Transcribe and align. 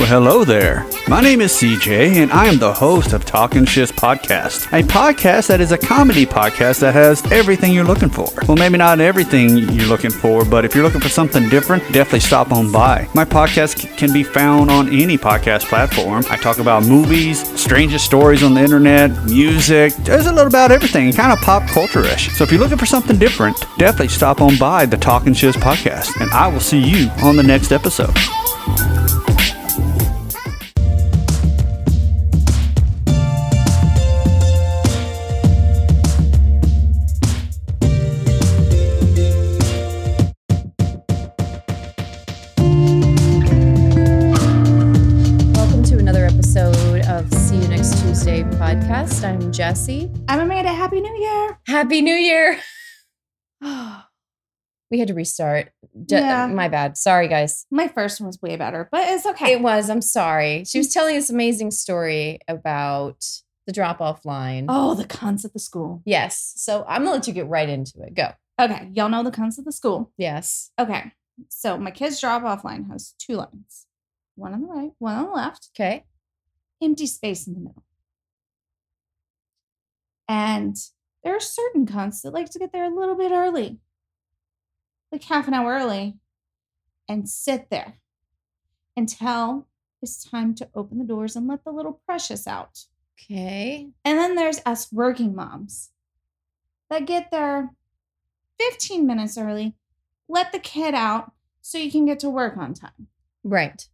Well, 0.00 0.08
hello 0.08 0.44
there. 0.44 0.86
My 1.08 1.20
name 1.20 1.42
is 1.42 1.52
CJ, 1.52 2.16
and 2.22 2.32
I 2.32 2.46
am 2.46 2.58
the 2.58 2.72
host 2.72 3.12
of 3.12 3.26
Talking 3.26 3.66
Shits 3.66 3.92
Podcast, 3.92 4.66
a 4.72 4.82
podcast 4.82 5.48
that 5.48 5.60
is 5.60 5.72
a 5.72 5.78
comedy 5.78 6.24
podcast 6.24 6.80
that 6.80 6.94
has 6.94 7.22
everything 7.30 7.74
you're 7.74 7.84
looking 7.84 8.08
for. 8.08 8.26
Well, 8.48 8.56
maybe 8.56 8.78
not 8.78 9.00
everything 9.00 9.58
you're 9.58 9.88
looking 9.88 10.10
for, 10.10 10.46
but 10.46 10.64
if 10.64 10.74
you're 10.74 10.84
looking 10.84 11.02
for 11.02 11.10
something 11.10 11.50
different, 11.50 11.82
definitely 11.92 12.20
stop 12.20 12.50
on 12.50 12.72
by. 12.72 13.08
My 13.14 13.26
podcast 13.26 13.94
can 13.98 14.10
be 14.10 14.22
found 14.22 14.70
on 14.70 14.88
any 14.88 15.18
podcast 15.18 15.66
platform. 15.66 16.24
I 16.30 16.38
talk 16.38 16.60
about 16.60 16.86
movies, 16.86 17.46
strangest 17.60 18.06
stories 18.06 18.42
on 18.42 18.54
the 18.54 18.62
internet, 18.62 19.10
music. 19.26 19.92
There's 19.96 20.24
a 20.24 20.32
little 20.32 20.48
about 20.48 20.72
everything, 20.72 21.12
kind 21.12 21.30
of 21.30 21.40
pop 21.40 21.68
culture-ish. 21.68 22.32
So 22.38 22.42
if 22.42 22.50
you're 22.50 22.60
looking 22.60 22.78
for 22.78 22.86
something 22.86 23.18
different, 23.18 23.60
definitely 23.76 24.08
stop 24.08 24.40
on 24.40 24.56
by 24.56 24.86
the 24.86 24.96
Talking 24.96 25.34
Shits 25.34 25.60
Podcast, 25.60 26.18
and 26.22 26.30
I 26.30 26.48
will 26.48 26.60
see 26.60 26.80
you 26.80 27.10
on 27.22 27.36
the 27.36 27.42
next 27.42 27.70
episode. 27.70 28.16
Jesse. 49.70 50.10
I'm 50.26 50.40
Amanda. 50.40 50.72
Happy 50.72 51.00
New 51.00 51.16
Year. 51.16 51.60
Happy 51.64 52.02
New 52.02 52.12
Year. 52.12 52.58
we 54.90 54.98
had 54.98 55.06
to 55.06 55.14
restart. 55.14 55.70
Yeah. 56.08 56.48
My 56.48 56.66
bad. 56.66 56.96
Sorry, 56.96 57.28
guys. 57.28 57.66
My 57.70 57.86
first 57.86 58.20
one 58.20 58.26
was 58.26 58.42
way 58.42 58.56
better, 58.56 58.88
but 58.90 59.08
it's 59.08 59.24
okay. 59.26 59.52
It 59.52 59.60
was. 59.60 59.88
I'm 59.88 60.02
sorry. 60.02 60.64
She 60.64 60.78
was 60.78 60.88
mm. 60.88 60.92
telling 60.94 61.14
this 61.14 61.30
amazing 61.30 61.70
story 61.70 62.40
about 62.48 63.24
the 63.68 63.72
drop 63.72 64.00
off 64.00 64.24
line. 64.24 64.66
oh, 64.68 64.94
the 64.96 65.04
cunts 65.04 65.44
at 65.44 65.52
the 65.52 65.60
school. 65.60 66.02
Yes. 66.04 66.52
So 66.56 66.84
I'm 66.88 67.04
going 67.04 67.12
to 67.12 67.18
let 67.18 67.28
you 67.28 67.32
get 67.32 67.46
right 67.46 67.68
into 67.68 68.02
it. 68.02 68.14
Go. 68.14 68.30
Okay, 68.60 68.90
y'all 68.92 69.08
know 69.08 69.22
the 69.22 69.30
cunts 69.30 69.56
at 69.56 69.64
the 69.64 69.70
school. 69.70 70.10
Yes. 70.18 70.72
Okay, 70.80 71.12
so 71.48 71.78
my 71.78 71.92
kid's 71.92 72.20
drop 72.20 72.42
off 72.42 72.64
line 72.64 72.86
has 72.90 73.14
two 73.20 73.36
lines 73.36 73.86
one 74.34 74.52
on 74.52 74.62
the 74.62 74.66
right, 74.66 74.90
one 74.98 75.14
on 75.14 75.26
the 75.26 75.30
left, 75.30 75.68
Okay. 75.76 76.06
empty 76.82 77.06
space 77.06 77.46
in 77.46 77.54
the 77.54 77.60
middle. 77.60 77.84
And 80.30 80.76
there 81.24 81.34
are 81.34 81.40
certain 81.40 81.86
cunts 81.86 82.22
that 82.22 82.32
like 82.32 82.50
to 82.50 82.60
get 82.60 82.72
there 82.72 82.84
a 82.84 82.94
little 82.94 83.16
bit 83.16 83.32
early, 83.32 83.80
like 85.10 85.24
half 85.24 85.48
an 85.48 85.54
hour 85.54 85.72
early, 85.72 86.18
and 87.08 87.28
sit 87.28 87.68
there 87.68 87.98
until 88.96 89.66
it's 90.00 90.22
time 90.22 90.54
to 90.54 90.68
open 90.72 90.98
the 90.98 91.04
doors 91.04 91.34
and 91.34 91.48
let 91.48 91.64
the 91.64 91.72
little 91.72 92.00
precious 92.06 92.46
out. 92.46 92.84
Okay. 93.18 93.88
And 94.04 94.18
then 94.18 94.36
there's 94.36 94.60
us 94.64 94.92
working 94.92 95.34
moms 95.34 95.90
that 96.90 97.06
get 97.06 97.32
there 97.32 97.70
15 98.60 99.04
minutes 99.04 99.36
early, 99.36 99.74
let 100.28 100.52
the 100.52 100.60
kid 100.60 100.94
out 100.94 101.32
so 101.60 101.76
you 101.76 101.90
can 101.90 102.06
get 102.06 102.20
to 102.20 102.30
work 102.30 102.56
on 102.56 102.72
time. 102.72 103.08
Right. 103.42 103.88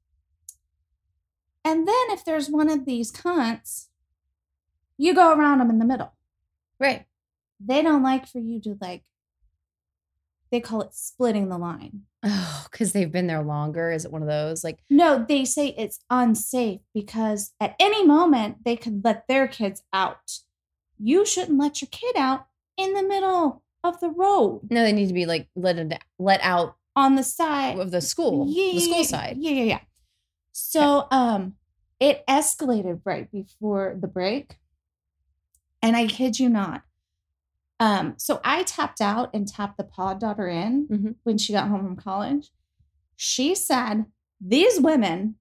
And 1.65 1.89
then 1.89 2.11
if 2.11 2.27
there's 2.27 2.51
one 2.51 2.69
of 2.69 2.85
these 2.85 3.11
cunts, 3.11 3.87
you 4.99 5.15
go 5.15 5.35
around 5.35 5.61
them 5.61 5.71
in 5.71 5.79
the 5.79 5.87
middle. 5.87 6.13
Right. 6.79 7.07
They 7.61 7.83
don't 7.83 8.03
like 8.03 8.27
for 8.27 8.39
you 8.39 8.61
to 8.63 8.77
like, 8.81 9.03
they 10.53 10.61
call 10.61 10.83
it 10.83 10.95
splitting 10.95 11.49
the 11.49 11.59
line. 11.59 12.03
Oh, 12.23 12.67
because 12.71 12.93
they've 12.93 13.11
been 13.11 13.27
there 13.27 13.43
longer. 13.43 13.91
Is 13.91 14.05
it 14.05 14.13
one 14.13 14.23
of 14.23 14.29
those? 14.29 14.63
Like, 14.63 14.79
No, 14.91 15.25
they 15.27 15.45
say 15.45 15.75
it's 15.77 15.99
unsafe 16.11 16.81
because 16.95 17.53
at 17.61 17.77
any 17.81 18.05
moment 18.07 18.65
they 18.65 18.77
could 18.77 19.05
let 19.05 19.27
their 19.29 19.49
kids 19.49 19.83
out. 19.93 20.39
You 20.99 21.25
shouldn't 21.25 21.59
let 21.59 21.81
your 21.81 21.89
kid 21.91 22.17
out 22.17 22.47
in 22.77 22.95
the 22.95 23.03
middle 23.03 23.63
of 23.85 24.01
the 24.01 24.11
road 24.11 24.63
no, 24.69 24.83
they 24.83 24.93
need 24.93 25.09
to 25.09 25.15
be 25.15 25.27
like 25.27 25.49
let, 25.55 25.79
it, 25.79 26.03
let 26.19 26.41
out 26.43 26.77
on 26.95 27.15
the 27.15 27.23
side 27.23 27.79
of 27.79 27.91
the 27.91 28.01
school, 28.01 28.47
the 28.47 28.81
school 28.81 29.05
side. 29.05 29.37
Yeah, 29.39 29.53
yeah, 29.53 29.65
yeah. 29.65 29.81
So 30.53 31.07
um 31.11 31.55
it 32.01 32.25
escalated 32.29 33.01
right 33.05 33.31
before 33.31 33.97
the 34.01 34.09
break. 34.09 34.57
And 35.83 35.97
I 35.97 36.07
kid 36.07 36.39
you 36.39 36.49
not. 36.49 36.83
Um, 37.79 38.15
so 38.17 38.41
I 38.43 38.63
tapped 38.63 39.01
out 39.01 39.31
and 39.35 39.47
tapped 39.47 39.77
the 39.77 39.85
pod 39.85 40.19
daughter 40.19 40.49
in 40.49 40.89
Mhm. 40.89 41.15
when 41.25 41.37
she 41.39 41.53
got 41.53 41.69
home 41.69 41.83
from 41.85 41.97
college. 41.97 42.51
She 43.17 43.55
said 43.55 44.07
these 44.41 44.81
women 44.81 45.37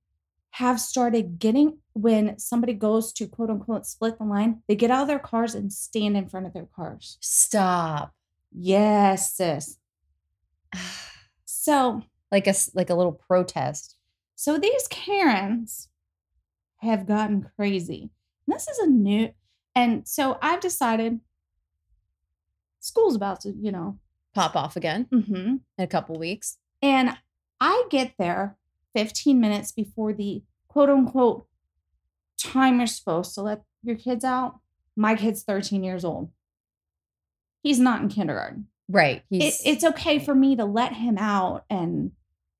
have 0.52 0.80
started 0.80 1.40
getting 1.40 1.80
when 1.94 2.38
somebody 2.38 2.74
goes 2.74 3.14
to 3.14 3.28
quote 3.28 3.50
unquote 3.50 3.86
split 3.86 4.18
the 4.18 4.26
line, 4.26 4.62
they 4.68 4.76
get 4.76 4.92
out 4.92 5.04
of 5.04 5.08
their 5.08 5.20
cars 5.20 5.56
and 5.56 5.72
stand 5.72 6.18
in 6.18 6.28
front 6.28 6.46
of 6.46 6.54
their 6.54 6.66
cars. 6.66 7.18
Stop. 7.22 8.14
Yes, 8.52 9.34
sis. 9.36 9.78
So 11.46 12.04
like 12.32 12.48
a 12.48 12.54
like 12.74 12.90
a 12.90 12.96
little 12.96 13.12
protest. 13.14 13.96
So 14.36 14.58
these 14.60 14.88
Karens 14.90 15.90
have 16.78 17.08
gotten 17.08 17.50
crazy. 17.56 18.12
This 18.48 18.68
is 18.68 18.78
a 18.80 18.88
new, 18.88 19.34
and 19.76 20.08
so 20.08 20.38
I've 20.42 20.62
decided 20.62 21.20
school's 22.80 23.16
about 23.16 23.42
to, 23.42 23.52
you 23.52 23.72
know, 23.72 24.00
Pop 24.34 24.56
off 24.56 24.76
again 24.76 25.08
mhm. 25.14 25.36
in 25.36 25.62
a 25.78 25.88
couple 25.88 26.18
weeks. 26.20 26.58
and 26.82 27.18
I 27.62 27.86
get 27.90 28.16
there 28.20 28.58
15 28.94 29.40
minutes 29.40 29.72
before 29.72 30.12
the 30.14 30.44
quote 30.68 30.90
unquote 30.90 31.48
time 32.38 32.80
you're 32.80 32.88
supposed 32.88 33.34
to 33.36 33.42
let 33.42 33.64
your 33.82 33.96
kids 33.96 34.26
out. 34.26 34.60
My 34.96 35.16
kid's 35.16 35.44
13 35.44 35.84
years 35.84 36.04
old. 36.04 36.32
He's 37.64 37.80
not 37.80 38.02
in 38.02 38.10
kindergarten. 38.10 38.68
Right. 38.90 39.24
It, 39.32 39.56
it's 39.66 39.84
okay 39.84 40.20
for 40.20 40.36
me 40.36 40.56
to 40.58 40.66
let 40.66 40.94
him 40.94 41.18
out 41.18 41.64
and 41.70 42.12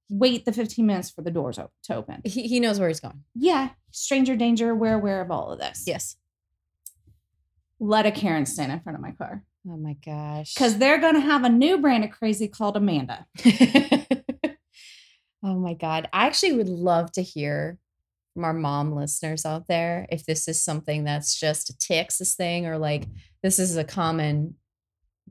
wait 0.10 0.46
the 0.46 0.54
15 0.54 0.86
minutes 0.86 1.10
for 1.10 1.22
the 1.22 1.32
doors 1.32 1.58
to 1.58 1.96
open. 1.96 2.22
he, 2.24 2.48
he 2.48 2.60
knows 2.60 2.80
where 2.80 2.88
he's 2.88 3.00
going. 3.00 3.24
yeah, 3.36 3.70
stranger 3.92 4.36
danger, 4.36 4.74
we're 4.74 4.96
aware 4.96 5.22
of 5.22 5.30
all 5.32 5.52
of 5.52 5.60
this. 5.60 5.84
Yes. 5.86 6.18
Let 7.80 8.06
a 8.06 8.12
Karen 8.12 8.46
stand 8.46 8.72
in 8.72 8.80
front 8.80 8.98
of 8.98 9.02
my 9.02 9.12
car. 9.12 9.44
Oh 9.68 9.78
my 9.78 9.96
gosh. 10.06 10.54
Because 10.54 10.78
they're 10.78 11.00
going 11.00 11.16
to 11.16 11.22
have 11.22 11.44
a 11.44 11.50
new 11.50 11.80
brand 11.80 12.04
of 12.04 12.12
crazy 12.12 12.48
called 12.48 12.78
Amanda. 12.78 13.26
oh 15.44 15.56
my 15.56 15.74
god. 15.74 16.08
I 16.14 16.28
actually 16.28 16.54
would 16.54 16.70
love 16.70 17.12
to 17.14 17.22
hear 17.22 17.78
from 18.34 18.44
our 18.44 18.54
mom 18.54 18.94
listeners 18.94 19.46
out 19.46 19.68
there 19.68 20.06
if 20.12 20.26
this 20.26 20.48
is 20.48 20.62
something 20.62 21.04
that's 21.04 21.40
just 21.40 21.70
a 21.70 21.78
Texas 21.78 22.36
thing 22.36 22.68
or 22.68 22.78
like 22.78 23.08
this 23.42 23.60
is 23.60 23.76
a 23.76 23.84
common 23.84 24.56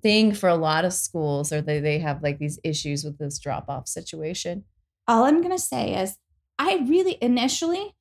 thing 0.03 0.34
for 0.34 0.49
a 0.49 0.56
lot 0.56 0.84
of 0.84 0.93
schools 0.93 1.53
or 1.53 1.61
they, 1.61 1.81
they 1.81 1.99
have 1.99 2.22
like 2.22 2.38
these 2.38 2.59
issues 2.65 3.05
with 3.05 3.19
this 3.19 3.38
drop 3.38 3.66
off 3.69 3.87
situation. 3.87 4.65
All 5.06 5.25
I'm 5.25 5.43
going 5.43 5.55
to 5.55 5.62
say 5.62 5.94
is, 5.94 6.16
I 6.59 6.84
really 6.88 7.19
initially, 7.21 7.94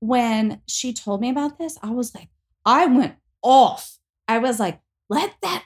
when 0.00 0.60
she 0.66 0.92
told 0.92 1.20
me 1.20 1.30
about 1.30 1.58
this, 1.58 1.78
I 1.82 1.90
was 1.90 2.14
like, 2.14 2.28
I 2.64 2.86
went 2.86 3.14
off. 3.44 3.98
I 4.26 4.38
was 4.38 4.58
like, 4.58 4.80
let 5.08 5.34
that 5.42 5.64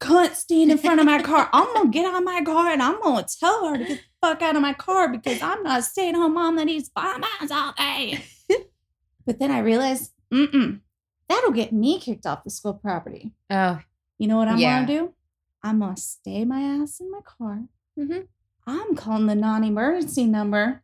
cunt 0.00 0.34
stand 0.34 0.70
in 0.70 0.78
front 0.78 0.98
of 1.00 1.06
my 1.06 1.22
car. 1.22 1.48
I'm 1.52 1.72
to 1.86 1.90
get 1.92 2.06
out 2.06 2.16
of 2.18 2.24
my 2.24 2.42
car 2.42 2.70
and 2.72 2.82
I'm 2.82 3.00
to 3.26 3.38
tell 3.38 3.68
her 3.68 3.78
to 3.78 3.84
get 3.84 3.98
the 3.98 4.26
fuck 4.26 4.42
out 4.42 4.56
of 4.56 4.62
my 4.62 4.72
car 4.72 5.08
because 5.08 5.40
I'm 5.42 5.62
not 5.62 5.80
a 5.80 5.82
stay 5.82 6.08
at 6.08 6.14
home 6.14 6.34
mom 6.34 6.56
that 6.56 6.68
eats 6.68 6.88
bonbons 6.88 7.50
all 7.50 7.72
day. 7.76 8.24
but 9.26 9.38
then 9.38 9.50
I 9.50 9.58
realized, 9.60 10.12
mm-mm, 10.32 10.80
that'll 11.28 11.52
get 11.52 11.72
me 11.72 12.00
kicked 12.00 12.26
off 12.26 12.44
the 12.44 12.50
school 12.50 12.74
property. 12.74 13.32
Oh, 13.50 13.80
You 14.18 14.28
know 14.28 14.38
what 14.38 14.48
I'm 14.48 14.58
Yeah. 14.58 14.84
gonna 14.84 14.86
do? 15.00 15.14
I'm 15.62 15.80
gonna 15.80 15.96
stay 15.96 16.44
my 16.44 16.60
ass 16.62 17.00
in 17.00 17.10
my 17.10 17.20
car. 17.20 17.64
Mhm. 17.98 18.28
I'm 18.66 18.94
calling 18.96 19.26
the 19.26 19.34
non-emergency 19.34 20.24
number. 20.26 20.82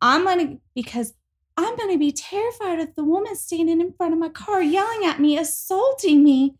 I'm 0.00 0.24
gonna 0.24 0.58
because 0.74 1.14
I'm 1.56 1.76
gonna 1.76 1.98
be 1.98 2.12
terrified 2.12 2.80
of 2.80 2.94
the 2.94 3.04
woman 3.04 3.34
standing 3.36 3.80
in 3.80 3.92
front 3.92 4.12
of 4.12 4.18
my 4.18 4.28
car 4.28 4.62
yelling 4.62 5.04
at 5.06 5.20
me, 5.20 5.38
assaulting 5.38 6.22
me. 6.22 6.54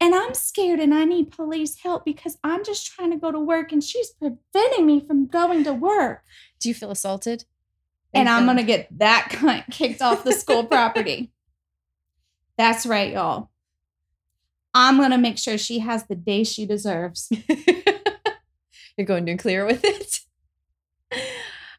And 0.00 0.14
I'm 0.14 0.34
scared 0.34 0.80
and 0.80 0.92
I 0.92 1.04
need 1.04 1.30
police 1.30 1.78
help 1.78 2.04
because 2.04 2.36
I'm 2.44 2.64
just 2.64 2.86
trying 2.86 3.10
to 3.12 3.16
go 3.16 3.30
to 3.30 3.38
work 3.38 3.72
and 3.72 3.82
she's 3.82 4.10
preventing 4.10 4.86
me 4.86 5.00
from 5.06 5.26
going 5.26 5.64
to 5.64 5.72
work. 5.72 6.22
do 6.58 6.68
you 6.68 6.74
feel 6.74 6.90
assaulted? 6.90 7.44
And 8.12 8.28
I'm 8.28 8.46
gonna 8.46 8.62
get 8.62 8.88
that 8.98 9.28
cunt 9.32 9.70
kicked 9.70 10.02
off 10.02 10.24
the 10.24 10.32
school 10.32 10.64
property. 10.76 11.32
That's 12.56 12.86
right, 12.86 13.12
y'all. 13.12 13.50
I'm 14.72 14.98
gonna 14.98 15.18
make 15.18 15.38
sure 15.38 15.58
she 15.58 15.80
has 15.80 16.06
the 16.06 16.14
day 16.14 16.44
she 16.44 16.66
deserves. 16.66 17.30
You're 18.96 19.06
going 19.06 19.24
nuclear 19.24 19.64
with 19.64 19.84
it. 19.84 20.20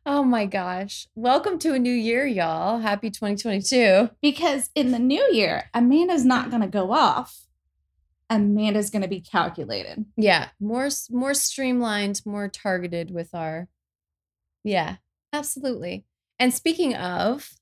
Oh 0.08 0.22
my 0.22 0.46
gosh. 0.46 1.08
Welcome 1.16 1.58
to 1.60 1.74
a 1.74 1.80
new 1.80 1.94
year, 1.94 2.28
y'all. 2.28 2.78
Happy 2.78 3.10
2022. 3.10 4.12
Because 4.22 4.70
in 4.76 4.92
the 4.92 5.00
new 5.00 5.28
year, 5.32 5.72
Amanda's 5.74 6.24
not 6.24 6.52
going 6.52 6.62
to 6.62 6.68
go 6.68 6.92
off. 6.92 7.48
Amanda's 8.30 8.92
going 8.92 9.02
to 9.02 9.08
be 9.08 9.20
calculated. 9.20 10.06
Yeah, 10.16 10.50
more 10.60 10.90
more 11.10 11.34
streamlined, 11.34 12.22
more 12.24 12.48
targeted 12.48 13.10
with 13.10 13.34
our 13.34 13.68
Yeah, 14.64 14.98
absolutely. 15.34 16.06
And 16.38 16.54
speaking 16.54 16.96
of, 16.96 17.54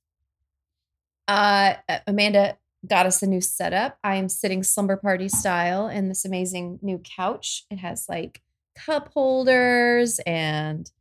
uh, 1.30 1.76
Amanda 2.06 2.58
got 2.86 3.06
us 3.06 3.22
a 3.24 3.28
new 3.28 3.40
setup. 3.40 4.00
I 4.04 4.16
am 4.16 4.28
sitting 4.28 4.64
slumber 4.64 4.98
party 4.98 5.30
style 5.30 5.88
in 5.88 6.10
this 6.10 6.26
amazing 6.26 6.80
new 6.82 6.98
couch. 6.98 7.66
It 7.70 7.78
has 7.78 8.08
like 8.10 8.42
cup 8.76 9.12
holders 9.14 10.20
and 10.26 10.92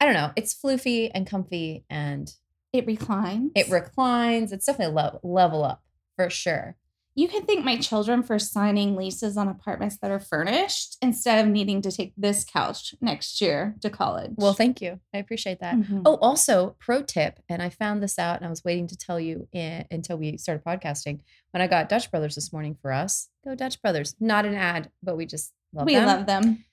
I 0.00 0.04
don't 0.04 0.14
know. 0.14 0.30
It's 0.36 0.54
floofy 0.54 1.10
and 1.12 1.26
comfy 1.26 1.84
and 1.90 2.32
It 2.72 2.86
reclines. 2.86 3.52
it 3.54 3.68
reclines. 3.68 4.52
It's 4.52 4.66
definitely 4.66 4.94
level 4.94 5.20
level 5.22 5.64
up 5.64 5.82
for 6.16 6.30
sure. 6.30 6.76
you 7.14 7.26
can 7.26 7.42
thank 7.44 7.64
my 7.64 7.76
children 7.76 8.22
for 8.22 8.38
signing 8.38 8.94
leases 8.94 9.36
on 9.36 9.48
apartments 9.48 9.96
that 10.00 10.08
are 10.08 10.20
furnished 10.20 10.96
instead 11.02 11.44
of 11.44 11.50
needing 11.50 11.82
to 11.82 11.90
take 11.90 12.12
this 12.16 12.44
couch 12.44 12.94
next 13.00 13.40
year 13.40 13.74
to 13.80 13.90
college. 13.90 14.30
Well, 14.36 14.52
thank 14.52 14.80
you. 14.80 15.00
I 15.12 15.18
appreciate 15.18 15.58
that. 15.58 15.74
Mhm. 15.74 16.02
Oh, 16.04 16.14
also, 16.18 16.76
pro 16.78 17.02
tip, 17.02 17.40
and 17.48 17.60
I 17.60 17.70
found 17.70 18.04
this 18.04 18.20
out 18.20 18.36
and 18.36 18.46
I 18.46 18.50
was 18.50 18.62
waiting 18.62 18.86
to 18.86 18.96
tell 18.96 19.18
you 19.18 19.48
in, 19.50 19.84
until 19.90 20.16
we 20.16 20.36
started 20.38 20.62
podcasting. 20.64 21.18
When 21.50 21.60
I 21.60 21.66
got 21.66 21.88
Dutch 21.88 22.08
Brothers 22.08 22.36
this 22.36 22.52
morning 22.52 22.76
for 22.80 22.92
us, 22.92 23.28
go 23.44 23.56
Dutch 23.56 23.82
Brothers. 23.82 24.14
Not 24.20 24.46
an 24.46 24.54
ad, 24.54 24.92
but 25.02 25.16
we 25.16 25.26
just 25.26 25.52
love 25.72 25.86
we 25.86 25.96
them. 25.96 26.06
love 26.06 26.26
them. 26.26 26.64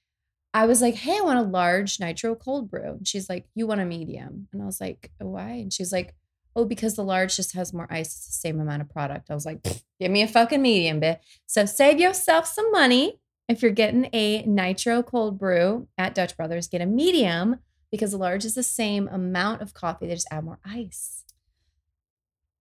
I 0.55 0.67
was 0.67 0.81
like, 0.81 0.95
hey, 0.95 1.17
I 1.17 1.21
want 1.21 1.37
a 1.37 1.41
large 1.41 1.99
nitro 1.99 2.33
cold 2.33 2.71
brew. 2.71 2.91
And 2.93 3.05
she's 3.05 3.27
like, 3.27 3.45
you 3.55 3.67
want 3.67 3.81
a 3.81 3.85
medium? 3.85 4.47
And 4.53 4.61
I 4.61 4.65
was 4.65 4.79
like, 4.79 5.11
why? 5.17 5.49
And 5.49 5.73
she's 5.73 5.91
like, 5.91 6.15
oh, 6.55 6.63
because 6.63 6.93
the 6.93 7.03
large 7.03 7.35
just 7.35 7.53
has 7.55 7.73
more 7.73 7.87
ice. 7.89 8.15
It's 8.15 8.27
the 8.27 8.31
same 8.31 8.61
amount 8.61 8.81
of 8.81 8.89
product. 8.89 9.29
I 9.29 9.33
was 9.33 9.45
like, 9.45 9.61
give 9.99 10.09
me 10.09 10.21
a 10.21 10.29
fucking 10.29 10.61
medium, 10.61 11.01
bitch. 11.01 11.19
So 11.45 11.65
save 11.65 11.99
yourself 11.99 12.47
some 12.47 12.71
money. 12.71 13.19
If 13.49 13.61
you're 13.61 13.71
getting 13.71 14.07
a 14.13 14.43
nitro 14.43 15.03
cold 15.03 15.37
brew 15.37 15.89
at 15.97 16.15
Dutch 16.15 16.37
Brothers, 16.37 16.69
get 16.69 16.79
a 16.79 16.85
medium 16.85 17.57
because 17.91 18.11
the 18.11 18.17
large 18.17 18.45
is 18.45 18.55
the 18.55 18.63
same 18.63 19.09
amount 19.09 19.61
of 19.61 19.73
coffee. 19.73 20.07
They 20.07 20.13
just 20.13 20.29
add 20.31 20.45
more 20.45 20.59
ice. 20.63 21.25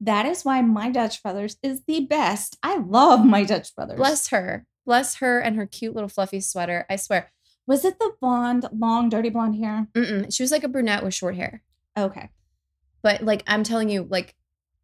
That 0.00 0.26
is 0.26 0.44
why 0.44 0.60
my 0.62 0.90
Dutch 0.90 1.22
Brothers 1.22 1.58
is 1.62 1.82
the 1.86 2.00
best. 2.00 2.58
I 2.60 2.78
love 2.78 3.24
my 3.24 3.44
Dutch 3.44 3.72
Brothers. 3.72 3.98
Bless 3.98 4.30
her. 4.30 4.66
Bless 4.84 5.14
her 5.16 5.38
and 5.38 5.54
her 5.54 5.64
cute 5.64 5.94
little 5.94 6.08
fluffy 6.08 6.40
sweater. 6.40 6.86
I 6.90 6.96
swear. 6.96 7.30
Was 7.66 7.84
it 7.84 7.98
the 7.98 8.12
blonde, 8.20 8.66
long, 8.72 9.08
dirty 9.08 9.30
blonde 9.30 9.56
hair? 9.56 9.88
Mm-mm. 9.94 10.34
She 10.34 10.42
was 10.42 10.50
like 10.50 10.64
a 10.64 10.68
brunette 10.68 11.02
with 11.02 11.14
short 11.14 11.34
hair. 11.34 11.62
Okay. 11.96 12.28
But 13.02 13.22
like 13.22 13.42
I'm 13.46 13.64
telling 13.64 13.88
you, 13.88 14.06
like 14.08 14.34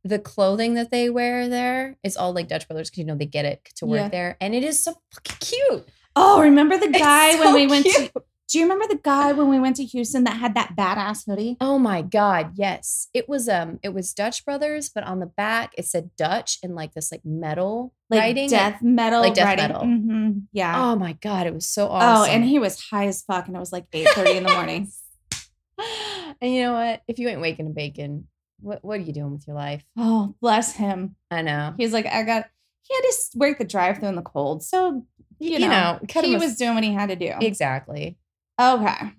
the 0.04 0.18
clothing 0.18 0.74
that 0.74 0.90
they 0.90 1.10
wear 1.10 1.48
there 1.48 1.96
is 2.02 2.16
all 2.16 2.32
like 2.32 2.48
Dutch 2.48 2.66
Brothers 2.68 2.88
because 2.90 2.98
you 2.98 3.04
know 3.04 3.16
they 3.16 3.26
get 3.26 3.44
it 3.44 3.64
to 3.76 3.86
work 3.86 3.98
Yeah. 4.00 4.08
there, 4.08 4.36
and 4.40 4.54
it 4.54 4.64
is 4.64 4.82
so 4.82 4.94
fucking 5.12 5.36
cute. 5.40 5.88
Oh, 6.16 6.40
remember 6.40 6.76
the 6.78 6.86
It's 6.86 6.98
guy 6.98 7.32
so 7.36 7.40
when 7.40 7.54
we 7.54 7.66
went 7.66 7.84
cute. 7.86 8.10
Do 8.50 8.58
you 8.58 8.64
remember 8.64 8.86
the 8.88 9.00
guy 9.00 9.30
when 9.32 9.48
we 9.48 9.60
went 9.60 9.76
to 9.76 9.84
Houston 9.84 10.24
that 10.24 10.36
had 10.38 10.54
that 10.54 10.74
badass 10.76 11.24
hoodie? 11.24 11.56
Oh 11.60 11.78
my 11.78 12.02
god, 12.02 12.52
yes. 12.56 13.06
It 13.14 13.28
was 13.28 13.48
um 13.48 13.78
it 13.82 13.90
was 13.94 14.12
Dutch 14.12 14.44
Brothers, 14.44 14.88
but 14.92 15.04
on 15.04 15.20
the 15.20 15.26
back 15.26 15.72
it 15.78 15.86
said 15.86 16.10
Dutch 16.16 16.58
in 16.62 16.74
like 16.74 16.92
this 16.92 17.12
like 17.12 17.24
metal 17.24 17.94
Like 18.10 18.18
writing. 18.20 18.48
death 18.50 18.82
metal 18.82 19.20
like 19.20 19.34
death 19.34 19.44
writing. 19.44 19.68
metal. 19.68 19.82
Mhm, 19.82 20.42
Yeah. 20.52 20.90
Oh 20.90 20.96
my 20.96 21.12
god, 21.12 21.46
it 21.46 21.54
was 21.54 21.66
so 21.68 21.86
awesome. 21.88 22.22
Oh, 22.22 22.34
and 22.34 22.44
he 22.44 22.58
was 22.58 22.80
high 22.90 23.06
as 23.06 23.22
fuck, 23.22 23.46
and 23.46 23.54
it 23.54 23.60
was 23.60 23.72
like 23.72 23.86
eight 23.92 24.08
thirty 24.08 24.36
in 24.36 24.42
the 24.42 24.52
morning. 24.52 24.90
and 26.40 26.52
you 26.52 26.62
know 26.62 26.72
what? 26.72 27.02
If 27.06 27.18
you 27.18 27.28
ain't 27.28 27.40
waking 27.40 27.66
a 27.68 27.70
bacon, 27.70 28.26
what 28.60 28.84
what 28.84 28.98
are 28.98 29.02
you 29.02 29.12
doing 29.12 29.32
with 29.32 29.46
your 29.46 29.56
life? 29.56 29.84
Oh, 29.96 30.34
bless 30.40 30.74
him. 30.74 31.14
I 31.30 31.42
know. 31.42 31.74
He's 31.76 31.92
like, 31.92 32.06
I 32.06 32.22
got. 32.24 32.46
He 32.82 32.94
had 32.96 33.02
to 33.02 33.38
work 33.38 33.58
the 33.58 33.64
drive-through 33.64 34.08
in 34.08 34.16
the 34.16 34.22
cold, 34.22 34.64
so 34.64 35.06
you, 35.38 35.52
You 35.52 35.58
know, 35.60 36.00
know, 36.02 36.20
he 36.22 36.34
was 36.36 36.56
doing 36.56 36.74
what 36.74 36.82
he 36.82 36.92
had 36.92 37.10
to 37.10 37.16
do. 37.16 37.32
Exactly. 37.40 38.18
Okay, 38.60 39.12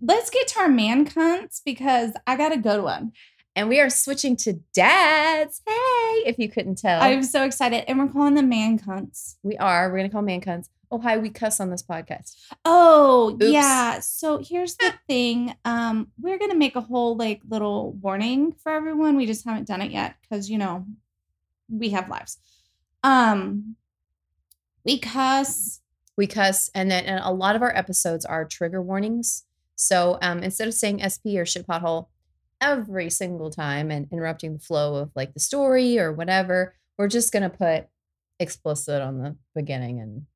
let's 0.00 0.30
get 0.30 0.46
to 0.48 0.60
our 0.60 0.68
man 0.68 1.04
cunts 1.04 1.60
because 1.64 2.12
I 2.24 2.36
gotta 2.36 2.56
go 2.56 2.76
to 2.76 2.82
one. 2.84 3.12
And 3.56 3.68
we 3.68 3.80
are 3.80 3.90
switching 3.90 4.36
to 4.36 4.60
dads. 4.72 5.60
Hey, 5.66 6.22
if 6.24 6.38
you 6.38 6.48
couldn't 6.48 6.78
tell. 6.78 7.02
I'm 7.02 7.24
so 7.24 7.42
excited, 7.42 7.84
and 7.88 7.98
we're 7.98 8.06
calling 8.06 8.34
them 8.34 8.48
man 8.48 8.78
cunts. 8.78 9.34
we 9.42 9.56
are. 9.56 9.90
We're 9.90 9.96
gonna 9.98 10.10
call 10.10 10.22
man 10.22 10.40
cunts. 10.40 10.68
Oh 10.92 11.00
hi, 11.00 11.18
we 11.18 11.30
cuss 11.30 11.58
on 11.58 11.70
this 11.70 11.82
podcast. 11.82 12.36
Oh, 12.64 13.32
Oops. 13.32 13.46
yeah. 13.46 13.98
So 13.98 14.38
here's 14.38 14.76
the 14.76 14.94
thing. 15.08 15.52
Um, 15.64 16.12
we're 16.20 16.38
gonna 16.38 16.54
make 16.54 16.76
a 16.76 16.80
whole 16.80 17.16
like 17.16 17.40
little 17.48 17.94
warning 17.94 18.52
for 18.52 18.70
everyone. 18.70 19.16
We 19.16 19.26
just 19.26 19.44
haven't 19.44 19.66
done 19.66 19.82
it 19.82 19.90
yet 19.90 20.14
because 20.22 20.48
you 20.48 20.58
know 20.58 20.86
we 21.68 21.90
have 21.90 22.08
lives. 22.08 22.38
Um, 23.02 23.74
we 24.84 25.00
cuss. 25.00 25.80
We 26.16 26.26
cuss 26.26 26.70
and 26.74 26.90
then 26.90 27.04
and 27.04 27.20
a 27.24 27.32
lot 27.32 27.56
of 27.56 27.62
our 27.62 27.74
episodes 27.76 28.24
are 28.24 28.44
trigger 28.44 28.82
warnings 28.82 29.44
so 29.76 30.18
um 30.22 30.42
instead 30.42 30.68
of 30.68 30.74
saying 30.74 31.00
sp 31.08 31.36
or 31.36 31.46
shit 31.46 31.66
pothole 31.66 32.08
every 32.60 33.08
single 33.08 33.50
time 33.50 33.90
and 33.90 34.06
interrupting 34.12 34.52
the 34.52 34.58
flow 34.58 34.96
of 34.96 35.10
like 35.14 35.32
the 35.34 35.40
story 35.40 35.98
or 35.98 36.12
whatever 36.12 36.74
we're 36.98 37.08
just 37.08 37.32
gonna 37.32 37.50
put 37.50 37.86
explicit 38.38 39.00
on 39.00 39.18
the 39.18 39.36
beginning 39.54 40.00
and 40.00 40.26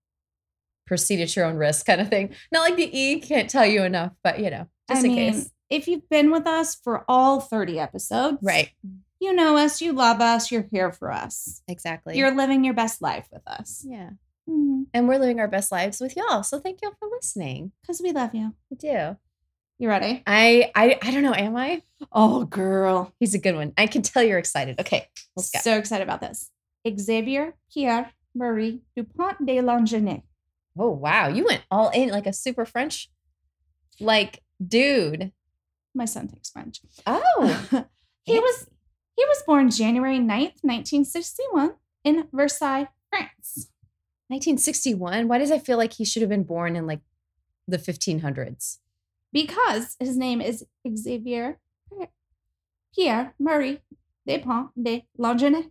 proceed 0.87 1.21
at 1.21 1.35
your 1.35 1.47
own 1.47 1.57
risk 1.57 1.87
kind 1.87 2.01
of 2.01 2.09
thing 2.09 2.35
not 2.53 2.61
like 2.61 2.77
the 2.77 2.99
e 2.99 3.19
can't 3.21 3.49
tell 3.51 3.67
you 3.67 3.83
enough 3.83 4.13
but 4.23 4.39
you 4.39 4.51
know 4.51 4.67
just 4.89 5.03
I 5.05 5.09
in 5.09 5.15
mean, 5.15 5.33
case 5.33 5.51
if 5.71 5.89
you've 5.89 6.09
been 6.11 6.31
with 6.31 6.47
us 6.47 6.75
for 6.75 7.05
all 7.09 7.41
30 7.41 7.79
episodes, 7.79 8.39
right 8.43 8.71
You 9.19 9.33
know 9.33 9.57
us. 9.57 9.81
You 9.81 9.95
love 9.95 10.21
us. 10.21 10.53
You're 10.53 10.69
here 10.71 10.93
for 10.93 11.11
us. 11.11 11.63
exactly 11.67 12.19
You're 12.19 12.35
living 12.37 12.65
your 12.65 12.75
best 12.75 13.01
life 13.01 13.27
with 13.33 13.43
us 13.47 13.85
yeah 13.89 14.11
because 14.47 14.87
and 14.95 15.09
we're 15.09 15.19
living 15.19 15.41
our 15.41 15.49
best 15.49 15.73
lives 15.73 16.01
with 16.01 16.17
y'all 16.17 16.43
so 16.43 16.59
thank 16.61 16.81
y'all 16.83 16.93
for 16.99 17.09
listening 17.11 17.73
Because 17.83 18.01
we 18.03 18.13
love 18.13 18.35
you. 18.35 18.55
we 18.71 18.77
do 18.77 19.17
You 19.79 19.89
ready? 19.89 20.23
i 20.27 20.71
i 20.75 20.99
i 21.03 21.11
don't 21.11 21.23
know 21.23 21.35
am 21.35 21.57
i 21.57 21.83
Oh, 22.13 22.45
girl. 22.45 23.13
he's 23.21 23.35
a 23.35 23.39
good 23.39 23.55
one 23.57 23.73
i 23.79 23.87
can 23.87 24.03
tell 24.03 24.23
you're 24.23 24.39
excited 24.39 24.79
okay 24.81 25.09
let's 25.37 25.51
go 25.51 25.61
So 25.61 25.79
excited 25.79 26.05
about 26.05 26.21
this. 26.21 26.51
Xavier 26.99 27.55
Pierre 27.73 28.13
Marie 28.35 28.83
Dupont 28.97 29.47
de 29.47 29.61
Longenet. 29.61 30.23
Oh 30.79 30.91
wow, 30.91 31.29
you 31.29 31.45
went 31.45 31.63
all 31.71 31.89
in 31.91 32.09
like 32.11 32.27
a 32.27 32.33
super 32.33 32.65
French, 32.67 33.09
like 34.01 34.43
dude. 34.67 35.33
My 35.95 36.05
son 36.05 36.27
takes 36.29 36.51
French. 36.51 36.81
Oh, 37.07 37.67
he 38.25 38.39
was 38.41 38.67
he 39.17 39.25
was 39.25 39.43
born 39.47 39.71
January 39.71 40.19
9th, 40.19 40.59
1961 40.67 41.75
in 42.03 42.27
Versailles, 42.33 42.89
France. 43.09 43.71
1961. 44.29 45.29
Why 45.29 45.39
does 45.39 45.51
I 45.51 45.59
feel 45.59 45.79
like 45.79 45.95
he 45.95 46.05
should 46.05 46.23
have 46.23 46.29
been 46.29 46.45
born 46.45 46.77
in 46.77 46.87
like 46.87 47.01
the 47.69 47.79
1500s? 47.79 48.79
Because 49.33 49.97
his 49.99 50.17
name 50.17 50.41
is 50.41 50.65
Xavier 50.97 51.59
Pierre 52.95 53.35
Marie 53.39 53.81
Dupont 54.27 54.71
de 54.81 55.07
Longenet. 55.19 55.71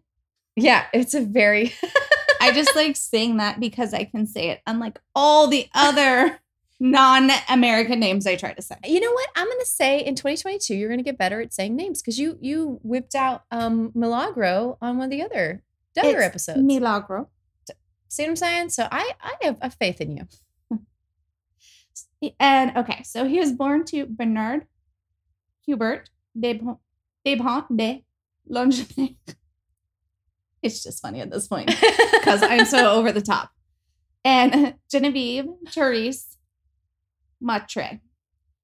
Yeah, 0.55 0.85
it's 0.93 1.13
a 1.13 1.21
very. 1.21 1.73
I 2.41 2.51
just 2.51 2.75
like 2.75 2.95
saying 2.95 3.37
that 3.37 3.59
because 3.59 3.93
I 3.93 4.03
can 4.03 4.27
say 4.27 4.49
it, 4.49 4.61
unlike 4.67 4.99
all 5.15 5.47
the 5.47 5.69
other 5.73 6.39
non-American 6.79 7.99
names 7.99 8.27
I 8.27 8.35
try 8.35 8.51
to 8.51 8.61
say. 8.61 8.75
you 8.83 8.99
know 8.99 9.11
what? 9.11 9.29
I'm 9.35 9.47
gonna 9.47 9.65
say 9.65 9.99
in 9.99 10.15
2022 10.15 10.75
you're 10.75 10.89
gonna 10.89 11.01
get 11.01 11.17
better 11.17 11.39
at 11.39 11.53
saying 11.53 11.75
names 11.77 12.01
because 12.01 12.19
you 12.19 12.37
you 12.41 12.79
whipped 12.83 13.15
out 13.15 13.43
um 13.51 13.91
Milagro 13.95 14.77
on 14.81 14.97
one 14.97 15.05
of 15.05 15.11
the 15.11 15.21
other 15.21 15.63
the 15.95 16.01
other 16.01 16.19
episodes. 16.19 16.61
Milagro. 16.61 17.29
See 18.13 18.21
what 18.21 18.29
I'm 18.29 18.35
saying? 18.35 18.69
So 18.69 18.87
I 18.91 19.13
I 19.19 19.33
have 19.41 19.57
a 19.59 19.71
faith 19.71 19.99
in 19.99 20.17
you. 20.17 20.27
And 22.39 22.77
okay, 22.77 23.01
so 23.01 23.25
he 23.25 23.39
was 23.39 23.51
born 23.51 23.85
to 23.85 24.05
Bernard 24.05 24.67
Hubert 25.65 26.11
Depont 26.39 26.77
Depont 27.25 27.75
de 27.75 28.05
Longenet. 28.47 29.15
It's 30.61 30.81
just 30.81 31.01
funny 31.01 31.19
at 31.19 31.29
this 31.29 31.47
point 31.47 31.67
because 32.13 32.41
I'm 32.41 32.65
so 32.65 32.91
over 32.93 33.11
the 33.11 33.19
top. 33.19 33.49
And 34.23 34.75
Genevieve 34.89 35.47
Therese 35.67 36.37
Matre. 37.41 37.99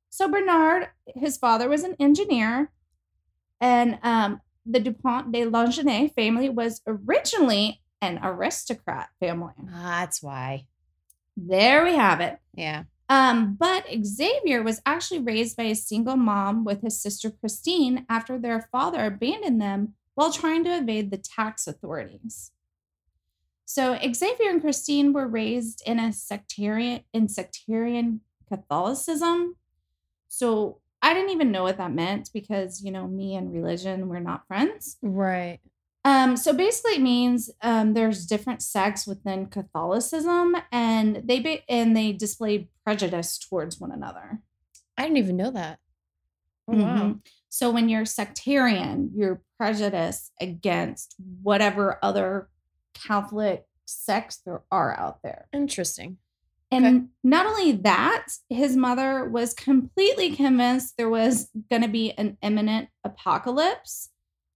So 0.09 0.29
Bernard, 0.29 0.87
his 1.15 1.35
father 1.35 1.67
was 1.67 1.83
an 1.83 1.97
engineer, 1.99 2.71
and 3.59 3.99
um, 4.01 4.39
the 4.65 4.79
Dupont 4.79 5.33
de 5.33 5.43
Longenet 5.43 6.15
family 6.15 6.47
was 6.47 6.81
originally 6.87 7.81
an 8.01 8.19
aristocrat 8.23 9.09
family. 9.19 9.53
Ah, 9.71 9.99
that's 10.01 10.23
why. 10.23 10.65
There 11.35 11.83
we 11.83 11.95
have 11.95 12.21
it. 12.21 12.39
Yeah. 12.53 12.83
Um, 13.09 13.57
but 13.59 13.85
Xavier 14.05 14.61
was 14.61 14.81
actually 14.85 15.19
raised 15.19 15.57
by 15.57 15.63
a 15.63 15.75
single 15.75 16.15
mom 16.15 16.63
with 16.63 16.81
his 16.81 17.01
sister 17.01 17.31
Christine 17.31 18.05
after 18.07 18.37
their 18.37 18.69
father 18.71 19.05
abandoned 19.05 19.59
them 19.59 19.95
while 20.13 20.31
trying 20.31 20.63
to 20.65 20.77
evade 20.77 21.09
the 21.09 21.17
tax 21.17 21.65
authorities. 21.65 22.51
So 23.65 23.97
Xavier 23.97 24.49
and 24.49 24.61
Christine 24.61 25.13
were 25.13 25.27
raised 25.27 25.81
in 25.85 25.99
a 25.99 26.11
sectarian 26.11 27.01
in 27.13 27.29
sectarian 27.29 28.21
Catholicism. 28.47 29.55
So 30.27 30.79
I 31.01 31.13
didn't 31.13 31.31
even 31.31 31.51
know 31.51 31.63
what 31.63 31.77
that 31.77 31.93
meant 31.93 32.29
because 32.33 32.83
you 32.83 32.91
know 32.91 33.07
me 33.07 33.35
and 33.35 33.53
religion 33.53 34.09
we're 34.09 34.19
not 34.19 34.47
friends. 34.47 34.97
Right. 35.01 35.59
Um, 36.09 36.35
so 36.37 36.53
basically, 36.53 36.93
it 36.95 37.01
means 37.01 37.51
um, 37.61 37.93
there's 37.93 38.25
different 38.25 38.61
sects 38.63 39.05
within 39.05 39.45
Catholicism, 39.45 40.55
and 40.71 41.21
they 41.23 41.39
be- 41.39 41.63
and 41.69 41.95
they 41.95 42.13
display 42.13 42.69
prejudice 42.83 43.37
towards 43.37 43.79
one 43.79 43.91
another. 43.91 44.41
I 44.97 45.03
didn't 45.03 45.17
even 45.17 45.37
know 45.37 45.51
that. 45.51 45.79
Oh, 46.67 46.77
wow. 46.77 46.95
Mhm. 46.97 47.21
So 47.49 47.69
when 47.69 47.89
you're 47.89 48.05
sectarian, 48.05 49.11
you're 49.15 49.41
prejudiced 49.57 50.31
against 50.41 51.15
whatever 51.43 51.99
other 52.01 52.49
Catholic 52.95 53.67
sects 53.85 54.37
there 54.45 54.63
are 54.71 54.97
out 54.99 55.21
there. 55.23 55.47
Interesting. 55.53 56.17
And 56.71 56.85
Okay. 56.85 57.05
not 57.23 57.45
only 57.45 57.71
that, 57.71 58.27
his 58.49 58.75
mother 58.75 59.25
was 59.29 59.53
completely 59.53 60.35
convinced 60.35 60.97
there 60.97 61.09
was 61.09 61.49
going 61.69 61.81
to 61.83 61.87
be 61.87 62.11
an 62.13 62.37
imminent 62.41 62.89
apocalypse. 63.03 64.09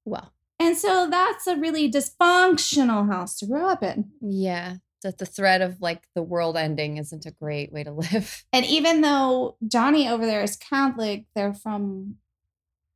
Well, 0.06 0.33
And 0.60 0.78
so 0.78 1.08
that's 1.10 1.48
a 1.48 1.56
really 1.58 1.92
dysfunctional 1.92 3.12
house 3.12 3.38
to 3.40 3.46
grow 3.46 3.68
up 3.70 3.84
in. 3.84 4.12
yeah. 4.22 4.76
That 5.04 5.18
the 5.18 5.26
threat 5.26 5.60
of 5.62 5.82
like 5.82 6.04
the 6.16 6.24
world 6.24 6.56
ending 6.56 6.96
isn't 6.96 7.26
a 7.26 7.32
great 7.32 7.74
way 7.74 7.84
to 7.84 7.92
live. 7.92 8.46
And 8.54 8.66
even 8.66 9.02
though 9.02 9.58
Johnny 9.68 10.08
over 10.08 10.26
there 10.26 10.42
is 10.42 10.56
Catholic, 10.56 11.26
they're 11.36 11.54
from 11.54 12.16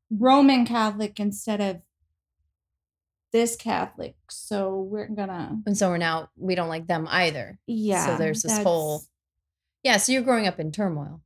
Roman 0.10 0.66
Catholic 0.66 1.20
instead 1.20 1.60
of 1.60 1.82
this 3.34 3.58
Catholic. 3.58 4.16
So 4.30 4.80
we're 4.80 5.10
gonna, 5.10 5.58
And 5.66 5.78
so 5.78 5.90
we're 5.90 5.98
now 5.98 6.30
we 6.38 6.56
don't 6.56 6.70
like 6.70 6.88
them 6.88 7.08
either. 7.12 7.60
yeah. 7.68 8.06
So 8.06 8.16
there's 8.18 8.42
this 8.44 8.58
whole- 8.60 9.04
Yeah. 9.84 9.98
So 9.98 10.14
you're 10.14 10.22
growing 10.22 10.48
up 10.48 10.62
in 10.62 10.72
turmoil. 10.72 11.22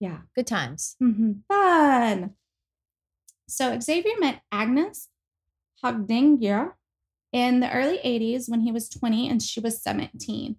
yeah. 0.00 0.22
Good 0.34 0.48
times. 0.48 0.96
Mhm. 1.00 1.42
Fun. 1.46 2.34
So 3.48 3.78
Xavier 3.78 4.18
met 4.18 4.42
Agnes 4.50 5.08
Hogdinger 5.84 6.72
in 7.32 7.60
the 7.60 7.70
early 7.72 7.98
80s 7.98 8.48
when 8.48 8.60
he 8.60 8.72
was 8.72 8.88
20 8.88 9.28
and 9.28 9.42
she 9.42 9.60
was 9.60 9.82
17. 9.82 10.56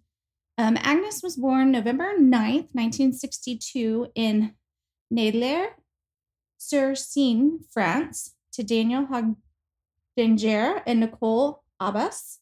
Um, 0.58 0.78
Agnes 0.82 1.22
was 1.24 1.38
born 1.38 1.72
November 1.72 2.18
9th, 2.18 2.70
1962 2.74 4.08
in 4.16 4.54
Nadler 5.12 5.70
sur 6.58 6.94
Seine, 6.96 7.60
France, 7.72 8.36
to 8.54 8.64
Daniel 8.64 9.08
Hogdinger 9.08 10.82
and 10.86 11.00
Nicole 11.00 11.64
Abbas. 11.80 12.41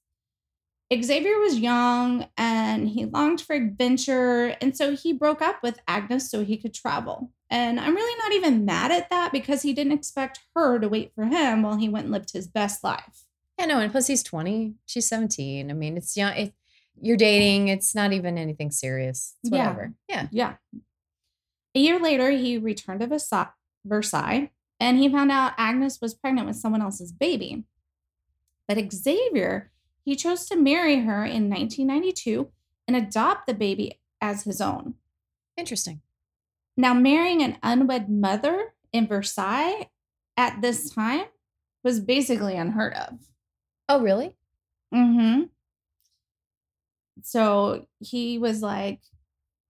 Xavier 0.92 1.38
was 1.40 1.60
young 1.60 2.28
and 2.38 2.90
he 2.90 3.06
longed 3.06 3.42
for 3.42 3.54
adventure, 3.56 4.56
and 4.60 4.76
so 4.76 4.96
he 4.96 5.14
broke 5.14 5.42
up 5.42 5.62
with 5.62 5.80
Agnes 5.88 6.30
so 6.32 6.44
he 6.44 6.58
could 6.58 6.74
travel. 6.74 7.32
And 7.52 7.80
I'm 7.80 7.96
really 7.96 8.18
not 8.20 8.34
even 8.34 8.66
mad 8.66 8.92
at 8.92 9.10
that 9.12 9.32
because 9.32 9.62
he 9.62 9.74
didn't 9.74 9.92
expect 9.94 10.40
her 10.56 10.80
to 10.80 10.90
wait 10.90 11.12
for 11.14 11.26
him 11.26 11.62
while 11.64 11.78
he 11.78 11.90
went 11.90 12.06
and 12.06 12.14
lived 12.14 12.32
his 12.34 12.48
best 12.48 12.84
life. 12.84 13.26
Yeah, 13.60 13.66
no, 13.66 13.80
and 13.80 13.92
plus 13.92 14.08
he's 14.08 14.24
20, 14.24 14.76
she's 14.86 15.08
17. 15.08 15.70
I 15.70 15.74
mean, 15.74 15.98
it's 15.98 16.16
young. 16.18 16.34
It, 16.34 16.54
you're 17.02 17.18
dating. 17.18 17.68
It's 17.68 17.94
not 17.94 18.14
even 18.14 18.38
anything 18.38 18.72
serious. 18.72 19.36
It's 19.44 19.52
Yeah. 19.54 19.68
whatever. 19.68 19.94
Yeah. 20.08 20.28
Yeah. 20.32 20.54
A 21.76 21.80
year 21.80 22.00
later, 22.00 22.32
he 22.32 22.58
returned 22.58 23.02
to 23.02 23.08
Versa- 23.08 23.54
Versailles 23.86 24.50
and 24.80 24.98
he 24.98 25.08
found 25.10 25.32
out 25.32 25.54
Agnes 25.58 26.00
was 26.02 26.14
pregnant 26.14 26.48
with 26.48 26.56
someone 26.56 26.82
else's 26.82 27.12
baby. 27.12 27.64
But 28.68 28.92
Xavier, 28.94 29.72
he 30.10 30.16
chose 30.16 30.48
to 30.48 30.56
marry 30.56 31.02
her 31.02 31.24
in 31.24 31.52
1992 31.52 32.50
and 32.88 32.98
adopt 32.98 33.46
the 33.46 33.54
baby 33.54 34.00
as 34.20 34.42
his 34.42 34.60
own. 34.60 34.96
Interesting. 35.56 36.02
Now, 36.76 36.96
marrying 36.96 37.44
an 37.44 37.60
unwed 37.62 38.10
mother 38.10 38.74
in 38.92 39.06
Versailles 39.06 39.88
at 40.36 40.64
this 40.64 40.90
time 40.90 41.26
was 41.84 42.00
basically 42.00 42.56
unheard 42.56 42.96
of. 42.96 43.20
Oh, 43.88 44.02
really? 44.02 44.36
Mm-hmm. 44.92 45.44
So 47.22 47.86
he 48.00 48.40
was 48.40 48.64
like, 48.64 49.02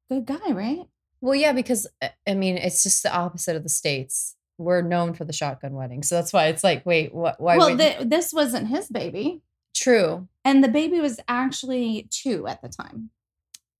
good 0.10 0.26
guy, 0.26 0.52
right? 0.52 0.86
Well, 1.20 1.36
yeah, 1.36 1.52
because 1.52 1.86
uh, 2.02 2.08
I 2.26 2.34
mean, 2.34 2.56
it's 2.56 2.84
just 2.84 3.04
the 3.04 3.14
opposite 3.14 3.58
of 3.58 3.64
the 3.64 3.70
states. 3.70 4.38
We're 4.58 4.84
known 4.84 5.16
for 5.16 5.26
the 5.26 5.34
shotgun 5.34 5.74
wedding, 5.74 6.02
so 6.02 6.16
that's 6.16 6.32
why 6.32 6.48
it's 6.48 6.64
like, 6.64 6.86
wait, 6.86 7.14
what? 7.14 7.42
Why? 7.42 7.58
well, 7.58 7.72
would- 7.72 7.80
th- 7.80 8.08
this 8.08 8.32
wasn't 8.32 8.70
his 8.70 8.88
baby. 8.88 9.42
True. 9.80 10.28
And 10.44 10.64
the 10.64 10.68
baby 10.68 11.00
was 11.00 11.20
actually 11.28 12.08
two 12.12 12.48
at 12.48 12.62
the 12.62 12.70
time. 12.70 13.10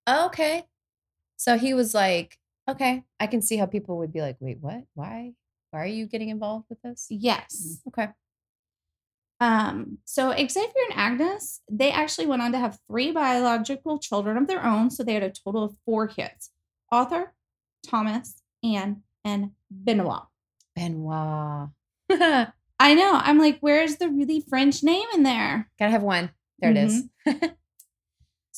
Oh, 0.08 0.28
okay. 0.28 0.64
So 1.38 1.58
he 1.58 1.74
was 1.74 1.94
like, 1.94 2.38
okay, 2.70 3.04
I 3.20 3.28
can 3.28 3.42
see 3.42 3.58
how 3.58 3.66
people 3.66 3.98
would 4.00 4.14
be 4.14 4.22
like, 4.22 4.38
wait, 4.40 4.58
what? 4.60 4.84
Why? 4.94 5.34
Why 5.72 5.84
are 5.84 5.88
you 5.88 6.08
getting 6.08 6.30
involved 6.30 6.66
with 6.70 6.82
this? 6.82 7.08
Yes. 7.10 7.82
Okay. 7.88 8.10
Um, 9.40 10.00
so 10.06 10.32
Xavier 10.32 10.72
and 10.90 11.00
Agnes, 11.00 11.62
they 11.72 11.92
actually 11.92 12.28
went 12.28 12.42
on 12.42 12.52
to 12.52 12.58
have 12.58 12.80
three 12.88 13.12
biological 13.12 13.98
children 14.00 14.36
of 14.38 14.48
their 14.48 14.66
own. 14.66 14.90
So 14.90 15.04
they 15.04 15.14
had 15.14 15.24
a 15.24 15.32
total 15.32 15.64
of 15.64 15.76
four 15.86 16.08
kids 16.08 16.52
Arthur, 16.92 17.34
Thomas, 17.88 18.42
Anne, 18.64 19.04
and 19.24 19.52
Benoit. 19.72 20.24
Benoit. 20.76 21.70
I 22.80 22.94
know. 22.94 23.20
I'm 23.22 23.38
like, 23.38 23.58
where's 23.60 23.98
the 23.98 24.10
really 24.10 24.40
French 24.40 24.84
name 24.84 25.08
in 25.14 25.24
there? 25.24 25.70
Gotta 25.78 25.92
have 25.92 26.04
one. 26.04 26.32
There 26.60 26.72
it 26.72 26.78
is. 26.78 27.04
Mm-hmm. 27.28 27.46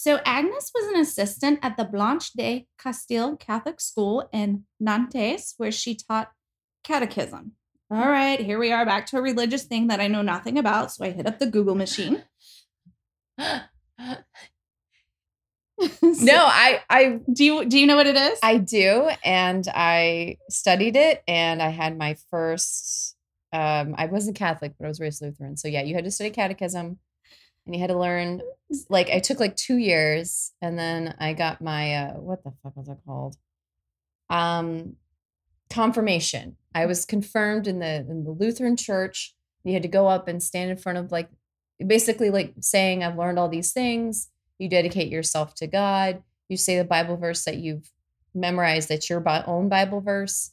So 0.02 0.20
Agnes 0.26 0.72
was 0.74 0.88
an 0.88 1.00
assistant 1.00 1.60
at 1.62 1.78
the 1.78 1.84
Blanche 1.84 2.34
de 2.34 2.66
Castile 2.80 3.38
Catholic 3.38 3.80
School 3.80 4.28
in 4.34 4.64
Nantes, 4.80 5.54
where 5.58 5.72
she 5.72 5.94
taught 5.94 6.32
catechism. 6.84 7.52
All 7.92 8.10
right, 8.10 8.40
here 8.40 8.58
we 8.58 8.72
are 8.72 8.84
back 8.84 9.06
to 9.08 9.18
a 9.18 9.22
religious 9.22 9.64
thing 9.64 9.86
that 9.90 10.00
I 10.00 10.08
know 10.08 10.24
nothing 10.24 10.58
about. 10.58 10.92
So 10.92 11.06
I 11.06 11.12
hit 11.12 11.28
up 11.28 11.38
the 11.38 11.46
Google 11.46 11.76
machine. 11.76 12.24
no, 13.38 13.58
I 16.34 16.82
I 16.90 17.20
do 17.32 17.44
you 17.44 17.66
do 17.66 17.78
you 17.78 17.86
know 17.86 17.96
what 17.96 18.08
it 18.08 18.16
is? 18.16 18.40
I 18.42 18.58
do, 18.58 19.08
and 19.24 19.68
I 19.68 20.38
studied 20.50 20.96
it, 20.96 21.22
and 21.28 21.62
I 21.62 21.70
had 21.70 21.96
my 21.96 22.16
first. 22.32 23.16
Um, 23.54 23.96
I 23.98 24.06
wasn't 24.06 24.38
Catholic, 24.38 24.74
but 24.80 24.86
I 24.86 24.88
was 24.88 25.00
raised 25.00 25.22
Lutheran. 25.22 25.58
So 25.58 25.68
yeah, 25.68 25.82
you 25.82 25.96
had 25.96 26.06
to 26.06 26.12
study 26.12 26.30
catechism, 26.30 27.00
and 27.66 27.76
you 27.76 27.82
had 27.82 27.90
to 27.90 28.00
learn. 28.00 28.42
Like 28.90 29.10
I 29.10 29.20
took 29.20 29.40
like 29.40 29.56
two 29.56 29.78
years, 29.78 30.54
and 30.62 30.78
then 30.78 31.16
I 31.20 31.34
got 31.34 31.62
my 31.62 31.96
uh, 31.96 32.14
what 32.14 32.44
the 32.44 32.54
fuck 32.64 32.76
was 32.76 32.88
it 32.88 32.98
called? 33.06 33.36
Um, 34.30 34.96
confirmation. 35.70 36.58
I 36.74 36.86
was 36.86 37.06
confirmed 37.06 37.68
in 37.68 37.80
the 37.80 38.06
in 38.10 38.24
the 38.24 38.32
Lutheran 38.32 38.78
church. 38.78 39.36
You 39.64 39.74
had 39.74 39.84
to 39.84 39.88
go 39.88 40.08
up 40.08 40.28
and 40.28 40.42
stand 40.42 40.72
in 40.72 40.78
front 40.78 40.98
of 40.98 41.12
like 41.12 41.30
basically 41.86 42.30
like 42.30 42.54
saying 42.60 43.04
I've 43.04 43.18
learned 43.18 43.40
all 43.40 43.50
these 43.50 43.74
things. 43.74 44.30
You 44.60 44.70
dedicate 44.70 45.12
yourself 45.12 45.56
to 45.56 45.68
God. 45.68 46.24
You 46.50 46.58
say 46.58 46.78
the 46.78 46.84
Bible 46.84 47.18
verse 47.18 47.44
that 47.46 47.58
you've 47.58 47.90
memorized 48.34 48.90
that's 48.90 49.10
your 49.10 49.24
own 49.48 49.70
Bible 49.70 50.02
verse. 50.02 50.52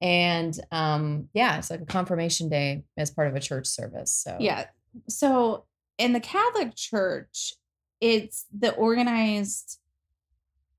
And 0.00 0.58
um 0.70 1.28
yeah, 1.34 1.58
it's 1.58 1.70
like 1.70 1.80
a 1.80 1.86
confirmation 1.86 2.48
day 2.48 2.84
as 2.96 3.10
part 3.10 3.28
of 3.28 3.34
a 3.34 3.40
church 3.40 3.66
service. 3.66 4.12
So 4.12 4.36
yeah. 4.40 4.66
So 5.08 5.64
in 5.98 6.12
the 6.12 6.20
Catholic 6.20 6.74
Church, 6.76 7.54
it's 8.00 8.46
the 8.56 8.72
organized 8.74 9.78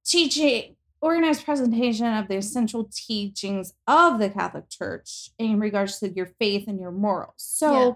teaching, 0.05 0.75
organized 1.01 1.43
presentation 1.45 2.05
of 2.07 2.27
the 2.27 2.37
essential 2.37 2.89
teachings 2.93 3.73
of 3.87 4.19
the 4.19 4.29
Catholic 4.29 4.69
Church 4.69 5.29
in 5.37 5.59
regards 5.59 5.99
to 5.99 6.09
your 6.09 6.27
faith 6.39 6.67
and 6.67 6.79
your 6.79 6.91
morals. 6.91 7.33
So 7.37 7.71
Yeah. 7.73 7.91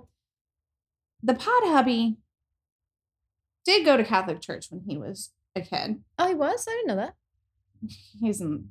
the 1.23 1.33
pod 1.35 1.63
hubby 1.63 2.17
did 3.65 3.85
go 3.85 3.95
to 3.95 4.03
Catholic 4.03 4.41
Church 4.41 4.67
when 4.69 4.81
he 4.81 4.97
was 4.97 5.31
a 5.55 5.61
kid. 5.61 6.03
Oh, 6.19 6.27
he 6.27 6.35
was? 6.35 6.65
I 6.67 6.71
didn't 6.71 6.87
know 6.87 6.95
that. 6.97 7.15
He's 8.19 8.41
in, 8.41 8.69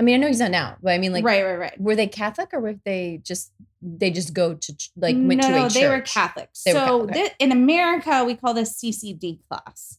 I 0.00 0.02
mean, 0.02 0.14
I 0.14 0.16
know 0.16 0.28
he's 0.28 0.40
not 0.40 0.50
now, 0.50 0.78
but 0.82 0.92
I 0.94 0.98
mean 0.98 1.12
like 1.12 1.26
right, 1.26 1.44
right, 1.44 1.58
right. 1.58 1.78
were 1.78 1.94
they 1.94 2.06
Catholic 2.06 2.54
or 2.54 2.60
were 2.60 2.76
they 2.86 3.20
just 3.22 3.52
they 3.82 4.10
just 4.10 4.32
go 4.32 4.54
to 4.54 4.74
like 4.96 5.14
went 5.14 5.42
no, 5.42 5.48
to 5.48 5.54
a 5.54 5.58
no, 5.58 5.62
church? 5.64 5.74
they 5.74 5.88
were 5.88 6.00
Catholic. 6.00 6.48
They 6.64 6.72
were 6.72 6.78
so 6.78 7.06
Catholic. 7.06 7.14
thi- 7.14 7.44
in 7.44 7.52
America, 7.52 8.24
we 8.24 8.34
call 8.34 8.54
this 8.54 8.82
CCD 8.82 9.40
class. 9.46 9.98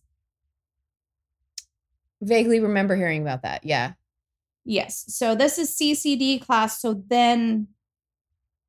Vaguely 2.20 2.60
remember 2.60 2.96
hearing 2.96 3.22
about 3.22 3.43
that. 3.43 3.63
Yeah. 3.63 3.93
Yes. 4.65 5.05
So 5.08 5.36
this 5.36 5.60
is 5.60 5.70
CCD 5.77 6.43
class. 6.43 6.81
So 6.81 7.03
then 7.08 7.67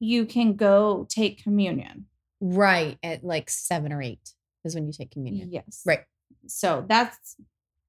you 0.01 0.27
can 0.27 0.55
go 0.55 1.07
take 1.09 1.43
communion. 1.43 2.09
Right. 2.43 2.99
At 3.03 3.25
like 3.25 3.49
seven 3.49 3.91
or 3.91 4.03
eight 4.03 4.35
is 4.67 4.75
when 4.75 4.87
you 4.87 4.93
take 4.93 5.11
communion. 5.11 5.51
Yes. 5.51 5.81
Right. 5.87 6.01
So 6.47 6.85
that's 6.87 7.37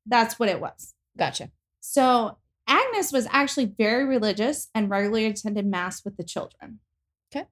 that's 0.05 0.39
what 0.39 0.47
it 0.47 0.61
was. 0.61 0.93
Gotcha. 1.17 1.51
So 1.81 2.37
Agnes 2.67 3.11
was 3.11 3.27
actually 3.31 3.65
very 3.65 4.05
religious 4.05 4.69
and 4.73 4.89
regularly 4.89 5.25
attended 5.25 5.65
mass 5.65 6.03
with 6.03 6.17
the 6.17 6.23
children. 6.23 6.79
Okay. 7.33 7.47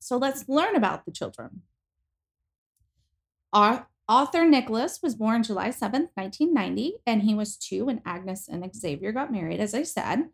So 0.00 0.16
let's 0.16 0.48
learn 0.48 0.74
about 0.74 1.04
the 1.04 1.12
children. 1.12 1.62
Our 3.52 3.88
author 4.08 4.44
Nicholas 4.44 5.00
was 5.02 5.14
born 5.14 5.42
July 5.42 5.68
7th, 5.68 6.10
1990, 6.14 6.96
and 7.06 7.22
he 7.22 7.34
was 7.34 7.56
two 7.56 7.86
when 7.86 8.02
Agnes 8.04 8.48
and 8.48 8.68
Xavier 8.74 9.12
got 9.12 9.32
married, 9.32 9.60
as 9.60 9.74
I 9.74 9.82
said. 9.82 10.30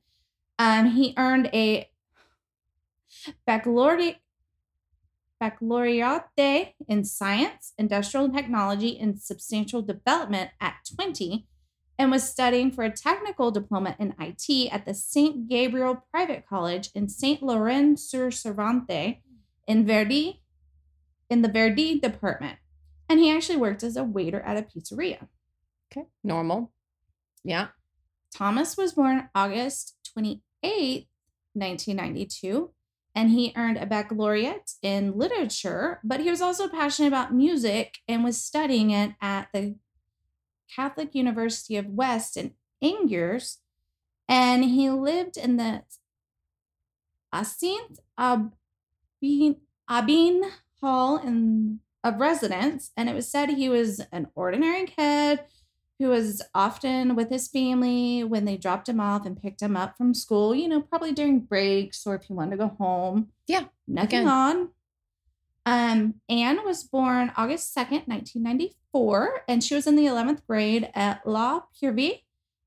Um, 0.58 0.92
he 0.92 1.14
earned 1.16 1.50
a 1.52 1.88
baccalaureate 3.46 4.18
baccalaureate 5.40 6.74
in 6.86 7.04
science, 7.04 7.72
industrial 7.76 8.28
technology, 8.28 8.96
and 8.96 9.20
substantial 9.20 9.82
development 9.82 10.50
at 10.60 10.76
20, 10.94 11.46
and 12.02 12.10
was 12.10 12.28
studying 12.28 12.72
for 12.72 12.82
a 12.82 12.90
technical 12.90 13.52
diploma 13.52 13.94
in 13.96 14.12
IT 14.18 14.72
at 14.72 14.84
the 14.84 14.92
St. 14.92 15.48
Gabriel 15.48 16.04
Private 16.10 16.44
College 16.48 16.90
in 16.96 17.08
St. 17.08 17.40
Laurent 17.40 17.96
sur 17.96 18.28
Cervante 18.28 19.18
in 19.68 19.86
Verdi, 19.86 20.42
in 21.30 21.42
the 21.42 21.48
Verdi 21.48 22.00
department. 22.00 22.58
And 23.08 23.20
he 23.20 23.30
actually 23.30 23.58
worked 23.58 23.84
as 23.84 23.96
a 23.96 24.02
waiter 24.02 24.40
at 24.40 24.56
a 24.56 24.62
pizzeria. 24.62 25.28
Okay. 25.92 26.08
Normal. 26.24 26.72
Yeah. 27.44 27.68
Thomas 28.34 28.76
was 28.76 28.94
born 28.94 29.28
August 29.32 29.94
28th, 30.18 31.06
1992, 31.54 32.72
and 33.14 33.30
he 33.30 33.52
earned 33.54 33.76
a 33.76 33.86
baccalaureate 33.86 34.72
in 34.82 35.16
literature, 35.16 36.00
but 36.02 36.18
he 36.18 36.30
was 36.30 36.42
also 36.42 36.66
passionate 36.66 37.06
about 37.08 37.32
music 37.32 37.98
and 38.08 38.24
was 38.24 38.42
studying 38.42 38.90
it 38.90 39.12
at 39.20 39.46
the 39.54 39.76
Catholic 40.74 41.14
University 41.14 41.76
of 41.76 41.86
West 41.86 42.36
in 42.36 42.52
Angers. 42.80 43.58
And 44.28 44.64
he 44.64 44.90
lived 44.90 45.36
in 45.36 45.56
the 45.56 45.82
Asint 47.32 47.98
Abin, 48.18 49.56
Abin 49.90 50.50
Hall 50.80 51.18
in, 51.18 51.80
of 52.02 52.18
residence. 52.18 52.90
And 52.96 53.08
it 53.08 53.14
was 53.14 53.30
said 53.30 53.50
he 53.50 53.68
was 53.68 54.00
an 54.12 54.28
ordinary 54.34 54.86
kid 54.86 55.40
who 55.98 56.08
was 56.08 56.42
often 56.54 57.14
with 57.14 57.30
his 57.30 57.48
family 57.48 58.24
when 58.24 58.44
they 58.44 58.56
dropped 58.56 58.88
him 58.88 59.00
off 59.00 59.24
and 59.24 59.40
picked 59.40 59.62
him 59.62 59.76
up 59.76 59.96
from 59.96 60.14
school, 60.14 60.54
you 60.54 60.68
know, 60.68 60.80
probably 60.80 61.12
during 61.12 61.40
breaks 61.40 62.06
or 62.06 62.16
if 62.16 62.24
he 62.24 62.32
wanted 62.32 62.52
to 62.52 62.56
go 62.56 62.76
home. 62.78 63.28
Yeah. 63.46 63.64
Nothing 63.86 64.20
again. 64.20 64.28
on. 64.28 64.68
Um, 65.64 66.14
Anne 66.28 66.64
was 66.64 66.82
born 66.84 67.32
August 67.36 67.74
2nd, 67.76 68.08
1994, 68.08 69.44
and 69.48 69.62
she 69.62 69.74
was 69.74 69.86
in 69.86 69.96
the 69.96 70.06
11th 70.06 70.44
grade 70.46 70.90
at 70.94 71.26
La 71.26 71.62
Purvie, 71.80 72.24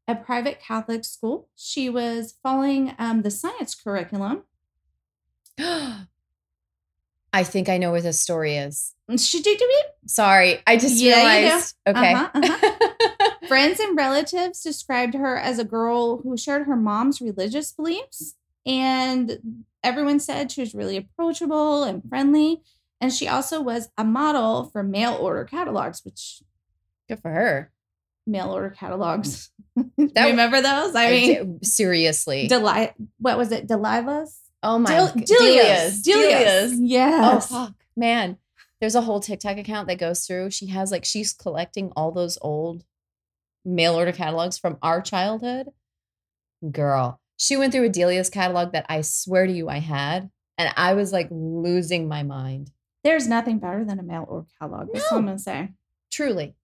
a 0.08 0.16
private 0.16 0.60
Catholic 0.62 1.04
school. 1.04 1.50
She 1.56 1.90
was 1.90 2.36
following 2.42 2.94
um, 2.98 3.22
the 3.24 3.32
science 3.32 3.76
curriculum. 3.76 4.44
I 5.60 7.44
think 7.44 7.68
I 7.68 7.78
know 7.78 7.92
where 7.92 8.02
this 8.02 8.22
story 8.22 8.56
is. 8.56 8.94
She 9.18 9.42
did 9.42 9.60
it. 9.62 9.86
Sorry, 10.08 10.60
I 10.66 10.78
just 10.78 10.96
Yeah, 10.96 11.18
you 11.18 11.40
do. 11.40 11.46
realized. 11.46 11.76
Okay. 11.86 12.14
Uh-huh, 12.14 13.30
Friends 13.48 13.80
and 13.80 13.96
relatives 13.98 14.64
described 14.64 15.14
her 15.16 15.38
as 15.38 15.60
a 15.60 15.66
girl 15.66 16.18
who 16.22 16.38
shared 16.38 16.66
her 16.66 16.76
mom's 16.78 17.20
religious 17.22 17.72
beliefs. 17.74 18.36
And 18.66 19.64
everyone 19.84 20.20
said 20.20 20.52
she 20.52 20.62
was 20.62 20.74
really 20.74 20.98
approachable 20.98 21.84
and 21.84 22.02
friendly. 22.10 22.64
And 23.02 23.12
she 23.12 23.28
also 23.28 23.62
was 23.62 23.90
a 23.98 24.04
model 24.04 24.66
for 24.72 24.84
mail 24.84 25.14
order 25.16 25.44
catalogs, 25.46 26.02
which 26.06 26.42
Good 27.10 27.20
for 27.22 27.30
her. 27.32 27.72
mail 28.26 28.52
order 28.52 28.70
catalogs. 28.70 29.52
That- 29.98 30.28
Remember 30.30 30.62
those? 30.62 30.96
I 30.96 31.10
mean, 31.12 31.58
d- 31.60 31.66
seriously. 31.66 32.48
Deli- 32.48 32.92
what 33.20 33.38
was 33.38 33.52
it? 33.52 33.68
Delilah's? 33.68 34.40
oh 34.64 34.80
my 34.80 34.90
Del- 34.90 35.14
g- 35.14 35.26
Delia's. 35.26 36.02
Delia's. 36.02 36.80
Yes. 36.80 37.52
Oh 37.52 37.66
fuck, 37.66 37.74
man. 37.96 38.38
There's 38.80 38.96
a 38.96 39.02
whole 39.02 39.20
TikTok 39.20 39.58
account 39.58 39.88
that 39.90 40.00
goes 40.00 40.26
through. 40.26 40.52
She 40.52 40.68
has 40.68 40.92
like 40.92 41.06
she's 41.06 41.34
collecting 41.34 41.92
all 41.96 42.12
those 42.12 42.38
old 42.42 42.84
mail 43.66 43.96
order 43.96 44.12
catalogs 44.14 44.58
from 44.58 44.78
our 44.82 45.02
childhood. 45.02 45.68
Girl, 46.72 47.20
she 47.38 47.58
went 47.58 47.74
through 47.74 47.86
a 47.86 47.90
Delia's 47.90 48.30
catalog 48.30 48.72
that 48.72 48.86
I 48.90 49.02
swear 49.02 49.46
to 49.46 49.52
you 49.52 49.70
I 49.70 49.80
had, 49.80 50.30
and 50.58 50.74
I 50.78 50.94
was 50.94 51.12
like 51.14 51.28
losing 51.32 52.08
my 52.08 52.24
mind. 52.24 52.72
There's 53.06 53.28
nothing 53.28 53.60
better 53.60 53.86
than 53.86 54.00
a 54.00 54.04
mail 54.04 54.26
order 54.28 54.48
catalog. 54.60 54.90
That's 54.92 55.12
what 55.12 55.20
I'm 55.20 55.26
going 55.26 55.38
to 55.38 55.44
say. 55.44 55.70
Truly. 56.12 56.56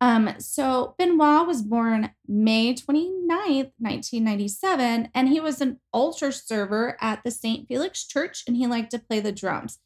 Um, 0.00 0.30
so 0.38 0.94
Benoit 0.98 1.46
was 1.46 1.60
born 1.60 2.10
May 2.26 2.72
29th, 2.72 3.72
1997, 3.78 5.10
and 5.14 5.28
he 5.28 5.38
was 5.38 5.60
an 5.60 5.80
altar 5.92 6.32
server 6.32 6.96
at 6.98 7.22
the 7.24 7.30
St. 7.30 7.68
Felix 7.68 8.04
Church, 8.06 8.42
and 8.48 8.56
he 8.56 8.66
liked 8.66 8.90
to 8.92 8.98
play 8.98 9.20
the 9.20 9.32
drums. 9.32 9.78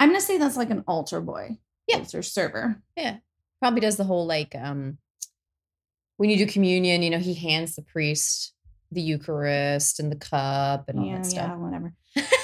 I'm 0.00 0.08
gonna 0.08 0.20
say 0.20 0.38
that's 0.38 0.56
like 0.56 0.70
an 0.70 0.82
altar 0.88 1.20
boy. 1.20 1.58
Yeah. 1.86 1.98
Altar 1.98 2.22
server. 2.22 2.82
Yeah. 2.96 3.18
Probably 3.60 3.80
does 3.80 3.96
the 3.96 4.04
whole 4.04 4.26
like 4.26 4.54
um 4.54 4.98
when 6.16 6.30
you 6.30 6.38
do 6.38 6.46
communion, 6.46 7.02
you 7.02 7.10
know, 7.10 7.18
he 7.18 7.34
hands 7.34 7.76
the 7.76 7.82
priest 7.82 8.54
the 8.90 9.02
Eucharist 9.02 10.00
and 10.00 10.10
the 10.10 10.16
cup 10.16 10.88
and 10.88 10.98
all 10.98 11.06
yeah, 11.06 11.16
that 11.16 11.26
stuff. 11.26 11.48
yeah, 11.48 11.56
whatever. 11.56 11.92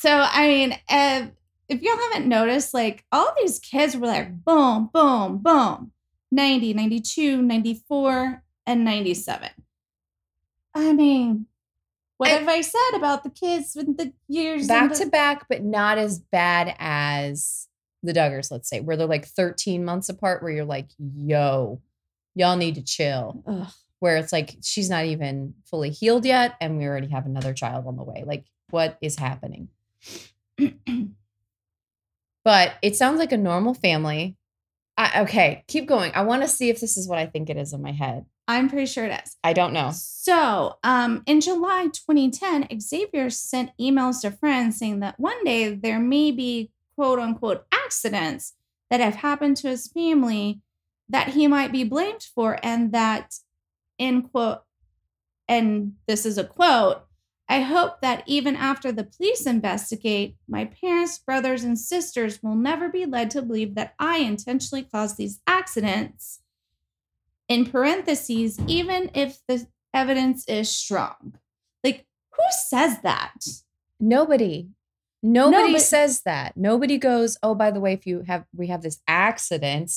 so 0.00 0.10
I 0.30 0.46
mean, 0.48 0.72
uh, 0.88 1.26
if 1.68 1.82
y'all 1.82 1.96
haven't 2.10 2.28
noticed, 2.28 2.74
like 2.74 3.04
all 3.12 3.32
these 3.40 3.58
kids 3.58 3.96
were 3.96 4.06
like 4.06 4.44
boom, 4.44 4.90
boom, 4.92 5.38
boom, 5.38 5.92
90, 6.32 6.74
92, 6.74 7.40
94, 7.42 8.42
and 8.66 8.84
97. 8.84 9.50
I 10.74 10.92
mean, 10.92 11.46
what 12.16 12.30
I- 12.30 12.34
have 12.34 12.48
I 12.48 12.60
said 12.60 12.96
about 12.96 13.24
the 13.24 13.30
kids 13.30 13.72
with 13.76 13.96
the 13.96 14.12
years? 14.28 14.66
back 14.68 14.92
the- 14.92 15.04
to 15.04 15.06
back, 15.10 15.46
but 15.48 15.62
not 15.62 15.98
as 15.98 16.18
bad 16.18 16.74
as 16.78 17.68
the 18.02 18.12
Duggars, 18.12 18.50
let's 18.50 18.68
say, 18.68 18.80
where 18.80 18.96
they're 18.96 19.06
like 19.06 19.26
13 19.26 19.84
months 19.84 20.08
apart, 20.08 20.42
where 20.42 20.52
you're 20.52 20.64
like, 20.64 20.88
yo, 20.98 21.80
y'all 22.34 22.56
need 22.56 22.76
to 22.76 22.82
chill. 22.82 23.42
Ugh. 23.46 23.68
Where 23.98 24.16
it's 24.16 24.32
like 24.32 24.56
she's 24.62 24.88
not 24.88 25.04
even 25.04 25.54
fully 25.64 25.90
healed 25.90 26.24
yet, 26.24 26.54
and 26.60 26.78
we 26.78 26.86
already 26.86 27.08
have 27.08 27.26
another 27.26 27.52
child 27.52 27.86
on 27.86 27.96
the 27.96 28.02
way. 28.04 28.24
Like, 28.26 28.46
what 28.70 28.96
is 29.02 29.16
happening? 29.16 29.68
But 32.44 32.74
it 32.82 32.96
sounds 32.96 33.18
like 33.18 33.32
a 33.32 33.36
normal 33.36 33.74
family. 33.74 34.36
I, 34.96 35.22
okay, 35.22 35.64
keep 35.66 35.86
going. 35.86 36.12
I 36.14 36.22
want 36.22 36.42
to 36.42 36.48
see 36.48 36.68
if 36.68 36.80
this 36.80 36.96
is 36.96 37.08
what 37.08 37.18
I 37.18 37.26
think 37.26 37.50
it 37.50 37.56
is 37.56 37.72
in 37.72 37.82
my 37.82 37.92
head. 37.92 38.24
I'm 38.48 38.68
pretty 38.68 38.86
sure 38.86 39.04
it 39.04 39.22
is. 39.24 39.36
I 39.44 39.52
don't 39.52 39.72
know. 39.72 39.92
So, 39.94 40.78
um, 40.82 41.22
in 41.26 41.40
July 41.40 41.88
2010, 41.92 42.80
Xavier 42.80 43.30
sent 43.30 43.70
emails 43.80 44.22
to 44.22 44.30
friends 44.30 44.78
saying 44.78 45.00
that 45.00 45.20
one 45.20 45.44
day 45.44 45.74
there 45.74 46.00
may 46.00 46.32
be 46.32 46.70
quote 46.96 47.18
unquote 47.18 47.64
accidents 47.72 48.54
that 48.90 49.00
have 49.00 49.16
happened 49.16 49.56
to 49.58 49.68
his 49.68 49.86
family 49.86 50.60
that 51.08 51.28
he 51.28 51.46
might 51.46 51.72
be 51.72 51.84
blamed 51.84 52.26
for, 52.34 52.58
and 52.62 52.92
that, 52.92 53.34
in 53.98 54.22
quote, 54.22 54.62
and 55.46 55.94
this 56.06 56.26
is 56.26 56.38
a 56.38 56.44
quote, 56.44 57.04
I 57.50 57.62
hope 57.62 58.00
that 58.00 58.22
even 58.26 58.54
after 58.54 58.92
the 58.92 59.02
police 59.02 59.44
investigate, 59.44 60.36
my 60.46 60.66
parents, 60.66 61.18
brothers, 61.18 61.64
and 61.64 61.76
sisters 61.76 62.40
will 62.44 62.54
never 62.54 62.88
be 62.88 63.06
led 63.06 63.28
to 63.32 63.42
believe 63.42 63.74
that 63.74 63.94
I 63.98 64.18
intentionally 64.18 64.84
caused 64.84 65.16
these 65.16 65.40
accidents 65.48 66.42
in 67.48 67.66
parentheses, 67.66 68.60
even 68.68 69.10
if 69.14 69.40
the 69.48 69.66
evidence 69.92 70.44
is 70.46 70.70
strong. 70.70 71.34
Like, 71.82 72.06
who 72.36 72.44
says 72.68 72.98
that? 73.02 73.44
Nobody. 73.98 74.68
Nobody 75.20 75.72
but- 75.72 75.82
says 75.82 76.20
that. 76.20 76.56
Nobody 76.56 76.98
goes, 76.98 77.36
"Oh, 77.42 77.56
by 77.56 77.72
the 77.72 77.80
way, 77.80 77.92
if 77.94 78.06
you 78.06 78.22
have 78.28 78.44
we 78.56 78.68
have 78.68 78.82
this 78.82 79.00
accident 79.08 79.90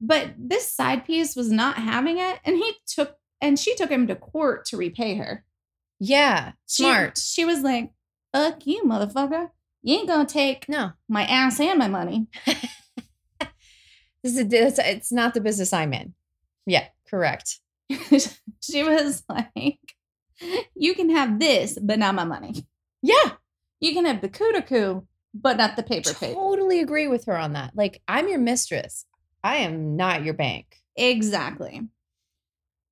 But 0.00 0.30
this 0.38 0.68
side 0.68 1.04
piece 1.04 1.34
was 1.34 1.50
not 1.50 1.76
having 1.76 2.18
it, 2.18 2.38
and 2.44 2.56
he 2.56 2.74
took 2.86 3.16
and 3.40 3.58
she 3.58 3.74
took 3.74 3.90
him 3.90 4.06
to 4.08 4.14
court 4.16 4.64
to 4.66 4.76
repay 4.76 5.16
her. 5.16 5.44
yeah. 6.00 6.52
She- 6.66 6.82
Smart. 6.84 7.18
She, 7.18 7.44
was 7.44 7.60
like, 7.62 7.92
"Fuck 8.32 8.66
you, 8.66 8.82
motherfucker! 8.84 9.50
You 9.82 9.98
ain't 9.98 10.08
gonna 10.08 10.26
take 10.26 10.68
No, 10.68 10.92
my 11.08 11.24
ass 11.24 11.58
and 11.60 11.78
my 11.78 11.88
money." 11.88 12.26
this 14.22 14.36
is 14.36 14.38
it's, 14.52 14.78
it's 14.78 15.12
not 15.12 15.34
the 15.34 15.40
business 15.40 15.72
I'm 15.72 15.92
in. 15.92 16.14
Yeah, 16.66 16.86
correct. 17.08 17.58
she 18.60 18.82
was 18.82 19.22
like, 19.28 19.78
"You 20.74 20.94
can 20.94 21.10
have 21.10 21.38
this, 21.38 21.78
but 21.80 21.98
not 21.98 22.14
my 22.14 22.24
money. 22.24 22.66
Yeah, 23.02 23.32
You 23.80 23.92
can 23.94 24.04
have 24.04 24.20
the 24.20 24.28
coup 24.28 24.52
de 24.52 24.62
coup, 24.62 25.06
but 25.32 25.56
not 25.56 25.76
the 25.76 25.82
paper 25.82 26.12
paper." 26.14 26.34
totally 26.34 26.80
agree 26.80 27.06
with 27.08 27.24
her 27.26 27.36
on 27.36 27.52
that. 27.54 27.72
Like, 27.74 28.02
I'm 28.08 28.28
your 28.28 28.38
mistress. 28.40 29.06
I 29.42 29.56
am 29.56 29.96
not 29.96 30.24
your 30.24 30.34
bank. 30.34 30.76
Exactly. 30.96 31.88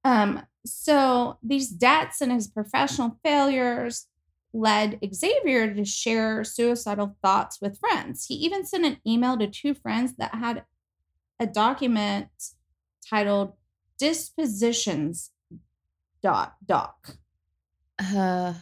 Um, 0.04 0.42
so 0.64 1.38
these 1.42 1.68
debts 1.68 2.20
and 2.20 2.30
his 2.32 2.46
professional 2.46 3.18
failures 3.24 4.06
led 4.52 4.98
Xavier 5.12 5.74
to 5.74 5.84
share 5.84 6.44
suicidal 6.44 7.16
thoughts 7.22 7.58
with 7.60 7.78
friends. 7.78 8.26
He 8.26 8.34
even 8.36 8.64
sent 8.64 8.86
an 8.86 8.98
email 9.06 9.36
to 9.38 9.48
two 9.48 9.74
friends 9.74 10.14
that 10.16 10.34
had 10.34 10.64
a 11.38 11.46
document 11.46 12.28
titled 13.08 13.52
Dispositions 13.98 15.30
dot 16.22 16.54
doc. 16.64 17.16
Uh, 17.98 18.54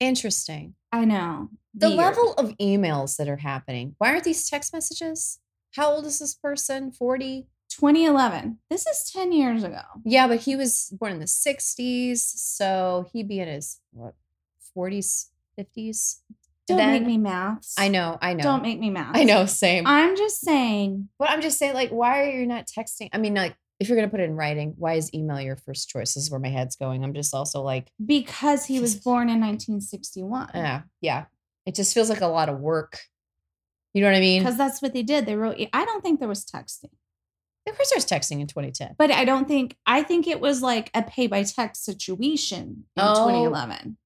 interesting. 0.00 0.74
I 0.92 1.04
know. 1.04 1.50
The 1.74 1.88
Weird. 1.88 1.98
level 1.98 2.34
of 2.34 2.56
emails 2.58 3.16
that 3.16 3.28
are 3.28 3.36
happening. 3.36 3.94
Why 3.98 4.10
aren't 4.10 4.24
these 4.24 4.48
text 4.48 4.72
messages? 4.72 5.38
How 5.74 5.90
old 5.90 6.06
is 6.06 6.18
this 6.20 6.34
person? 6.34 6.92
40? 6.92 7.48
2011. 7.68 8.58
This 8.70 8.86
is 8.86 9.10
10 9.12 9.32
years 9.32 9.64
ago. 9.64 9.80
Yeah, 10.04 10.28
but 10.28 10.40
he 10.40 10.54
was 10.54 10.94
born 10.98 11.12
in 11.12 11.18
the 11.18 11.24
60s. 11.26 12.18
So 12.18 13.08
he'd 13.12 13.26
be 13.28 13.40
in 13.40 13.48
his 13.48 13.80
what, 13.92 14.14
40s, 14.76 15.26
50s. 15.58 16.20
Don't 16.66 16.78
Then- 16.78 16.92
make 16.92 17.06
me 17.06 17.18
maths. 17.18 17.74
I 17.76 17.88
know, 17.88 18.16
I 18.22 18.34
know. 18.34 18.42
Don't 18.42 18.62
make 18.62 18.78
me 18.78 18.90
maths. 18.90 19.18
I 19.18 19.24
know, 19.24 19.44
same. 19.46 19.86
I'm 19.86 20.16
just 20.16 20.40
saying 20.40 21.08
But 21.18 21.30
I'm 21.30 21.42
just 21.42 21.58
saying, 21.58 21.74
like, 21.74 21.90
why 21.90 22.22
are 22.22 22.30
you 22.30 22.46
not 22.46 22.66
texting? 22.66 23.08
I 23.12 23.18
mean, 23.18 23.34
like, 23.34 23.56
if 23.80 23.88
you're 23.88 23.96
gonna 23.96 24.08
put 24.08 24.20
it 24.20 24.24
in 24.30 24.36
writing, 24.36 24.74
why 24.78 24.94
is 24.94 25.12
email 25.12 25.40
your 25.40 25.56
first 25.56 25.88
choice? 25.88 26.14
This 26.14 26.24
is 26.24 26.30
where 26.30 26.40
my 26.40 26.48
head's 26.48 26.76
going. 26.76 27.02
I'm 27.04 27.12
just 27.12 27.34
also 27.34 27.60
like, 27.60 27.90
because 28.04 28.64
he 28.66 28.78
was 28.80 28.94
born 28.94 29.28
in 29.28 29.40
1961. 29.40 30.50
yeah, 30.54 30.82
yeah. 31.00 31.24
It 31.66 31.74
just 31.74 31.92
feels 31.92 32.08
like 32.08 32.20
a 32.20 32.26
lot 32.28 32.48
of 32.48 32.60
work. 32.60 33.00
You 33.94 34.02
know 34.02 34.08
what 34.08 34.16
I 34.16 34.20
mean? 34.20 34.42
Because 34.42 34.58
that's 34.58 34.82
what 34.82 34.92
they 34.92 35.02
did. 35.02 35.24
They 35.26 35.36
wrote, 35.36 35.56
I 35.72 35.84
don't 35.84 36.02
think 36.02 36.18
there 36.20 36.28
was 36.28 36.44
texting, 36.44 36.90
Of 37.66 37.76
course, 37.76 37.90
there's 37.90 38.04
texting 38.06 38.40
in 38.40 38.46
2010. 38.48 38.96
but 38.98 39.10
I 39.10 39.24
don't 39.24 39.46
think, 39.48 39.76
I 39.86 40.02
think 40.02 40.26
it 40.26 40.40
was 40.40 40.62
like 40.62 40.90
a 40.94 41.02
pay 41.02 41.26
by 41.28 41.44
text 41.44 41.84
situation 41.84 42.84
in 42.96 43.02
Oh. 43.02 43.14
2011. 43.28 43.96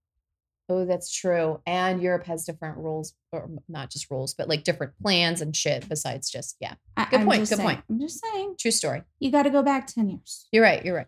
Oh, 0.70 0.84
that's 0.84 1.10
true. 1.10 1.62
And 1.66 2.02
Europe 2.02 2.26
has 2.26 2.44
different 2.44 2.76
rules, 2.76 3.14
or 3.32 3.48
not 3.70 3.88
just 3.90 4.10
rules, 4.10 4.34
but 4.34 4.50
like 4.50 4.64
different 4.64 4.92
plans 5.00 5.40
and 5.40 5.56
shit. 5.56 5.88
Besides 5.88 6.30
just, 6.30 6.56
yeah, 6.60 6.74
Good 7.10 7.20
I'm 7.20 7.26
point, 7.26 7.40
good 7.48 7.56
saying- 7.56 7.60
point. 7.62 7.84
I'm 7.88 7.98
just 7.98 8.20
saying, 8.22 8.56
true 8.60 8.70
story. 8.70 9.02
you 9.18 9.30
got 9.30 9.44
to 9.44 9.50
go 9.50 9.62
back 9.62 9.86
10 9.86 10.10
years. 10.10 10.46
You're 10.52 10.62
right. 10.62 10.84
You're 10.84 10.96
right. 10.96 11.06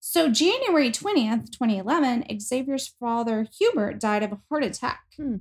So, 0.00 0.28
January 0.30 0.90
20th, 0.90 1.50
2011, 1.52 2.24
Xavier's 2.40 2.88
father, 2.98 3.46
Hubert, 3.58 4.00
died 4.00 4.22
of 4.24 4.32
a 4.32 4.40
heart 4.48 4.64
attack. 4.64 5.02
Hmm. 5.16 5.36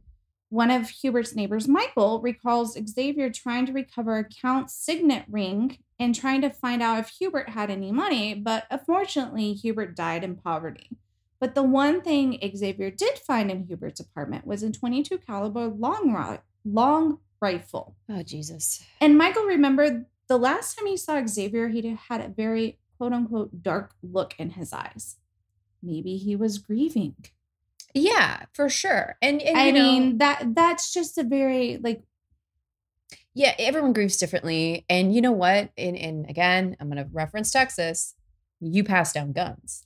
One 0.50 0.72
of 0.72 0.90
Hubert's 0.90 1.36
neighbors, 1.36 1.68
Michael, 1.68 2.22
recalls 2.22 2.78
Xavier 2.88 3.30
trying 3.30 3.66
to 3.66 3.74
recover 3.74 4.18
a 4.18 4.24
Count's 4.24 4.74
signet 4.74 5.26
ring 5.30 5.78
and 6.00 6.16
trying 6.16 6.42
to 6.42 6.50
find 6.50 6.82
out 6.82 7.00
if 7.00 7.10
Hubert 7.10 7.50
had 7.50 7.70
any 7.70 7.92
money, 7.92 8.34
but 8.34 8.66
unfortunately, 8.70 9.54
Hubert 9.54 9.96
died 9.96 10.24
in 10.24 10.36
poverty. 10.36 10.98
But 11.40 11.54
the 11.54 11.64
one 11.64 12.02
thing 12.02 12.40
Xavier 12.56 12.90
did 12.92 13.20
find 13.20 13.52
in 13.52 13.66
Hubert's 13.68 14.00
apartment 14.00 14.48
was 14.48 14.64
a 14.64 14.72
22 14.72 15.18
caliber 15.20 15.68
long, 15.68 16.14
ri- 16.14 16.40
long 16.66 17.20
rifle. 17.42 17.96
Oh, 18.10 18.24
Jesus. 18.24 18.84
And 19.02 19.18
Michael 19.18 19.44
remembered 19.44 20.06
the 20.28 20.38
last 20.38 20.78
time 20.78 20.88
he 20.88 20.98
saw 20.98 21.26
Xavier, 21.26 21.68
he 21.68 21.98
had 22.10 22.22
a 22.22 22.30
very 22.30 22.80
quote 22.98 23.14
unquote 23.14 23.62
dark 23.62 23.94
look 24.02 24.34
in 24.40 24.52
his 24.52 24.74
eyes. 24.74 25.18
Maybe 25.84 26.18
he 26.18 26.36
was 26.36 26.58
grieving. 26.58 27.16
Yeah, 27.94 28.46
for 28.54 28.70
sure. 28.70 29.18
And, 29.22 29.42
and 29.42 29.58
I 29.58 29.72
know, 29.72 29.84
mean, 29.92 30.18
that 30.20 30.54
that's 30.56 30.94
just 30.94 31.18
a 31.18 31.24
very 31.24 31.80
like 31.82 32.02
yeah, 33.34 33.54
everyone 33.60 33.94
grieves 33.94 34.18
differently. 34.18 34.84
And 34.90 35.14
you 35.14 35.22
know 35.22 35.32
what? 35.32 35.70
And, 35.78 35.96
and 35.96 36.28
again, 36.28 36.76
I'm 36.80 36.90
going 36.90 37.04
to 37.04 37.10
reference 37.14 37.52
Texas. 37.52 38.16
You 38.60 38.84
pass 38.84 39.14
down 39.14 39.32
guns. 39.32 39.84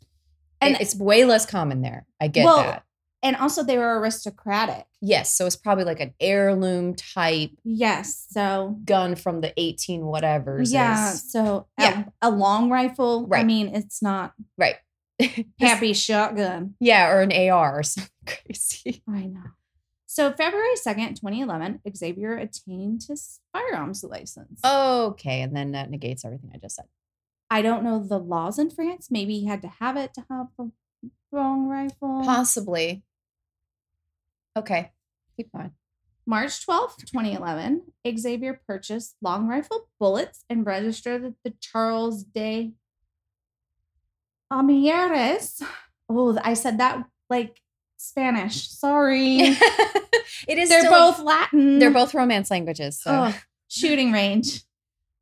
And- 0.61 0.75
And 0.75 0.81
it's 0.81 0.95
way 0.95 1.25
less 1.25 1.45
common 1.45 1.81
there. 1.81 2.05
I 2.21 2.29
get 2.29 2.45
Well, 2.45 2.57
that. 2.63 2.83
and 3.21 3.35
also 3.35 3.61
they 3.61 3.77
were 3.77 3.99
aristocratic. 3.99 4.85
Yes. 5.01 5.33
So 5.33 5.45
it's 5.45 5.57
probably 5.57 5.83
like 5.83 5.99
an 5.99 6.13
heirloom 6.21 6.95
type 6.95 7.51
Yes. 7.65 8.25
So 8.29 8.79
gun 8.85 9.15
from 9.15 9.41
the 9.41 9.51
18 9.57 10.05
whatever. 10.05 10.61
yeah. 10.65 11.09
So 11.11 11.67
Yeah. 11.77 12.05
Um, 12.05 12.11
a, 12.21 12.29
long 12.31 12.69
rifle. 12.69 13.27
I 13.33 13.43
mean, 13.43 13.75
it's 13.75 14.01
not 14.01 14.31
Right. 14.57 14.75
happy 15.59 15.93
shotgun. 15.93 16.75
yeah. 16.79 17.09
Or 17.09 17.21
an 17.21 17.31
AR 17.31 17.79
or 17.79 17.83
something 17.83 18.11
crazy. 18.25 19.03
I 19.07 19.25
know. 19.25 19.43
So 20.07 20.31
February 20.33 20.75
2nd, 20.75 21.15
2011, 21.21 21.79
Xavier 21.95 22.35
attained 22.35 23.03
his 23.07 23.39
firearms 23.53 24.03
license. 24.03 24.59
Okay. 24.65 25.41
And 25.41 25.55
then 25.55 25.71
that 25.71 25.89
negates 25.89 26.25
everything 26.25 26.51
I 26.53 26.57
just 26.57 26.75
said. 26.75 26.85
I 27.49 27.61
don't 27.61 27.83
know 27.83 27.99
the 28.03 28.19
laws 28.19 28.59
in 28.59 28.69
France. 28.69 29.07
Maybe 29.09 29.39
he 29.39 29.45
had 29.45 29.61
to 29.61 29.69
have 29.79 29.95
it 29.97 30.13
to 30.15 30.25
have 30.29 30.47
a 30.59 30.65
long 31.31 31.67
rifle. 31.67 32.23
Possibly. 32.25 33.03
Okay. 34.57 34.91
Keep 35.37 35.53
going. 35.53 35.71
March 36.25 36.65
12th, 36.65 36.97
2011, 37.05 37.81
Xavier 38.17 38.61
purchased 38.67 39.15
long 39.21 39.47
rifle 39.47 39.89
bullets 39.99 40.43
and 40.49 40.65
registered 40.65 41.25
at 41.25 41.33
the 41.43 41.53
Charles 41.59 42.23
de 42.23 42.73
Amieres. 44.51 45.61
Oh, 46.09 46.37
I 46.43 46.53
said 46.55 46.79
that 46.79 47.03
like 47.29 47.59
Spanish. 47.97 48.69
Sorry. 48.69 49.37
it 50.47 50.57
is 50.57 50.69
They're 50.69 50.89
both 50.89 51.19
Latin. 51.19 51.79
they're 51.79 51.91
both 51.91 52.13
romance 52.13 52.51
languages. 52.51 52.99
So 53.01 53.11
Oh, 53.29 53.35
shooting 53.69 54.11
range. 54.11 54.61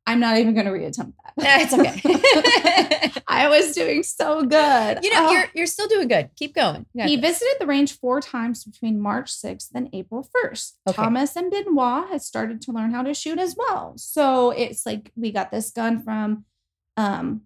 I'm 0.06 0.18
not 0.18 0.38
even 0.38 0.54
going 0.54 0.66
to 0.66 0.72
reattempt 0.72 1.12
that. 1.36 1.60
it's 1.62 1.72
okay. 1.72 3.22
I 3.28 3.48
was 3.48 3.72
doing 3.74 4.02
so 4.02 4.42
good. 4.42 4.98
you 5.04 5.10
know, 5.10 5.28
Oh. 5.28 5.30
you're 5.30 5.44
you're 5.54 5.66
still 5.66 5.86
doing 5.86 6.08
good. 6.08 6.30
Keep 6.34 6.54
going. 6.54 6.86
He 6.94 7.14
this. 7.16 7.38
visited 7.38 7.56
the 7.60 7.66
range 7.66 7.96
four 7.98 8.20
times 8.20 8.64
between 8.64 8.98
March 9.00 9.30
6th 9.30 9.68
and 9.74 9.88
April 9.92 10.28
1st. 10.44 10.72
Okay. 10.88 10.96
Thomas 10.96 11.36
and 11.36 11.50
Benoit 11.50 12.08
had 12.08 12.22
started 12.22 12.60
to 12.62 12.72
learn 12.72 12.90
how 12.92 13.02
to 13.02 13.14
shoot 13.14 13.38
as 13.38 13.54
well. 13.56 13.92
So 13.98 14.50
it's 14.50 14.84
like 14.84 15.12
we 15.14 15.30
got 15.30 15.52
this 15.52 15.70
gun 15.70 16.02
from 16.02 16.44
um 16.96 17.42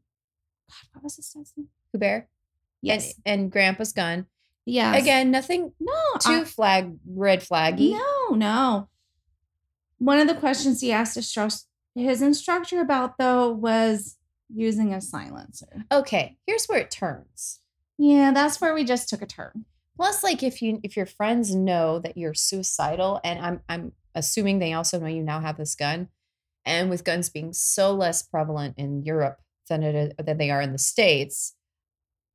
what 0.92 1.04
was 1.04 1.16
his 1.16 1.28
dad's 1.28 1.52
name? 1.56 1.68
Hubert 1.92 2.28
Yes. 2.82 3.14
and, 3.24 3.40
and 3.42 3.52
Grandpa's 3.52 3.92
gun. 3.92 4.26
Yeah. 4.66 4.94
Again, 4.94 5.30
nothing 5.30 5.72
No, 5.80 5.92
too 6.20 6.40
I- 6.42 6.44
flag 6.44 6.96
red 7.06 7.40
flaggy. 7.40 7.92
no, 7.92 8.34
no. 8.34 8.88
One 9.98 10.18
of 10.18 10.28
the 10.28 10.34
questions 10.34 10.80
he 10.80 10.92
asked 10.92 11.14
his, 11.14 11.34
his 11.94 12.22
instructor 12.22 12.80
about 12.80 13.16
though 13.18 13.50
was 13.50 14.16
using 14.54 14.92
a 14.92 15.00
silencer. 15.00 15.84
Okay, 15.90 16.36
here's 16.46 16.66
where 16.66 16.78
it 16.80 16.90
turns. 16.90 17.60
Yeah, 17.96 18.32
that's 18.32 18.60
where 18.60 18.74
we 18.74 18.84
just 18.84 19.08
took 19.08 19.22
a 19.22 19.26
turn. 19.26 19.64
Plus, 19.96 20.24
like 20.24 20.42
if 20.42 20.60
you 20.60 20.80
if 20.82 20.96
your 20.96 21.06
friends 21.06 21.54
know 21.54 22.00
that 22.00 22.16
you're 22.16 22.34
suicidal, 22.34 23.20
and 23.22 23.38
I'm 23.38 23.60
I'm 23.68 23.92
assuming 24.14 24.58
they 24.58 24.72
also 24.72 24.98
know 24.98 25.06
you 25.06 25.22
now 25.22 25.40
have 25.40 25.56
this 25.56 25.76
gun, 25.76 26.08
and 26.66 26.90
with 26.90 27.04
guns 27.04 27.28
being 27.28 27.52
so 27.52 27.94
less 27.94 28.20
prevalent 28.22 28.74
in 28.76 29.04
Europe 29.04 29.40
than 29.68 29.82
it 29.82 29.94
is, 29.94 30.12
than 30.24 30.38
they 30.38 30.50
are 30.50 30.60
in 30.62 30.72
the 30.72 30.78
states, 30.78 31.54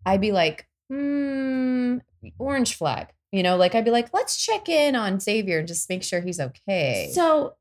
I'd 0.05 0.21
be 0.21 0.31
like, 0.31 0.67
hmm, 0.89 1.97
orange 2.37 2.75
flag. 2.75 3.07
You 3.31 3.43
know, 3.43 3.57
like 3.57 3.75
I'd 3.75 3.85
be 3.85 3.91
like, 3.91 4.09
let's 4.13 4.43
check 4.43 4.69
in 4.69 4.95
on 4.95 5.19
Xavier 5.19 5.59
and 5.59 5.67
just 5.67 5.89
make 5.89 6.03
sure 6.03 6.21
he's 6.21 6.39
okay. 6.39 7.11
So 7.13 7.55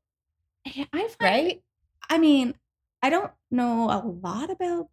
I 0.65 0.85
find 0.91 1.15
right? 1.21 1.63
I 2.09 2.17
mean, 2.17 2.55
I 3.01 3.09
don't 3.09 3.31
know 3.51 3.85
a 3.85 4.01
lot 4.05 4.49
about 4.49 4.89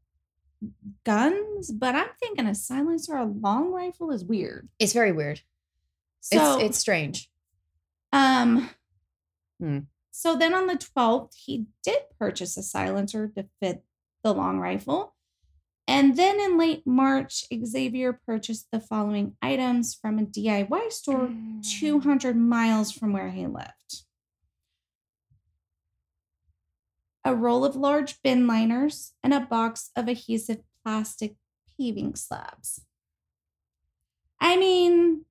guns, 1.04 1.70
but 1.70 1.94
I'm 1.94 2.08
thinking 2.20 2.46
a 2.46 2.54
silencer, 2.54 3.16
a 3.16 3.24
long 3.24 3.72
rifle 3.72 4.10
is 4.10 4.24
weird. 4.24 4.68
It's 4.78 4.92
very 4.92 5.12
weird. 5.12 5.40
So, 6.20 6.56
it's 6.56 6.64
it's 6.64 6.78
strange. 6.78 7.30
um, 8.12 8.70
Hmm. 9.60 9.78
So 10.10 10.36
then 10.36 10.52
on 10.54 10.66
the 10.66 10.74
12th, 10.76 11.34
he 11.34 11.66
did 11.82 11.98
purchase 12.18 12.56
a 12.56 12.62
silencer 12.62 13.28
to 13.36 13.46
fit 13.60 13.82
the 14.26 14.34
long 14.34 14.58
rifle. 14.58 15.14
And 15.86 16.16
then 16.16 16.40
in 16.40 16.58
late 16.58 16.84
March, 16.84 17.44
Xavier 17.64 18.12
purchased 18.26 18.66
the 18.72 18.80
following 18.80 19.36
items 19.40 19.94
from 19.94 20.18
a 20.18 20.24
DIY 20.24 20.90
store 20.90 21.28
mm. 21.28 21.78
200 21.78 22.36
miles 22.36 22.90
from 22.90 23.12
where 23.12 23.30
he 23.30 23.46
lived 23.46 24.02
a 27.24 27.34
roll 27.34 27.64
of 27.64 27.74
large 27.74 28.22
bin 28.22 28.46
liners 28.46 29.12
and 29.22 29.34
a 29.34 29.40
box 29.40 29.90
of 29.96 30.06
adhesive 30.06 30.60
plastic 30.84 31.34
paving 31.76 32.14
slabs. 32.14 32.82
I 34.40 34.56
mean, 34.56 35.24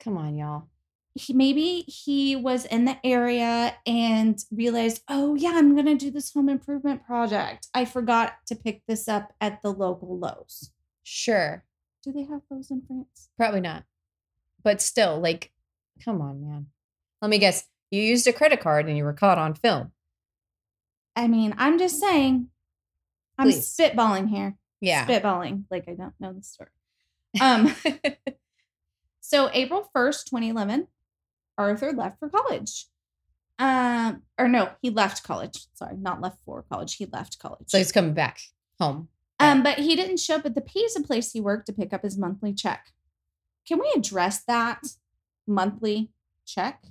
Come 0.00 0.16
on, 0.16 0.36
y'all. 0.36 0.68
He, 1.14 1.32
maybe 1.32 1.84
he 1.86 2.36
was 2.36 2.64
in 2.64 2.84
the 2.84 2.96
area 3.04 3.76
and 3.86 4.42
realized, 4.50 5.02
oh, 5.08 5.34
yeah, 5.34 5.52
I'm 5.54 5.74
going 5.74 5.86
to 5.86 5.94
do 5.94 6.10
this 6.10 6.32
home 6.32 6.48
improvement 6.48 7.04
project. 7.04 7.68
I 7.74 7.84
forgot 7.84 8.34
to 8.46 8.54
pick 8.54 8.82
this 8.86 9.08
up 9.08 9.32
at 9.40 9.60
the 9.62 9.70
local 9.70 10.18
Lowe's. 10.18 10.70
Sure. 11.02 11.64
Do 12.02 12.12
they 12.12 12.24
have 12.24 12.42
those 12.50 12.70
in 12.70 12.82
France? 12.86 13.28
Probably 13.36 13.60
not. 13.60 13.84
But 14.62 14.80
still, 14.80 15.20
like, 15.20 15.52
come 16.04 16.20
on, 16.20 16.40
man. 16.40 16.66
Let 17.20 17.30
me 17.30 17.38
guess. 17.38 17.64
You 17.90 18.02
used 18.02 18.26
a 18.26 18.32
credit 18.32 18.60
card 18.60 18.86
and 18.86 18.96
you 18.96 19.04
were 19.04 19.12
caught 19.12 19.38
on 19.38 19.54
film. 19.54 19.92
I 21.14 21.28
mean, 21.28 21.54
I'm 21.58 21.78
just 21.78 22.00
saying, 22.00 22.48
I'm 23.38 23.48
Please. 23.48 23.68
spitballing 23.68 24.30
here. 24.30 24.56
Yeah. 24.80 25.06
Spitballing. 25.06 25.64
Like, 25.70 25.88
I 25.88 25.94
don't 25.94 26.14
know 26.18 26.32
the 26.32 26.42
story. 26.42 26.70
Um, 27.38 27.74
So 29.32 29.48
April 29.54 29.88
1st, 29.96 30.24
2011, 30.26 30.88
Arthur 31.58 31.92
left 31.92 32.18
for 32.18 32.28
college. 32.28 32.86
Um, 33.58 34.22
or 34.38 34.48
no, 34.48 34.70
he 34.80 34.90
left 34.90 35.22
college. 35.22 35.66
Sorry, 35.74 35.96
not 35.96 36.20
left 36.20 36.38
for 36.44 36.64
college. 36.70 36.96
He 36.96 37.06
left 37.06 37.38
college. 37.38 37.64
so 37.68 37.78
he's 37.78 37.92
coming 37.92 38.14
back 38.14 38.40
home. 38.80 39.08
um, 39.38 39.62
but 39.62 39.78
he 39.78 39.94
didn't 39.94 40.18
show 40.20 40.36
up 40.36 40.46
at 40.46 40.54
the 40.54 40.60
pizza 40.60 41.02
place 41.02 41.32
he 41.32 41.40
worked 41.40 41.66
to 41.66 41.72
pick 41.72 41.92
up 41.92 42.02
his 42.02 42.18
monthly 42.18 42.52
check. 42.52 42.92
Can 43.66 43.78
we 43.78 43.92
address 43.94 44.42
that 44.44 44.80
monthly 45.46 46.10
check? 46.46 46.82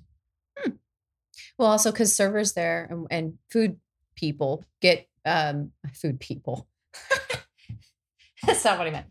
Well, 1.58 1.69
also 1.69 1.91
because 1.91 2.15
servers 2.15 2.54
there 2.54 2.88
and, 2.89 3.08
and 3.10 3.38
food 3.50 3.78
people 4.15 4.63
get 4.82 5.08
um 5.26 5.71
food 5.93 6.19
people. 6.19 6.67
That's 8.45 8.63
not 8.63 8.78
what 8.78 8.88
I 8.88 8.91
meant. 8.91 9.08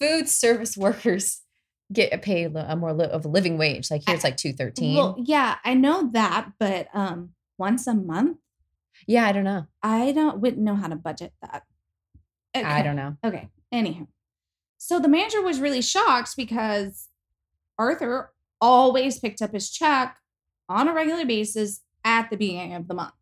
Food 0.00 0.28
service 0.28 0.76
workers 0.76 1.42
get 1.92 2.12
a 2.12 2.18
pay 2.18 2.44
a 2.44 2.76
more 2.76 2.92
li- 2.92 3.04
of 3.06 3.24
a 3.24 3.28
living 3.28 3.58
wage. 3.58 3.90
Like 3.90 4.02
here, 4.06 4.14
it's 4.14 4.24
like 4.24 4.36
two 4.36 4.52
thirteen. 4.52 4.96
Well, 4.96 5.16
yeah, 5.18 5.56
I 5.64 5.74
know 5.74 6.10
that, 6.12 6.52
but 6.58 6.88
um, 6.94 7.30
once 7.58 7.86
a 7.86 7.94
month, 7.94 8.38
yeah, 9.06 9.26
I 9.26 9.32
don't 9.32 9.44
know. 9.44 9.66
I 9.82 10.12
don't 10.12 10.38
wouldn't 10.40 10.62
know 10.62 10.74
how 10.76 10.88
to 10.88 10.96
budget 10.96 11.32
that. 11.42 11.64
I 12.54 12.82
don't 12.82 12.96
know. 12.96 13.16
Okay. 13.24 13.48
Anyhow, 13.70 14.06
so 14.78 14.98
the 15.00 15.08
manager 15.08 15.40
was 15.42 15.58
really 15.60 15.80
shocked 15.82 16.36
because 16.36 17.08
Arthur 17.78 18.32
always 18.60 19.18
picked 19.18 19.40
up 19.40 19.52
his 19.52 19.70
check 19.70 20.16
on 20.68 20.86
a 20.88 20.92
regular 20.92 21.24
basis 21.24 21.80
at 22.04 22.28
the 22.30 22.36
beginning 22.36 22.74
of 22.74 22.88
the 22.88 22.94
month. 22.94 23.14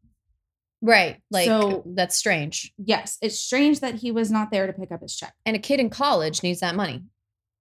Right. 0.82 1.20
Like 1.30 1.46
So- 1.46 1.84
that's 1.86 2.16
strange. 2.16 2.72
Yes, 2.78 3.18
it's 3.22 3.38
strange 3.38 3.80
that 3.80 3.96
he 3.96 4.10
was 4.10 4.30
not 4.30 4.50
there 4.50 4.66
to 4.66 4.72
pick 4.72 4.90
up 4.90 5.02
his 5.02 5.14
check. 5.14 5.34
And 5.46 5.54
a 5.54 5.58
kid 5.58 5.78
in 5.78 5.90
college 5.90 6.42
needs 6.42 6.60
that 6.60 6.74
money 6.74 7.04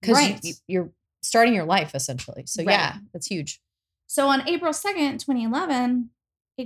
because 0.01 0.15
Right. 0.15 0.39
you, 0.43 0.53
you're 0.67 0.89
starting 1.21 1.53
your 1.53 1.65
life 1.65 1.93
essentially. 1.95 2.43
So 2.45 2.61
Right. 2.63 2.73
yeah, 2.73 2.97
that's 3.13 3.27
huge. 3.27 3.61
So 4.07 4.27
on 4.27 4.47
April 4.47 4.73
2nd, 4.73 5.19
2011, 5.19 6.09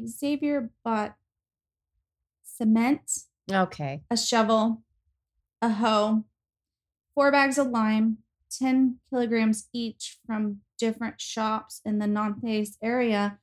Xavier 0.08 0.70
bought 0.84 1.16
cement, 2.44 3.20
Okay. 3.52 4.04
a 4.10 4.18
shovel, 4.18 4.84
a 5.62 5.70
hoe, 5.70 6.24
four 7.14 7.32
bags 7.32 7.58
of 7.58 7.68
lime, 7.68 8.20
10 8.50 9.00
kilograms 9.10 9.68
each 9.74 10.20
from 10.26 10.62
different 10.78 11.20
shops 11.20 11.82
in 11.86 12.00
the 12.00 12.08
Nantes 12.08 12.78
area. 12.82 13.40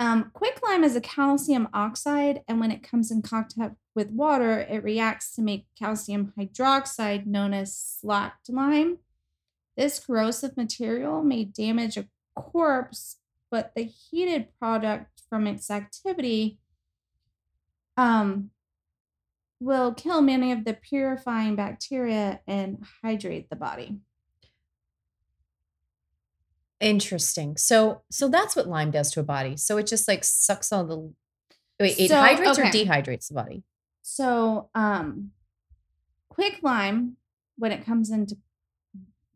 Um, 0.00 0.30
quick 0.32 0.60
lime 0.62 0.82
is 0.82 0.96
a 0.96 1.00
calcium 1.00 1.68
oxide, 1.72 2.42
and 2.48 2.58
when 2.58 2.70
it 2.72 2.82
comes 2.82 3.10
in 3.10 3.22
contact 3.22 3.76
with 3.94 4.10
water, 4.10 4.58
it 4.60 4.82
reacts 4.82 5.32
to 5.36 5.42
make 5.42 5.66
calcium 5.78 6.32
hydroxide 6.36 7.26
known 7.26 7.54
as 7.54 7.76
slacked 7.76 8.48
lime. 8.48 8.98
This 9.76 9.98
corrosive 9.98 10.56
material 10.56 11.22
may 11.22 11.44
damage 11.44 11.96
a 11.96 12.06
corpse, 12.36 13.16
but 13.50 13.72
the 13.74 13.82
heated 13.84 14.48
product 14.58 15.22
from 15.28 15.46
its 15.46 15.70
activity 15.70 16.58
um, 17.96 18.50
will 19.60 19.94
kill 19.94 20.20
many 20.20 20.52
of 20.52 20.64
the 20.64 20.74
purifying 20.74 21.56
bacteria 21.56 22.40
and 22.46 22.84
hydrate 23.02 23.48
the 23.48 23.56
body. 23.56 23.98
Interesting. 26.80 27.56
So 27.56 28.02
so 28.10 28.28
that's 28.28 28.56
what 28.56 28.66
lime 28.66 28.90
does 28.90 29.12
to 29.12 29.20
a 29.20 29.22
body. 29.22 29.56
So 29.56 29.78
it 29.78 29.86
just 29.86 30.08
like 30.08 30.24
sucks 30.24 30.72
all 30.72 30.84
the 30.84 31.12
wait, 31.78 31.98
it 31.98 32.08
So, 32.08 32.16
hydrates 32.16 32.58
or 32.58 32.64
dehydrates 32.64 33.28
the 33.28 33.34
body. 33.34 33.62
So, 34.02 34.68
um, 34.74 35.30
quick 36.28 36.58
lime, 36.62 37.16
when 37.56 37.70
it 37.70 37.84
comes 37.84 38.10
into 38.10 38.36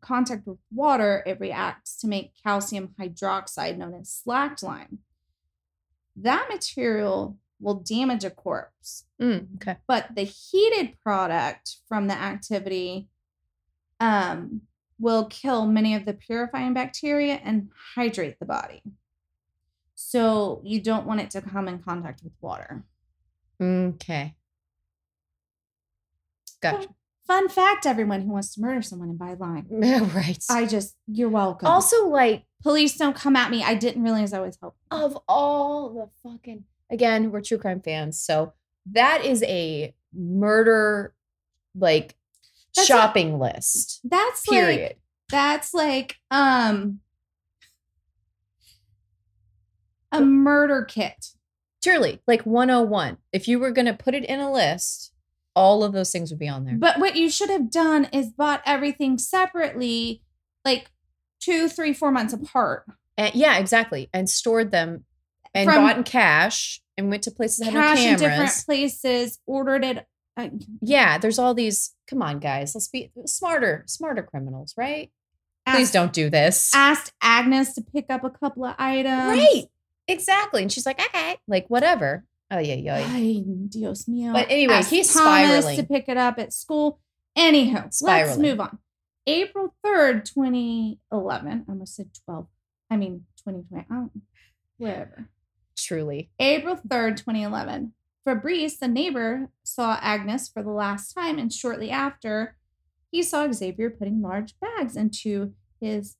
contact 0.07 0.47
with 0.47 0.57
water, 0.73 1.23
it 1.25 1.39
reacts 1.39 1.97
to 2.01 2.07
make 2.07 2.33
calcium 2.43 2.95
hydroxide 2.99 3.77
known 3.77 3.93
as 3.93 4.09
slacked 4.11 4.63
lime. 4.63 4.99
That 6.15 6.47
material 6.49 7.37
will 7.59 7.75
damage 7.75 8.23
a 8.23 8.29
corpse, 8.29 9.05
Mm, 9.21 9.55
okay. 9.55 9.77
but 9.87 10.15
the 10.15 10.23
heated 10.23 10.99
product 11.01 11.77
from 11.87 12.07
the 12.07 12.13
activity 12.13 13.09
um, 13.99 14.61
will 14.99 15.25
kill 15.25 15.65
many 15.65 15.95
of 15.95 16.05
the 16.05 16.13
purifying 16.13 16.73
bacteria 16.73 17.35
and 17.43 17.69
hydrate 17.95 18.39
the 18.39 18.45
body. 18.45 18.81
So 19.95 20.61
you 20.63 20.79
don't 20.81 21.07
want 21.07 21.21
it 21.21 21.31
to 21.31 21.41
come 21.41 21.67
in 21.67 21.79
contact 21.79 22.23
with 22.23 22.33
water. 22.41 22.83
Okay. 23.59 24.35
Gotcha. 26.61 26.89
Fun 27.27 27.49
fact, 27.49 27.85
everyone 27.85 28.21
who 28.21 28.31
wants 28.31 28.55
to 28.55 28.61
murder 28.61 28.81
someone 28.81 29.09
and 29.09 29.19
buy 29.19 29.33
lime. 29.33 29.67
right. 30.15 30.43
I 30.49 30.65
just, 30.65 30.95
you're 31.07 31.29
welcome. 31.29 31.67
also 31.67 32.07
like 32.07 32.43
Police 32.63 32.97
don't 32.97 33.15
come 33.15 33.35
at 33.35 33.51
me. 33.51 33.63
I 33.63 33.75
didn't 33.75 34.01
realize 34.03 34.33
I 34.33 34.39
was 34.39 34.57
helping. 34.59 34.79
of 34.89 35.17
all 35.27 35.89
the 35.89 36.29
fucking 36.29 36.63
again, 36.89 37.31
we're 37.31 37.41
true 37.41 37.57
crime 37.57 37.81
fans. 37.81 38.19
So 38.19 38.53
that 38.91 39.23
is 39.23 39.43
a 39.43 39.93
murder 40.13 41.13
like 41.75 42.15
That's 42.75 42.87
shopping 42.87 43.39
list. 43.39 43.99
That's 44.03 44.41
Period. 44.41 44.81
like, 44.81 44.99
that's 45.29 45.73
like, 45.73 46.15
um, 46.31 46.99
a 50.11 50.21
murder 50.21 50.83
kit. 50.83 51.27
Truly, 51.83 52.21
like 52.25 52.41
101. 52.45 53.17
If 53.31 53.47
you 53.47 53.59
were 53.59 53.71
gonna 53.71 53.93
put 53.93 54.15
it 54.15 54.25
in 54.25 54.39
a 54.39 54.51
list, 54.51 55.13
all 55.57 55.83
of 55.83 55.91
those 55.91 56.11
things 56.11 56.29
would 56.29 56.39
be 56.39 56.47
on 56.47 56.63
there. 56.65 56.75
But 56.77 56.99
what 56.99 57.15
you 57.15 57.29
should 57.29 57.49
have 57.49 57.71
done 57.71 58.05
is 58.13 58.27
bought 58.29 58.61
everything 58.65 59.17
separately, 59.17 60.21
like 60.63 60.91
two, 61.39 61.67
three, 61.67 61.93
four 61.93 62.11
months 62.11 62.33
apart. 62.33 62.85
And 63.17 63.33
yeah, 63.35 63.57
exactly. 63.57 64.09
And 64.13 64.29
stored 64.29 64.69
them 64.71 65.05
and 65.53 65.67
From- 65.69 65.83
bought 65.83 65.97
in 65.97 66.03
cash 66.03 66.79
and 66.97 67.09
went 67.09 67.23
to 67.23 67.31
places 67.31 67.57
that 67.65 67.71
had 67.73 67.95
Cash 67.95 68.03
no 68.05 68.11
in 68.11 68.17
different 68.19 68.51
places, 68.65 69.39
ordered 69.47 69.83
it. 69.83 70.05
uh, 70.37 70.49
Yeah, 70.81 71.17
there's 71.17 71.39
all 71.39 71.53
these. 71.53 71.93
Come 72.07 72.21
on, 72.21 72.39
guys. 72.39 72.73
Let's 72.75 72.87
be 72.87 73.11
smarter, 73.25 73.83
smarter 73.87 74.23
criminals, 74.23 74.73
right? 74.77 75.11
Please 75.69 75.91
don't 75.91 76.13
do 76.13 76.29
this. 76.29 76.71
Asked 76.73 77.11
Agnes 77.21 77.73
to 77.73 77.81
pick 77.81 78.05
up 78.09 78.23
a 78.23 78.29
couple 78.29 78.63
of 78.65 78.75
items. 78.79 79.37
right. 79.39 79.65
Exactly. 80.07 80.61
And 80.61 80.71
she's 80.71 80.85
like, 80.85 80.99
okay, 81.01 81.37
like 81.47 81.65
whatever. 81.67 82.23
Oh 82.49 82.59
yeah, 82.59 82.75
yeah. 82.75 83.05
Ay, 83.09 83.43
Dios 83.67 84.05
mío. 84.05 84.31
But 84.31 84.49
anyway, 84.49 84.75
Asked 84.75 84.89
he's 84.89 85.13
Thomas 85.13 85.65
spiraling. 85.65 85.77
to 85.77 85.83
pick 85.83 86.07
it 86.07 86.17
up 86.17 86.39
at 86.39 86.53
school. 86.53 86.99
Anyhow, 87.35 87.89
let's 88.01 88.37
move 88.37 88.59
on. 88.59 88.79
April 89.27 89.75
3rd, 89.85 90.23
2011. 90.23 91.65
I 91.67 91.71
almost 91.71 91.95
said 91.95 92.09
12. 92.25 92.47
I 92.89 92.95
mean, 92.95 93.25
2020. 93.45 93.85
I 93.89 93.93
don't, 93.93 94.11
whatever. 94.77 95.29
Truly. 95.77 96.31
April 96.39 96.77
3rd, 96.77 97.17
2011. 97.17 97.93
Fabrice, 98.23 98.77
the 98.77 98.87
neighbor, 98.87 99.49
saw 99.63 99.99
Agnes 100.01 100.47
for 100.49 100.63
the 100.63 100.71
last 100.71 101.13
time, 101.13 101.37
and 101.37 101.51
shortly 101.51 101.91
after, 101.91 102.55
he 103.11 103.21
saw 103.21 103.51
Xavier 103.51 103.89
putting 103.89 104.21
large 104.21 104.53
bags 104.59 104.95
into 104.95 105.53
his 105.79 106.15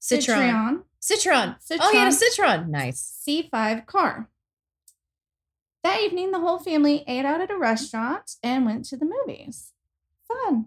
Citroën. 0.00 0.26
Citroën 0.36 0.82
Citroën. 1.10 1.56
Oh, 1.80 1.90
he 1.92 1.98
had 1.98 2.08
a 2.08 2.10
Citroën. 2.10 2.18
citron. 2.18 2.70
Nice. 2.70 3.22
C5 3.26 3.86
car. 3.86 4.28
That 5.84 6.00
evening, 6.02 6.32
the 6.32 6.40
whole 6.40 6.58
family 6.58 7.04
ate 7.06 7.24
out 7.24 7.40
at 7.40 7.50
a 7.50 7.56
restaurant 7.56 8.32
and 8.42 8.66
went 8.66 8.84
to 8.86 8.96
the 8.96 9.04
movies. 9.06 9.72
Fun. 10.26 10.66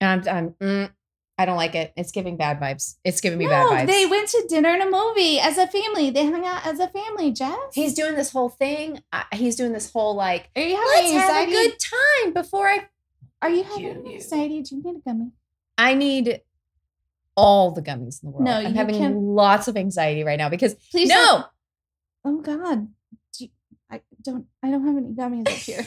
And 0.00 0.28
I'm, 0.28 0.36
I'm 0.36 0.50
mm, 0.60 0.90
I 1.36 1.44
don't 1.46 1.56
like 1.56 1.74
it. 1.74 1.92
It's 1.96 2.12
giving 2.12 2.36
bad 2.36 2.60
vibes. 2.60 2.96
It's 3.04 3.20
giving 3.20 3.38
me 3.38 3.46
bad 3.48 3.64
No, 3.64 3.70
vibes. 3.72 3.86
they 3.88 4.06
went 4.06 4.28
to 4.28 4.44
dinner 4.48 4.68
and 4.68 4.82
a 4.82 4.90
movie 4.90 5.40
as 5.40 5.58
a 5.58 5.66
family. 5.66 6.10
They 6.10 6.26
hung 6.26 6.44
out 6.46 6.64
as 6.64 6.78
a 6.78 6.86
family, 6.88 7.32
Jess. 7.32 7.56
He's 7.72 7.94
doing 7.94 8.14
this 8.14 8.30
whole 8.30 8.48
thing. 8.50 9.02
Uh, 9.12 9.24
he's 9.32 9.56
doing 9.56 9.72
this 9.72 9.90
whole 9.90 10.14
like, 10.14 10.50
Are 10.54 10.62
you 10.62 10.76
having 10.76 11.14
let's 11.14 11.26
having 11.28 11.34
have 11.34 11.48
a 11.48 11.50
good 11.50 11.76
time 11.80 12.32
before 12.32 12.68
I. 12.68 12.88
Are 13.42 13.50
you 13.50 13.56
You- 13.58 13.64
having 13.64 14.06
you. 14.06 14.14
anxiety? 14.14 14.62
Do 14.62 14.76
you 14.76 14.82
need 14.84 14.96
a 14.96 15.00
gummy? 15.00 15.32
I 15.76 15.94
need 15.94 16.40
all 17.36 17.70
the 17.72 17.82
gummies 17.82 18.22
in 18.22 18.28
the 18.28 18.30
world. 18.30 18.44
No, 18.44 18.52
I'm 18.52 18.68
you 18.68 18.74
having 18.74 18.96
can- 18.96 19.14
lots 19.34 19.68
of 19.68 19.76
anxiety 19.76 20.22
right 20.24 20.38
now 20.38 20.48
because 20.48 20.74
Please 20.90 21.08
no. 21.08 21.14
don't- 21.14 21.46
Oh 22.26 22.40
God. 22.40 22.88
Do 23.36 23.44
you- 23.44 23.50
I 23.90 24.00
don't 24.22 24.46
I 24.62 24.70
don't 24.70 24.86
have 24.86 24.96
any 24.96 25.10
gummies 25.10 25.48
up 25.48 25.54
here. 25.54 25.86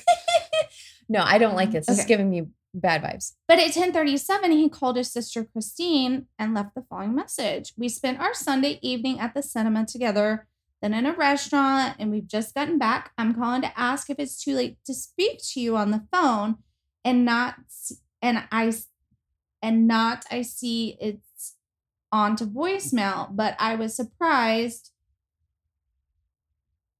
no, 1.10 1.22
I 1.24 1.38
don't 1.38 1.56
like 1.56 1.72
this. 1.72 1.86
This 1.88 2.00
is 2.00 2.06
giving 2.06 2.30
me 2.30 2.48
bad 2.74 3.02
vibes. 3.02 3.34
But 3.48 3.58
at 3.60 3.76
1037, 3.76 4.52
he 4.52 4.70
called 4.70 4.98
his 4.98 5.12
sister 5.12 5.44
Christine 5.46 6.28
and 6.38 6.54
left 6.54 6.76
the 6.76 6.84
following 6.90 7.16
message. 7.16 7.74
We 7.78 7.90
spent 7.90 8.20
our 8.20 8.34
Sunday 8.34 8.78
evening 8.82 9.20
at 9.20 9.34
the 9.34 9.42
cinema 9.42 9.86
together, 9.86 10.48
then 10.82 10.94
in 10.94 11.06
a 11.08 11.14
restaurant, 11.14 11.96
and 11.98 12.12
we've 12.12 12.28
just 12.28 12.54
gotten 12.54 12.78
back. 12.78 13.14
I'm 13.18 13.34
calling 13.34 13.62
to 13.64 13.80
ask 13.80 14.10
if 14.10 14.20
it's 14.20 14.40
too 14.44 14.54
late 14.54 14.78
to 14.86 14.94
speak 14.94 15.40
to 15.54 15.60
you 15.60 15.76
on 15.76 15.90
the 15.92 16.06
phone 16.12 16.58
and 17.04 17.26
not 17.26 17.56
and 18.22 18.44
I, 18.52 18.74
and 19.62 19.88
not 19.88 20.26
I 20.30 20.42
see 20.44 20.98
it's 21.00 21.27
on 22.12 22.36
to 22.38 22.46
voicemail, 22.46 23.36
but 23.36 23.56
I 23.60 23.76
was 23.76 23.96
surprised 23.96 24.92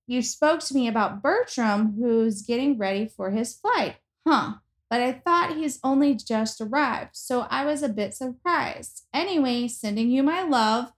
you 0.08 0.22
spoke 0.22 0.62
to 0.62 0.74
me 0.74 0.88
about 0.88 1.22
Bertram, 1.22 1.96
who's 2.00 2.42
getting 2.42 2.78
ready 2.78 3.08
for 3.08 3.32
his 3.32 3.54
flight. 3.54 3.98
Huh. 4.26 4.54
But 4.90 5.02
I 5.02 5.12
thought 5.12 5.58
he's 5.58 5.82
only 5.84 6.16
just 6.16 6.62
arrived, 6.62 7.10
so 7.14 7.42
I 7.50 7.66
was 7.66 7.84
a 7.84 7.90
bit 7.90 8.14
surprised. 8.14 9.06
Anyway, 9.14 9.68
sending 9.68 10.10
you 10.10 10.24
my 10.24 10.44
love. 10.44 10.94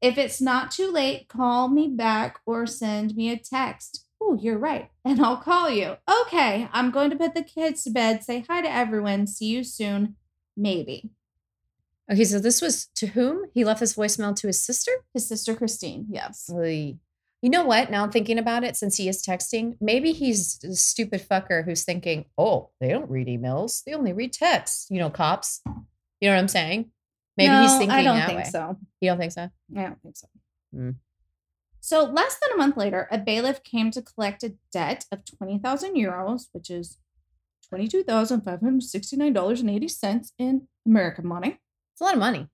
If 0.00 0.18
it's 0.18 0.40
not 0.40 0.72
too 0.72 0.90
late, 0.90 1.28
call 1.28 1.68
me 1.68 1.86
back 1.86 2.40
or 2.46 2.66
send 2.66 3.14
me 3.14 3.30
a 3.30 3.38
text. 3.38 4.06
Oh, 4.20 4.36
you're 4.40 4.58
right. 4.58 4.90
And 5.04 5.20
I'll 5.20 5.36
call 5.36 5.70
you. 5.70 5.96
Okay, 6.22 6.68
I'm 6.72 6.90
going 6.90 7.10
to 7.10 7.16
put 7.16 7.34
the 7.34 7.42
kids 7.42 7.84
to 7.84 7.90
bed. 7.90 8.24
Say 8.24 8.44
hi 8.48 8.60
to 8.60 8.70
everyone. 8.70 9.28
See 9.28 9.46
you 9.46 9.62
soon. 9.62 10.16
Maybe. 10.56 11.10
Okay, 12.10 12.24
so 12.24 12.38
this 12.38 12.62
was 12.62 12.86
to 12.96 13.08
whom 13.08 13.44
he 13.52 13.64
left 13.64 13.80
this 13.80 13.94
voicemail 13.94 14.34
to 14.36 14.46
his 14.46 14.64
sister. 14.64 14.92
His 15.12 15.28
sister 15.28 15.54
Christine. 15.54 16.06
Yes. 16.10 16.48
Oy. 16.52 16.96
You 17.42 17.50
know 17.50 17.64
what? 17.64 17.90
Now 17.90 18.02
I'm 18.02 18.10
thinking 18.10 18.38
about 18.38 18.64
it 18.64 18.76
since 18.76 18.96
he 18.96 19.08
is 19.08 19.24
texting. 19.24 19.76
Maybe 19.80 20.12
he's 20.12 20.58
a 20.64 20.74
stupid 20.74 21.20
fucker 21.28 21.64
who's 21.64 21.84
thinking, 21.84 22.24
oh, 22.36 22.70
they 22.80 22.88
don't 22.88 23.08
read 23.10 23.28
emails. 23.28 23.82
They 23.84 23.92
only 23.94 24.12
read 24.12 24.32
texts. 24.32 24.86
You 24.90 24.98
know, 24.98 25.10
cops. 25.10 25.60
You 25.66 26.30
know 26.30 26.34
what 26.34 26.40
I'm 26.40 26.48
saying? 26.48 26.90
Maybe 27.36 27.54
he's 27.54 27.72
No, 27.72 27.78
thinking 27.78 27.96
I 27.96 28.02
don't 28.02 28.16
that 28.16 28.26
think 28.26 28.38
way. 28.40 28.44
so. 28.50 28.76
You 29.00 29.10
don't 29.10 29.18
think 29.18 29.32
so? 29.32 29.48
I 29.76 29.82
don't 29.82 30.02
think 30.02 30.16
so. 30.16 30.26
Hmm. 30.74 30.90
So, 31.80 32.02
less 32.04 32.38
than 32.40 32.50
a 32.52 32.56
month 32.56 32.76
later, 32.76 33.06
a 33.12 33.18
bailiff 33.18 33.62
came 33.62 33.92
to 33.92 34.02
collect 34.02 34.42
a 34.42 34.54
debt 34.72 35.04
of 35.12 35.24
20,000 35.24 35.94
euros, 35.94 36.48
which 36.52 36.70
is 36.70 36.98
$22,569.80 37.72 40.32
in 40.38 40.66
American 40.86 41.26
money, 41.28 41.60
It's 41.98 42.02
a 42.02 42.04
lot 42.04 42.14
of 42.14 42.20
money. 42.20 42.46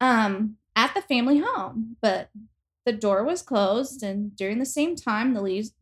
um, 0.00 0.56
at 0.76 0.94
the 0.94 1.02
family 1.02 1.38
home. 1.38 1.96
But 2.00 2.30
the 2.84 2.92
door 2.92 3.24
was 3.24 3.42
closed, 3.42 4.04
and 4.04 4.36
during 4.36 4.60
the 4.60 4.64
same 4.66 4.94
time, 4.94 5.34
the 5.34 5.42
lease 5.42 5.72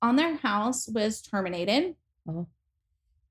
on 0.00 0.14
their 0.14 0.36
house 0.36 0.86
was 0.86 1.20
terminated. 1.20 1.96
Oh. 2.28 2.46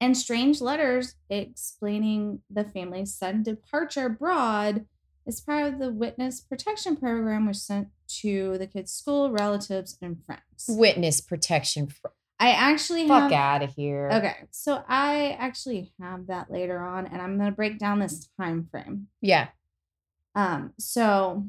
And 0.02 0.18
strange 0.18 0.60
letters 0.60 1.16
explaining 1.30 2.42
the 2.50 2.66
family's 2.66 3.14
sudden 3.14 3.44
departure 3.44 4.08
abroad 4.08 4.86
as 5.26 5.40
part 5.40 5.72
of 5.72 5.80
the 5.80 5.90
witness 5.90 6.42
protection 6.42 6.98
program 6.98 7.46
were 7.46 7.54
sent 7.54 7.88
to 8.22 8.58
the 8.58 8.68
kids' 8.68 8.92
school, 8.92 9.32
relatives, 9.32 9.98
and 10.02 10.22
friends. 10.26 10.66
Witness 10.68 11.22
protection. 11.22 11.88
fr- 11.88 12.08
I 12.44 12.52
actually 12.52 13.08
Fuck 13.08 13.32
have 13.32 13.62
out 13.62 13.64
of 13.64 13.74
here. 13.74 14.10
Okay, 14.12 14.36
so 14.52 14.84
I 14.86 15.38
actually 15.40 15.94
have 16.02 16.28
that 16.28 16.52
later 16.52 16.78
on, 16.78 17.08
and 17.08 17.22
I'm 17.22 17.38
gonna 17.38 17.54
break 17.54 17.80
down 17.80 18.00
this 18.00 18.28
time 18.38 18.68
frame. 18.70 19.08
Yeah. 19.22 19.48
Um, 20.36 20.74
so 20.78 21.48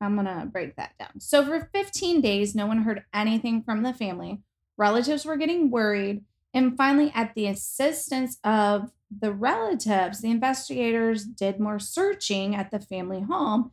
I'm 0.00 0.16
gonna 0.16 0.48
break 0.50 0.76
that 0.76 0.92
down. 0.98 1.20
So 1.20 1.44
for 1.44 1.68
15 1.74 2.22
days, 2.22 2.54
no 2.54 2.66
one 2.66 2.84
heard 2.84 3.04
anything 3.12 3.62
from 3.64 3.82
the 3.82 3.92
family. 3.92 4.40
Relatives 4.78 5.26
were 5.26 5.36
getting 5.36 5.70
worried, 5.70 6.24
and 6.54 6.74
finally, 6.74 7.12
at 7.14 7.34
the 7.34 7.48
assistance 7.48 8.38
of 8.42 8.92
the 9.10 9.34
relatives, 9.34 10.22
the 10.22 10.30
investigators 10.30 11.26
did 11.26 11.60
more 11.60 11.78
searching 11.78 12.54
at 12.54 12.70
the 12.70 12.80
family 12.80 13.20
home, 13.20 13.72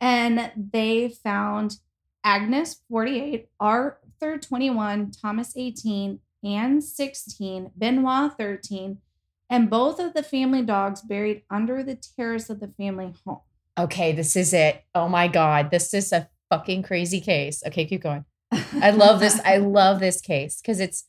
and 0.00 0.52
they 0.54 1.08
found 1.08 1.78
Agnes 2.24 2.80
48, 2.88 3.48
Arthur 3.60 4.38
21, 4.38 5.10
Thomas 5.10 5.52
18, 5.54 6.18
Anne 6.42 6.80
16, 6.80 7.70
Benoit 7.76 8.32
13, 8.38 8.98
and 9.50 9.70
both 9.70 10.00
of 10.00 10.14
the 10.14 10.22
family 10.22 10.62
dogs 10.62 11.02
buried 11.02 11.42
under 11.50 11.82
the 11.82 11.94
terrace 11.94 12.48
of 12.48 12.60
the 12.60 12.68
family 12.68 13.12
home. 13.26 13.40
Okay, 13.76 14.12
this 14.12 14.36
is 14.36 14.54
it. 14.54 14.84
Oh 14.94 15.08
my 15.08 15.28
God. 15.28 15.70
This 15.70 15.92
is 15.92 16.12
a 16.12 16.28
fucking 16.48 16.82
crazy 16.84 17.20
case. 17.20 17.62
Okay, 17.66 17.84
keep 17.84 18.02
going. 18.02 18.24
I 18.52 18.90
love 18.94 19.20
this. 19.20 19.40
I 19.44 19.56
love 19.56 20.00
this 20.00 20.20
case 20.20 20.60
because 20.60 20.80
it's 20.80 21.04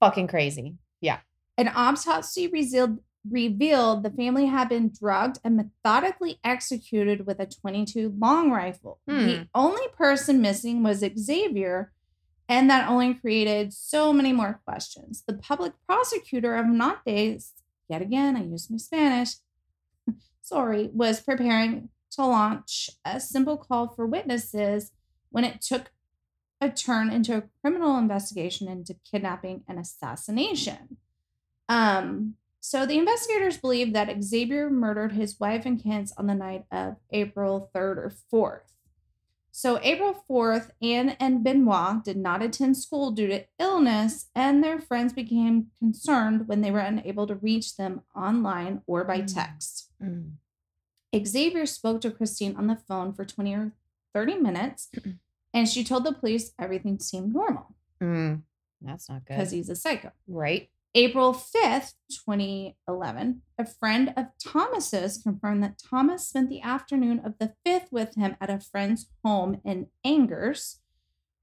fucking 0.00 0.26
crazy. 0.28 0.76
Yeah. 1.00 1.18
An 1.58 1.68
autopsy 1.68 2.48
revealed, 2.48 2.98
revealed 3.28 4.02
the 4.02 4.10
family 4.10 4.46
had 4.46 4.68
been 4.68 4.90
drugged 4.90 5.38
and 5.42 5.56
methodically 5.56 6.38
executed 6.44 7.26
with 7.26 7.40
a 7.40 7.46
22 7.46 8.14
long 8.18 8.50
rifle. 8.50 9.00
Hmm. 9.08 9.26
The 9.26 9.48
only 9.54 9.86
person 9.96 10.40
missing 10.40 10.82
was 10.82 11.04
Xavier, 11.18 11.92
and 12.48 12.68
that 12.68 12.88
only 12.88 13.14
created 13.14 13.72
so 13.72 14.12
many 14.12 14.32
more 14.32 14.60
questions. 14.64 15.22
The 15.26 15.34
public 15.34 15.72
prosecutor 15.86 16.56
of 16.56 16.66
Nantes, 16.66 17.52
yet 17.88 18.02
again, 18.02 18.36
I 18.36 18.44
used 18.44 18.70
my 18.70 18.76
Spanish, 18.76 19.36
sorry, 20.42 20.90
was 20.92 21.20
preparing 21.20 21.88
to 22.12 22.26
launch 22.26 22.90
a 23.04 23.18
simple 23.18 23.56
call 23.56 23.88
for 23.88 24.06
witnesses 24.06 24.92
when 25.30 25.44
it 25.44 25.60
took 25.60 25.90
a 26.60 26.70
turn 26.70 27.10
into 27.10 27.36
a 27.36 27.44
criminal 27.60 27.98
investigation 27.98 28.68
into 28.68 28.96
kidnapping 29.10 29.64
and 29.66 29.78
assassination. 29.78 30.96
Um, 31.68 32.34
so 32.66 32.86
the 32.86 32.96
investigators 32.98 33.58
believe 33.58 33.92
that 33.92 34.22
Xavier 34.24 34.70
murdered 34.70 35.12
his 35.12 35.38
wife 35.38 35.66
and 35.66 35.82
kids 35.82 36.14
on 36.16 36.26
the 36.26 36.34
night 36.34 36.64
of 36.72 36.96
April 37.10 37.70
3rd 37.74 37.98
or 37.98 38.12
4th. 38.32 38.72
So 39.50 39.78
April 39.82 40.24
4th, 40.28 40.70
Anne 40.80 41.10
and 41.20 41.44
Benoit 41.44 42.02
did 42.02 42.16
not 42.16 42.40
attend 42.42 42.78
school 42.78 43.10
due 43.10 43.26
to 43.26 43.44
illness, 43.58 44.30
and 44.34 44.64
their 44.64 44.80
friends 44.80 45.12
became 45.12 45.66
concerned 45.78 46.48
when 46.48 46.62
they 46.62 46.70
were 46.70 46.78
unable 46.80 47.26
to 47.26 47.34
reach 47.34 47.76
them 47.76 48.00
online 48.16 48.80
or 48.86 49.04
by 49.04 49.20
Mm. 49.20 49.34
text. 49.34 49.90
Mm. 50.02 50.32
Xavier 51.14 51.66
spoke 51.66 52.00
to 52.00 52.10
Christine 52.10 52.56
on 52.56 52.66
the 52.66 52.76
phone 52.76 53.12
for 53.12 53.26
20 53.26 53.54
or 53.54 53.72
30 54.14 54.38
minutes, 54.38 54.88
and 55.54 55.68
she 55.68 55.84
told 55.84 56.04
the 56.04 56.12
police 56.14 56.52
everything 56.58 56.98
seemed 56.98 57.34
normal 57.34 57.74
Mm. 58.00 58.42
That's 58.80 59.08
not 59.10 59.24
good. 59.26 59.36
because 59.36 59.50
he's 59.52 59.68
a 59.68 59.76
psycho. 59.76 60.12
right. 60.26 60.70
April 60.96 61.34
5th, 61.34 61.94
2011, 62.08 63.42
a 63.58 63.66
friend 63.66 64.14
of 64.16 64.26
Thomas's 64.38 65.18
confirmed 65.18 65.60
that 65.64 65.76
Thomas 65.90 66.28
spent 66.28 66.48
the 66.48 66.62
afternoon 66.62 67.20
of 67.24 67.36
the 67.38 67.54
5th 67.66 67.90
with 67.90 68.14
him 68.14 68.36
at 68.40 68.48
a 68.48 68.60
friend's 68.60 69.08
home 69.24 69.60
in 69.64 69.88
Angers, 70.04 70.78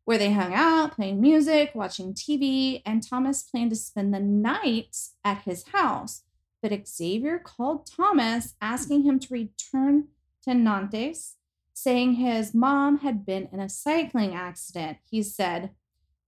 where 0.06 0.18
they 0.18 0.32
hung 0.32 0.54
out, 0.54 0.96
playing 0.96 1.20
music, 1.20 1.72
watching 1.76 2.14
TV, 2.14 2.82
and 2.86 3.06
Thomas 3.06 3.44
planned 3.44 3.72
to 3.72 3.76
spend 3.76 4.14
the 4.14 4.22
night 4.22 4.96
at 5.26 5.42
his 5.42 5.68
house. 5.74 6.24
But 6.62 6.88
Xavier 6.88 7.38
called 7.38 7.86
Thomas, 7.86 8.56
asking 8.62 9.04
him 9.04 9.20
to 9.20 9.34
return 9.34 10.08
to 10.44 10.54
Nantes, 10.54 11.36
saying 11.74 12.14
his 12.14 12.54
mom 12.54 13.00
had 13.00 13.26
been 13.26 13.50
in 13.52 13.60
a 13.60 13.68
cycling 13.68 14.34
accident. 14.34 15.00
He 15.10 15.22
said, 15.22 15.72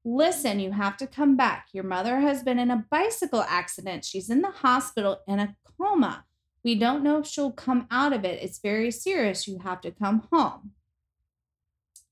Listen, 0.05 0.59
you 0.59 0.71
have 0.71 0.97
to 0.97 1.07
come 1.07 1.37
back. 1.37 1.67
Your 1.71 1.83
mother 1.85 2.19
has 2.19 2.43
been 2.43 2.59
in 2.59 2.69
a 2.69 2.85
bicycle 2.89 3.43
accident. 3.47 4.03
She's 4.03 4.29
in 4.29 4.41
the 4.41 4.51
hospital 4.51 5.21
in 5.27 5.39
a 5.39 5.55
coma. 5.77 6.25
We 6.63 6.75
don't 6.75 7.03
know 7.03 7.19
if 7.19 7.27
she'll 7.27 7.51
come 7.51 7.87
out 7.89 8.13
of 8.13 8.25
it. 8.25 8.41
It's 8.41 8.59
very 8.59 8.91
serious. 8.91 9.47
You 9.47 9.59
have 9.59 9.81
to 9.81 9.91
come 9.91 10.27
home. 10.31 10.71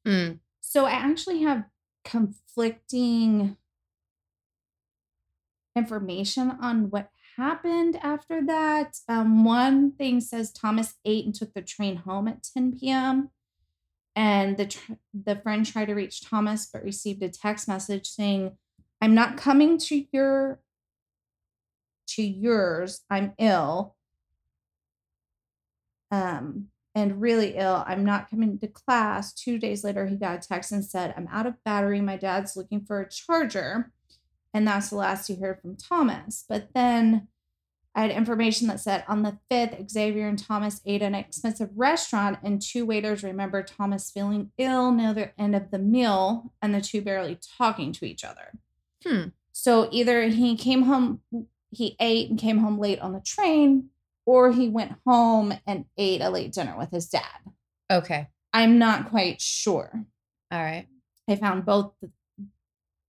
Mm. 0.05 0.39
So 0.61 0.85
I 0.85 0.91
actually 0.91 1.41
have 1.43 1.65
conflicting 2.03 3.57
information 5.75 6.57
on 6.61 6.89
what 6.89 7.09
happened 7.37 7.97
after 8.01 8.45
that. 8.45 8.97
Um, 9.07 9.43
one 9.45 9.91
thing 9.91 10.19
says 10.21 10.51
Thomas 10.51 10.95
ate 11.05 11.25
and 11.25 11.35
took 11.35 11.53
the 11.53 11.61
train 11.61 11.97
home 11.97 12.27
at 12.27 12.43
10 12.43 12.77
p.m. 12.77 13.29
And 14.15 14.57
the 14.57 14.67
tr- 14.67 14.93
the 15.13 15.37
friend 15.37 15.65
tried 15.65 15.85
to 15.85 15.93
reach 15.93 16.21
Thomas, 16.21 16.67
but 16.71 16.83
received 16.83 17.23
a 17.23 17.29
text 17.29 17.67
message 17.67 18.07
saying, 18.07 18.57
"I'm 19.01 19.15
not 19.15 19.37
coming 19.37 19.77
to 19.77 20.05
your 20.11 20.59
to 22.15 22.23
yours, 22.23 23.01
I'm 23.09 23.33
ill. 23.37 23.95
Um, 26.11 26.67
and 26.93 27.21
really 27.21 27.55
ill. 27.55 27.83
I'm 27.87 28.03
not 28.03 28.29
coming 28.29 28.59
to 28.59 28.67
class. 28.67 29.33
Two 29.33 29.57
days 29.57 29.83
later, 29.83 30.05
he 30.07 30.17
got 30.17 30.43
a 30.43 30.47
text 30.47 30.73
and 30.73 30.83
said, 30.83 31.13
I'm 31.15 31.29
out 31.31 31.47
of 31.47 31.63
battery. 31.63 32.01
My 32.01 32.17
dad's 32.17 32.57
looking 32.57 32.83
for 32.83 32.99
a 32.99 33.09
charger. 33.09 33.91
And 34.53 34.67
that's 34.67 34.89
the 34.89 34.97
last 34.97 35.27
he 35.27 35.35
heard 35.35 35.61
from 35.61 35.77
Thomas. 35.77 36.43
But 36.49 36.69
then 36.75 37.29
I 37.93 38.03
had 38.03 38.11
information 38.11 38.67
that 38.67 38.79
said 38.79 39.03
on 39.07 39.23
the 39.23 39.37
5th, 39.51 39.89
Xavier 39.89 40.27
and 40.27 40.39
Thomas 40.39 40.79
ate 40.85 41.01
an 41.01 41.13
expensive 41.13 41.69
restaurant, 41.75 42.39
and 42.41 42.61
two 42.61 42.85
waiters 42.85 43.23
remembered 43.23 43.67
Thomas 43.67 44.09
feeling 44.09 44.51
ill 44.57 44.91
near 44.91 45.13
the 45.13 45.37
end 45.39 45.55
of 45.55 45.71
the 45.71 45.79
meal 45.79 46.53
and 46.61 46.73
the 46.73 46.79
two 46.79 47.01
barely 47.01 47.37
talking 47.57 47.91
to 47.93 48.05
each 48.05 48.23
other. 48.23 48.53
Hmm. 49.05 49.29
So 49.51 49.89
either 49.91 50.23
he 50.29 50.55
came 50.55 50.83
home, 50.83 51.19
he 51.69 51.97
ate 51.99 52.29
and 52.29 52.39
came 52.39 52.59
home 52.59 52.79
late 52.79 52.99
on 52.99 53.11
the 53.11 53.19
train, 53.19 53.89
or 54.25 54.51
he 54.51 54.69
went 54.69 54.95
home 55.05 55.53
and 55.67 55.85
ate 55.97 56.21
a 56.21 56.29
late 56.29 56.53
dinner 56.53 56.77
with 56.77 56.91
his 56.91 57.09
dad. 57.09 57.39
Okay. 57.91 58.29
I'm 58.53 58.77
not 58.77 59.09
quite 59.09 59.41
sure. 59.41 60.05
All 60.51 60.63
right. 60.63 60.87
I 61.27 61.35
found 61.35 61.65
both 61.65 61.93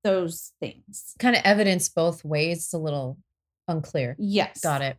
those 0.02 0.52
things. 0.60 1.14
Kind 1.18 1.36
of 1.36 1.42
evidence 1.44 1.88
both 1.88 2.24
ways. 2.24 2.58
It's 2.58 2.72
a 2.72 2.78
little 2.78 3.18
unclear. 3.68 4.16
Yes. 4.18 4.60
Got 4.60 4.82
it. 4.82 4.98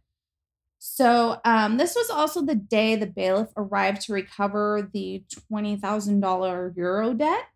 So 0.79 1.39
um, 1.45 1.77
this 1.77 1.95
was 1.95 2.09
also 2.09 2.41
the 2.41 2.55
day 2.55 2.97
the 2.97 3.05
bailiff 3.07 3.49
arrived 3.55 4.01
to 4.01 4.13
recover 4.13 4.89
the 4.93 5.23
twenty 5.47 5.77
thousand 5.77 6.19
dollar 6.19 6.73
euro 6.75 7.13
debt, 7.13 7.47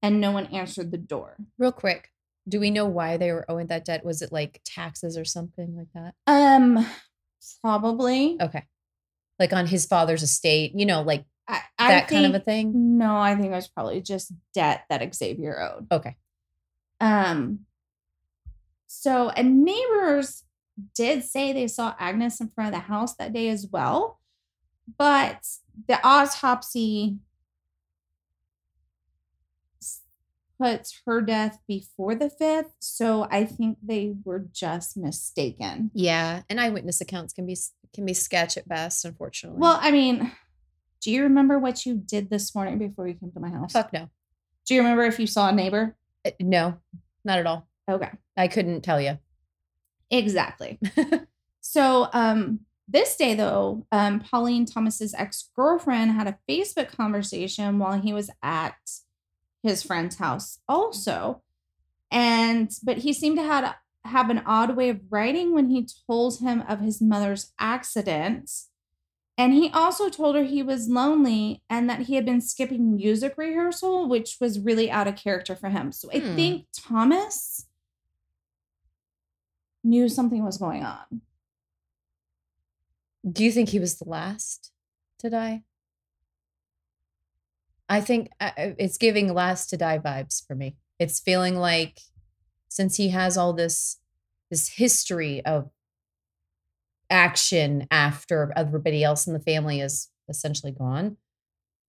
and 0.00 0.20
no 0.20 0.30
one 0.30 0.46
answered 0.46 0.92
the 0.92 0.98
door. 0.98 1.36
Real 1.58 1.72
quick. 1.72 2.10
Do 2.48 2.60
we 2.60 2.70
know 2.70 2.86
why 2.86 3.16
they 3.16 3.32
were 3.32 3.44
owing 3.48 3.66
that 3.68 3.84
debt? 3.84 4.04
Was 4.04 4.22
it 4.22 4.32
like 4.32 4.60
taxes 4.64 5.18
or 5.18 5.24
something 5.24 5.76
like 5.76 5.88
that? 5.94 6.14
Um, 6.26 6.86
probably. 7.62 8.36
Okay. 8.40 8.64
Like 9.40 9.52
on 9.52 9.66
his 9.66 9.86
father's 9.86 10.22
estate, 10.22 10.72
you 10.76 10.86
know, 10.86 11.02
like 11.02 11.24
I, 11.48 11.62
I 11.78 11.88
that 11.88 12.08
kind 12.08 12.26
of 12.26 12.34
a 12.34 12.40
thing? 12.40 12.96
No, 12.96 13.16
I 13.16 13.34
think 13.34 13.46
it 13.46 13.50
was 13.50 13.68
probably 13.68 14.00
just 14.02 14.32
debt 14.54 14.84
that 14.88 15.14
Xavier 15.14 15.60
owed. 15.60 15.88
Okay. 15.90 16.16
Um. 17.00 17.66
So, 18.94 19.30
and 19.30 19.64
neighbors 19.64 20.44
did 20.94 21.24
say 21.24 21.52
they 21.52 21.66
saw 21.66 21.94
Agnes 21.98 22.40
in 22.40 22.48
front 22.48 22.74
of 22.74 22.80
the 22.80 22.86
house 22.86 23.14
that 23.16 23.32
day 23.32 23.48
as 23.48 23.66
well, 23.72 24.20
but 24.98 25.46
the 25.88 25.98
autopsy 26.06 27.16
puts 30.60 31.00
her 31.06 31.22
death 31.22 31.58
before 31.66 32.14
the 32.14 32.28
fifth. 32.28 32.74
So 32.80 33.26
I 33.30 33.46
think 33.46 33.78
they 33.82 34.14
were 34.24 34.46
just 34.52 34.96
mistaken. 34.96 35.90
Yeah. 35.94 36.42
And 36.50 36.60
eyewitness 36.60 37.00
accounts 37.00 37.32
can 37.32 37.46
be 37.46 37.56
can 37.94 38.04
be 38.04 38.14
sketch 38.14 38.56
at 38.56 38.68
best, 38.68 39.04
unfortunately. 39.04 39.58
Well, 39.58 39.78
I 39.80 39.90
mean, 39.90 40.32
do 41.00 41.10
you 41.10 41.22
remember 41.24 41.58
what 41.58 41.84
you 41.84 41.94
did 41.94 42.30
this 42.30 42.54
morning 42.54 42.78
before 42.78 43.08
you 43.08 43.14
came 43.14 43.32
to 43.32 43.40
my 43.40 43.50
house? 43.50 43.72
fuck 43.72 43.92
no. 43.92 44.10
Do 44.66 44.74
you 44.74 44.80
remember 44.82 45.02
if 45.04 45.18
you 45.18 45.26
saw 45.26 45.48
a 45.48 45.52
neighbor? 45.52 45.96
Uh, 46.24 46.30
No, 46.38 46.78
not 47.24 47.38
at 47.38 47.46
all. 47.46 47.66
Okay. 47.90 48.10
I 48.36 48.48
couldn't 48.48 48.82
tell 48.82 49.00
you. 49.00 49.18
Exactly. 50.10 50.78
so 51.60 52.08
um 52.12 52.60
this 52.88 53.16
day 53.16 53.34
though, 53.34 53.86
um 53.92 54.20
Pauline 54.20 54.66
Thomas's 54.66 55.14
ex-girlfriend 55.14 56.12
had 56.12 56.26
a 56.26 56.38
Facebook 56.48 56.94
conversation 56.96 57.78
while 57.78 58.00
he 58.00 58.12
was 58.12 58.30
at 58.42 58.74
his 59.62 59.82
friend's 59.82 60.16
house 60.16 60.58
also. 60.68 61.42
And 62.10 62.70
but 62.82 62.98
he 62.98 63.12
seemed 63.12 63.36
to 63.38 63.42
have 63.44 63.74
have 64.04 64.30
an 64.30 64.42
odd 64.44 64.76
way 64.76 64.88
of 64.90 65.00
writing 65.10 65.54
when 65.54 65.70
he 65.70 65.86
told 66.08 66.40
him 66.40 66.62
of 66.68 66.80
his 66.80 67.00
mother's 67.00 67.52
accident. 67.58 68.50
And 69.38 69.54
he 69.54 69.70
also 69.70 70.10
told 70.10 70.36
her 70.36 70.42
he 70.44 70.62
was 70.62 70.88
lonely 70.88 71.62
and 71.70 71.88
that 71.88 72.02
he 72.02 72.16
had 72.16 72.26
been 72.26 72.40
skipping 72.42 72.96
music 72.96 73.34
rehearsal, 73.38 74.06
which 74.08 74.36
was 74.40 74.60
really 74.60 74.90
out 74.90 75.08
of 75.08 75.16
character 75.16 75.56
for 75.56 75.70
him. 75.70 75.90
So 75.92 76.10
I 76.12 76.18
Hmm. 76.20 76.36
think 76.36 76.66
Thomas 76.76 77.66
knew 79.84 80.08
something 80.08 80.44
was 80.44 80.58
going 80.58 80.84
on. 80.84 81.22
Do 83.30 83.44
you 83.44 83.52
think 83.52 83.68
he 83.68 83.78
was 83.78 83.98
the 83.98 84.08
last 84.08 84.72
to 85.18 85.30
die? 85.30 85.62
I 87.88 88.00
think 88.00 88.30
uh, 88.40 88.50
uh, 88.56 88.72
it's 88.78 88.96
giving 88.96 89.32
last 89.32 89.68
to 89.70 89.76
die 89.76 89.98
vibes 89.98 90.44
for 90.46 90.54
me. 90.54 90.76
It's 90.98 91.20
feeling 91.20 91.56
like 91.56 92.00
since 92.68 92.96
he 92.96 93.10
has 93.10 93.36
all 93.36 93.52
this 93.52 93.98
this 94.50 94.68
history 94.68 95.44
of 95.44 95.70
action 97.10 97.86
after 97.90 98.52
everybody 98.56 99.04
else 99.04 99.26
in 99.26 99.34
the 99.34 99.40
family 99.40 99.80
is 99.80 100.08
essentially 100.28 100.72
gone, 100.72 101.16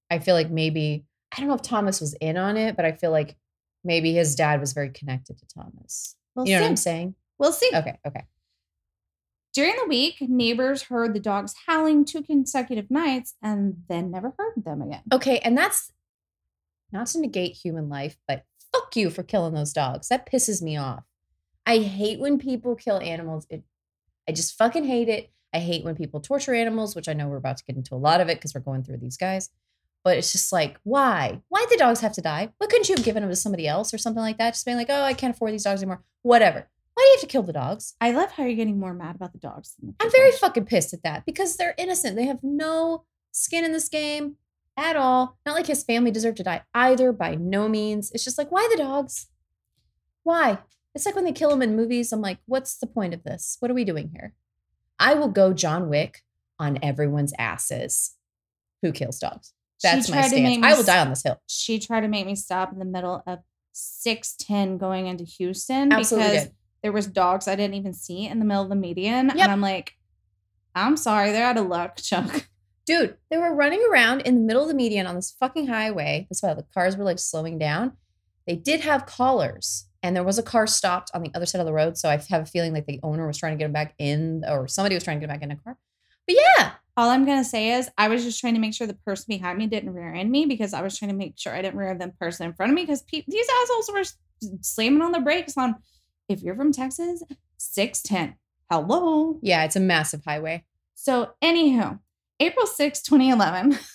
I 0.10 0.20
feel 0.20 0.36
like 0.36 0.50
maybe 0.50 1.06
I 1.32 1.40
don't 1.40 1.48
know 1.48 1.56
if 1.56 1.62
Thomas 1.62 2.02
was 2.02 2.14
in 2.16 2.38
on 2.38 2.58
it, 2.58 2.76
but 2.76 2.86
I 2.86 2.92
feel 2.92 3.12
like 3.12 3.36
maybe 3.84 4.14
his 4.14 4.36
dad 4.36 4.60
was 4.60 4.74
very 4.74 4.90
connected 4.90 5.38
to 5.38 5.46
Thomas. 5.48 6.16
We'll 6.36 6.48
you 6.48 6.56
know 6.56 6.62
what 6.62 6.70
I'm 6.70 6.76
saying? 6.76 7.16
We'll 7.44 7.52
see. 7.52 7.70
Okay, 7.76 8.00
okay. 8.08 8.26
During 9.54 9.76
the 9.76 9.90
week, 9.90 10.22
neighbors 10.22 10.84
heard 10.84 11.14
the 11.14 11.20
dogs 11.20 11.54
howling 11.68 12.06
two 12.06 12.24
consecutive 12.24 12.90
nights 12.90 13.36
and 13.42 13.84
then 13.90 14.10
never 14.10 14.34
heard 14.40 14.64
them 14.64 14.82
again. 14.82 15.02
Okay, 15.12 15.40
and 15.40 15.58
that's 15.58 15.92
not 16.94 17.08
to 17.08 17.20
negate 17.20 17.58
human 17.58 17.90
life, 17.90 18.16
but 18.30 18.46
fuck 18.72 18.96
you 18.96 19.10
for 19.10 19.24
killing 19.24 19.54
those 19.54 19.74
dogs. 19.74 20.08
That 20.08 20.26
pisses 20.26 20.62
me 20.62 20.78
off. 20.78 21.04
I 21.66 21.80
hate 21.80 22.22
when 22.22 22.40
people 22.40 22.76
kill 22.76 23.02
animals. 23.02 23.46
It, 23.50 23.64
I 24.26 24.32
just 24.32 24.58
fucking 24.58 24.86
hate 24.86 25.10
it. 25.10 25.30
I 25.54 25.60
hate 25.60 25.84
when 25.84 25.96
people 25.96 26.22
torture 26.22 26.54
animals, 26.54 26.96
which 26.96 27.10
I 27.10 27.14
know 27.14 27.28
we're 27.28 27.36
about 27.36 27.58
to 27.58 27.66
get 27.66 27.76
into 27.76 27.94
a 27.94 27.98
lot 27.98 28.22
of 28.22 28.30
it 28.30 28.38
because 28.38 28.56
we're 28.56 28.62
going 28.62 28.84
through 28.84 29.00
these 29.00 29.18
guys. 29.18 29.50
But 30.06 30.18
it's 30.18 30.32
just 30.32 30.54
like, 30.54 30.80
why? 30.84 31.42
Why'd 31.50 31.70
the 31.70 31.76
dogs 31.76 32.00
have 32.00 32.14
to 32.14 32.22
die? 32.22 32.54
Why 32.58 32.68
couldn't 32.68 32.88
you 32.88 32.96
have 32.96 33.04
given 33.04 33.22
them 33.22 33.30
to 33.30 33.36
somebody 33.36 33.68
else 33.68 33.94
or 33.94 33.98
something 33.98 34.24
like 34.24 34.38
that? 34.38 34.54
Just 34.54 34.66
being 34.66 34.78
like, 34.78 34.90
oh, 34.90 35.04
I 35.04 35.14
can't 35.14 35.36
afford 35.36 35.52
these 35.52 35.66
dogs 35.66 35.82
anymore. 35.82 36.04
Whatever. 36.22 36.70
Why 36.94 37.04
do 37.04 37.08
you 37.08 37.14
have 37.16 37.22
to 37.22 37.28
kill 37.28 37.44
the 37.44 37.54
dogs? 37.54 37.96
I 38.00 38.12
love 38.12 38.32
how 38.32 38.44
you're 38.44 38.56
getting 38.56 38.80
more 38.80 38.94
mad 38.94 39.16
about 39.16 39.34
the 39.34 39.40
dogs. 39.40 39.76
Than 39.80 39.90
the 39.90 40.06
I'm 40.06 40.12
very 40.12 40.32
fucking 40.32 40.66
pissed 40.66 40.94
at 40.94 41.04
that 41.04 41.26
because 41.26 41.56
they're 41.56 41.76
innocent. 41.78 42.16
They 42.16 42.26
have 42.26 42.44
no 42.44 43.06
skin 43.32 43.66
in 43.66 43.72
this 43.72 43.90
game 43.90 44.36
at 44.78 44.96
all. 44.96 45.38
Not 45.46 45.56
like 45.56 45.68
his 45.68 45.84
family 45.84 46.12
deserved 46.12 46.38
to 46.38 46.44
die 46.44 46.64
either, 46.74 47.12
by 47.12 47.36
no 47.36 47.68
means. 47.68 48.12
It's 48.12 48.24
just 48.24 48.38
like, 48.38 48.52
why 48.52 48.68
the 48.72 48.78
dogs? 48.78 49.28
Why? 50.24 50.60
It's 50.96 51.06
like 51.06 51.16
when 51.16 51.26
they 51.26 51.32
kill 51.32 51.50
them 51.50 51.62
in 51.62 51.76
movies. 51.76 52.12
I'm 52.12 52.22
like, 52.22 52.38
what's 52.46 52.78
the 52.78 52.88
point 52.88 53.14
of 53.14 53.24
this? 53.24 53.58
What 53.60 53.72
are 53.72 53.76
we 53.76 53.84
doing 53.84 54.12
here? 54.14 54.34
I 55.00 55.16
will 55.16 55.30
go 55.30 55.54
John 55.54 55.90
Wick 55.90 56.22
on 56.60 56.78
everyone's 56.84 57.34
asses 57.40 58.16
who 58.84 58.92
kills 58.92 59.20
dogs. 59.20 59.54
That's 59.82 60.10
my 60.10 60.22
tried 60.22 60.30
to 60.30 60.42
make 60.42 60.60
stance. 60.60 60.74
I 60.74 60.78
will 60.78 60.86
die 60.86 61.00
on 61.00 61.10
this 61.10 61.24
hill. 61.24 61.42
She 61.48 61.80
tried 61.80 62.02
to 62.02 62.08
make 62.08 62.26
me 62.26 62.36
stop 62.36 62.72
in 62.72 62.80
the 62.80 62.86
middle 62.86 63.24
of 63.26 63.40
610 63.74 64.78
going 64.78 65.08
into 65.08 65.24
Houston 65.24 65.92
Absolutely 65.92 66.30
because 66.30 66.48
did. 66.48 66.56
There 66.84 66.92
was 66.92 67.08
dogs 67.08 67.48
I 67.48 67.56
didn't 67.56 67.76
even 67.76 67.94
see 67.94 68.28
in 68.28 68.40
the 68.40 68.46
middle 68.46 68.64
of 68.64 68.70
the 68.70 68.76
median. 68.76 69.28
Yep. 69.28 69.38
And 69.38 69.52
I'm 69.52 69.62
like, 69.62 69.94
I'm 70.76 70.98
sorry, 70.98 71.32
they're 71.32 71.46
out 71.46 71.58
of 71.58 71.68
luck, 71.68 71.98
Chuck. 72.02 72.48
Dude, 72.86 73.16
they 73.32 73.38
were 73.38 73.56
running 73.56 73.82
around 73.90 74.22
in 74.22 74.36
the 74.36 74.42
middle 74.42 74.62
of 74.62 74.68
the 74.68 74.74
median 74.74 75.08
on 75.08 75.16
this 75.16 75.36
fucking 75.40 75.68
highway. 75.68 76.28
That's 76.30 76.44
why 76.44 76.54
the 76.54 76.66
cars 76.74 76.98
were 76.98 77.06
like 77.06 77.20
slowing 77.20 77.58
down. 77.58 77.94
They 78.46 78.58
did 78.58 78.82
have 78.82 79.06
collars, 79.06 79.88
and 80.04 80.14
there 80.14 80.24
was 80.24 80.38
a 80.38 80.44
car 80.44 80.68
stopped 80.68 81.10
on 81.14 81.24
the 81.24 81.32
other 81.34 81.46
side 81.46 81.62
of 81.62 81.66
the 81.66 81.72
road. 81.72 81.98
So 81.98 82.10
I 82.10 82.18
have 82.30 82.42
a 82.42 82.46
feeling 82.46 82.74
like 82.74 82.86
the 82.86 83.00
owner 83.02 83.26
was 83.26 83.38
trying 83.38 83.54
to 83.54 83.58
get 83.58 83.66
him 83.68 83.72
back 83.72 83.94
in, 83.98 84.44
or 84.46 84.68
somebody 84.68 84.96
was 84.96 85.06
trying 85.06 85.22
to 85.22 85.26
get 85.26 85.32
him 85.32 85.40
back 85.40 85.44
in 85.44 85.52
a 85.52 85.56
car. 85.56 85.78
But 86.28 86.36
yeah, 86.36 86.72
All 86.98 87.10
I'm 87.10 87.26
gonna 87.26 87.46
say 87.46 87.72
is 87.72 87.90
I 87.98 88.10
was 88.10 88.24
just 88.24 88.42
trying 88.42 88.54
to 88.56 88.60
make 88.60 88.74
sure 88.74 88.86
the 88.86 88.94
person 88.94 89.26
behind 89.30 89.58
me 89.58 89.68
didn't 89.68 89.94
rear 89.94 90.14
end 90.14 90.30
me 90.30 90.46
because 90.46 90.74
I 90.74 90.82
was 90.82 90.98
trying 90.98 91.12
to 91.12 91.18
make 91.18 91.36
sure 91.38 91.56
I 91.56 91.62
didn't 91.62 91.78
rear 91.78 91.90
end 91.90 92.02
the 92.02 92.10
person 92.20 92.46
in 92.46 92.54
front 92.54 92.72
of 92.72 92.76
me 92.76 92.84
because 92.84 93.02
pe- 93.04 93.24
these 93.28 93.48
assholes 93.62 93.90
were 93.94 94.58
slamming 94.62 95.02
on 95.02 95.14
the 95.14 95.22
brakes 95.22 95.58
on. 95.58 95.76
If 96.30 96.42
you're 96.42 96.56
from 96.56 96.72
Texas, 96.72 97.24
610. 97.58 98.36
Hello. 98.70 99.40
yeah, 99.42 99.66
it's 99.66 99.76
a 99.76 99.80
massive 99.80 100.24
highway. 100.26 100.64
So, 100.96 101.32
anywho, 101.44 102.00
April 102.40 102.66
6, 102.66 103.02
2011, 103.02 103.78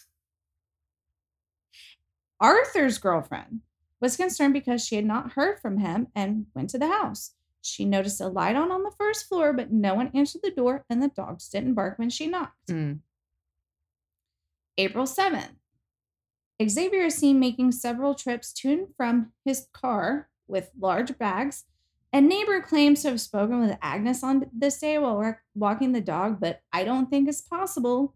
Arthur's 2.40 2.98
girlfriend 2.98 3.60
was 4.00 4.16
concerned 4.16 4.52
because 4.52 4.84
she 4.84 4.96
had 4.96 5.04
not 5.04 5.32
heard 5.32 5.58
from 5.58 5.78
him 5.78 6.08
and 6.14 6.46
went 6.54 6.70
to 6.70 6.78
the 6.78 6.88
house. 6.88 7.32
She 7.60 7.84
noticed 7.84 8.20
a 8.20 8.28
light 8.28 8.56
on 8.56 8.70
on 8.70 8.84
the 8.84 8.92
first 8.96 9.26
floor, 9.26 9.52
but 9.52 9.72
no 9.72 9.94
one 9.94 10.10
answered 10.14 10.42
the 10.44 10.50
door 10.50 10.84
and 10.88 11.02
the 11.02 11.08
dogs 11.08 11.48
didn't 11.48 11.74
bark 11.74 11.98
when 11.98 12.10
she 12.10 12.26
knocked. 12.26 12.68
Mm. 12.68 13.00
April 14.76 15.06
7th, 15.06 15.56
Xavier 16.66 17.04
is 17.04 17.16
seen 17.16 17.40
making 17.40 17.72
several 17.72 18.14
trips 18.14 18.52
to 18.52 18.70
and 18.70 18.88
from 18.96 19.32
his 19.44 19.66
car 19.72 20.28
with 20.46 20.70
large 20.78 21.18
bags. 21.18 21.64
A 22.12 22.20
neighbor 22.20 22.60
claims 22.62 23.02
to 23.02 23.10
have 23.10 23.20
spoken 23.20 23.60
with 23.60 23.76
Agnes 23.82 24.24
on 24.24 24.46
this 24.52 24.80
day 24.80 24.98
while 24.98 25.18
wa- 25.18 25.32
walking 25.54 25.92
the 25.92 26.00
dog, 26.00 26.40
but 26.40 26.60
I 26.72 26.84
don't 26.84 27.10
think 27.10 27.28
it's 27.28 27.42
possible. 27.42 28.14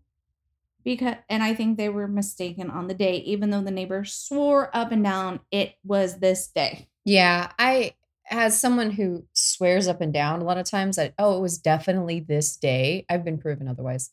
Because 0.85 1.17
and 1.29 1.43
I 1.43 1.55
think 1.55 1.77
they 1.77 1.89
were 1.89 2.09
mistaken 2.09 2.69
on 2.71 2.89
the 2.89 2.95
day, 2.95 3.19
even 3.19 3.51
though 3.51 3.63
the 3.63 3.71
neighbor 3.71 4.05
swore 4.05 4.75
up 4.77 4.91
and 4.91 5.05
down 5.05 5.41
it 5.53 5.75
was 5.85 6.19
this 6.19 6.49
day. 6.49 6.89
Yeah, 7.05 7.53
I 7.59 7.93
as 8.31 8.59
someone 8.59 8.91
who 8.91 9.25
swears 9.33 9.87
up 9.87 10.01
and 10.01 10.13
down 10.13 10.41
a 10.41 10.45
lot 10.45 10.59
of 10.59 10.65
times 10.65 10.97
that 10.97 11.13
oh 11.19 11.37
it 11.37 11.41
was 11.41 11.59
definitely 11.59 12.21
this 12.21 12.57
day 12.57 13.05
i've 13.11 13.25
been 13.25 13.37
proven 13.37 13.67
otherwise 13.67 14.11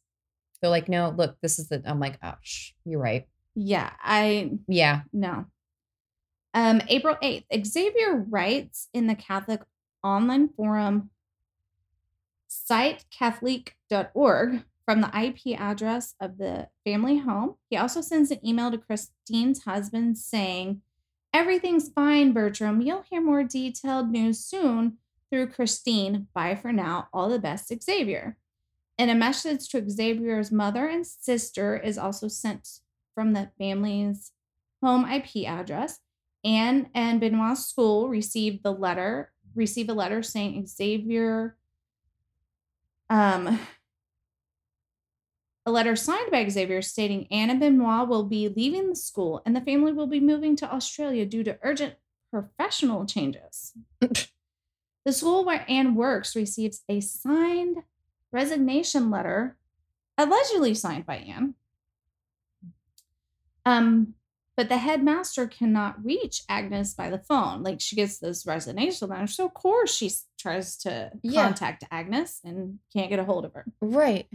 they're 0.62 0.70
like 0.70 0.90
no 0.90 1.14
look 1.16 1.38
this 1.42 1.60
is 1.60 1.70
the 1.70 1.82
i'm 1.86 2.00
like 2.00 2.18
oh 2.24 2.34
you're 2.86 3.00
right 3.00 3.28
Yeah, 3.56 3.92
I 4.02 4.52
yeah 4.68 5.02
no. 5.14 5.46
Um, 6.54 6.82
April 6.88 7.18
8th, 7.22 7.66
Xavier 7.66 8.16
writes 8.16 8.88
in 8.94 9.08
the 9.08 9.16
Catholic 9.16 9.64
online 10.04 10.50
forum 10.50 11.10
sitecatholic.org 12.50 14.64
from 14.86 15.02
the 15.02 15.12
IP 15.16 15.60
address 15.60 16.16
of 16.20 16.38
the 16.40 16.68
family 16.84 17.20
home. 17.20 17.54
He 17.70 17.78
also 17.78 18.02
sends 18.02 18.32
an 18.32 18.44
email 18.46 18.72
to 18.72 18.80
Christine's 18.80 19.64
husband 19.64 20.18
saying, 20.18 20.82
Everything's 21.32 21.90
fine, 21.90 22.34
Bertram. 22.34 22.82
You'll 22.82 23.04
hear 23.04 23.22
more 23.22 23.44
detailed 23.44 24.10
news 24.10 24.40
soon 24.40 24.98
through 25.30 25.52
Christine. 25.52 26.26
Bye 26.34 26.56
for 26.56 26.74
now. 26.74 27.08
All 27.14 27.30
the 27.30 27.38
best, 27.38 27.72
Xavier. 27.84 28.36
And 28.98 29.12
a 29.12 29.16
message 29.16 29.70
to 29.70 29.88
Xavier's 29.88 30.52
mother 30.52 30.88
and 30.88 31.06
sister 31.06 31.78
is 31.78 32.00
also 32.00 32.28
sent 32.28 32.80
from 33.14 33.34
the 33.34 33.52
family's 33.60 34.32
home 34.82 35.06
IP 35.06 35.48
address. 35.48 36.00
Anne 36.44 36.90
and 36.94 37.20
Benoit's 37.20 37.66
school 37.66 38.10
received 38.10 38.64
the 38.64 38.72
letter, 38.72 39.32
receive 39.56 39.90
a 39.90 39.94
letter 39.94 40.24
saying 40.24 40.66
Xavier, 40.66 41.58
um, 43.10 43.60
a 45.66 45.72
letter 45.72 45.96
signed 45.96 46.32
by 46.32 46.48
Xavier 46.48 46.82
stating 46.82 47.28
Anne 47.32 47.50
and 47.50 47.60
Benoit 47.60 48.08
will 48.08 48.24
be 48.24 48.48
leaving 48.48 48.90
the 48.90 48.96
school 48.96 49.42
and 49.46 49.56
the 49.56 49.62
family 49.62 49.92
will 49.92 50.08
be 50.08 50.20
moving 50.20 50.56
to 50.58 50.74
Australia 50.74 51.26
due 51.26 51.44
to 51.44 51.60
urgent 51.62 51.96
professional 52.32 53.06
changes. 53.06 53.74
the 54.02 55.12
school 55.12 55.46
where 55.46 55.66
Anne 55.68 55.96
works 55.96 56.36
receives 56.36 56.82
a 56.88 57.02
signed 57.02 57.78
resignation 58.32 59.12
letter, 59.12 59.58
allegedly 60.18 60.74
signed 60.74 61.06
by 61.06 61.18
Anne. 61.18 61.56
Um, 63.66 64.16
but 64.60 64.68
the 64.68 64.78
headmaster 64.78 65.48
cannot 65.48 66.04
reach 66.04 66.42
Agnes 66.50 66.94
by 66.94 67.10
the 67.10 67.18
phone. 67.18 67.64
Like 67.64 67.80
she 67.80 67.96
gets 67.96 68.18
this 68.18 68.46
resignation 68.46 69.08
letter, 69.08 69.26
so 69.26 69.46
of 69.46 69.54
course 69.54 69.96
she 69.96 70.12
tries 70.38 70.76
to 70.80 71.12
Yeah. 71.24 71.44
contact 71.46 71.86
Agnes 71.90 72.42
and 72.44 72.80
can't 72.92 73.10
get 73.10 73.20
a 73.20 73.24
hold 73.24 73.46
of 73.46 73.54
her. 73.54 73.66
right 73.80 74.28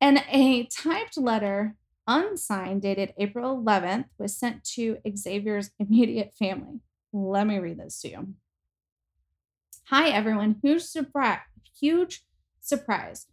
And 0.00 0.22
a 0.30 0.66
typed 0.66 1.16
letter, 1.18 1.74
unsigned, 2.06 2.82
dated 2.82 3.14
April 3.18 3.56
11th, 3.60 4.10
was 4.16 4.36
sent 4.38 4.62
to 4.74 4.98
Xavier's 5.12 5.72
immediate 5.80 6.32
family. 6.34 6.78
Let 7.12 7.48
me 7.48 7.58
read 7.58 7.80
this 7.80 8.00
to 8.02 8.10
you. 8.10 8.34
Hi, 9.86 10.08
everyone. 10.10 10.60
Huge 10.62 10.82
surprise. 10.82 11.40
Huge 11.80 12.24
surprise. 12.60 13.26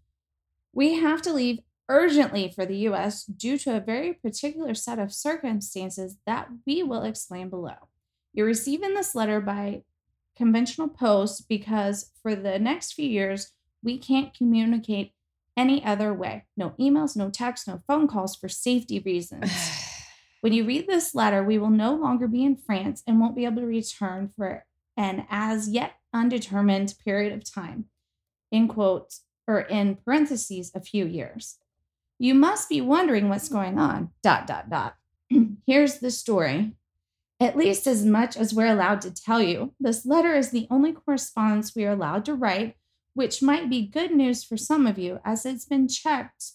We 0.73 0.95
have 0.95 1.21
to 1.21 1.33
leave 1.33 1.59
urgently 1.89 2.51
for 2.53 2.65
the 2.65 2.77
US 2.89 3.25
due 3.25 3.57
to 3.59 3.75
a 3.75 3.81
very 3.81 4.13
particular 4.13 4.73
set 4.73 4.99
of 4.99 5.13
circumstances 5.13 6.17
that 6.25 6.47
we 6.65 6.83
will 6.83 7.03
explain 7.03 7.49
below. 7.49 7.89
You're 8.33 8.45
receiving 8.45 8.93
this 8.93 9.13
letter 9.13 9.41
by 9.41 9.83
conventional 10.35 10.87
post 10.87 11.47
because 11.49 12.11
for 12.21 12.35
the 12.35 12.57
next 12.59 12.93
few 12.93 13.07
years, 13.07 13.51
we 13.83 13.97
can't 13.97 14.33
communicate 14.33 15.13
any 15.57 15.83
other 15.83 16.13
way. 16.13 16.45
No 16.55 16.73
emails, 16.79 17.15
no 17.15 17.29
texts, 17.29 17.67
no 17.67 17.81
phone 17.87 18.07
calls 18.07 18.35
for 18.35 18.47
safety 18.47 18.99
reasons. 18.99 19.51
when 20.41 20.53
you 20.53 20.65
read 20.65 20.87
this 20.87 21.13
letter, 21.13 21.43
we 21.43 21.57
will 21.57 21.69
no 21.69 21.93
longer 21.93 22.27
be 22.27 22.43
in 22.43 22.55
France 22.55 23.03
and 23.05 23.19
won't 23.19 23.35
be 23.35 23.45
able 23.45 23.61
to 23.61 23.67
return 23.67 24.31
for 24.35 24.65
an 24.97 25.25
as 25.29 25.69
yet 25.69 25.93
undetermined 26.13 26.93
period 27.03 27.33
of 27.33 27.49
time. 27.49 27.85
In 28.51 28.67
quotes, 28.67 29.23
or 29.47 29.61
in 29.61 29.95
parentheses, 29.95 30.71
a 30.75 30.81
few 30.81 31.05
years. 31.05 31.57
You 32.21 32.35
must 32.35 32.69
be 32.69 32.81
wondering 32.81 33.29
what's 33.29 33.49
going 33.49 33.79
on. 33.79 34.11
Dot, 34.21 34.45
dot, 34.45 34.69
dot. 34.69 34.95
Here's 35.65 35.97
the 35.97 36.11
story. 36.11 36.73
At 37.39 37.57
least 37.57 37.87
as 37.87 38.05
much 38.05 38.37
as 38.37 38.53
we're 38.53 38.67
allowed 38.67 39.01
to 39.01 39.11
tell 39.11 39.41
you, 39.41 39.73
this 39.79 40.05
letter 40.05 40.35
is 40.35 40.51
the 40.51 40.67
only 40.69 40.93
correspondence 40.93 41.75
we 41.75 41.83
are 41.83 41.93
allowed 41.93 42.25
to 42.25 42.35
write 42.35 42.75
which 43.15 43.41
might 43.41 43.71
be 43.71 43.87
good 43.87 44.11
news 44.11 44.43
for 44.43 44.55
some 44.55 44.85
of 44.85 44.99
you 44.99 45.19
as 45.25 45.47
it's 45.47 45.65
been 45.65 45.87
checked 45.87 46.51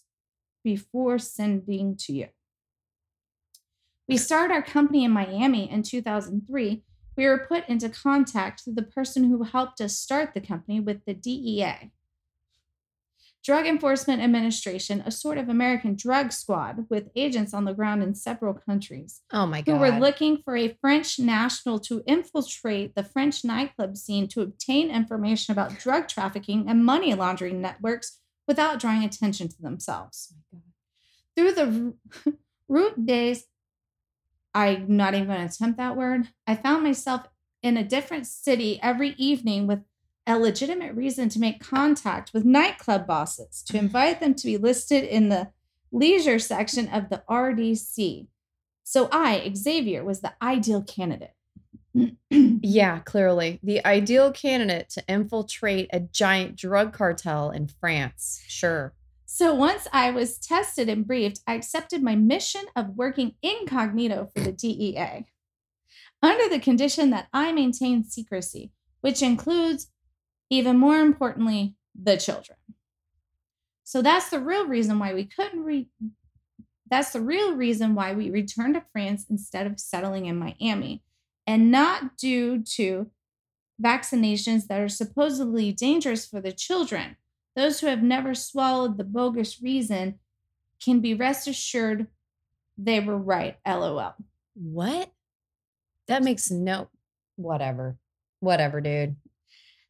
before 0.63 1.19
sending 1.19 1.97
to 1.97 2.13
you. 2.13 2.29
We 4.09 4.17
started 4.17 4.55
our 4.55 4.63
company 4.63 5.05
in 5.05 5.11
Miami 5.11 5.69
in 5.69 5.83
2003. 5.83 6.85
We 7.17 7.27
were 7.27 7.47
put 7.49 7.69
into 7.69 7.89
contact 7.89 8.63
with 8.67 8.77
the 8.77 8.83
person 8.83 9.25
who 9.25 9.43
helped 9.43 9.81
us 9.81 9.99
start 9.99 10.33
the 10.33 10.41
company 10.41 10.79
with 10.79 11.05
the 11.05 11.15
DEA. 11.15 11.91
Drug 13.47 13.65
Enforcement 13.65 14.21
Administration, 14.21 15.05
a 15.07 15.13
sort 15.13 15.39
of 15.39 15.49
American 15.49 15.95
drug 15.95 16.33
squad 16.33 16.87
with 16.91 17.11
agents 17.15 17.55
on 17.55 17.65
the 17.65 17.73
ground 17.73 18.03
in 18.03 18.13
several 18.13 18.53
countries 18.53 19.21
oh 19.33 19.47
my 19.47 19.61
God. 19.63 19.73
who 19.73 19.79
were 19.79 20.01
looking 20.01 20.39
for 20.45 20.57
a 20.57 20.77
French 20.81 21.21
national 21.21 21.79
to 21.79 22.03
infiltrate 22.09 22.97
the 22.97 23.05
French 23.05 23.45
nightclub 23.45 23.97
scene 23.97 24.27
to 24.27 24.41
obtain 24.41 24.91
information 24.91 25.53
about 25.53 25.79
drug 25.79 26.09
trafficking 26.09 26.69
and 26.69 26.85
money 26.85 27.15
laundering 27.15 27.61
networks 27.61 28.19
without 28.49 28.81
drawing 28.81 29.05
attention 29.05 29.47
to 29.47 29.63
themselves. 29.63 30.35
Through 31.37 31.53
the 31.53 31.95
root 32.69 33.07
days, 33.07 33.45
I'm 34.55 34.97
not 34.97 35.15
even 35.15 35.29
going 35.29 35.39
to 35.39 35.55
attempt 35.55 35.79
that 35.79 35.97
word. 35.97 36.31
I 36.49 36.57
found 36.57 36.83
myself 36.83 37.29
in 37.63 37.77
a 37.77 37.85
different 37.85 38.27
city 38.27 38.81
every 38.83 39.11
evening 39.11 39.69
with 39.69 39.85
a 40.27 40.39
legitimate 40.39 40.95
reason 40.95 41.29
to 41.31 41.39
make 41.39 41.61
contact 41.61 42.33
with 42.33 42.45
nightclub 42.45 43.07
bosses 43.07 43.63
to 43.67 43.79
invite 43.79 44.21
them 44.21 44.35
to 44.35 44.47
be 44.47 44.57
listed 44.57 45.05
in 45.05 45.29
the 45.29 45.49
leisure 45.93 46.39
section 46.39 46.89
of 46.89 47.09
the 47.09 47.23
RDC. 47.29 48.27
So 48.83 49.09
I, 49.13 49.53
Xavier, 49.55 50.05
was 50.05 50.21
the 50.21 50.33
ideal 50.43 50.83
candidate. 50.83 51.33
yeah 52.31 52.99
clearly 52.99 53.59
the 53.63 53.83
ideal 53.87 54.31
candidate 54.31 54.91
to 54.91 55.03
infiltrate 55.09 55.89
a 55.95 56.01
giant 56.01 56.55
drug 56.55 56.93
cartel 56.93 57.51
in 57.51 57.67
france 57.67 58.45
sure 58.49 58.93
so 59.29 59.53
once 59.55 59.89
I 59.93 60.13
was 60.13 60.39
tested 60.39 60.89
and 60.89 61.07
briefed, 61.07 61.41
I 61.47 61.55
accepted 61.55 62.03
my 62.03 62.15
mission 62.15 62.63
of 62.77 62.97
working 62.97 63.35
incognito 63.43 64.31
for 64.33 64.41
the 64.41 64.53
DEA 64.53 65.27
under 66.23 66.49
the 66.49 66.61
condition 66.61 67.11
that 67.11 67.27
I 67.33 67.53
maintain 67.53 68.05
secrecy, 68.05 68.73
which 69.01 69.23
includes, 69.23 69.89
even 70.51 70.79
more 70.79 70.99
importantly, 70.99 71.75
the 72.01 72.17
children. 72.17 72.59
So 73.85 74.03
that's 74.03 74.31
the 74.31 74.41
real 74.41 74.67
reason 74.67 74.99
why 74.99 75.15
we 75.15 75.25
couldn't 75.25 75.65
re- 75.65 75.89
that's 76.89 77.13
the 77.13 77.21
real 77.21 77.57
reason 77.57 77.95
why 77.95 78.13
we 78.13 78.31
returned 78.31 78.75
to 78.75 78.83
France 78.93 79.27
instead 79.29 79.67
of 79.67 79.81
settling 79.81 80.27
in 80.27 80.39
Miami, 80.39 81.03
and 81.47 81.71
not 81.71 82.17
due 82.17 82.63
to 82.63 83.11
vaccinations 83.83 84.69
that 84.69 84.81
are 84.81 84.89
supposedly 84.89 85.73
dangerous 85.73 86.27
for 86.27 86.41
the 86.41 86.53
children. 86.53 87.17
Those 87.57 87.81
who 87.81 87.87
have 87.89 88.03
never 88.03 88.35
swallowed 88.35 88.99
the 88.99 89.05
bogus 89.05 89.61
reason 89.61 90.19
can 90.83 91.01
be 91.01 91.15
rest 91.15 91.49
assured 91.49 92.07
they 92.79 93.01
were 93.01 93.19
right. 93.19 93.57
LOL. 93.67 94.15
what 94.55 95.11
that 96.07 96.23
makes 96.23 96.51
no 96.51 96.89
whatever 97.37 97.97
whatever 98.41 98.81
dude 98.81 99.17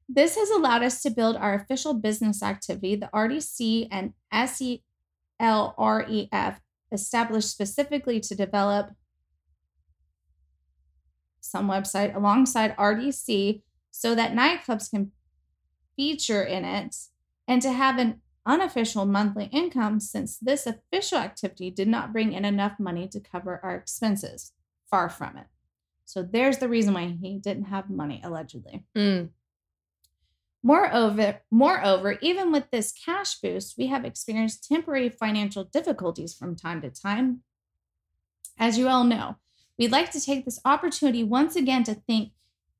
This 0.09 0.37
has 0.37 0.51
allowed 0.51 0.83
us 0.83 1.03
to 1.03 1.11
build 1.11 1.37
our 1.37 1.55
official 1.55 1.95
business 1.95 2.43
activity, 2.43 2.95
the 2.97 3.11
RDC 3.13 3.89
and 3.91 4.15
SELREF, 4.33 5.01
established 6.93 7.51
specifically 7.51 8.21
to 8.21 8.35
develop 8.35 8.91
some 11.41 11.69
website 11.69 12.15
alongside 12.15 12.77
RDC 12.77 13.63
so 13.91 14.15
that 14.15 14.33
nightclubs 14.33 14.91
can 14.91 15.13
feature 15.97 16.43
in 16.43 16.65
it 16.65 16.95
and 17.49 17.63
to 17.63 17.73
have 17.73 17.99
an 17.99 18.21
unofficial 18.45 19.07
monthly 19.07 19.47
income 19.47 19.99
since 19.99 20.39
this 20.39 20.67
official 20.67 21.19
activity 21.19 21.71
did 21.71 21.89
not 21.89 22.13
bring 22.13 22.33
in 22.33 22.45
enough 22.45 22.79
money 22.79 23.09
to 23.09 23.21
cover 23.21 23.61
our 23.63 23.75
expenses. 23.75 24.53
Far 24.89 25.09
from 25.09 25.37
it. 25.37 25.47
So 26.05 26.23
there's 26.23 26.59
the 26.59 26.69
reason 26.69 26.95
why 26.95 27.17
he 27.21 27.39
didn't 27.39 27.65
have 27.65 27.91
money, 27.91 28.21
allegedly. 28.23 28.85
Mm, 28.97 29.31
Moreover, 30.63 31.43
moreover, 31.51 32.19
even 32.21 32.51
with 32.51 32.71
this 32.71 32.93
cash 32.93 33.39
boost, 33.41 33.77
we 33.79 33.87
have 33.87 34.05
experienced 34.05 34.67
temporary 34.69 35.09
financial 35.09 35.65
difficulties 35.65 36.35
from 36.35 36.57
time 36.57 36.83
to 36.83 36.91
time. 36.91 37.43
As 38.59 38.79
you 38.79 38.89
all 38.89 39.05
know, 39.05 39.37
we'd 39.79 39.93
like 39.93 40.11
to 40.13 40.21
take 40.21 40.45
this 40.45 40.61
opportunity 40.65 41.23
once 41.23 41.57
again 41.57 41.85
to 41.85 41.95
thank 41.95 42.33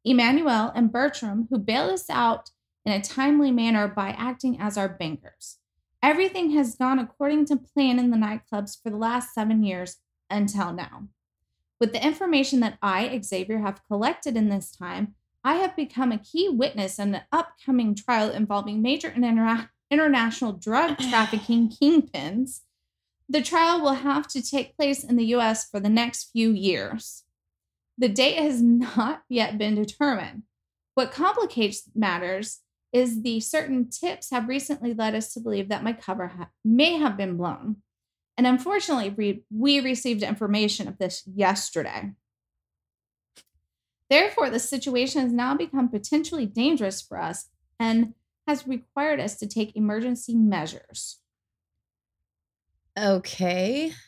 Emmanuel 0.05 0.73
and 0.75 0.91
Bertram, 0.91 1.49
who 1.51 1.59
bailed 1.59 1.93
us 1.93 2.09
out 2.09 2.51
in 2.85 2.93
a 2.93 3.03
timely 3.03 3.51
manner 3.51 3.89
by 3.89 4.11
acting 4.11 4.59
as 4.61 4.79
our 4.79 4.89
bankers. 4.89 5.59
Everything 6.03 6.53
has 6.53 6.77
gone 6.77 6.99
according 6.99 7.47
to 7.47 7.57
plan 7.57 7.99
in 7.99 8.11
the 8.11 8.17
nightclubs 8.17 8.81
for 8.81 8.91
the 8.91 8.97
last 8.97 9.35
seven 9.35 9.65
years 9.65 9.97
until 10.31 10.73
now. 10.73 11.09
With 11.81 11.93
the 11.93 12.05
information 12.05 12.61
that 12.61 12.79
I, 12.81 13.21
Xavier, 13.21 13.59
have 13.59 13.87
collected 13.89 14.37
in 14.37 14.49
this 14.49 14.71
time, 14.71 15.15
I 15.47 15.55
have 15.59 15.77
become 15.77 16.11
a 16.11 16.19
key 16.19 16.49
witness 16.49 16.99
in 16.99 17.15
an 17.15 17.23
upcoming 17.31 17.95
trial 17.95 18.31
involving 18.31 18.83
major 18.83 19.11
intera- 19.11 19.69
international 19.93 20.55
drug 20.55 20.99
trafficking 21.11 21.71
kingpins. 21.71 22.63
The 23.29 23.43
trial 23.43 23.81
will 23.81 23.93
have 23.95 24.27
to 24.29 24.43
take 24.43 24.77
place 24.77 25.05
in 25.05 25.15
the 25.15 25.27
US 25.37 25.71
for 25.71 25.79
the 25.79 25.89
next 25.89 26.31
few 26.33 26.51
years. 26.51 27.23
The 27.97 28.09
date 28.09 28.39
has 28.39 28.61
not 28.61 29.23
yet 29.29 29.57
been 29.57 29.77
determined. 29.77 30.43
What 30.95 31.13
complicates 31.13 31.85
matters 31.95 32.63
is 32.93 33.23
the 33.23 33.39
certain 33.39 33.89
tips 33.89 34.31
have 34.33 34.49
recently 34.49 34.95
led 34.95 35.15
us 35.15 35.33
to 35.35 35.41
believe 35.41 35.69
that 35.69 35.85
my 35.85 35.93
cover 35.93 36.27
ha- 36.27 36.49
may 36.65 36.95
have 36.95 37.17
been 37.17 37.37
blown. 37.37 37.77
And 38.37 38.49
unfortunately, 38.49 39.11
we, 39.11 39.45
we 39.49 39.79
received 39.79 40.25
information 40.25 40.89
of 40.89 40.99
this 40.99 41.23
yesterday. 41.25 42.15
Therefore, 44.09 44.51
the 44.51 44.59
situation 44.59 45.23
has 45.23 45.33
now 45.33 45.55
become 45.57 45.89
potentially 45.89 46.47
dangerous 46.47 47.03
for 47.03 47.21
us 47.21 47.49
and 47.79 48.15
has 48.47 48.67
required 48.67 49.21
us 49.21 49.37
to 49.37 49.47
take 49.47 49.77
emergency 49.77 50.35
measures. 50.35 51.19
Okay. 52.99 53.93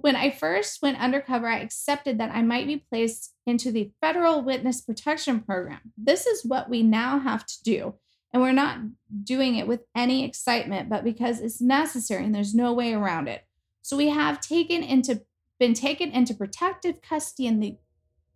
When 0.00 0.16
I 0.16 0.30
first 0.30 0.82
went 0.82 0.98
undercover, 0.98 1.46
I 1.46 1.60
accepted 1.60 2.18
that 2.18 2.34
I 2.34 2.42
might 2.42 2.66
be 2.66 2.84
placed 2.90 3.32
into 3.46 3.70
the 3.70 3.92
Federal 4.00 4.42
Witness 4.42 4.80
Protection 4.80 5.38
Program. 5.38 5.92
This 5.96 6.26
is 6.26 6.44
what 6.44 6.68
we 6.68 6.82
now 6.82 7.20
have 7.20 7.46
to 7.46 7.62
do. 7.62 7.94
And 8.32 8.42
we're 8.42 8.50
not 8.50 8.80
doing 9.22 9.54
it 9.54 9.68
with 9.68 9.82
any 9.94 10.24
excitement, 10.24 10.88
but 10.88 11.04
because 11.04 11.38
it's 11.38 11.60
necessary 11.60 12.24
and 12.24 12.34
there's 12.34 12.56
no 12.56 12.72
way 12.72 12.92
around 12.92 13.28
it. 13.28 13.44
So 13.82 13.96
we 13.96 14.08
have 14.08 14.40
taken 14.40 14.82
into 14.82 15.22
been 15.60 15.74
taken 15.74 16.10
into 16.10 16.34
protective 16.34 17.00
custody 17.00 17.46
in 17.46 17.60
the 17.60 17.76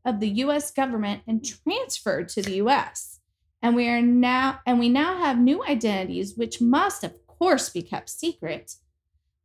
of 0.05 0.21
the 0.21 0.29
US 0.29 0.71
government 0.71 1.23
and 1.27 1.45
transferred 1.45 2.29
to 2.31 2.43
the 2.43 2.55
US. 2.55 3.21
And 3.61 3.77
we 3.77 3.89
are 3.89 4.03
now 4.03 4.61
and 4.67 4.79
we 4.79 4.89
now 4.89 5.19
have 5.19 5.39
new 5.39 5.65
identities 5.65 6.35
which 6.37 6.61
must 6.61 7.05
of 7.05 7.27
course 7.27 7.69
be 7.69 7.83
kept 7.83 8.09
secret. 8.11 8.75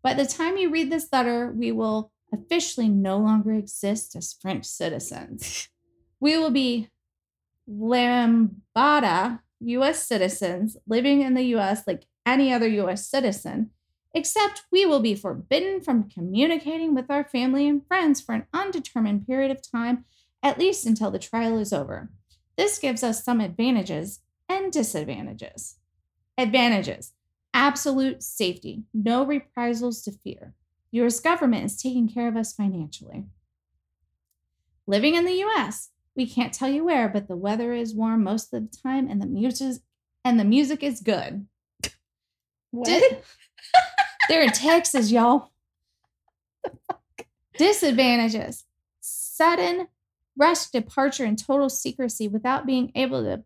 By 0.02 0.14
the 0.14 0.26
time 0.26 0.58
you 0.58 0.70
read 0.70 0.92
this 0.92 1.10
letter, 1.12 1.52
we 1.56 1.72
will 1.72 2.12
officially 2.34 2.90
no 2.90 3.18
longer 3.18 3.54
exist 3.54 4.16
as 4.16 4.34
French 4.34 4.66
citizens. 4.66 5.70
We 6.20 6.36
will 6.36 6.50
be 6.50 6.90
lambada 7.70 9.42
US 9.60 10.04
citizens 10.04 10.78
living 10.88 11.22
in 11.22 11.36
the 11.36 11.56
US 11.56 11.84
like 11.86 12.06
any 12.26 12.52
other 12.52 12.68
US 12.68 13.08
citizen, 13.08 13.72
except 14.14 14.64
we 14.72 14.86
will 14.86 15.00
be 15.00 15.16
forbidden 15.16 15.82
from 15.82 16.10
communicating 16.10 16.96
with 16.96 17.12
our 17.12 17.24
family 17.24 17.68
and 17.68 17.86
friends 17.88 18.20
for 18.20 18.34
an 18.34 18.48
undetermined 18.54 19.28
period 19.28 19.52
of 19.52 19.62
time, 19.62 20.06
at 20.44 20.60
least 20.60 20.86
until 20.86 21.12
the 21.12 21.20
trial 21.20 21.58
is 21.58 21.74
over. 21.74 22.10
This 22.58 22.80
gives 22.80 23.04
us 23.04 23.24
some 23.24 23.40
advantages 23.40 24.22
and 24.50 24.72
disadvantages. 24.72 25.78
Advantages 26.38 27.14
absolute 27.54 28.22
safety, 28.22 28.84
no 28.94 29.26
reprisals 29.26 30.04
to 30.04 30.12
fear. 30.12 30.54
The 30.92 31.02
US 31.02 31.20
government 31.20 31.66
is 31.66 31.82
taking 31.82 32.08
care 32.08 32.28
of 32.28 32.38
us 32.38 32.54
financially. 32.54 33.26
Living 34.86 35.16
in 35.16 35.26
the 35.26 35.44
US, 35.44 35.90
we 36.16 36.28
can't 36.28 36.54
tell 36.54 36.70
you 36.70 36.86
where, 36.86 37.10
but 37.10 37.28
the 37.28 37.36
weather 37.36 37.74
is 37.74 37.96
warm 37.96 38.24
most 38.24 38.54
of 38.54 38.70
the 38.70 38.78
time 38.78 39.10
and 39.10 39.20
the 39.22 39.26
music 39.26 39.82
and 40.24 40.40
the 40.40 40.46
music 40.46 40.84
is 40.84 41.02
good. 41.02 41.48
Di- 42.84 43.18
They're 44.30 44.44
in 44.44 44.52
Texas, 44.52 45.12
y'all. 45.12 45.52
Disadvantages 47.58 48.66
sudden, 49.00 49.88
rush 50.38 50.68
departure 50.68 51.26
and 51.26 51.38
total 51.38 51.70
secrecy 51.70 52.28
without 52.28 52.66
being 52.66 52.92
able 52.96 53.24
to 53.24 53.44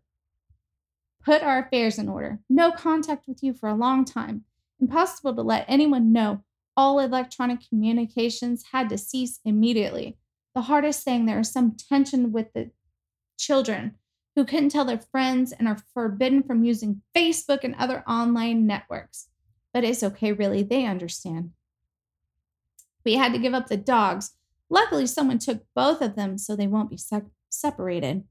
put 1.24 1.42
our 1.42 1.60
affairs 1.60 1.98
in 1.98 2.08
order. 2.08 2.40
No 2.48 2.72
contact 2.72 3.26
with 3.26 3.42
you 3.42 3.54
for 3.54 3.68
a 3.68 3.74
long 3.74 4.04
time. 4.04 4.44
Impossible 4.80 5.34
to 5.34 5.42
let 5.42 5.64
anyone 5.68 6.12
know. 6.12 6.42
All 6.76 6.98
electronic 6.98 7.60
communications 7.68 8.64
had 8.72 8.88
to 8.88 8.98
cease 8.98 9.38
immediately. 9.44 10.16
The 10.54 10.62
hardest 10.62 11.04
thing, 11.04 11.26
there 11.26 11.40
is 11.40 11.50
some 11.50 11.76
tension 11.76 12.32
with 12.32 12.52
the 12.52 12.70
children 13.38 13.96
who 14.34 14.44
couldn't 14.44 14.70
tell 14.70 14.84
their 14.84 14.98
friends 14.98 15.52
and 15.52 15.68
are 15.68 15.78
forbidden 15.94 16.42
from 16.42 16.64
using 16.64 17.02
Facebook 17.14 17.60
and 17.62 17.74
other 17.78 18.02
online 18.08 18.66
networks. 18.66 19.28
But 19.72 19.84
it's 19.84 20.02
okay, 20.02 20.32
really, 20.32 20.62
they 20.62 20.86
understand. 20.86 21.50
We 23.04 23.14
had 23.14 23.32
to 23.32 23.38
give 23.38 23.54
up 23.54 23.68
the 23.68 23.76
dogs. 23.76 24.32
Luckily, 24.72 25.06
someone 25.06 25.38
took 25.38 25.64
both 25.76 26.00
of 26.00 26.16
them 26.16 26.38
so 26.38 26.56
they 26.56 26.66
won't 26.66 26.88
be 26.88 26.96
se- 26.96 27.26
separated. 27.50 28.24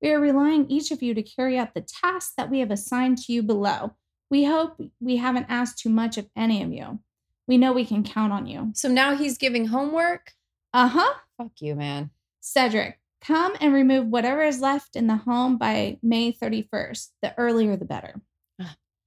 We 0.00 0.10
are 0.10 0.18
relying 0.18 0.70
each 0.70 0.90
of 0.90 1.02
you 1.02 1.12
to 1.12 1.22
carry 1.22 1.58
out 1.58 1.74
the 1.74 1.82
tasks 1.82 2.32
that 2.38 2.48
we 2.48 2.60
have 2.60 2.70
assigned 2.70 3.18
to 3.18 3.32
you 3.32 3.42
below. 3.42 3.92
We 4.30 4.44
hope 4.44 4.80
we 5.00 5.18
haven't 5.18 5.46
asked 5.50 5.78
too 5.78 5.90
much 5.90 6.16
of 6.16 6.30
any 6.34 6.62
of 6.62 6.72
you. 6.72 7.00
We 7.46 7.58
know 7.58 7.74
we 7.74 7.84
can 7.84 8.04
count 8.04 8.32
on 8.32 8.46
you. 8.46 8.70
So 8.74 8.88
now 8.88 9.14
he's 9.14 9.36
giving 9.36 9.66
homework? 9.66 10.32
Uh 10.72 10.88
huh. 10.88 11.14
Fuck 11.36 11.60
you, 11.60 11.74
man. 11.74 12.08
Cedric, 12.40 12.98
come 13.20 13.52
and 13.60 13.74
remove 13.74 14.06
whatever 14.06 14.42
is 14.42 14.60
left 14.60 14.96
in 14.96 15.08
the 15.08 15.16
home 15.16 15.58
by 15.58 15.98
May 16.02 16.32
31st. 16.32 17.10
The 17.20 17.34
earlier 17.36 17.76
the 17.76 17.84
better. 17.84 18.22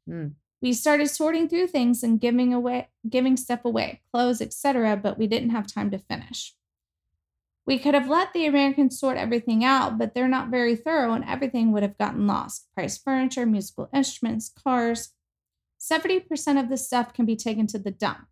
Hmm. 0.07 0.27
We 0.61 0.73
started 0.73 1.09
sorting 1.09 1.49
through 1.49 1.67
things 1.67 2.03
and 2.03 2.19
giving 2.19 2.53
away 2.53 2.89
giving 3.09 3.38
stuff 3.38 3.65
away, 3.65 4.01
clothes, 4.13 4.39
etc., 4.39 4.95
but 4.97 5.17
we 5.17 5.25
didn't 5.25 5.49
have 5.49 5.65
time 5.65 5.89
to 5.89 5.97
finish. 5.97 6.53
We 7.68 7.80
could 7.80 7.95
have 7.95 8.07
let 8.07 8.32
the 8.34 8.45
Americans 8.45 8.99
sort 8.99 9.18
everything 9.18 9.63
out, 9.63 9.97
but 9.97 10.13
they're 10.13 10.28
not 10.28 10.49
very 10.49 10.76
thorough 10.76 11.13
and 11.13 11.26
everything 11.26 11.72
would 11.72 11.82
have 11.82 11.97
gotten 11.97 12.28
lost. 12.28 12.68
Price 12.76 12.97
furniture, 12.97 13.45
musical 13.45 13.89
instruments, 13.93 14.49
cars. 14.49 15.13
70% 15.80 16.59
of 16.59 16.70
the 16.70 16.78
stuff 16.78 17.13
can 17.13 17.26
be 17.26 17.36
taken 17.36 17.66
to 17.68 17.80
the 17.80 17.91
dump. 17.91 18.28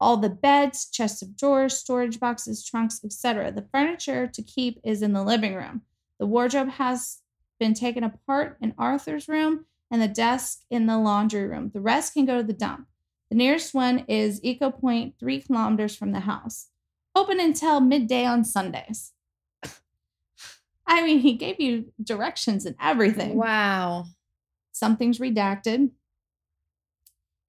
All 0.00 0.16
the 0.16 0.30
beds, 0.30 0.88
chests 0.90 1.22
of 1.22 1.36
drawers, 1.36 1.74
storage 1.74 2.18
boxes, 2.18 2.64
trunks, 2.64 3.00
etc. 3.04 3.52
The 3.52 3.68
furniture 3.70 4.26
to 4.26 4.42
keep 4.42 4.80
is 4.82 5.02
in 5.02 5.12
the 5.12 5.22
living 5.22 5.54
room. 5.54 5.82
The 6.18 6.26
wardrobe 6.26 6.70
has 6.70 7.18
been 7.60 7.74
taken 7.74 8.02
apart 8.02 8.56
in 8.60 8.74
Arthur's 8.78 9.28
room 9.28 9.66
and 9.90 10.00
the 10.00 10.08
desk 10.08 10.60
in 10.70 10.86
the 10.86 10.98
laundry 10.98 11.46
room. 11.46 11.70
The 11.72 11.80
rest 11.80 12.14
can 12.14 12.24
go 12.24 12.38
to 12.38 12.42
the 12.42 12.52
dump. 12.52 12.88
The 13.30 13.36
nearest 13.36 13.74
one 13.74 14.00
is 14.08 14.42
Eco 14.42 14.70
Point, 14.70 15.14
three 15.18 15.40
kilometers 15.40 15.94
from 15.94 16.12
the 16.12 16.20
house. 16.20 16.68
Open 17.14 17.38
until 17.38 17.80
midday 17.80 18.24
on 18.24 18.44
Sundays. 18.44 19.12
I 20.86 21.02
mean, 21.02 21.20
he 21.20 21.34
gave 21.34 21.60
you 21.60 21.92
directions 22.02 22.66
and 22.66 22.76
everything. 22.80 23.36
Wow. 23.36 24.06
Something's 24.72 25.18
redacted. 25.18 25.90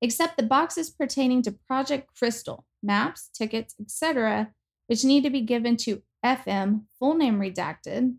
Except 0.02 0.38
the 0.38 0.44
boxes 0.44 0.90
pertaining 0.90 1.42
to 1.44 1.52
Project 1.52 2.10
Crystal, 2.18 2.66
maps, 2.84 3.30
tickets, 3.34 3.76
etc., 3.80 4.52
which 4.88 5.04
need 5.04 5.24
to 5.24 5.30
be 5.30 5.42
given 5.42 5.78
to 5.78 6.04
FM, 6.24 6.84
full 7.00 7.16
name 7.16 7.40
redacted. 7.40 8.16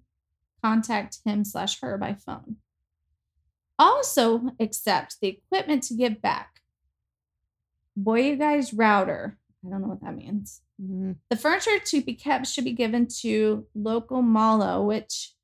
Contact 0.62 1.18
him 1.24 1.44
slash 1.44 1.80
her 1.80 1.96
by 1.96 2.14
phone. 2.14 2.56
Also, 3.78 4.50
accept 4.58 5.16
the 5.20 5.28
equipment 5.28 5.82
to 5.84 5.94
give 5.94 6.20
back. 6.20 6.60
Boy, 7.96 8.22
you 8.22 8.36
guys 8.36 8.72
router. 8.72 9.38
I 9.64 9.70
don't 9.70 9.82
know 9.82 9.88
what 9.88 10.02
that 10.02 10.16
means. 10.16 10.62
Mhm. 10.80 11.16
The 11.30 11.36
furniture 11.36 11.78
to 11.78 12.02
be 12.02 12.14
kept 12.14 12.46
should 12.46 12.64
be 12.64 12.72
given 12.72 13.06
to 13.22 13.66
local 13.74 14.22
Malo, 14.22 14.82
which, 14.84 15.34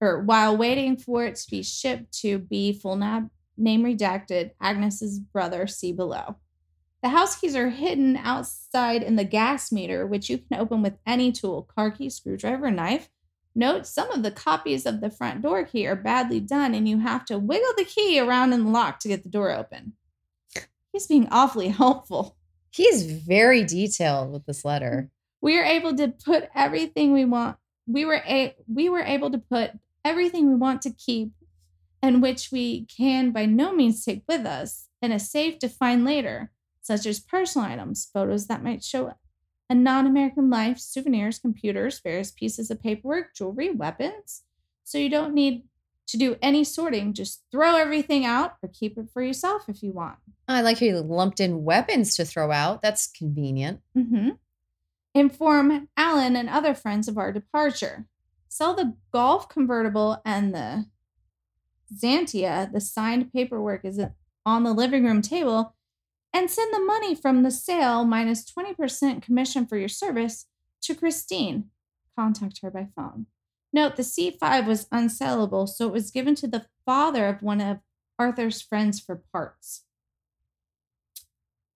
or 0.00 0.22
while 0.22 0.56
waiting 0.56 0.96
for 0.96 1.24
it 1.24 1.36
to 1.36 1.50
be 1.50 1.62
shipped 1.62 2.12
to 2.20 2.38
be 2.38 2.72
full 2.72 2.96
name 2.96 3.30
redacted, 3.82 4.52
Agnes's 4.60 5.18
brother, 5.18 5.66
see 5.66 5.92
below. 5.92 6.36
The 7.02 7.10
house 7.10 7.38
keys 7.40 7.56
are 7.56 7.70
hidden 7.70 8.16
outside 8.18 9.02
in 9.02 9.16
the 9.16 9.24
gas 9.24 9.72
meter, 9.72 10.06
which 10.06 10.30
you 10.30 10.38
can 10.38 10.60
open 10.60 10.82
with 10.82 10.98
any 11.06 11.32
tool 11.32 11.62
car 11.64 11.90
key, 11.90 12.10
screwdriver, 12.10 12.70
knife. 12.70 13.10
Note 13.54 13.86
some 13.86 14.10
of 14.10 14.22
the 14.22 14.30
copies 14.30 14.86
of 14.86 15.00
the 15.00 15.10
front 15.10 15.42
door 15.42 15.64
key 15.64 15.86
are 15.86 15.96
badly 15.96 16.40
done, 16.40 16.74
and 16.74 16.88
you 16.88 16.98
have 17.00 17.24
to 17.26 17.38
wiggle 17.38 17.72
the 17.76 17.84
key 17.84 18.20
around 18.20 18.52
in 18.52 18.64
the 18.64 18.70
lock 18.70 19.00
to 19.00 19.08
get 19.08 19.22
the 19.22 19.30
door 19.30 19.50
open. 19.52 19.94
He's 20.92 21.06
being 21.06 21.28
awfully 21.30 21.68
helpful. 21.82 22.36
He 22.70 22.84
is 22.84 23.10
very 23.10 23.64
detailed 23.64 24.32
with 24.32 24.46
this 24.46 24.64
letter. 24.64 25.10
we 25.40 25.58
are 25.58 25.64
able 25.64 25.96
to 25.96 26.08
put 26.08 26.48
everything 26.54 27.12
we 27.12 27.24
want 27.24 27.56
we 27.86 28.04
were 28.04 28.22
a 28.26 28.54
we 28.72 28.88
were 28.88 29.00
able 29.02 29.30
to 29.30 29.38
put 29.38 29.72
everything 30.04 30.48
we 30.48 30.54
want 30.54 30.82
to 30.82 30.90
keep 30.90 31.32
and 32.02 32.22
which 32.22 32.50
we 32.52 32.84
can 32.86 33.30
by 33.32 33.46
no 33.46 33.72
means 33.72 34.04
take 34.04 34.22
with 34.28 34.44
us 34.46 34.86
in 35.02 35.12
a 35.12 35.18
safe 35.18 35.58
to 35.58 35.68
find 35.68 36.04
later 36.04 36.50
such 36.82 37.06
as 37.06 37.18
personal 37.20 37.66
items 37.66 38.08
photos 38.12 38.46
that 38.46 38.62
might 38.62 38.84
show 38.84 39.12
a 39.70 39.74
non-american 39.74 40.50
life 40.50 40.78
souvenirs 40.78 41.38
computers 41.38 42.00
various 42.00 42.30
pieces 42.30 42.70
of 42.70 42.82
paperwork 42.82 43.34
jewelry 43.34 43.70
weapons 43.70 44.42
so 44.84 44.98
you 44.98 45.08
don't 45.08 45.34
need 45.34 45.62
to 46.10 46.16
do 46.18 46.36
any 46.42 46.64
sorting 46.64 47.12
just 47.12 47.42
throw 47.50 47.76
everything 47.76 48.24
out 48.24 48.54
or 48.62 48.68
keep 48.72 48.98
it 48.98 49.06
for 49.12 49.22
yourself 49.22 49.68
if 49.68 49.82
you 49.82 49.92
want 49.92 50.16
I 50.48 50.62
like 50.62 50.80
how 50.80 50.86
you 50.86 50.98
lumped 51.00 51.38
in 51.38 51.62
weapons 51.62 52.16
to 52.16 52.24
throw 52.24 52.50
out. 52.50 52.82
That's 52.82 53.06
convenient. 53.06 53.80
hmm 53.94 54.30
Inform 55.14 55.88
Alan 55.96 56.36
and 56.36 56.48
other 56.48 56.74
friends 56.74 57.08
of 57.08 57.18
our 57.18 57.32
departure. 57.32 58.06
sell 58.48 58.74
the 58.74 58.96
golf 59.12 59.48
convertible 59.48 60.20
and 60.24 60.52
the 60.54 60.86
Xantia, 61.94 62.72
the 62.72 62.80
signed 62.80 63.32
paperwork 63.32 63.84
is 63.84 64.00
on 64.46 64.64
the 64.64 64.72
living 64.72 65.04
room 65.04 65.22
table, 65.22 65.74
and 66.32 66.50
send 66.50 66.72
the 66.72 66.80
money 66.80 67.14
from 67.14 67.42
the 67.42 67.50
sale 67.50 68.04
minus 68.04 68.44
20% 68.44 69.22
commission 69.22 69.66
for 69.66 69.76
your 69.76 69.88
service 69.88 70.46
to 70.82 70.94
Christine. 70.94 71.70
Contact 72.16 72.60
her 72.62 72.70
by 72.70 72.88
phone. 72.94 73.26
Note 73.72 73.96
the 73.96 74.02
C5 74.02 74.66
was 74.66 74.86
unsellable, 74.86 75.68
so 75.68 75.86
it 75.86 75.92
was 75.92 76.10
given 76.10 76.34
to 76.36 76.48
the 76.48 76.66
father 76.84 77.26
of 77.26 77.42
one 77.42 77.60
of 77.60 77.78
Arthur's 78.18 78.60
friends 78.60 79.00
for 79.00 79.22
parts. 79.32 79.84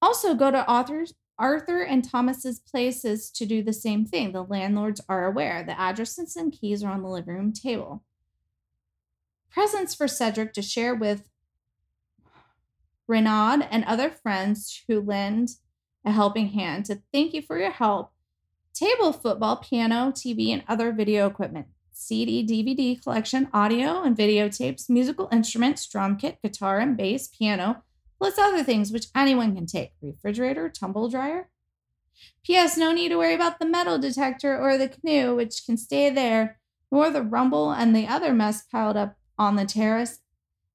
Also, 0.02 0.34
go 0.34 0.50
to 0.50 0.66
Arthur's, 0.66 1.14
Arthur 1.38 1.82
and 1.82 2.04
Thomas's 2.04 2.60
places 2.60 3.30
to 3.30 3.46
do 3.46 3.62
the 3.62 3.72
same 3.72 4.04
thing. 4.04 4.32
The 4.32 4.44
landlords 4.44 5.00
are 5.08 5.26
aware. 5.26 5.64
The 5.64 5.78
addresses 5.80 6.36
and 6.36 6.52
keys 6.52 6.84
are 6.84 6.92
on 6.92 7.02
the 7.02 7.08
living 7.08 7.34
room 7.34 7.52
table. 7.52 8.02
Presents 9.50 9.94
for 9.94 10.06
Cedric 10.06 10.52
to 10.54 10.62
share 10.62 10.94
with 10.94 11.28
Renaud 13.06 13.66
and 13.70 13.84
other 13.84 14.10
friends 14.10 14.84
who 14.88 15.00
lend 15.00 15.50
a 16.04 16.12
helping 16.12 16.48
hand 16.48 16.84
to 16.86 17.02
thank 17.12 17.32
you 17.32 17.42
for 17.42 17.58
your 17.58 17.70
help. 17.70 18.12
Table 18.72 19.12
football, 19.12 19.56
piano, 19.56 20.10
TV, 20.10 20.48
and 20.50 20.64
other 20.66 20.92
video 20.92 21.26
equipment. 21.26 21.66
CD, 21.94 22.44
DVD 22.44 23.00
collection, 23.02 23.48
audio 23.52 24.02
and 24.02 24.16
videotapes, 24.16 24.90
musical 24.90 25.28
instruments, 25.32 25.86
drum 25.86 26.16
kit, 26.16 26.38
guitar 26.42 26.78
and 26.78 26.96
bass, 26.96 27.28
piano, 27.28 27.82
plus 28.18 28.38
other 28.38 28.62
things 28.62 28.90
which 28.92 29.06
anyone 29.14 29.54
can 29.54 29.66
take 29.66 29.92
refrigerator, 30.02 30.68
tumble 30.68 31.08
dryer. 31.08 31.48
P.S. 32.44 32.76
No 32.76 32.92
need 32.92 33.08
to 33.10 33.16
worry 33.18 33.34
about 33.34 33.58
the 33.58 33.66
metal 33.66 33.98
detector 33.98 34.58
or 34.58 34.76
the 34.78 34.88
canoe, 34.88 35.34
which 35.34 35.64
can 35.66 35.76
stay 35.76 36.10
there, 36.10 36.58
nor 36.92 37.10
the 37.10 37.22
rumble 37.22 37.70
and 37.70 37.94
the 37.94 38.06
other 38.06 38.32
mess 38.32 38.62
piled 38.62 38.96
up 38.96 39.16
on 39.38 39.56
the 39.56 39.64
terrace 39.64 40.20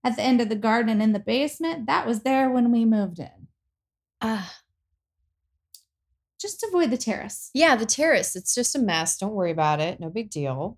at 0.04 0.16
the 0.16 0.22
end 0.22 0.42
of 0.42 0.50
the 0.50 0.56
garden 0.56 1.00
in 1.02 1.14
the 1.14 1.20
basement. 1.20 1.86
That 1.88 2.06
was 2.08 2.22
there 2.22 2.50
when 2.50 2.72
we 2.72 2.84
moved 2.86 3.20
in. 3.20 3.48
Ah, 4.22 4.54
Just 6.40 6.64
avoid 6.64 6.90
the 6.92 6.98
terrace. 6.98 7.50
yeah, 7.54 7.76
the 7.76 7.86
terrace. 7.86 8.36
It's 8.36 8.54
just 8.56 8.76
a 8.76 8.80
mess. 8.80 9.18
Don't 9.18 9.34
worry 9.34 9.52
about 9.52 9.80
it. 9.80 10.00
No 10.00 10.10
big 10.10 10.30
deal. 10.30 10.78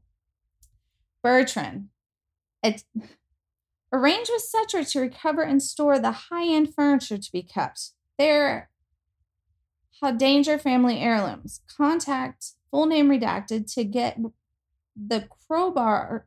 Bertrand. 1.24 1.90
It, 2.64 2.84
arrange 3.92 4.30
with 4.30 4.42
Cedric 4.42 4.88
to 4.90 5.00
recover 5.00 5.42
and 5.42 5.62
store 5.62 6.00
the 6.00 6.12
high 6.12 6.48
end 6.48 6.74
furniture 6.74 7.18
to 7.18 7.32
be 7.32 7.44
kept. 7.44 7.92
They're 8.18 8.70
Danger 10.18 10.58
family 10.58 11.00
heirlooms. 11.00 11.62
Contact 11.68 12.54
full 12.72 12.88
name 12.88 13.08
redacted 13.08 13.72
to 13.76 13.84
get 13.84 14.20
the 14.96 15.28
crowbar 15.30 16.26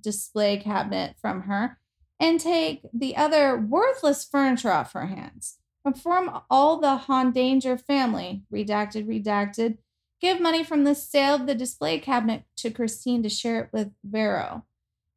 display 0.00 0.58
cabinet 0.58 1.16
from 1.20 1.42
her 1.42 1.78
and 2.20 2.38
take 2.38 2.82
the 2.94 3.16
other 3.16 3.58
worthless 3.58 4.24
furniture 4.24 4.70
off 4.70 4.92
her 4.92 5.06
hands. 5.06 5.58
Inform 5.84 6.40
all 6.48 6.78
the 6.78 7.32
Danger 7.34 7.76
family, 7.76 8.42
redacted, 8.52 9.06
redacted, 9.06 9.78
Give 10.26 10.40
money 10.40 10.64
from 10.64 10.82
the 10.82 10.96
sale 10.96 11.36
of 11.36 11.46
the 11.46 11.54
display 11.54 12.00
cabinet 12.00 12.42
to 12.56 12.72
Christine 12.72 13.22
to 13.22 13.28
share 13.28 13.60
it 13.60 13.68
with 13.72 13.92
Vero. 14.02 14.64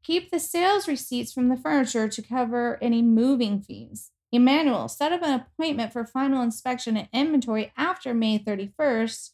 Keep 0.04 0.30
the 0.30 0.40
sales 0.40 0.88
receipts 0.88 1.34
from 1.34 1.50
the 1.50 1.58
furniture 1.58 2.08
to 2.08 2.22
cover 2.22 2.78
any 2.80 3.02
moving 3.02 3.60
fees. 3.60 4.12
Emmanuel, 4.32 4.88
set 4.88 5.12
up 5.12 5.24
an 5.24 5.34
appointment 5.34 5.94
for 5.94 6.06
final 6.06 6.44
inspection 6.44 6.96
and 6.96 7.08
inventory 7.12 7.74
after 7.76 8.14
May 8.14 8.38
31st 8.38 9.32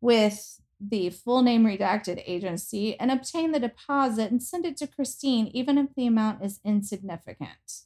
with 0.00 0.62
the 0.80 1.10
full 1.10 1.42
name 1.42 1.66
redacted 1.66 2.22
agency 2.24 2.98
and 2.98 3.10
obtain 3.10 3.52
the 3.52 3.60
deposit 3.60 4.30
and 4.30 4.42
send 4.42 4.64
it 4.64 4.78
to 4.78 4.86
Christine, 4.86 5.48
even 5.48 5.76
if 5.76 5.88
the 5.94 6.06
amount 6.06 6.42
is 6.42 6.60
insignificant. 6.64 7.82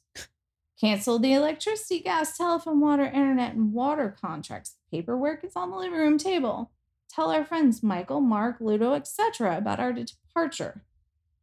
Cancel 0.79 1.19
the 1.19 1.33
electricity, 1.33 1.99
gas, 1.99 2.37
telephone, 2.37 2.79
water, 2.79 3.03
internet, 3.03 3.55
and 3.55 3.73
water 3.73 4.15
contracts. 4.21 4.77
Paperwork 4.89 5.43
is 5.43 5.57
on 5.57 5.71
the 5.71 5.75
living 5.75 5.99
room 5.99 6.17
table 6.17 6.71
tell 7.09 7.31
our 7.31 7.43
friends 7.43 7.83
Michael, 7.83 8.21
Mark, 8.21 8.57
Ludo, 8.59 8.93
etc. 8.93 9.57
about 9.57 9.79
our 9.79 9.93
departure. 9.93 10.83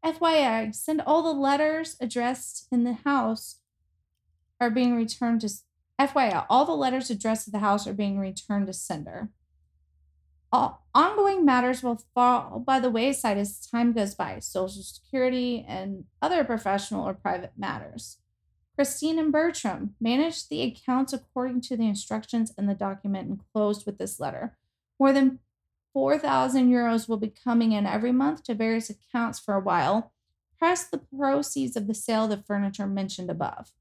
FYI, 0.05 0.75
send 0.75 1.03
all 1.03 1.23
the 1.23 1.39
letters 1.39 1.97
addressed 2.01 2.69
in 2.71 2.85
the 2.85 2.99
house 3.05 3.57
are 4.61 4.71
being 4.71 4.95
returned 4.95 5.41
to 5.43 5.51
FYI, 6.01 6.47
all 6.51 6.65
the 6.65 6.73
letters 6.73 7.11
addressed 7.11 7.47
to 7.47 7.51
the 7.51 7.59
house 7.59 7.87
are 7.87 7.95
being 7.95 8.19
returned 8.19 8.67
to 8.67 8.73
sender. 8.73 9.31
All 10.53 10.87
ongoing 10.95 11.45
matters 11.45 11.83
will 11.83 12.03
fall 12.15 12.61
by 12.61 12.81
the 12.81 12.91
wayside 12.91 13.39
as 13.39 13.61
time 13.61 13.93
goes 13.93 14.15
by, 14.15 14.39
social 14.39 14.83
security 14.83 15.65
and 15.67 16.05
other 16.23 16.45
professional 16.45 17.07
or 17.07 17.15
private 17.15 17.53
matters. 17.57 18.19
Christine 18.77 19.19
and 19.19 19.33
Bertram 19.33 19.95
managed 20.01 20.51
the 20.51 20.63
accounts 20.63 21.13
according 21.13 21.63
to 21.63 21.77
the 21.77 21.89
instructions 21.89 22.53
in 22.59 22.67
the 22.67 22.75
document 22.75 23.29
enclosed 23.29 23.87
with 23.87 23.97
this 23.97 24.21
letter. 24.21 24.57
More 25.01 25.13
than 25.13 25.41
4,000 25.97 26.71
euros 26.71 27.09
will 27.09 27.17
be 27.17 27.33
coming 27.43 27.73
in 27.73 27.87
every 27.87 28.13
month 28.13 28.43
to 28.43 28.55
various 28.55 28.91
accounts 28.91 29.39
for 29.39 29.55
a 29.55 29.61
while, 29.61 30.13
plus 30.59 30.85
the 30.85 30.99
proceeds 30.99 31.75
of 31.75 31.87
the 31.87 31.95
sale 31.95 32.25
of 32.25 32.29
the 32.29 32.37
furniture 32.37 32.87
mentioned 32.87 33.31
above. 33.31 33.73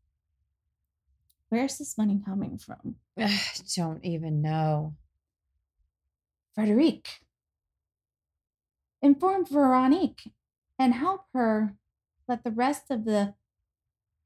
Where's 1.50 1.78
this 1.78 1.98
money 1.98 2.22
coming 2.24 2.58
from? 2.58 2.96
Don't 3.76 4.06
even 4.06 4.42
know. 4.42 4.96
Frederic. 6.54 7.20
Inform 9.02 9.46
Veronique 9.46 10.32
and 10.80 10.94
help 10.94 11.26
her 11.34 11.76
let 12.30 12.46
the 12.46 12.52
rest 12.52 12.84
of 12.90 13.04
the 13.04 13.34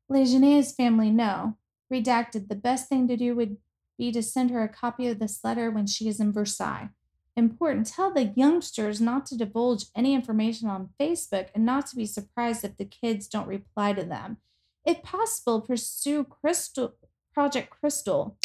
Legionnaires 0.08 0.76
family 0.76 1.10
know. 1.10 1.58
Redacted, 1.92 2.50
the 2.50 2.56
best 2.56 2.88
thing 2.88 3.08
to 3.08 3.18
do 3.18 3.34
would 3.34 3.58
be 3.98 4.12
to 4.12 4.22
send 4.22 4.52
her 4.52 4.62
a 4.62 4.70
copy 4.70 5.08
of 5.08 5.18
this 5.18 5.40
letter 5.44 5.72
when 5.72 5.88
she 5.88 6.08
is 6.08 6.20
in 6.20 6.32
Versailles 6.32 6.90
important. 7.36 7.88
Tell 7.88 8.14
the 8.14 8.34
youngsters 8.36 9.00
not 9.00 9.26
to 9.28 9.38
divulge 9.38 9.86
any 9.96 10.14
information 10.14 10.70
on 10.70 10.90
Facebook 11.00 11.48
and 11.56 11.66
not 11.66 11.88
to 11.88 11.96
be 11.96 12.06
surprised 12.06 12.64
if 12.64 12.78
the 12.78 12.86
kids 12.86 13.28
don't 13.28 13.48
reply 13.48 13.94
to 13.94 14.04
them. 14.04 14.38
If 14.86 15.04
possible, 15.04 15.62
pursue 15.62 16.24
Crystal 16.24 16.96
Project 17.34 17.70
Crystal. 17.70 18.38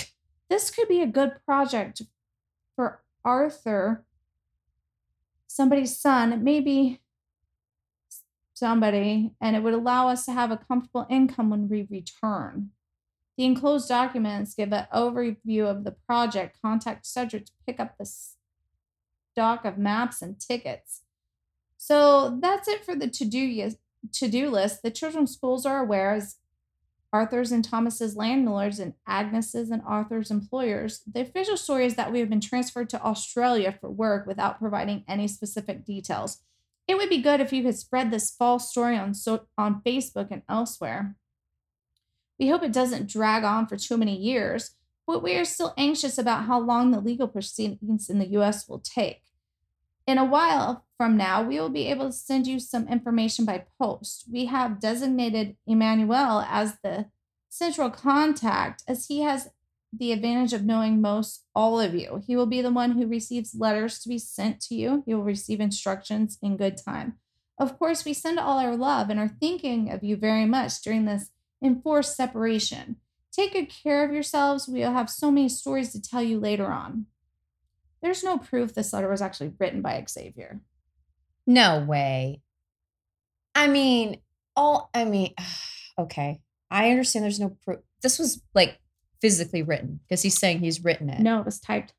This 0.51 0.71
could 0.71 0.89
be 0.89 1.01
a 1.01 1.07
good 1.07 1.37
project 1.47 2.03
for 2.77 3.03
Arthur, 3.25 4.05
somebody's 5.47 5.99
son, 5.99 6.45
maybe 6.45 7.01
somebody, 8.53 9.33
and 9.41 9.57
it 9.57 9.63
would 9.63 9.75
allow 9.75 10.09
us 10.09 10.25
to 10.27 10.33
have 10.33 10.51
a 10.51 10.57
comfortable 10.57 11.07
income 11.11 11.51
when 11.51 11.69
we 11.69 11.87
return. 11.91 12.71
The 13.37 13.45
enclosed 13.45 13.89
documents 13.89 14.55
give 14.55 14.73
an 14.73 14.87
overview 14.95 15.67
of 15.67 15.85
the 15.85 15.97
project. 16.07 16.59
Contact 16.63 17.05
Cedric 17.05 17.47
to 17.47 17.53
pick 17.67 17.81
up 17.81 17.99
the 17.99 18.09
stock 19.35 19.65
of 19.65 19.77
maps 19.77 20.23
and 20.23 20.39
tickets. 20.39 21.03
So 21.77 22.39
that's 22.41 22.69
it 22.69 22.85
for 22.85 22.95
the 22.95 23.09
to-do 23.09 23.73
to-do 24.13 24.49
list. 24.49 24.83
The 24.83 24.93
children's 24.93 25.33
schools 25.33 25.67
are 25.67 25.79
aware 25.79 26.13
as 26.13 26.37
Arthur's 27.13 27.51
and 27.51 27.65
Thomas's 27.65 28.17
landlords 28.17 28.79
and 28.79 28.95
Agnes's 29.09 29.71
and 29.71 29.83
Arthur's 29.85 30.31
employers. 30.31 31.03
The 31.13 31.23
official 31.23 31.57
story 31.57 31.85
is 31.85 31.97
that 31.97 32.13
we 32.13 32.21
have 32.21 32.31
been 32.31 32.41
transferred 32.41 32.89
to 32.91 33.03
Australia 33.03 33.77
for 33.81 33.91
work 33.91 34.27
without 34.27 34.61
providing 34.61 35.05
any 35.09 35.27
specific 35.27 35.85
details. 35.85 36.39
It 36.87 36.97
would 36.97 37.09
be 37.09 37.23
good 37.23 37.41
if 37.41 37.53
you 37.53 37.65
could 37.65 37.77
spread 37.77 38.11
this 38.11 38.31
false 38.31 38.71
story 38.71 38.97
on 38.97 39.15
so- 39.15 39.47
on 39.59 39.83
Facebook 39.83 40.29
and 40.31 40.43
elsewhere. 40.49 41.17
We 42.39 42.49
hope 42.49 42.63
it 42.63 42.73
doesn't 42.73 43.11
drag 43.11 43.43
on 43.43 43.67
for 43.67 43.77
too 43.77 43.97
many 43.97 44.17
years, 44.17 44.77
but 45.07 45.23
we 45.23 45.35
are 45.37 45.45
still 45.45 45.75
anxious 45.77 46.19
about 46.19 46.45
how 46.45 46.59
long 46.59 46.91
the 46.91 47.01
legal 47.01 47.29
proceedings 47.29 48.09
in 48.09 48.19
the 48.19 48.29
US 48.39 48.69
will 48.69 48.81
take. 48.81 49.23
In 50.07 50.19
a 50.19 50.25
while 50.25 50.85
from 50.99 51.17
now, 51.17 51.43
we 51.43 51.59
will 51.59 51.71
be 51.71 51.87
able 51.89 52.07
to 52.07 52.13
send 52.13 52.47
you 52.47 52.61
some 52.61 52.89
information 52.89 53.45
by 53.45 53.65
post. 53.81 54.25
We 54.31 54.47
have 54.47 54.81
designated 54.81 55.57
Emmanuel 55.67 56.45
as 56.49 56.79
the 56.83 57.07
central 57.49 57.91
contact 57.91 58.83
as 58.87 59.07
he 59.07 59.21
has 59.21 59.49
the 59.99 60.13
advantage 60.13 60.53
of 60.53 60.65
knowing 60.65 61.01
most 61.01 61.45
all 61.55 61.81
of 61.81 61.95
you. 61.95 62.23
He 62.27 62.37
will 62.37 62.47
be 62.47 62.61
the 62.61 62.73
one 62.73 62.93
who 62.93 63.07
receives 63.07 63.55
letters 63.55 64.01
to 64.01 64.09
be 64.09 64.19
sent 64.19 64.61
to 64.63 64.75
you. 64.75 65.03
he 65.07 65.15
will 65.15 65.23
receive 65.23 65.61
instructions 65.61 66.39
in 66.43 66.57
good 66.57 66.77
time. 66.77 67.19
Of 67.59 67.79
course, 67.79 68.05
we 68.05 68.13
send 68.13 68.39
all 68.39 68.59
our 68.59 68.77
love 68.77 69.09
and 69.09 69.21
are 69.21 69.29
thinking 69.29 69.91
of 69.91 70.03
you 70.03 70.17
very 70.17 70.45
much 70.45 70.83
during 70.83 71.05
this 71.05 71.31
enforced 71.63 72.17
separation. 72.17 72.97
Take 73.35 73.53
good 73.53 73.69
care 73.69 74.05
of 74.05 74.13
yourselves. 74.13 74.69
We'll 74.69 74.93
have 74.93 75.11
so 75.11 75.31
many 75.31 75.49
stories 75.49 75.91
to 75.93 76.01
tell 76.01 76.23
you 76.23 76.39
later 76.39 76.67
on. 76.67 77.07
There's 78.03 78.23
no 78.23 78.39
proof 78.39 78.75
this 78.75 78.93
letter 78.93 79.09
was 79.09 79.23
actually 79.23 79.53
written 79.59 79.83
by 79.83 80.05
Xavier. 80.09 80.61
No 81.47 81.81
way. 81.81 82.43
I 83.55 83.67
mean, 83.67 84.21
all 84.55 84.91
I 84.95 85.05
mean, 85.05 85.35
okay. 85.99 86.41
I 86.71 86.91
understand 86.91 87.25
there's 87.25 87.41
no 87.41 87.57
proof. 87.65 87.81
This 88.03 88.19
was 88.19 88.43
like 88.55 88.79
physically 89.21 89.63
written 89.63 90.01
because 90.07 90.23
he's 90.23 90.39
saying 90.39 90.61
he's 90.61 90.85
written 90.85 91.09
it. 91.09 91.21
No, 91.21 91.41
it 91.41 91.45
was 91.47 91.61
typed. 91.61 91.93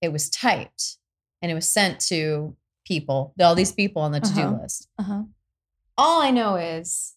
It 0.00 0.12
was 0.12 0.30
typed 0.30 0.96
and 1.42 1.50
it 1.52 1.54
was 1.54 1.68
sent 1.68 2.00
to 2.08 2.56
people, 2.86 3.34
all 3.40 3.54
these 3.54 3.72
people 3.72 4.02
on 4.02 4.12
the 4.12 4.20
to 4.20 4.34
do 4.34 4.40
Uh-huh. 4.40 4.62
list. 4.62 4.88
Uh-huh. 4.98 5.22
All 5.98 6.22
I 6.22 6.30
know 6.30 6.56
is 6.56 7.14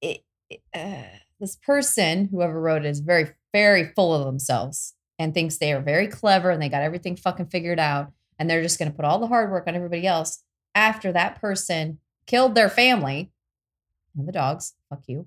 it, 0.00 0.22
it- 0.48 0.62
uh, 0.74 1.18
this 1.42 1.56
person, 1.56 2.28
whoever 2.30 2.58
wrote 2.60 2.86
it, 2.86 2.88
is 2.88 3.00
very, 3.00 3.32
very 3.52 3.92
full 3.94 4.14
of 4.14 4.24
themselves 4.24 4.94
and 5.18 5.34
thinks 5.34 5.58
they 5.58 5.72
are 5.72 5.82
very 5.82 6.06
clever 6.06 6.50
and 6.50 6.62
they 6.62 6.68
got 6.68 6.82
everything 6.82 7.16
fucking 7.16 7.46
figured 7.46 7.80
out. 7.80 8.12
And 8.38 8.48
they're 8.48 8.62
just 8.62 8.78
going 8.78 8.90
to 8.90 8.96
put 8.96 9.04
all 9.04 9.18
the 9.18 9.26
hard 9.26 9.50
work 9.50 9.66
on 9.66 9.74
everybody 9.74 10.06
else 10.06 10.42
after 10.74 11.12
that 11.12 11.40
person 11.40 11.98
killed 12.26 12.54
their 12.54 12.70
family 12.70 13.30
and 14.16 14.26
the 14.26 14.32
dogs, 14.32 14.74
fuck 14.88 15.02
you, 15.06 15.26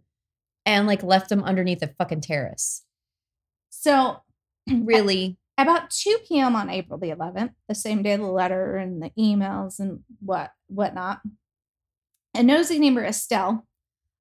and 0.65 0.87
like 0.87 1.03
left 1.03 1.29
them 1.29 1.43
underneath 1.43 1.81
a 1.83 1.87
fucking 1.87 2.21
terrace. 2.21 2.83
So 3.69 4.21
Really? 4.67 5.37
about 5.57 5.89
2 5.91 6.17
p.m. 6.27 6.55
on 6.55 6.69
April 6.69 6.97
the 6.97 7.09
11th, 7.09 7.53
the 7.67 7.75
same 7.75 8.01
day 8.03 8.15
the 8.15 8.23
letter 8.23 8.77
and 8.77 9.01
the 9.01 9.11
emails 9.17 9.79
and 9.79 9.99
what 10.19 10.51
whatnot, 10.67 11.21
a 12.33 12.41
nosy 12.41 12.79
neighbor 12.79 13.03
Estelle. 13.05 13.65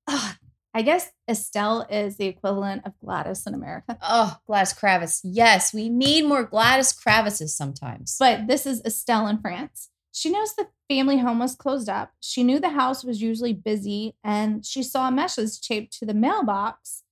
ugh, 0.07 0.37
I 0.77 0.83
guess 0.83 1.13
Estelle 1.31 1.87
is 1.89 2.17
the 2.17 2.27
equivalent 2.27 2.85
of 2.85 2.99
Gladys 2.99 3.47
in 3.47 3.55
America. 3.55 3.97
Oh, 4.03 4.37
Gladys 4.47 4.75
Kravitz. 4.75 5.21
Yes, 5.23 5.73
we 5.73 5.89
need 5.89 6.27
more 6.27 6.43
Gladys 6.43 6.93
Kravitzes 6.93 7.51
sometimes. 7.51 8.17
But 8.19 8.49
this 8.49 8.67
is 8.67 8.83
Estelle 8.85 9.29
in 9.29 9.39
France. 9.39 9.91
She 10.11 10.31
knows 10.31 10.55
the 10.55 10.67
family 10.89 11.19
home 11.19 11.39
was 11.39 11.55
closed 11.55 11.89
up. 11.89 12.13
She 12.21 12.43
knew 12.43 12.59
the 12.59 12.71
house 12.71 13.05
was 13.05 13.23
usually 13.23 13.53
busy, 13.53 14.17
and 14.25 14.67
she 14.67 14.83
saw 14.83 15.09
a 15.09 15.13
message 15.13 15.61
taped 15.61 15.97
to 15.99 16.07
the 16.07 16.15
mailbox 16.15 17.05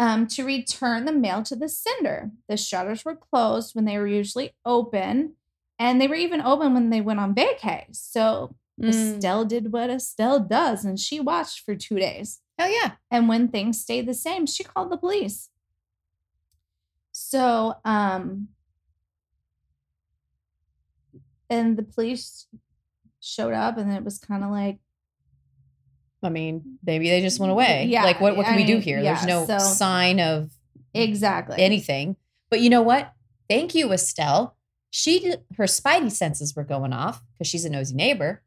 um, 0.00 0.26
to 0.28 0.44
return 0.44 1.04
the 1.04 1.12
mail 1.12 1.42
to 1.44 1.54
the 1.54 1.68
sender. 1.68 2.30
The 2.48 2.56
shutters 2.56 3.04
were 3.04 3.16
closed 3.16 3.74
when 3.74 3.84
they 3.84 3.98
were 3.98 4.06
usually 4.06 4.54
open, 4.64 5.34
and 5.78 6.00
they 6.00 6.08
were 6.08 6.14
even 6.16 6.40
open 6.40 6.74
when 6.74 6.90
they 6.90 7.00
went 7.00 7.20
on 7.20 7.34
vacay. 7.36 7.84
So 7.92 8.56
Mm. 8.80 8.88
Estelle 8.88 9.44
did 9.44 9.72
what 9.72 9.90
Estelle 9.90 10.40
does, 10.40 10.84
and 10.84 10.98
she 10.98 11.20
watched 11.20 11.60
for 11.60 11.74
two 11.74 11.98
days. 11.98 12.39
Hell 12.60 12.70
yeah. 12.70 12.92
And 13.10 13.26
when 13.26 13.48
things 13.48 13.80
stayed 13.80 14.06
the 14.06 14.12
same, 14.12 14.44
she 14.44 14.64
called 14.64 14.90
the 14.92 14.98
police. 14.98 15.48
So, 17.12 17.74
um, 17.86 18.48
and 21.48 21.76
the 21.76 21.82
police 21.82 22.46
showed 23.20 23.54
up, 23.54 23.78
and 23.78 23.90
it 23.92 24.04
was 24.04 24.18
kind 24.18 24.44
of 24.44 24.50
like, 24.50 24.78
I 26.22 26.28
mean, 26.28 26.78
maybe 26.84 27.08
they 27.08 27.22
just 27.22 27.40
went 27.40 27.50
away. 27.50 27.86
Yeah, 27.88 28.04
Like, 28.04 28.20
what, 28.20 28.36
what 28.36 28.44
I 28.44 28.50
can 28.50 28.56
we 28.56 28.64
do 28.64 28.78
here? 28.78 29.00
yeah, 29.00 29.14
There's 29.14 29.26
no 29.26 29.46
so- 29.46 29.58
sign 29.58 30.20
of 30.20 30.50
exactly. 30.92 31.56
anything. 31.58 32.16
But 32.50 32.60
you 32.60 32.68
know 32.68 32.82
what? 32.82 33.12
Thank 33.48 33.74
you, 33.74 33.90
Estelle. 33.92 34.54
She 34.90 35.18
did, 35.20 35.40
her 35.56 35.64
spidey 35.64 36.10
senses 36.12 36.54
were 36.54 36.64
going 36.64 36.92
off 36.92 37.22
because 37.32 37.48
she's 37.48 37.64
a 37.64 37.70
nosy 37.70 37.94
neighbor, 37.94 38.42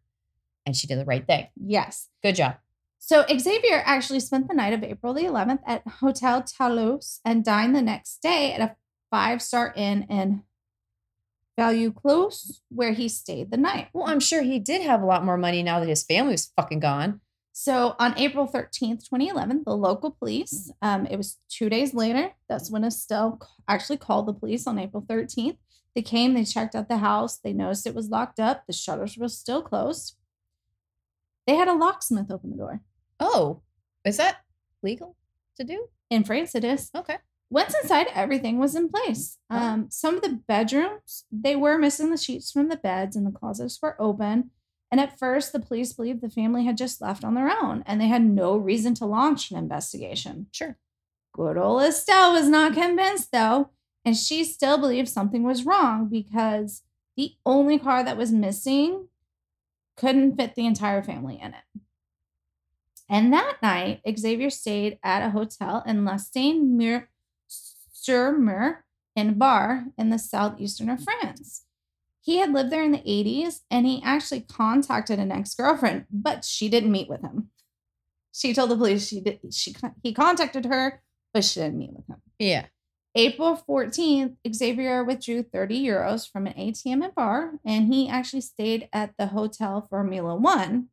and 0.68 0.76
she 0.76 0.86
did 0.88 0.99
the 0.99 1.05
right 1.05 1.26
thing. 1.26 1.47
yes. 1.55 2.09
Good 2.22 2.36
job. 2.36 2.57
So 3.06 3.26
Xavier 3.28 3.84
actually 3.86 4.22
spent 4.22 4.47
the 4.47 4.54
night 4.54 4.72
of 4.72 4.82
April 4.82 5.14
the 5.14 5.24
11th 5.24 5.60
at 5.68 5.86
Hotel 5.86 6.41
Toulouse 6.41 7.20
and 7.26 7.43
dined 7.43 7.76
the 7.76 7.82
next 7.82 8.22
day 8.22 8.54
at 8.54 8.62
a 8.62 8.78
five-star 9.12 9.74
inn 9.76 10.08
in 10.10 10.43
Vaucluse, 11.60 12.62
where 12.70 12.93
he 12.93 13.10
stayed 13.10 13.51
the 13.51 13.58
night. 13.58 13.89
Well, 13.91 14.08
I'm 14.08 14.22
sure 14.22 14.41
he 14.41 14.58
did 14.58 14.84
have 14.84 15.01
a 15.01 15.06
lot 15.06 15.26
more 15.26 15.36
money 15.36 15.62
now 15.62 15.82
that 15.82 15.89
his 15.89 16.06
family 16.06 16.32
was 16.32 16.54
fucking 16.56 16.80
gone. 16.80 17.20
So 17.51 17.97
on 17.99 18.18
April 18.18 18.47
13th, 18.47 19.04
2011, 19.04 19.64
the 19.66 19.76
local 19.76 20.12
police, 20.12 20.72
um, 20.82 21.06
it 21.08 21.18
was 21.18 21.39
two 21.49 21.70
days 21.70 21.93
later, 21.93 22.32
that's 22.47 22.72
when 22.72 22.86
Estelle 22.86 23.38
actually 23.68 23.97
called 23.97 24.28
the 24.28 24.34
police 24.34 24.66
on 24.66 24.80
April 24.80 25.04
13th. 25.06 25.58
They 25.93 26.04
came, 26.04 26.36
they 26.36 26.45
checked 26.45 26.74
out 26.74 26.88
the 26.88 26.99
house, 26.99 27.38
they 27.38 27.51
noticed 27.51 27.86
it 27.86 27.95
was 27.95 28.08
locked 28.08 28.39
up, 28.39 28.64
the 28.66 28.72
shutters 28.72 29.18
were 29.18 29.28
still 29.28 29.62
closed. 29.62 30.16
They 31.45 31.56
had 31.56 31.68
a 31.68 31.74
locksmith 31.74 32.32
open 32.32 32.51
the 32.51 32.56
door. 32.56 32.82
Oh, 33.24 33.61
is 34.03 34.17
that 34.17 34.41
legal 34.82 35.15
to 35.57 35.63
do? 35.63 35.88
In 36.09 36.26
France, 36.26 36.55
it 36.55 36.65
is. 36.65 36.91
Okay. 36.93 37.17
Once 37.49 37.74
inside, 37.82 38.07
everything 38.13 38.59
was 38.59 38.76
in 38.76 38.89
place. 38.89 39.38
Oh. 39.49 39.57
Um, 39.57 39.88
some 39.89 40.15
of 40.15 40.21
the 40.21 40.41
bedrooms, 40.47 41.24
they 41.32 41.55
were 41.55 41.78
missing 41.78 42.09
the 42.09 42.17
sheets 42.17 42.51
from 42.51 42.67
the 42.67 42.76
beds 42.76 43.15
and 43.15 43.26
the 43.26 43.32
closets 43.32 43.80
were 43.82 43.95
open. 44.01 44.51
And 44.91 44.99
at 44.99 45.17
first, 45.17 45.53
the 45.53 45.59
police 45.59 45.93
believed 45.93 46.21
the 46.21 46.30
family 46.30 46.65
had 46.65 46.78
just 46.78 47.01
left 47.01 47.24
on 47.24 47.34
their 47.34 47.49
own 47.49 47.84
and 47.88 48.01
they 48.01 48.07
had 48.07 48.26
no 48.26 48.57
reason 48.57 48.93
to 48.95 49.05
launch 49.05 49.51
an 49.51 49.57
investigation. 49.57 50.47
Sure. 50.51 50.78
Good 51.34 51.57
old 51.57 51.82
Estelle 51.82 52.34
was 52.34 52.49
not 52.49 52.74
convinced, 52.74 53.32
though, 53.32 53.69
and 54.03 54.17
she 54.17 54.43
still 54.43 54.78
believed 54.78 55.07
something 55.07 55.43
was 55.43 55.65
wrong 55.65 56.09
because 56.09 56.84
the 57.15 57.36
only 57.45 57.80
car 57.80 58.03
that 58.03 58.17
was 58.17 58.32
missing 58.32 59.07
couldn't 59.95 60.36
fit 60.36 60.55
the 60.55 60.65
entire 60.65 61.01
family 61.01 61.39
in 61.41 61.53
it. 61.53 61.82
And 63.10 63.32
that 63.34 63.58
night, 63.62 64.01
Xavier 64.18 64.49
stayed 64.49 64.99
at 65.04 65.26
a 65.26 65.32
hotel 65.32 65.84
in 65.86 66.06
Lastain 66.06 66.78
Mur 66.78 67.10
sur 67.47 68.38
Mer 68.38 68.86
in 69.16 69.38
Var 69.38 69.86
in 69.97 70.10
the 70.10 70.20
southeastern 70.20 70.89
of 70.89 71.04
France. 71.04 71.66
He 72.22 72.38
had 72.38 72.54
lived 72.54 72.72
there 72.72 72.84
in 72.84 72.93
the 72.93 72.99
80s 72.99 73.62
and 73.70 73.86
he 73.86 74.01
actually 74.04 74.41
contacted 74.41 75.20
an 75.20 75.32
ex 75.32 75.54
girlfriend, 75.54 76.06
but 76.10 76.45
she 76.45 76.70
didn't 76.70 76.91
meet 76.91 77.10
with 77.10 77.22
him. 77.22 77.49
She 78.32 78.54
told 78.54 78.72
the 78.72 78.78
police 78.78 79.08
she 79.08 79.22
did, 79.22 79.39
she 79.51 79.76
he 80.01 80.14
contacted 80.14 80.66
her, 80.66 81.01
but 81.34 81.43
she 81.43 81.60
didn't 81.60 81.78
meet 81.78 81.93
with 81.93 82.08
him. 82.08 82.22
Yeah. 82.39 82.66
April 83.16 83.62
14th, 83.70 84.38
Xavier 84.51 85.04
withdrew 85.04 85.43
30 85.43 85.86
euros 85.86 86.28
from 86.28 86.47
an 86.47 86.54
ATM 86.54 87.04
at 87.04 87.14
bar, 87.14 87.60
and 87.64 87.93
he 87.93 88.10
actually 88.10 88.41
stayed 88.41 88.89
at 88.91 89.14
the 89.20 89.28
hotel 89.28 89.86
Formula 89.88 90.36
One, 90.36 90.88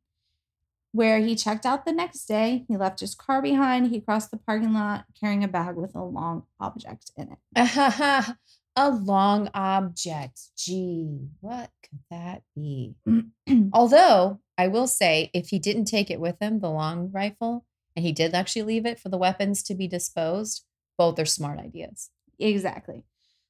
where 0.92 1.20
he 1.20 1.36
checked 1.36 1.64
out 1.64 1.84
the 1.84 1.92
next 1.92 2.24
day. 2.26 2.64
He 2.68 2.76
left 2.76 3.00
his 3.00 3.14
car 3.14 3.40
behind. 3.40 3.90
He 3.90 4.00
crossed 4.00 4.30
the 4.30 4.36
parking 4.36 4.74
lot 4.74 5.04
carrying 5.18 5.44
a 5.44 5.48
bag 5.48 5.76
with 5.76 5.94
a 5.94 6.02
long 6.02 6.44
object 6.58 7.10
in 7.16 7.30
it. 7.32 8.34
a 8.76 8.90
long 8.90 9.50
object. 9.54 10.40
Gee, 10.56 11.28
what 11.40 11.70
could 11.82 12.00
that 12.10 12.42
be? 12.54 12.94
Although 13.72 14.40
I 14.58 14.68
will 14.68 14.86
say, 14.86 15.30
if 15.32 15.48
he 15.48 15.58
didn't 15.58 15.86
take 15.86 16.10
it 16.10 16.20
with 16.20 16.36
him, 16.40 16.60
the 16.60 16.70
long 16.70 17.10
rifle, 17.12 17.64
and 17.96 18.04
he 18.04 18.12
did 18.12 18.34
actually 18.34 18.62
leave 18.62 18.86
it 18.86 18.98
for 18.98 19.08
the 19.08 19.18
weapons 19.18 19.62
to 19.64 19.74
be 19.74 19.88
disposed, 19.88 20.64
both 20.96 21.18
are 21.18 21.26
smart 21.26 21.58
ideas. 21.58 22.10
Exactly. 22.38 23.04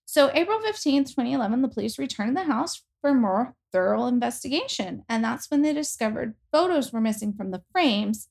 So, 0.06 0.30
April 0.34 0.58
15th, 0.58 1.08
2011, 1.08 1.62
the 1.62 1.68
police 1.68 1.98
returned 1.98 2.36
to 2.36 2.42
the 2.42 2.52
house 2.52 2.82
for 3.00 3.14
more 3.14 3.54
thorough 3.72 4.06
investigation. 4.06 5.04
And 5.08 5.22
that's 5.22 5.50
when 5.50 5.62
they 5.62 5.72
discovered 5.72 6.34
photos 6.52 6.92
were 6.92 7.00
missing 7.00 7.32
from 7.32 7.50
the 7.50 7.62
frames, 7.72 8.28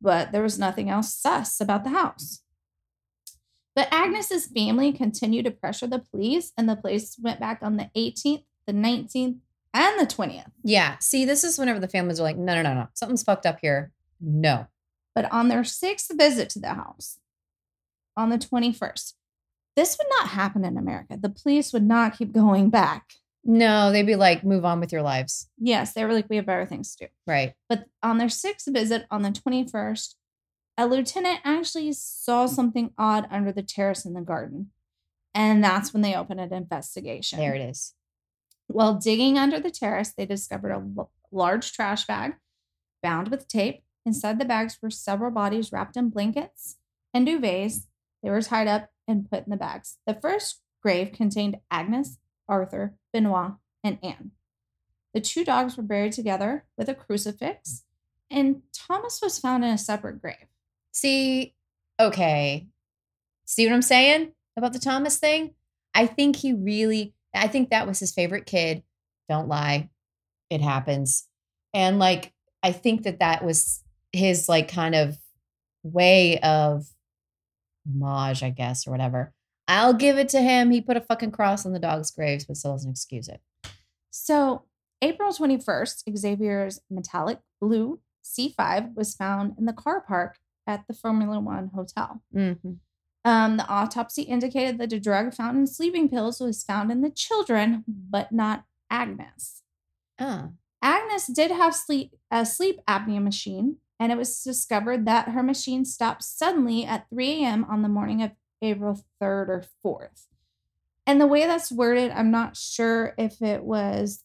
but 0.00 0.32
there 0.32 0.42
was 0.42 0.58
nothing 0.58 0.88
else 0.88 1.14
sus 1.14 1.60
about 1.60 1.84
the 1.84 1.90
house. 1.90 2.42
But 3.74 3.88
Agnes's 3.92 4.46
family 4.46 4.92
continued 4.92 5.44
to 5.44 5.52
pressure 5.52 5.86
the 5.86 6.00
police, 6.00 6.52
and 6.56 6.68
the 6.68 6.74
police 6.74 7.16
went 7.20 7.38
back 7.38 7.60
on 7.62 7.76
the 7.76 7.90
18th, 7.96 8.42
the 8.66 8.72
19th, 8.72 9.38
and 9.72 10.00
the 10.00 10.06
20th. 10.06 10.50
Yeah. 10.64 10.96
See, 10.98 11.24
this 11.24 11.44
is 11.44 11.58
whenever 11.58 11.78
the 11.78 11.86
families 11.86 12.18
are 12.18 12.24
like, 12.24 12.36
no, 12.36 12.54
no, 12.54 12.62
no, 12.62 12.74
no. 12.74 12.88
Something's 12.94 13.22
fucked 13.22 13.46
up 13.46 13.58
here. 13.60 13.92
No. 14.20 14.66
But 15.14 15.30
on 15.32 15.48
their 15.48 15.62
sixth 15.62 16.10
visit 16.16 16.50
to 16.50 16.58
the 16.58 16.74
house, 16.74 17.18
on 18.16 18.30
the 18.30 18.38
21st, 18.38 19.14
this 19.76 19.96
would 19.96 20.08
not 20.10 20.30
happen 20.30 20.64
in 20.64 20.76
America. 20.76 21.16
The 21.20 21.28
police 21.28 21.72
would 21.72 21.84
not 21.84 22.18
keep 22.18 22.32
going 22.32 22.70
back. 22.70 23.14
No, 23.50 23.90
they'd 23.90 24.02
be 24.02 24.14
like, 24.14 24.44
move 24.44 24.66
on 24.66 24.78
with 24.78 24.92
your 24.92 25.00
lives. 25.00 25.48
Yes, 25.56 25.94
they 25.94 26.04
were 26.04 26.12
like, 26.12 26.26
we 26.28 26.36
have 26.36 26.44
better 26.44 26.66
things 26.66 26.94
to 26.96 27.06
do. 27.06 27.10
Right. 27.26 27.54
But 27.66 27.86
on 28.02 28.18
their 28.18 28.28
sixth 28.28 28.68
visit 28.70 29.06
on 29.10 29.22
the 29.22 29.30
21st, 29.30 30.14
a 30.76 30.86
lieutenant 30.86 31.40
actually 31.44 31.90
saw 31.94 32.44
something 32.44 32.92
odd 32.98 33.26
under 33.30 33.50
the 33.50 33.62
terrace 33.62 34.04
in 34.04 34.12
the 34.12 34.20
garden. 34.20 34.70
And 35.34 35.64
that's 35.64 35.94
when 35.94 36.02
they 36.02 36.14
opened 36.14 36.40
an 36.40 36.52
investigation. 36.52 37.38
There 37.38 37.54
it 37.54 37.62
is. 37.62 37.94
While 38.66 38.96
digging 38.96 39.38
under 39.38 39.58
the 39.58 39.70
terrace, 39.70 40.12
they 40.14 40.26
discovered 40.26 40.72
a 40.72 40.84
l- 40.98 41.10
large 41.32 41.72
trash 41.72 42.06
bag 42.06 42.34
bound 43.02 43.28
with 43.28 43.48
tape. 43.48 43.82
Inside 44.04 44.38
the 44.38 44.44
bags 44.44 44.78
were 44.82 44.90
several 44.90 45.30
bodies 45.30 45.72
wrapped 45.72 45.96
in 45.96 46.10
blankets 46.10 46.76
and 47.14 47.26
duvets. 47.26 47.86
They 48.22 48.28
were 48.28 48.42
tied 48.42 48.68
up 48.68 48.90
and 49.06 49.30
put 49.30 49.46
in 49.46 49.50
the 49.50 49.56
bags. 49.56 49.96
The 50.06 50.14
first 50.14 50.60
grave 50.82 51.12
contained 51.12 51.56
Agnes, 51.70 52.18
Arthur, 52.48 52.94
Benoit, 53.12 53.52
and 53.84 53.98
Anne. 54.02 54.32
The 55.14 55.20
two 55.20 55.44
dogs 55.44 55.76
were 55.76 55.82
buried 55.82 56.12
together 56.12 56.64
with 56.76 56.88
a 56.88 56.94
crucifix, 56.94 57.84
and 58.30 58.62
Thomas 58.72 59.20
was 59.22 59.38
found 59.38 59.64
in 59.64 59.70
a 59.70 59.78
separate 59.78 60.20
grave. 60.20 60.46
See, 60.92 61.54
okay. 61.98 62.68
See 63.44 63.66
what 63.66 63.74
I'm 63.74 63.82
saying 63.82 64.32
about 64.56 64.72
the 64.72 64.78
Thomas 64.78 65.18
thing? 65.18 65.54
I 65.94 66.06
think 66.06 66.36
he 66.36 66.52
really, 66.52 67.14
I 67.34 67.48
think 67.48 67.70
that 67.70 67.86
was 67.86 67.98
his 67.98 68.12
favorite 68.12 68.46
kid. 68.46 68.82
Don't 69.28 69.48
lie. 69.48 69.88
It 70.50 70.60
happens. 70.60 71.26
And 71.72 71.98
like, 71.98 72.32
I 72.62 72.72
think 72.72 73.04
that 73.04 73.20
that 73.20 73.44
was 73.44 73.82
his 74.12 74.48
like 74.48 74.68
kind 74.68 74.94
of 74.94 75.18
way 75.82 76.38
of 76.40 76.86
homage, 77.86 78.42
I 78.42 78.50
guess, 78.50 78.86
or 78.86 78.90
whatever. 78.90 79.32
I'll 79.68 79.92
give 79.92 80.16
it 80.16 80.30
to 80.30 80.40
him. 80.40 80.70
He 80.70 80.80
put 80.80 80.96
a 80.96 81.02
fucking 81.02 81.30
cross 81.30 81.66
on 81.66 81.72
the 81.72 81.78
dog's 81.78 82.10
graves, 82.10 82.46
but 82.46 82.56
still 82.56 82.72
doesn't 82.72 82.90
excuse 82.90 83.28
it. 83.28 83.40
So 84.10 84.64
April 85.02 85.30
21st, 85.30 86.16
Xavier's 86.16 86.80
metallic 86.90 87.38
blue 87.60 88.00
C5 88.24 88.94
was 88.94 89.14
found 89.14 89.54
in 89.58 89.66
the 89.66 89.72
car 89.72 90.00
park 90.00 90.38
at 90.66 90.86
the 90.88 90.94
Formula 90.94 91.38
One 91.38 91.70
hotel. 91.74 92.22
Mm-hmm. 92.34 92.72
Um, 93.24 93.56
the 93.58 93.66
autopsy 93.68 94.22
indicated 94.22 94.78
that 94.78 94.90
the 94.90 94.98
drug 94.98 95.34
found 95.34 95.58
in 95.58 95.66
sleeping 95.66 96.08
pills 96.08 96.40
was 96.40 96.62
found 96.62 96.90
in 96.90 97.02
the 97.02 97.10
children, 97.10 97.84
but 97.86 98.32
not 98.32 98.64
Agnes. 98.90 99.62
Ah. 100.18 100.50
Agnes 100.80 101.26
did 101.26 101.50
have 101.50 101.74
sleep 101.74 102.14
a 102.30 102.46
sleep 102.46 102.80
apnea 102.88 103.22
machine, 103.22 103.76
and 103.98 104.12
it 104.12 104.18
was 104.18 104.42
discovered 104.42 105.04
that 105.06 105.30
her 105.30 105.42
machine 105.42 105.84
stopped 105.84 106.22
suddenly 106.22 106.84
at 106.84 107.08
3 107.10 107.42
a.m. 107.42 107.64
on 107.64 107.82
the 107.82 107.88
morning 107.88 108.22
of 108.22 108.30
April 108.62 109.00
3rd 109.22 109.48
or 109.48 109.64
4th. 109.84 110.26
And 111.06 111.20
the 111.20 111.26
way 111.26 111.46
that's 111.46 111.72
worded, 111.72 112.10
I'm 112.10 112.30
not 112.30 112.56
sure 112.56 113.14
if 113.18 113.40
it 113.42 113.62
was 113.64 114.22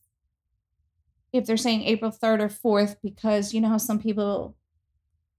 if 1.31 1.45
they're 1.47 1.57
saying 1.57 1.83
April 1.83 2.11
3rd 2.11 2.41
or 2.41 2.49
4th, 2.85 2.97
because 3.01 3.53
you 3.55 3.61
know 3.61 3.69
how 3.69 3.77
some 3.77 3.99
people 3.99 4.55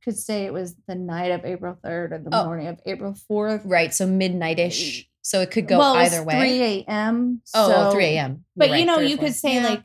could 0.03 0.16
say 0.18 0.45
it 0.45 0.53
was 0.53 0.74
the 0.88 0.95
night 0.97 1.30
of 1.30 1.45
April 1.45 1.78
3rd 1.84 2.12
or 2.12 2.18
the 2.18 2.30
Oh. 2.32 2.47
morning 2.47 2.66
of 2.66 2.80
April 2.84 3.12
4th. 3.14 3.62
Right. 3.64 3.95
So 3.95 4.07
midnight-ish. 4.07 5.09
So 5.22 5.40
it 5.40 5.51
could 5.53 5.68
go 5.68 5.78
well, 5.78 5.95
either 5.97 6.22
way. 6.24 6.38
3 6.38 6.62
a.m. 6.88 7.42
Oh, 7.55 7.68
so- 7.70 7.90
3 7.92 8.05
a.m. 8.07 8.45
But 8.57 8.70
You're 8.70 8.78
you 8.78 8.84
know, 8.86 8.99
you 8.99 9.16
could 9.16 9.34
say 9.34 9.55
Yeah. 9.55 9.68
like 9.68 9.84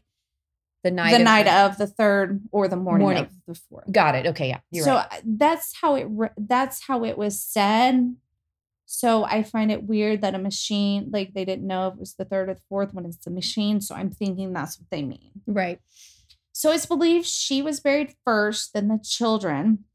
the 0.83 0.91
night. 0.91 1.11
the 1.11 1.17
of 1.17 1.21
night 1.23 1.43
the- 1.43 1.53
of 1.65 1.77
the 1.77 1.87
third 1.87 2.41
or 2.51 2.67
the 2.67 2.75
morning, 2.75 3.05
Morning. 3.05 3.23
of 3.25 3.31
the 3.45 3.53
fourth. 3.55 3.89
Got 3.91 4.15
it. 4.15 4.25
Okay. 4.27 4.55
Yeah. 4.71 4.83
So 4.83 4.95
right. 4.95 5.07
Uh, 5.11 5.21
that's 5.23 5.75
how 5.79 5.95
it 5.95 6.07
re- 6.09 6.29
that's 6.37 6.81
how 6.87 7.03
it 7.05 7.17
was 7.17 7.39
said. 7.39 8.15
So 8.91 9.23
I 9.23 9.43
find 9.43 9.71
it 9.71 9.83
weird 9.83 10.21
that 10.21 10.33
a 10.33 10.39
machine 10.39 11.11
like 11.13 11.35
they 11.35 11.45
didn't 11.45 11.67
know 11.67 11.89
if 11.89 11.93
it 11.93 11.99
was 11.99 12.15
the 12.15 12.25
third 12.25 12.49
or 12.49 12.55
the 12.55 12.61
fourth 12.67 12.91
when 12.91 13.05
it's 13.05 13.17
the 13.17 13.29
machine. 13.29 13.81
So 13.81 13.93
I'm 13.93 14.09
thinking 14.09 14.51
that's 14.51 14.79
what 14.79 14.89
they 14.89 15.03
mean. 15.03 15.29
Right. 15.45 15.79
So 16.53 16.71
it's 16.71 16.87
believed 16.87 17.27
she 17.27 17.61
was 17.61 17.79
buried 17.79 18.15
first, 18.25 18.73
then 18.73 18.87
the 18.87 18.97
children. 18.97 19.85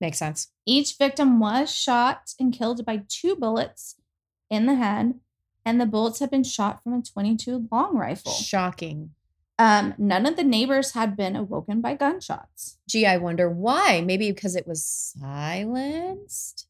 Makes 0.00 0.20
sense. 0.20 0.48
Each 0.64 0.96
victim 0.96 1.38
was 1.38 1.70
shot 1.70 2.32
and 2.40 2.50
killed 2.50 2.82
by 2.86 3.02
two 3.10 3.36
bullets 3.36 3.96
in 4.48 4.64
the 4.64 4.76
head, 4.76 5.20
and 5.62 5.78
the 5.78 5.84
bullets 5.84 6.20
had 6.20 6.30
been 6.30 6.42
shot 6.42 6.82
from 6.82 6.94
a 6.94 7.02
22 7.02 7.68
long 7.70 7.94
rifle. 7.94 8.32
Shocking. 8.32 9.10
Um, 9.58 9.92
none 9.98 10.24
of 10.24 10.36
the 10.36 10.44
neighbors 10.44 10.92
had 10.92 11.14
been 11.14 11.36
awoken 11.36 11.82
by 11.82 11.94
gunshots. 11.94 12.78
Gee, 12.88 13.04
I 13.04 13.18
wonder 13.18 13.50
why. 13.50 14.00
Maybe 14.00 14.32
because 14.32 14.56
it 14.56 14.66
was 14.66 14.82
silenced. 14.82 16.66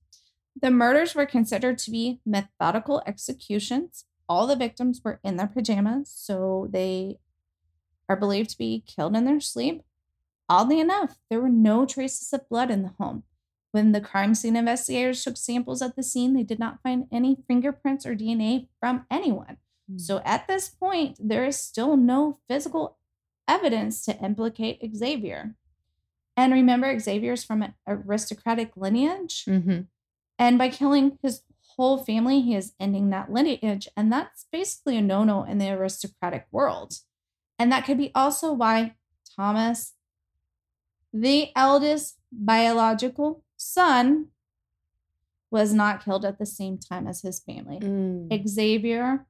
The 0.61 0.71
murders 0.71 1.15
were 1.15 1.27
considered 1.27 1.79
to 1.79 1.91
be 1.91 2.21
methodical 2.27 3.03
executions. 3.07 4.05
All 4.29 4.47
the 4.47 4.57
victims 4.57 5.01
were 5.05 5.21
in 5.25 5.37
their 5.37 5.47
pajamas, 5.47 6.13
so 6.15 6.69
they 6.71 7.19
are 8.09 8.17
believed 8.17 8.51
to 8.51 8.59
be 8.59 8.85
killed 8.87 9.17
in 9.17 9.25
their 9.25 9.41
sleep. 9.41 9.83
Oddly 10.49 10.81
enough, 10.81 11.17
there 11.29 11.41
were 11.41 11.49
no 11.49 11.87
traces 11.87 12.33
of 12.33 12.49
blood 12.49 12.71
in 12.71 12.83
the 12.83 12.95
home. 12.99 13.23
When 13.73 13.93
the 13.93 14.01
crime 14.01 14.35
scene 14.35 14.57
investigators 14.57 15.23
took 15.23 15.37
samples 15.37 15.81
at 15.81 15.95
the 15.95 16.03
scene, 16.03 16.35
they 16.35 16.43
did 16.43 16.59
not 16.59 16.83
find 16.83 17.07
any 17.13 17.39
fingerprints 17.47 18.05
or 18.05 18.17
DNA 18.17 18.69
from 18.81 19.07
anyone. 19.11 19.59
So 19.97 20.23
at 20.25 20.47
this 20.47 20.69
point, 20.69 21.19
there 21.21 21.45
is 21.45 21.59
still 21.59 21.97
no 21.97 22.39
physical 22.49 22.99
evidence 23.49 24.05
to 24.05 24.17
implicate 24.23 24.81
Xavier. 24.95 25.57
And 26.37 26.53
remember, 26.53 26.99
Xavier 26.99 27.33
is 27.33 27.45
from 27.45 27.63
an 27.63 27.75
aristocratic 27.87 28.73
lineage. 28.77 29.45
Mm-hmm. 29.47 29.81
And 30.41 30.57
by 30.57 30.70
killing 30.70 31.18
his 31.22 31.43
whole 31.76 31.99
family, 31.99 32.41
he 32.41 32.57
is 32.57 32.72
ending 32.80 33.11
that 33.11 33.30
lineage. 33.30 33.86
And 33.97 34.11
that's 34.11 34.47
basically 34.51 34.97
a 34.97 35.03
no 35.03 35.22
no 35.22 35.45
in 35.45 35.59
the 35.59 35.70
aristocratic 35.70 36.47
world. 36.51 36.95
And 37.59 37.70
that 37.70 37.84
could 37.84 37.99
be 37.99 38.11
also 38.14 38.53
why 38.53 38.95
Thomas, 39.36 39.93
the 41.12 41.51
eldest 41.55 42.16
biological 42.32 43.45
son, 43.57 44.28
was 45.51 45.74
not 45.74 46.05
killed 46.05 46.24
at 46.24 46.38
the 46.38 46.47
same 46.47 46.78
time 46.78 47.07
as 47.07 47.20
his 47.22 47.41
family. 47.41 47.80
Mm. 47.80 48.49
Xavier 48.49 49.26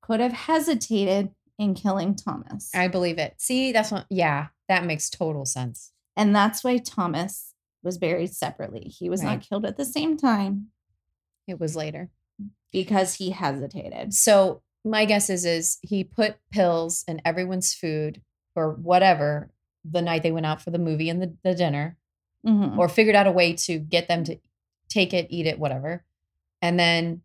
could 0.00 0.20
have 0.20 0.32
hesitated 0.32 1.30
in 1.58 1.74
killing 1.74 2.14
Thomas. 2.14 2.70
I 2.74 2.88
believe 2.88 3.18
it. 3.18 3.34
See, 3.38 3.72
that's 3.72 3.90
what. 3.90 4.06
Yeah, 4.08 4.48
that 4.68 4.86
makes 4.86 5.10
total 5.10 5.44
sense. 5.44 5.92
and 6.16 6.34
that's 6.34 6.64
why 6.64 6.78
Thomas 6.78 7.51
was 7.82 7.98
buried 7.98 8.32
separately. 8.34 8.82
He 8.88 9.08
was 9.10 9.22
Right. 9.22 9.32
not 9.36 9.40
killed 9.42 9.64
at 9.64 9.76
the 9.76 9.84
same 9.84 10.16
time 10.16 10.68
It 11.46 11.58
was 11.60 11.74
later. 11.76 12.10
because 12.72 13.14
he 13.14 13.30
hesitated. 13.30 14.14
So 14.14 14.62
my 14.84 15.04
guess 15.04 15.28
is 15.30 15.44
is 15.44 15.78
he 15.82 16.02
put 16.04 16.36
pills 16.50 17.04
in 17.06 17.20
everyone's 17.24 17.72
food 17.74 18.22
or 18.56 18.72
whatever 18.72 19.50
the 19.84 20.02
night 20.02 20.22
they 20.22 20.32
went 20.32 20.46
out 20.46 20.60
for 20.62 20.70
the 20.70 20.78
movie 20.78 21.08
and 21.08 21.20
the, 21.20 21.36
the 21.42 21.54
dinner, 21.54 21.96
Mhm. 22.46 22.76
or 22.78 22.88
figured 22.88 23.16
out 23.16 23.26
a 23.26 23.32
way 23.32 23.52
to 23.54 23.78
get 23.78 24.08
them 24.08 24.24
to 24.24 24.38
take 24.88 25.12
it, 25.14 25.26
eat 25.30 25.46
it, 25.46 25.58
whatever. 25.58 26.04
And 26.60 26.78
then 26.78 27.22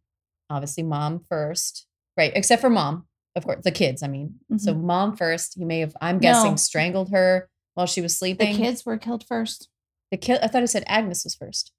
obviously 0.49 0.83
mom 0.83 1.19
first, 1.19 1.85
right? 2.15 2.31
Except 2.35 2.61
for 2.61 2.69
mom, 2.69 3.07
of 3.35 3.45
course, 3.45 3.63
the 3.63 3.71
kids. 3.71 4.01
I 4.03 4.07
mean, 4.07 4.39
so 4.57 4.73
mom 4.73 5.15
first. 5.15 5.55
He 5.55 5.65
may 5.65 5.79
have, 5.79 5.95
I'm 6.01 6.17
guessing, 6.19 6.51
No. 6.51 6.55
strangled 6.57 7.11
her 7.11 7.49
while 7.75 7.85
she 7.87 8.01
was 8.01 8.17
sleeping. 8.17 8.53
the 8.53 8.57
kids 8.57 8.85
were 8.85 8.97
killed 8.97 9.23
first. 9.25 9.69
The 10.11 10.17
kid. 10.17 10.39
I 10.41 10.47
thought 10.47 10.63
it 10.63 10.67
said 10.67 10.83
Agnes 10.87 11.23
was 11.23 11.35
first. 11.35 11.71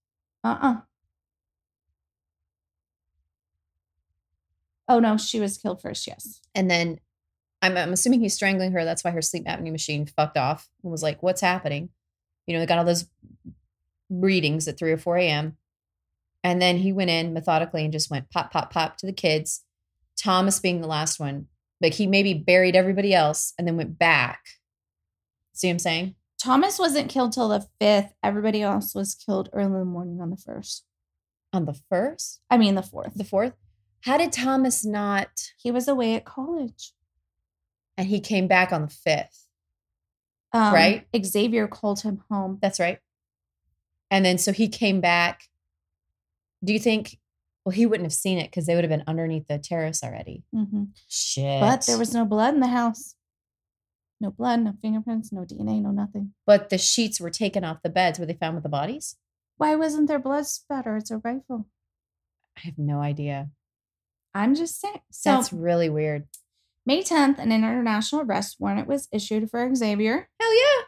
Uh 0.45 0.59
uh 0.61 0.77
Oh 4.89 5.01
no, 5.01 5.19
she 5.19 5.39
was 5.39 5.59
killed 5.59 5.83
first. 5.83 6.07
Yes. 6.07 6.41
And 6.55 6.71
then 6.71 6.99
I'm, 7.61 7.77
I'm 7.77 7.93
assuming 7.93 8.21
he's 8.21 8.35
strangling 8.35 8.73
her. 8.73 8.85
That's 8.85 9.05
why 9.05 9.11
her 9.11 9.23
sleep 9.23 9.45
apnea 9.45 9.71
machine 9.71 10.07
fucked 10.07 10.39
off 10.39 10.69
and 10.83 10.91
was 10.91 11.03
like, 11.03 11.23
what's 11.23 11.43
happening? 11.43 11.91
You 12.47 12.55
know, 12.55 12.61
they 12.61 12.67
got 12.67 12.79
all 12.79 12.85
those 12.85 13.07
readings 14.09 14.67
at 14.67 14.79
3 14.79 14.93
or 14.93 14.99
4 14.99 15.19
a.m. 15.19 15.57
And 16.43 16.63
then 16.63 16.79
he 16.79 16.93
went 16.93 17.11
in 17.11 17.35
methodically 17.35 17.85
and 17.85 17.93
just 17.93 18.11
went 18.11 18.31
pop, 18.31 18.51
pop, 18.51 18.73
pop 18.73 18.97
to 18.99 19.07
the 19.07 19.13
kids. 19.13 19.65
Thomas 20.17 20.61
being 20.61 20.81
the 20.81 20.87
last 20.87 21.21
one. 21.21 21.47
Like 21.81 21.95
he 21.95 22.07
maybe 22.07 22.35
buried 22.35 22.75
everybody 22.75 23.13
else 23.15 23.53
and 23.59 23.69
then 23.69 23.77
went 23.77 23.99
back. 23.99 24.41
See 25.53 25.69
what 25.69 25.73
I'm 25.73 25.79
saying? 25.81 26.15
Thomas 26.43 26.79
wasn't 26.79 27.11
killed 27.11 27.33
till 27.33 27.49
the 27.49 27.67
fifth. 27.81 28.13
Everybody 28.23 28.63
else 28.63 28.95
was 28.95 29.15
killed 29.15 29.49
early 29.53 29.67
in 29.67 29.73
the 29.73 29.85
morning 29.85 30.21
on 30.21 30.31
the 30.31 30.37
first. 30.37 30.85
On 31.53 31.65
the 31.65 31.79
first, 31.89 32.41
I 32.51 32.59
mean 32.59 32.75
the 32.75 32.83
fourth. 32.83 33.15
the 33.15 33.25
fourth. 33.25 33.55
How 34.03 34.17
did 34.19 34.33
Thomas 34.33 34.85
not? 34.85 35.29
he 35.57 35.71
was 35.71 35.89
away 35.89 36.15
at 36.15 36.25
college. 36.25 36.93
And 37.97 38.07
he 38.07 38.21
came 38.21 38.47
back 38.47 38.71
on 38.73 38.83
the 38.83 38.89
fifth. 38.89 39.47
Um, 40.53 40.73
Right. 40.73 41.07
Xavier 41.21 41.67
called 41.67 42.03
him 42.03 42.23
home. 42.31 42.59
That's 42.63 42.79
right. 42.79 42.99
And 44.11 44.25
then 44.25 44.39
so 44.39 44.53
he 44.53 44.69
came 44.69 45.01
back. 45.01 45.43
Do 46.63 46.73
you 46.73 46.79
think? 46.79 47.19
Well, 47.65 47.73
he 47.73 47.87
wouldn't 47.87 48.07
have 48.07 48.13
seen 48.15 48.39
it 48.39 48.45
because 48.51 48.67
they 48.67 48.75
would 48.75 48.85
have 48.85 48.91
been 48.91 49.05
underneath 49.07 49.47
the 49.49 49.59
terrace 49.59 50.03
already. 50.05 50.45
Mhm. 50.55 50.89
Shit. 51.09 51.61
But 51.61 51.85
there 51.87 51.99
was 51.99 52.15
no 52.15 52.25
blood 52.25 52.55
in 52.55 52.61
the 52.61 52.69
house. 52.69 53.15
No 54.21 54.31
blood, 54.31 54.61
no 54.61 54.75
fingerprints, 54.83 55.33
no 55.33 55.43
DNA, 55.43 55.81
no 55.81 55.91
nothing. 55.91 56.33
But 56.45 56.71
the 56.71 56.79
sheets 56.79 57.21
were 57.21 57.31
taken 57.31 57.65
off 57.65 57.83
the 57.83 57.89
beds 57.89 58.19
where 58.19 58.27
they 58.27 58.35
found 58.35 58.55
with 58.55 58.65
the 58.65 58.69
bodies. 58.69 59.17
Why 59.57 59.77
wasn't 59.77 60.09
there 60.09 60.19
blood 60.19 60.47
spatter? 60.47 60.97
It's 60.97 61.11
a 61.11 61.19
rifle. 61.19 61.67
I 62.57 62.61
have 62.61 62.79
no 62.79 63.01
idea. 63.01 63.51
I'm 64.35 64.55
just 64.55 64.81
saying. 64.81 65.01
So 65.11 65.31
That's 65.31 65.53
really 65.53 65.89
weird. 65.89 66.27
May 66.85 67.03
10th, 67.03 67.39
an 67.39 67.53
international 67.53 68.23
arrest 68.23 68.57
warrant 68.59 68.89
was 68.89 69.09
issued 69.13 69.51
for 69.51 69.75
Xavier. 69.75 70.29
Hell 70.41 70.55
yeah. 70.55 70.85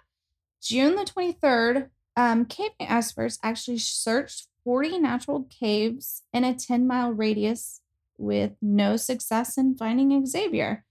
June 0.63 0.97
the 0.97 1.05
23rd, 1.05 1.89
um, 2.17 2.45
cave 2.47 2.71
experts 2.81 3.39
actually 3.43 3.79
searched 3.79 4.49
40 4.65 4.99
natural 4.99 5.47
caves 5.51 6.23
in 6.33 6.45
a 6.45 6.55
10 6.55 6.87
mile 6.87 7.13
radius 7.13 7.81
with 8.19 8.53
no 8.61 8.97
success 8.97 9.57
in 9.57 9.77
finding 9.77 10.25
Xavier. 10.27 10.85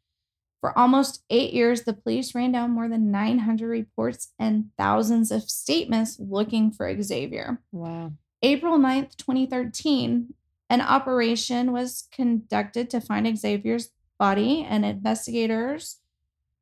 For 0.62 0.78
almost 0.78 1.24
eight 1.30 1.54
years, 1.54 1.84
the 1.84 1.94
police 1.94 2.36
ran 2.36 2.52
down 2.52 2.72
more 2.72 2.90
than 2.90 3.12
900 3.12 3.68
reports 3.68 4.34
and 4.38 4.72
thousands 4.78 5.32
of 5.32 5.44
statements 5.44 6.20
looking 6.20 6.72
for 6.72 7.02
Xavier. 7.02 7.62
Wow. 7.72 8.12
April 8.42 8.78
9th, 8.78 9.16
2013, 9.16 10.34
an 10.70 10.82
operation 10.82 11.72
was 11.72 12.08
conducted 12.12 12.90
to 12.90 13.02
find 13.02 13.38
Xavier's 13.38 13.90
body, 14.18 14.66
and 14.68 14.86
investigators 14.86 15.98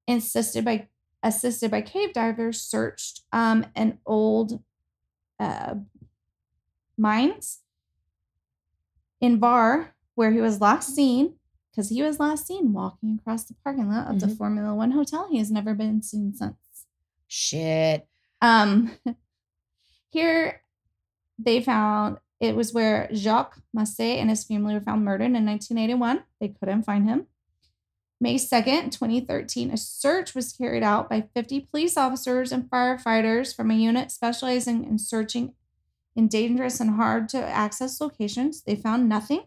insisted 0.08 0.64
by 0.64 0.88
assisted 1.24 1.72
by 1.72 1.82
cave 1.82 2.14
divers 2.14 2.62
searched 2.62 3.22
um, 3.34 3.66
an 3.76 3.98
old 4.06 4.64
uh, 5.40 5.74
mines 6.98 7.60
in 9.20 9.40
Var 9.40 9.94
where 10.16 10.32
he 10.32 10.40
was 10.40 10.62
last 10.62 10.96
seen 10.96 11.34
because 11.78 11.90
he 11.90 12.02
was 12.02 12.20
last 12.20 12.48
seen 12.48 12.74
walking 12.74 13.20
across 13.20 13.44
the 13.44 13.54
parking 13.64 13.88
lot 13.88 14.08
of 14.10 14.20
the 14.20 14.26
Mhm. 14.26 14.38
Formula 14.38 14.74
One 14.74 14.92
hotel. 14.92 15.28
He 15.30 15.38
has 15.38 15.52
never 15.52 15.76
been 15.76 16.02
seen 16.02 16.34
since. 16.34 16.56
Shit. 17.28 18.08
Um, 18.42 18.94
here 20.10 20.62
they 21.38 21.62
found 21.62 22.18
it 22.40 22.56
was 22.56 22.74
where 22.74 23.08
Jacques 23.14 23.60
Massé 23.76 24.18
and 24.18 24.32
his 24.32 24.44
family 24.44 24.74
were 24.74 24.82
found 24.82 25.06
murdered 25.06 25.36
in 25.36 25.46
1981. 25.46 26.24
They 26.40 26.48
couldn't 26.50 26.82
find 26.84 27.08
him. 27.08 27.28
May 28.20 28.40
2nd, 28.40 28.92
2013, 28.92 29.70
a 29.70 29.78
search 29.78 30.34
was 30.34 30.54
carried 30.54 30.82
out 30.82 31.08
by 31.08 31.22
50 31.36 31.60
police 31.62 31.96
officers 31.96 32.52
and 32.52 32.68
firefighters 32.72 33.56
from 33.56 33.70
a 33.70 33.76
unit 33.76 34.10
specializing 34.10 34.84
in 34.84 34.98
searching 34.98 35.54
in 36.16 36.28
dangerous 36.28 36.80
and 36.80 36.96
hard 36.96 37.30
to 37.30 37.38
access 37.38 38.02
locations. 38.02 38.64
They 38.64 38.76
found 38.76 39.08
nothing. 39.08 39.44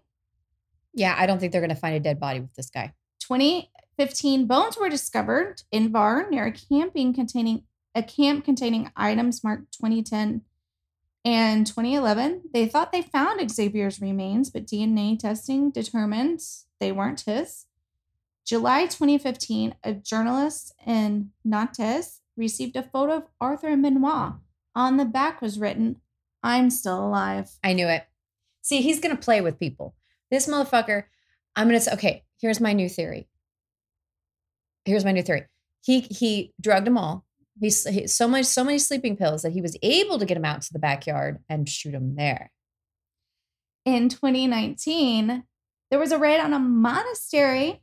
Yeah, 0.94 1.14
I 1.16 1.26
don't 1.26 1.38
think 1.38 1.52
they're 1.52 1.60
gonna 1.60 1.74
find 1.74 1.94
a 1.94 2.00
dead 2.00 2.18
body 2.18 2.40
with 2.40 2.54
this 2.54 2.70
guy. 2.70 2.92
2015 3.20 4.46
bones 4.46 4.76
were 4.76 4.88
discovered 4.88 5.62
in 5.70 5.90
Var 5.90 6.28
near 6.30 6.46
a 6.46 6.52
camping 6.52 7.12
containing 7.14 7.64
a 7.94 8.02
camp 8.02 8.44
containing 8.44 8.90
items 8.96 9.42
marked 9.42 9.72
2010 9.72 10.42
and 11.24 11.66
2011. 11.66 12.42
They 12.52 12.66
thought 12.66 12.92
they 12.92 13.02
found 13.02 13.50
Xavier's 13.50 14.00
remains, 14.00 14.50
but 14.50 14.66
DNA 14.66 15.18
testing 15.18 15.70
determined 15.70 16.40
they 16.78 16.92
weren't 16.92 17.20
his. 17.22 17.66
July 18.44 18.86
2015, 18.86 19.74
a 19.84 19.92
journalist 19.92 20.74
in 20.86 21.30
Nantes 21.44 22.20
received 22.36 22.76
a 22.76 22.82
photo 22.82 23.18
of 23.18 23.28
Arthur 23.40 23.68
and 23.68 23.82
Benoit. 23.82 24.34
On 24.74 24.96
the 24.96 25.04
back 25.04 25.42
was 25.42 25.58
written, 25.58 26.00
I'm 26.42 26.70
still 26.70 27.04
alive. 27.04 27.50
I 27.62 27.74
knew 27.74 27.86
it. 27.86 28.04
See, 28.62 28.80
he's 28.82 29.00
gonna 29.00 29.16
play 29.16 29.40
with 29.40 29.58
people. 29.58 29.94
This 30.30 30.46
motherfucker, 30.46 31.04
I'm 31.56 31.66
gonna 31.66 31.80
say, 31.80 31.92
okay, 31.92 32.24
here's 32.40 32.60
my 32.60 32.72
new 32.72 32.88
theory. 32.88 33.28
Here's 34.84 35.04
my 35.04 35.12
new 35.12 35.22
theory. 35.22 35.46
He 35.82 36.00
he 36.00 36.52
drugged 36.60 36.86
them 36.86 36.98
all. 36.98 37.24
He's 37.60 37.86
he, 37.86 38.06
so 38.06 38.26
much, 38.28 38.46
so 38.46 38.64
many 38.64 38.78
sleeping 38.78 39.16
pills 39.16 39.42
that 39.42 39.52
he 39.52 39.60
was 39.60 39.76
able 39.82 40.18
to 40.18 40.26
get 40.26 40.36
him 40.36 40.44
out 40.44 40.62
to 40.62 40.72
the 40.72 40.78
backyard 40.78 41.38
and 41.48 41.68
shoot 41.68 41.94
him 41.94 42.16
there. 42.16 42.50
In 43.84 44.08
2019, 44.08 45.44
there 45.90 45.98
was 45.98 46.12
a 46.12 46.18
raid 46.18 46.40
on 46.40 46.52
a 46.52 46.58
monastery 46.58 47.80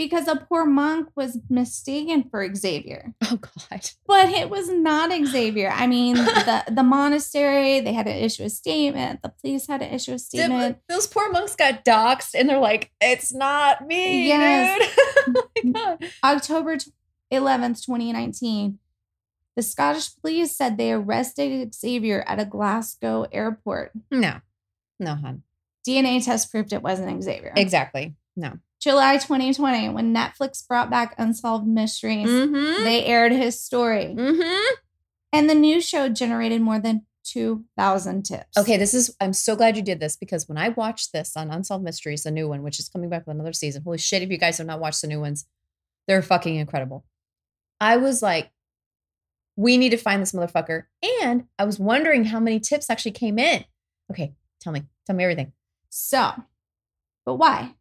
because 0.00 0.26
a 0.28 0.36
poor 0.36 0.64
monk 0.64 1.10
was 1.14 1.36
mistaken 1.50 2.24
for 2.30 2.42
Xavier. 2.54 3.12
Oh 3.22 3.36
God. 3.36 3.90
But 4.06 4.30
it 4.30 4.48
was 4.48 4.70
not 4.70 5.10
Xavier. 5.26 5.70
I 5.70 5.86
mean, 5.86 6.14
the, 6.16 6.64
the 6.70 6.82
monastery, 6.82 7.80
they 7.80 7.92
had 7.92 8.06
to 8.06 8.24
issue 8.24 8.44
a 8.44 8.50
statement. 8.50 9.20
The 9.22 9.28
police 9.28 9.66
had 9.68 9.80
to 9.80 9.94
issue 9.94 10.14
a 10.14 10.18
statement. 10.18 10.78
Those 10.88 11.06
poor 11.06 11.30
monks 11.30 11.54
got 11.54 11.84
doxxed 11.84 12.34
and 12.34 12.48
they're 12.48 12.58
like, 12.58 12.90
it's 13.00 13.32
not 13.32 13.86
me, 13.86 14.26
Yes. 14.28 14.88
dude. 15.26 15.36
oh. 15.76 15.98
October 16.24 16.78
t- 16.78 16.90
11th, 17.30 17.84
2019, 17.84 18.78
the 19.54 19.62
Scottish 19.62 20.16
police 20.16 20.56
said 20.56 20.76
they 20.78 20.92
arrested 20.92 21.74
Xavier 21.74 22.24
at 22.26 22.40
a 22.40 22.46
Glasgow 22.46 23.26
airport. 23.30 23.92
No, 24.10 24.40
no, 24.98 25.14
hon. 25.14 25.42
DNA 25.86 26.24
test 26.24 26.50
proved 26.50 26.72
it 26.72 26.82
wasn't 26.82 27.22
Xavier. 27.22 27.52
Exactly. 27.54 28.16
No. 28.34 28.58
July 28.80 29.16
2020, 29.18 29.90
when 29.90 30.14
Netflix 30.14 30.66
brought 30.66 30.88
back 30.90 31.14
Unsolved 31.18 31.66
Mysteries, 31.66 32.28
Mm-hmm. 32.28 32.82
they 32.84 33.04
aired 33.04 33.32
his 33.32 33.60
story. 33.60 34.14
Mm-hmm. 34.16 34.74
And 35.32 35.48
the 35.50 35.54
new 35.54 35.80
show 35.80 36.08
generated 36.08 36.60
more 36.62 36.78
than 36.80 37.04
2,000 37.24 38.24
tips. 38.24 38.56
Okay, 38.58 38.76
this 38.78 38.94
is. 38.94 39.14
I'm 39.20 39.32
so 39.34 39.54
glad 39.54 39.76
you 39.76 39.82
did 39.82 40.00
this 40.00 40.16
because 40.16 40.48
when 40.48 40.56
I 40.58 40.70
watched 40.70 41.12
this 41.12 41.36
on 41.36 41.50
Unsolved 41.50 41.84
Mysteries, 41.84 42.22
the 42.24 42.30
new 42.30 42.48
one, 42.48 42.62
which 42.62 42.80
is 42.80 42.88
coming 42.88 43.10
back 43.10 43.26
with 43.26 43.34
another 43.36 43.52
season. 43.52 43.82
Holy 43.82 43.98
shit! 43.98 44.22
If 44.22 44.30
you 44.30 44.38
guys 44.38 44.58
have 44.58 44.66
not 44.66 44.80
watched 44.80 45.02
the 45.02 45.06
new 45.08 45.20
ones, 45.20 45.46
they're 46.08 46.22
fucking 46.22 46.56
incredible. 46.56 47.04
I 47.80 47.98
was 47.98 48.22
like, 48.22 48.50
we 49.56 49.76
need 49.76 49.90
to 49.90 49.96
find 49.98 50.20
this 50.22 50.32
motherfucker, 50.32 50.84
and 51.22 51.44
I 51.58 51.64
was 51.64 51.78
wondering 51.78 52.24
how 52.24 52.40
many 52.40 52.58
tips 52.58 52.88
actually 52.90 53.12
came 53.12 53.38
in. 53.38 53.64
Okay, 54.10 54.32
tell 54.60 54.72
me, 54.72 54.84
tell 55.06 55.14
me 55.14 55.22
everything. 55.24 55.52
So, 55.90 56.32
but 57.24 57.34
why? 57.36 57.74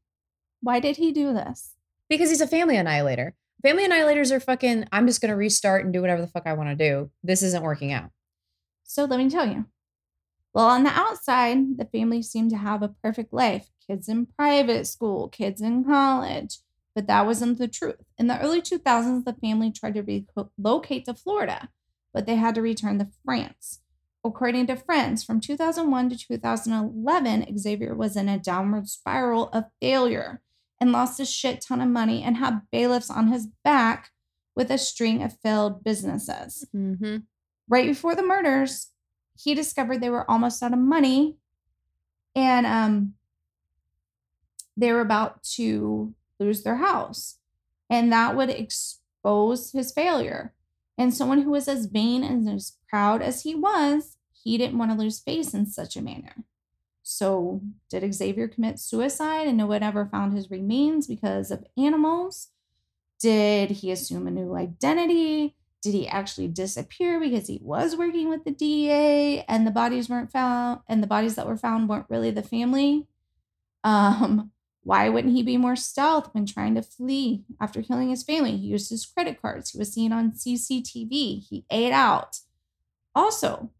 Why 0.61 0.79
did 0.79 0.97
he 0.97 1.11
do 1.11 1.33
this? 1.33 1.75
Because 2.09 2.29
he's 2.29 2.41
a 2.41 2.47
family 2.47 2.77
annihilator. 2.77 3.35
Family 3.61 3.87
annihilators 3.87 4.31
are 4.31 4.39
fucking. 4.39 4.85
I'm 4.91 5.07
just 5.07 5.21
gonna 5.21 5.35
restart 5.35 5.83
and 5.83 5.93
do 5.93 6.01
whatever 6.01 6.21
the 6.21 6.27
fuck 6.27 6.43
I 6.45 6.53
want 6.53 6.69
to 6.69 6.75
do. 6.75 7.11
This 7.23 7.43
isn't 7.43 7.63
working 7.63 7.91
out. 7.91 8.09
So 8.83 9.05
let 9.05 9.19
me 9.19 9.29
tell 9.29 9.47
you. 9.47 9.65
Well, 10.53 10.67
on 10.67 10.83
the 10.83 10.91
outside, 10.91 11.77
the 11.77 11.85
family 11.85 12.21
seemed 12.21 12.49
to 12.51 12.57
have 12.57 12.81
a 12.81 12.95
perfect 13.03 13.33
life 13.33 13.69
kids 13.85 14.07
in 14.07 14.27
private 14.27 14.85
school, 14.85 15.27
kids 15.29 15.61
in 15.61 15.83
college. 15.83 16.59
But 16.95 17.07
that 17.07 17.25
wasn't 17.25 17.57
the 17.57 17.67
truth. 17.67 17.95
In 18.17 18.27
the 18.27 18.39
early 18.39 18.61
2000s, 18.61 19.23
the 19.23 19.33
family 19.33 19.71
tried 19.71 19.95
to 19.95 20.25
relocate 20.57 21.05
to 21.05 21.13
Florida, 21.13 21.69
but 22.13 22.25
they 22.25 22.35
had 22.35 22.55
to 22.55 22.61
return 22.61 22.99
to 22.99 23.07
France. 23.23 23.79
According 24.23 24.67
to 24.67 24.75
friends, 24.75 25.23
from 25.23 25.39
2001 25.39 26.09
to 26.09 26.17
2011, 26.17 27.57
Xavier 27.57 27.95
was 27.95 28.17
in 28.17 28.27
a 28.27 28.37
downward 28.37 28.89
spiral 28.89 29.49
of 29.49 29.65
failure 29.81 30.41
and 30.79 30.91
lost 30.91 31.19
a 31.19 31.25
shit 31.25 31.61
ton 31.61 31.81
of 31.81 31.89
money 31.89 32.23
and 32.23 32.37
had 32.37 32.61
bailiffs 32.71 33.09
on 33.09 33.27
his 33.27 33.47
back 33.63 34.11
with 34.55 34.71
a 34.71 34.77
string 34.77 35.21
of 35.23 35.37
failed 35.39 35.83
businesses. 35.83 36.67
Mm-hmm. 36.75 37.17
Right 37.67 37.87
before 37.87 38.15
the 38.15 38.23
murders, 38.23 38.87
he 39.37 39.53
discovered 39.53 40.01
they 40.01 40.09
were 40.09 40.29
almost 40.29 40.61
out 40.63 40.73
of 40.73 40.79
money 40.79 41.37
and 42.35 42.65
um 42.65 43.13
they 44.75 44.93
were 44.93 45.01
about 45.01 45.43
to 45.43 46.13
lose 46.39 46.63
their 46.63 46.77
house. 46.77 47.37
And 47.89 48.11
that 48.13 48.35
would 48.35 48.49
expose 48.49 49.71
his 49.71 49.91
failure. 49.91 50.53
And 50.97 51.13
someone 51.13 51.41
who 51.41 51.51
was 51.51 51.67
as 51.67 51.85
vain 51.85 52.23
and 52.23 52.47
as 52.49 52.77
proud 52.87 53.21
as 53.21 53.43
he 53.43 53.55
was, 53.55 54.17
he 54.31 54.57
didn't 54.57 54.77
want 54.77 54.91
to 54.91 54.97
lose 54.97 55.19
face 55.19 55.53
in 55.53 55.65
such 55.65 55.97
a 55.97 56.01
manner. 56.01 56.45
So, 57.11 57.61
did 57.89 58.13
Xavier 58.13 58.47
commit 58.47 58.77
suicide 58.77 59.47
and 59.47 59.57
no 59.57 59.65
one 59.65 59.81
ever 59.81 60.05
found 60.05 60.31
his 60.31 60.51
remains 60.51 61.07
because 61.07 61.49
of 61.49 61.65
animals? 61.75 62.49
Did 63.19 63.71
he 63.71 63.89
assume 63.89 64.27
a 64.27 64.31
new 64.31 64.55
identity? 64.55 65.55
Did 65.81 65.95
he 65.95 66.07
actually 66.07 66.49
disappear 66.49 67.19
because 67.19 67.47
he 67.47 67.59
was 67.63 67.95
working 67.95 68.29
with 68.29 68.43
the 68.43 68.51
DEA 68.51 69.43
and 69.47 69.65
the 69.65 69.71
bodies 69.71 70.07
weren't 70.07 70.31
found 70.31 70.81
and 70.87 71.01
the 71.01 71.07
bodies 71.07 71.33
that 71.33 71.47
were 71.47 71.57
found 71.57 71.89
weren't 71.89 72.05
really 72.09 72.29
the 72.29 72.43
family? 72.43 73.07
Um, 73.83 74.51
why 74.83 75.09
wouldn't 75.09 75.33
he 75.33 75.41
be 75.41 75.57
more 75.57 75.75
stealth 75.75 76.29
when 76.33 76.45
trying 76.45 76.75
to 76.75 76.83
flee 76.83 77.43
after 77.59 77.81
killing 77.81 78.11
his 78.11 78.21
family? 78.21 78.55
He 78.55 78.67
used 78.67 78.91
his 78.91 79.07
credit 79.07 79.41
cards. 79.41 79.71
He 79.71 79.79
was 79.79 79.91
seen 79.91 80.13
on 80.13 80.33
CCTV. 80.33 81.43
He 81.49 81.65
ate 81.71 81.91
out. 81.91 82.41
Also, 83.15 83.71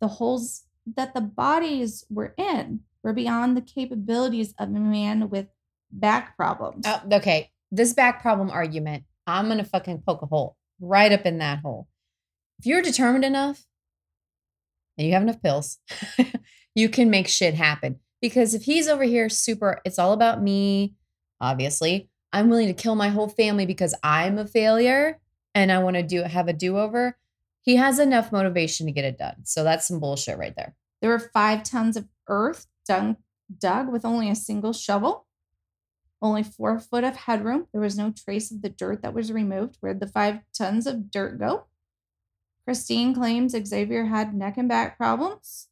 the 0.00 0.08
holes 0.08 0.64
that 0.96 1.14
the 1.14 1.20
bodies 1.20 2.04
were 2.10 2.34
in 2.36 2.80
were 3.02 3.12
beyond 3.12 3.56
the 3.56 3.62
capabilities 3.62 4.54
of 4.58 4.68
a 4.68 4.72
man 4.72 5.30
with 5.30 5.46
back 5.90 6.36
problems. 6.36 6.84
Oh, 6.86 7.02
okay. 7.12 7.50
This 7.70 7.92
back 7.92 8.22
problem 8.22 8.50
argument, 8.50 9.04
I'm 9.26 9.48
gonna 9.48 9.64
fucking 9.64 10.02
poke 10.06 10.22
a 10.22 10.26
hole 10.26 10.56
right 10.80 11.12
up 11.12 11.26
in 11.26 11.38
that 11.38 11.60
hole. 11.60 11.88
If 12.58 12.66
you're 12.66 12.82
determined 12.82 13.24
enough 13.24 13.64
and 14.96 15.06
you 15.06 15.12
have 15.12 15.22
enough 15.22 15.42
pills, 15.42 15.78
you 16.74 16.88
can 16.88 17.10
make 17.10 17.28
shit 17.28 17.54
happen. 17.54 18.00
Because 18.20 18.54
if 18.54 18.62
he's 18.62 18.88
over 18.88 19.04
here 19.04 19.28
super, 19.28 19.80
it's 19.84 19.98
all 19.98 20.12
about 20.12 20.42
me, 20.42 20.94
obviously. 21.40 22.08
I'm 22.32 22.48
willing 22.48 22.66
to 22.66 22.74
kill 22.74 22.94
my 22.94 23.08
whole 23.08 23.28
family 23.28 23.64
because 23.64 23.94
I'm 24.02 24.38
a 24.38 24.46
failure 24.46 25.20
and 25.54 25.72
I 25.72 25.78
want 25.78 25.96
to 25.96 26.02
do 26.02 26.22
have 26.22 26.48
a 26.48 26.52
do-over. 26.52 27.16
He 27.60 27.76
has 27.76 27.98
enough 27.98 28.32
motivation 28.32 28.86
to 28.86 28.92
get 28.92 29.04
it 29.04 29.18
done. 29.18 29.44
So 29.44 29.64
that's 29.64 29.86
some 29.86 30.00
bullshit 30.00 30.38
right 30.38 30.54
there. 30.56 30.74
There 31.00 31.10
were 31.10 31.18
five 31.18 31.62
tons 31.62 31.96
of 31.96 32.08
earth 32.28 32.66
dug, 32.86 33.16
dug 33.58 33.92
with 33.92 34.04
only 34.04 34.30
a 34.30 34.34
single 34.34 34.72
shovel, 34.72 35.26
only 36.20 36.42
four 36.42 36.78
foot 36.78 37.04
of 37.04 37.16
headroom. 37.16 37.66
There 37.72 37.80
was 37.80 37.98
no 37.98 38.12
trace 38.12 38.50
of 38.50 38.62
the 38.62 38.68
dirt 38.68 39.02
that 39.02 39.14
was 39.14 39.32
removed. 39.32 39.76
Where'd 39.80 40.00
the 40.00 40.06
five 40.06 40.40
tons 40.56 40.86
of 40.86 41.10
dirt 41.10 41.38
go? 41.38 41.66
Christine 42.64 43.14
claims 43.14 43.52
Xavier 43.52 44.06
had 44.06 44.34
neck 44.34 44.56
and 44.58 44.68
back 44.68 44.98
problems 44.98 45.68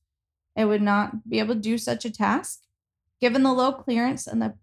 and 0.54 0.68
would 0.68 0.82
not 0.82 1.28
be 1.28 1.38
able 1.38 1.54
to 1.54 1.60
do 1.60 1.76
such 1.76 2.04
a 2.04 2.10
task. 2.10 2.60
Given 3.20 3.42
the 3.42 3.52
low 3.52 3.72
clearance 3.72 4.26
and 4.26 4.40
the, 4.40 4.54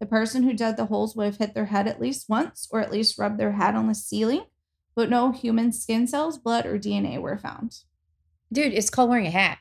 the 0.00 0.06
person 0.06 0.42
who 0.42 0.52
dug 0.52 0.76
the 0.76 0.86
holes 0.86 1.16
would 1.16 1.24
have 1.24 1.38
hit 1.38 1.54
their 1.54 1.66
head 1.66 1.88
at 1.88 2.00
least 2.00 2.28
once 2.28 2.68
or 2.70 2.80
at 2.80 2.92
least 2.92 3.18
rubbed 3.18 3.38
their 3.38 3.52
head 3.52 3.74
on 3.74 3.86
the 3.86 3.94
ceiling, 3.94 4.44
but 4.98 5.08
no 5.08 5.30
human 5.30 5.70
skin 5.70 6.08
cells, 6.08 6.38
blood, 6.38 6.66
or 6.66 6.76
DNA 6.76 7.20
were 7.20 7.38
found. 7.38 7.82
Dude, 8.52 8.72
it's 8.72 8.90
called 8.90 9.08
wearing 9.08 9.28
a 9.28 9.30
hat. 9.30 9.58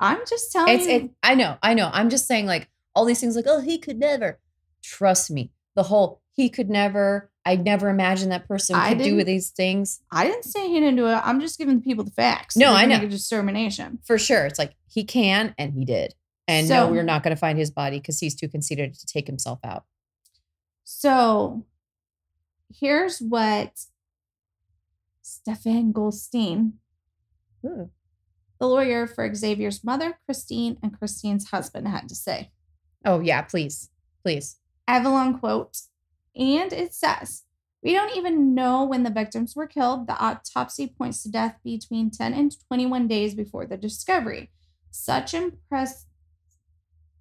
I'm 0.00 0.18
just 0.28 0.50
telling 0.50 0.74
It's 0.74 0.86
you. 0.88 0.92
it, 0.92 1.10
I 1.22 1.36
know, 1.36 1.56
I 1.62 1.74
know. 1.74 1.88
I'm 1.92 2.10
just 2.10 2.26
saying 2.26 2.46
like 2.46 2.68
all 2.96 3.04
these 3.04 3.20
things 3.20 3.36
like, 3.36 3.44
oh, 3.46 3.60
he 3.60 3.78
could 3.78 3.96
never. 3.96 4.40
Trust 4.82 5.30
me. 5.30 5.52
The 5.76 5.84
whole 5.84 6.20
he 6.32 6.50
could 6.50 6.68
never, 6.68 7.30
I'd 7.44 7.64
never 7.64 7.88
imagine 7.88 8.30
that 8.30 8.48
person 8.48 8.74
I 8.74 8.94
could 8.94 9.04
do 9.04 9.22
these 9.22 9.50
things. 9.50 10.00
I 10.10 10.24
didn't 10.24 10.46
say 10.46 10.66
he 10.66 10.80
didn't 10.80 10.96
do 10.96 11.06
it. 11.06 11.20
I'm 11.24 11.40
just 11.40 11.56
giving 11.56 11.76
the 11.76 11.82
people 11.84 12.02
the 12.02 12.10
facts. 12.10 12.56
No, 12.56 12.72
I 12.72 12.86
know. 12.86 12.96
A 12.96 13.06
determination. 13.06 14.00
For 14.04 14.18
sure. 14.18 14.46
It's 14.46 14.58
like 14.58 14.74
he 14.88 15.04
can 15.04 15.54
and 15.58 15.72
he 15.74 15.84
did. 15.84 16.16
And 16.48 16.66
So- 16.66 16.86
no, 16.86 16.90
we're 16.92 17.04
not 17.04 17.22
going 17.22 17.36
to 17.36 17.38
find 17.40 17.56
his 17.56 17.70
body 17.70 18.00
because 18.00 18.18
he's 18.18 18.34
too 18.34 18.48
conceited 18.48 18.94
to 18.94 19.06
take 19.06 19.28
himself 19.28 19.60
out. 19.62 19.84
So 20.82 21.64
here's 22.74 23.20
what 23.20 23.72
Stefan 25.48 25.92
Goldstein, 25.92 26.74
Ooh. 27.64 27.88
the 28.60 28.66
lawyer 28.66 29.06
for 29.06 29.34
Xavier's 29.34 29.82
mother, 29.82 30.18
Christine, 30.26 30.76
and 30.82 30.98
Christine's 30.98 31.48
husband, 31.48 31.88
had 31.88 32.06
to 32.10 32.14
say. 32.14 32.50
Oh, 33.02 33.20
yeah, 33.20 33.40
please. 33.40 33.88
Please. 34.22 34.58
Avalon 34.86 35.38
quote, 35.38 35.78
and 36.36 36.70
it 36.74 36.92
says, 36.92 37.44
We 37.82 37.94
don't 37.94 38.14
even 38.14 38.54
know 38.54 38.84
when 38.84 39.04
the 39.04 39.10
victims 39.10 39.56
were 39.56 39.66
killed. 39.66 40.06
The 40.06 40.18
autopsy 40.18 40.86
points 40.86 41.22
to 41.22 41.30
death 41.30 41.56
between 41.64 42.10
10 42.10 42.34
and 42.34 42.54
21 42.66 43.08
days 43.08 43.34
before 43.34 43.64
the 43.64 43.78
discovery. 43.78 44.50
Such 44.90 45.32
impress 45.32 46.04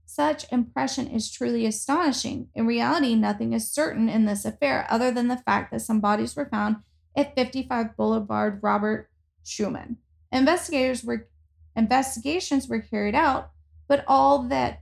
such 0.06 0.52
impression 0.52 1.08
is 1.08 1.32
truly 1.32 1.66
astonishing. 1.66 2.50
In 2.56 2.66
reality, 2.66 3.14
nothing 3.16 3.54
is 3.54 3.72
certain 3.72 4.10
in 4.10 4.26
this 4.26 4.44
affair 4.46 4.86
other 4.90 5.12
than 5.12 5.28
the 5.28 5.38
fact 5.38 5.72
that 5.72 5.82
some 5.82 6.00
bodies 6.02 6.36
were 6.36 6.50
found 6.50 6.78
at 7.18 7.36
55 7.36 7.98
Boulevard 7.98 8.60
Robert 8.62 9.10
Schuman. 9.44 9.98
Investigators 10.32 11.04
were 11.04 11.28
investigations 11.76 12.68
were 12.68 12.80
carried 12.80 13.16
out, 13.16 13.52
but 13.88 14.06
all 14.08 14.44
that 14.44 14.82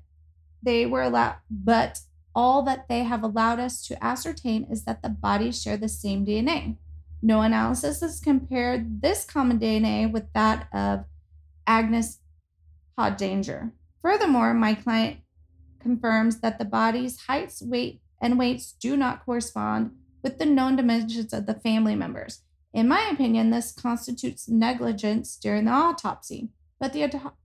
they 0.61 0.85
were 0.85 1.03
allowed 1.03 1.37
but 1.49 2.01
all 2.35 2.61
that 2.63 2.87
they 2.89 3.03
have 3.03 3.23
allowed 3.23 3.59
us 3.59 3.81
to 3.87 4.03
ascertain 4.03 4.67
is 4.69 4.83
that 4.83 5.01
the 5.01 5.09
bodies 5.09 5.61
share 5.61 5.77
the 5.77 5.87
same 5.87 6.25
DNA. 6.25 6.75
No 7.21 7.41
analysis 7.41 8.01
has 8.01 8.19
compared 8.19 9.01
this 9.01 9.23
common 9.23 9.57
DNA 9.57 10.11
with 10.11 10.31
that 10.33 10.67
of 10.73 11.05
Agnes 11.65 12.19
Danger. 13.17 13.71
Furthermore, 14.01 14.53
my 14.53 14.73
client 14.73 15.17
confirms 15.79 16.41
that 16.41 16.59
the 16.59 16.65
body's 16.65 17.21
heights, 17.21 17.61
weight, 17.61 18.01
and 18.21 18.37
weights 18.37 18.73
do 18.73 18.97
not 18.97 19.25
correspond 19.25 19.91
with 20.25 20.39
the 20.39 20.45
known 20.45 20.75
dimensions 20.75 21.31
of 21.33 21.45
the 21.45 21.53
family 21.53 21.93
members. 21.93 22.41
In 22.73 22.87
my 22.87 23.09
opinion, 23.13 23.51
this 23.51 23.71
constitutes 23.71 24.49
negligence 24.49 25.37
during 25.37 25.65
the 25.65 25.71
autopsy. 25.71 26.49
But 26.79 26.93
the, 26.93 27.03
auto- 27.03 27.37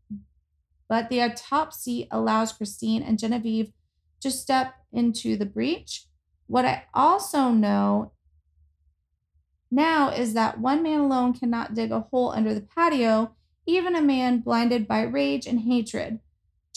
but 0.89 1.11
the 1.11 1.21
autopsy 1.21 2.09
allows 2.11 2.55
Christine 2.55 3.03
and 3.03 3.19
Genevieve 3.19 3.73
to 4.23 4.31
step 4.31 4.73
into 4.95 5.37
the 5.37 5.45
breach. 5.45 6.07
What 6.47 6.65
I 6.65 6.85
also 6.95 7.51
know 7.51 8.13
now 9.71 10.09
is 10.09 10.33
that 10.33 10.59
one 10.59 10.83
man 10.83 11.01
alone 11.01 11.35
cannot 11.35 11.75
dig 11.75 11.93
a 11.93 12.01
hole 12.11 12.31
under 12.31 12.55
the 12.55 12.63
patio, 12.63 13.37
even 13.67 13.95
a 13.95 14.01
man 14.01 14.41
blinded 14.41 14.89
by 14.89 15.03
rage 15.03 15.47
and 15.47 15.61
hatred. 15.61 16.21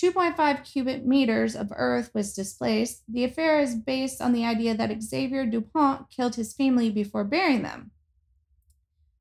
2.5 0.01 0.63
cubic 0.63 1.05
meters 1.05 1.55
of 1.55 1.71
earth 1.75 2.11
was 2.13 2.33
displaced. 2.33 3.03
The 3.07 3.23
affair 3.23 3.59
is 3.59 3.75
based 3.75 4.21
on 4.21 4.33
the 4.33 4.45
idea 4.45 4.75
that 4.75 5.01
Xavier 5.01 5.45
Dupont 5.45 6.09
killed 6.09 6.35
his 6.35 6.53
family 6.53 6.89
before 6.89 7.23
burying 7.23 7.61
them. 7.61 7.91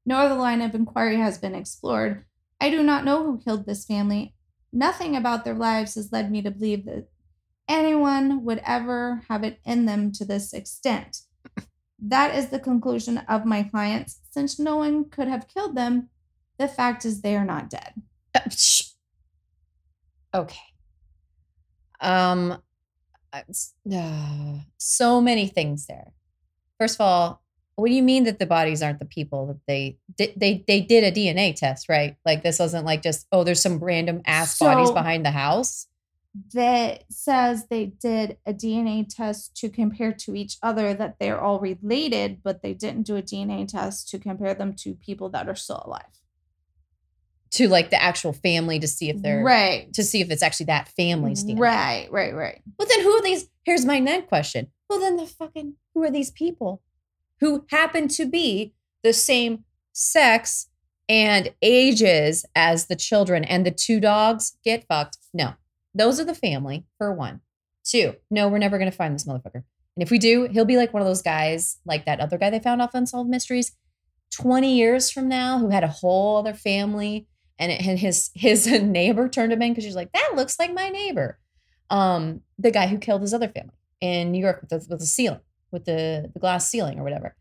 No 0.04 0.18
other 0.18 0.34
line 0.34 0.60
of 0.60 0.74
inquiry 0.74 1.16
has 1.16 1.38
been 1.38 1.54
explored. 1.54 2.24
I 2.60 2.70
do 2.70 2.82
not 2.82 3.04
know 3.04 3.22
who 3.22 3.38
killed 3.38 3.66
this 3.66 3.84
family. 3.84 4.34
Nothing 4.72 5.14
about 5.14 5.44
their 5.44 5.54
lives 5.54 5.94
has 5.94 6.12
led 6.12 6.30
me 6.30 6.42
to 6.42 6.50
believe 6.50 6.86
that 6.86 7.08
anyone 7.68 8.44
would 8.44 8.60
ever 8.64 9.22
have 9.28 9.44
it 9.44 9.60
in 9.64 9.86
them 9.86 10.10
to 10.12 10.24
this 10.24 10.52
extent. 10.52 11.20
That 12.00 12.34
is 12.34 12.48
the 12.48 12.58
conclusion 12.58 13.18
of 13.28 13.44
my 13.44 13.62
clients. 13.62 14.20
Since 14.30 14.58
no 14.58 14.76
one 14.76 15.08
could 15.08 15.28
have 15.28 15.46
killed 15.46 15.76
them, 15.76 16.08
the 16.58 16.66
fact 16.66 17.04
is 17.04 17.20
they 17.20 17.36
are 17.36 17.44
not 17.44 17.70
dead. 17.70 17.94
Okay. 20.34 20.56
Um, 22.00 22.58
uh, 23.32 23.42
so 24.78 25.20
many 25.20 25.46
things 25.46 25.86
there. 25.86 26.12
First 26.78 26.96
of 26.96 27.00
all, 27.02 27.42
what 27.76 27.88
do 27.88 27.94
you 27.94 28.02
mean 28.02 28.24
that 28.24 28.38
the 28.38 28.46
bodies 28.46 28.82
aren't 28.82 28.98
the 28.98 29.06
people 29.06 29.46
that 29.46 29.60
they 29.66 29.98
did? 30.16 30.34
They 30.36 30.64
they 30.66 30.80
did 30.80 31.04
a 31.04 31.12
DNA 31.12 31.54
test, 31.54 31.88
right? 31.88 32.16
Like 32.24 32.42
this 32.42 32.58
wasn't 32.58 32.84
like 32.84 33.02
just 33.02 33.26
oh, 33.32 33.44
there's 33.44 33.62
some 33.62 33.78
random 33.78 34.20
ass 34.26 34.58
so, 34.58 34.66
bodies 34.66 34.90
behind 34.90 35.24
the 35.24 35.30
house. 35.30 35.86
That 36.54 37.04
says 37.10 37.66
they 37.68 37.86
did 37.86 38.38
a 38.46 38.52
DNA 38.54 39.06
test 39.08 39.54
to 39.56 39.68
compare 39.68 40.12
to 40.12 40.34
each 40.34 40.56
other 40.62 40.94
that 40.94 41.16
they're 41.18 41.40
all 41.40 41.60
related, 41.60 42.42
but 42.42 42.62
they 42.62 42.74
didn't 42.74 43.02
do 43.02 43.16
a 43.16 43.22
DNA 43.22 43.68
test 43.68 44.08
to 44.10 44.18
compare 44.18 44.54
them 44.54 44.74
to 44.76 44.94
people 44.94 45.28
that 45.30 45.48
are 45.48 45.54
still 45.54 45.82
alive 45.84 46.21
to 47.52 47.68
like 47.68 47.90
the 47.90 48.02
actual 48.02 48.32
family 48.32 48.78
to 48.78 48.88
see 48.88 49.10
if 49.10 49.20
they're 49.22 49.42
right 49.42 49.92
to 49.92 50.02
see 50.02 50.20
if 50.20 50.30
it's 50.30 50.42
actually 50.42 50.66
that 50.66 50.88
family's 50.88 51.44
DNA. 51.44 51.58
Right, 51.58 52.10
right, 52.10 52.34
right. 52.34 52.62
But 52.78 52.88
then 52.88 53.02
who 53.02 53.10
are 53.10 53.22
these? 53.22 53.48
Here's 53.64 53.84
my 53.84 53.98
next 53.98 54.28
question. 54.28 54.68
Well, 54.88 54.98
then 54.98 55.16
the 55.16 55.26
fucking 55.26 55.74
who 55.94 56.02
are 56.02 56.10
these 56.10 56.30
people 56.30 56.82
who 57.40 57.64
happen 57.70 58.08
to 58.08 58.26
be 58.26 58.74
the 59.02 59.12
same 59.12 59.64
sex 59.92 60.68
and 61.08 61.52
ages 61.60 62.46
as 62.56 62.86
the 62.86 62.96
children 62.96 63.44
and 63.44 63.66
the 63.66 63.70
two 63.70 64.00
dogs 64.00 64.56
get 64.64 64.86
fucked? 64.88 65.18
No, 65.34 65.54
those 65.94 66.18
are 66.18 66.24
the 66.24 66.34
family 66.34 66.86
for 66.98 67.12
one. 67.12 67.40
Two, 67.84 68.14
no, 68.30 68.48
we're 68.48 68.58
never 68.58 68.78
gonna 68.78 68.90
find 68.90 69.14
this 69.14 69.24
motherfucker. 69.24 69.64
And 69.94 70.02
if 70.02 70.10
we 70.10 70.18
do, 70.18 70.48
he'll 70.50 70.64
be 70.64 70.78
like 70.78 70.94
one 70.94 71.02
of 71.02 71.08
those 71.08 71.20
guys, 71.20 71.78
like 71.84 72.06
that 72.06 72.20
other 72.20 72.38
guy 72.38 72.48
they 72.48 72.60
found 72.60 72.80
off 72.80 72.94
Unsolved 72.94 73.28
Mysteries, 73.28 73.72
20 74.30 74.74
years 74.74 75.10
from 75.10 75.28
now, 75.28 75.58
who 75.58 75.68
had 75.68 75.84
a 75.84 75.88
whole 75.88 76.38
other 76.38 76.54
family 76.54 77.26
and, 77.58 77.72
it, 77.72 77.86
and 77.86 77.98
his 77.98 78.30
his 78.34 78.66
neighbor 78.66 79.28
turned 79.28 79.52
him 79.52 79.62
in 79.62 79.72
because 79.72 79.84
she's 79.84 79.96
like, 79.96 80.12
that 80.12 80.32
looks 80.34 80.58
like 80.58 80.72
my 80.72 80.88
neighbor. 80.88 81.38
Um, 81.90 82.40
the 82.58 82.70
guy 82.70 82.86
who 82.86 82.98
killed 82.98 83.22
his 83.22 83.34
other 83.34 83.48
family 83.48 83.74
in 84.00 84.32
New 84.32 84.40
York 84.40 84.60
with 84.60 84.70
the, 84.70 84.86
with 84.88 85.00
the 85.00 85.06
ceiling, 85.06 85.40
with 85.70 85.84
the, 85.84 86.30
the 86.32 86.40
glass 86.40 86.68
ceiling 86.68 86.98
or 86.98 87.04
whatever. 87.04 87.36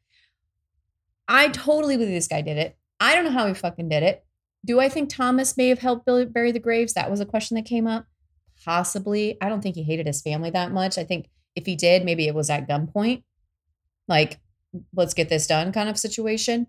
I 1.28 1.48
totally 1.48 1.96
believe 1.96 2.14
this 2.14 2.28
guy 2.28 2.42
did 2.42 2.58
it. 2.58 2.78
I 3.00 3.16
don't 3.16 3.24
know 3.24 3.32
how 3.32 3.48
he 3.48 3.54
fucking 3.54 3.90
did 3.90 4.04
it. 4.04 4.26
Do 4.66 4.80
I 4.80 4.90
think 4.90 5.10
Thomas 5.10 5.58
may 5.58 5.70
have 5.70 5.80
helped 5.80 6.06
bury 6.06 6.52
the 6.52 6.60
graves? 6.60 6.94
That 6.94 7.10
was 7.10 7.20
a 7.20 7.26
question 7.26 7.56
that 7.56 7.66
came 7.66 7.88
up. 7.88 8.06
Possibly. 8.64 9.38
I 9.42 9.50
don't 9.50 9.62
think 9.62 9.76
he 9.76 9.84
hated 9.84 10.06
his 10.06 10.22
family 10.22 10.52
that 10.52 10.72
much. 10.72 10.98
I 10.98 11.04
think 11.04 11.30
if 11.56 11.66
he 11.66 11.76
did, 11.76 12.06
maybe 12.06 12.28
it 12.28 12.36
was 12.36 12.50
at 12.50 12.68
gunpoint, 12.68 13.24
like, 14.08 14.40
let's 14.94 15.14
get 15.14 15.30
this 15.30 15.48
done 15.48 15.72
kind 15.72 15.90
of 15.90 15.98
situation. 15.98 16.68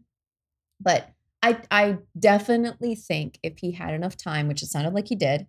But 0.80 1.10
I 1.42 1.60
I 1.70 1.98
definitely 2.18 2.94
think 2.94 3.38
if 3.42 3.58
he 3.58 3.72
had 3.72 3.94
enough 3.94 4.16
time, 4.16 4.48
which 4.48 4.62
it 4.62 4.66
sounded 4.66 4.94
like 4.94 5.08
he 5.08 5.16
did, 5.16 5.46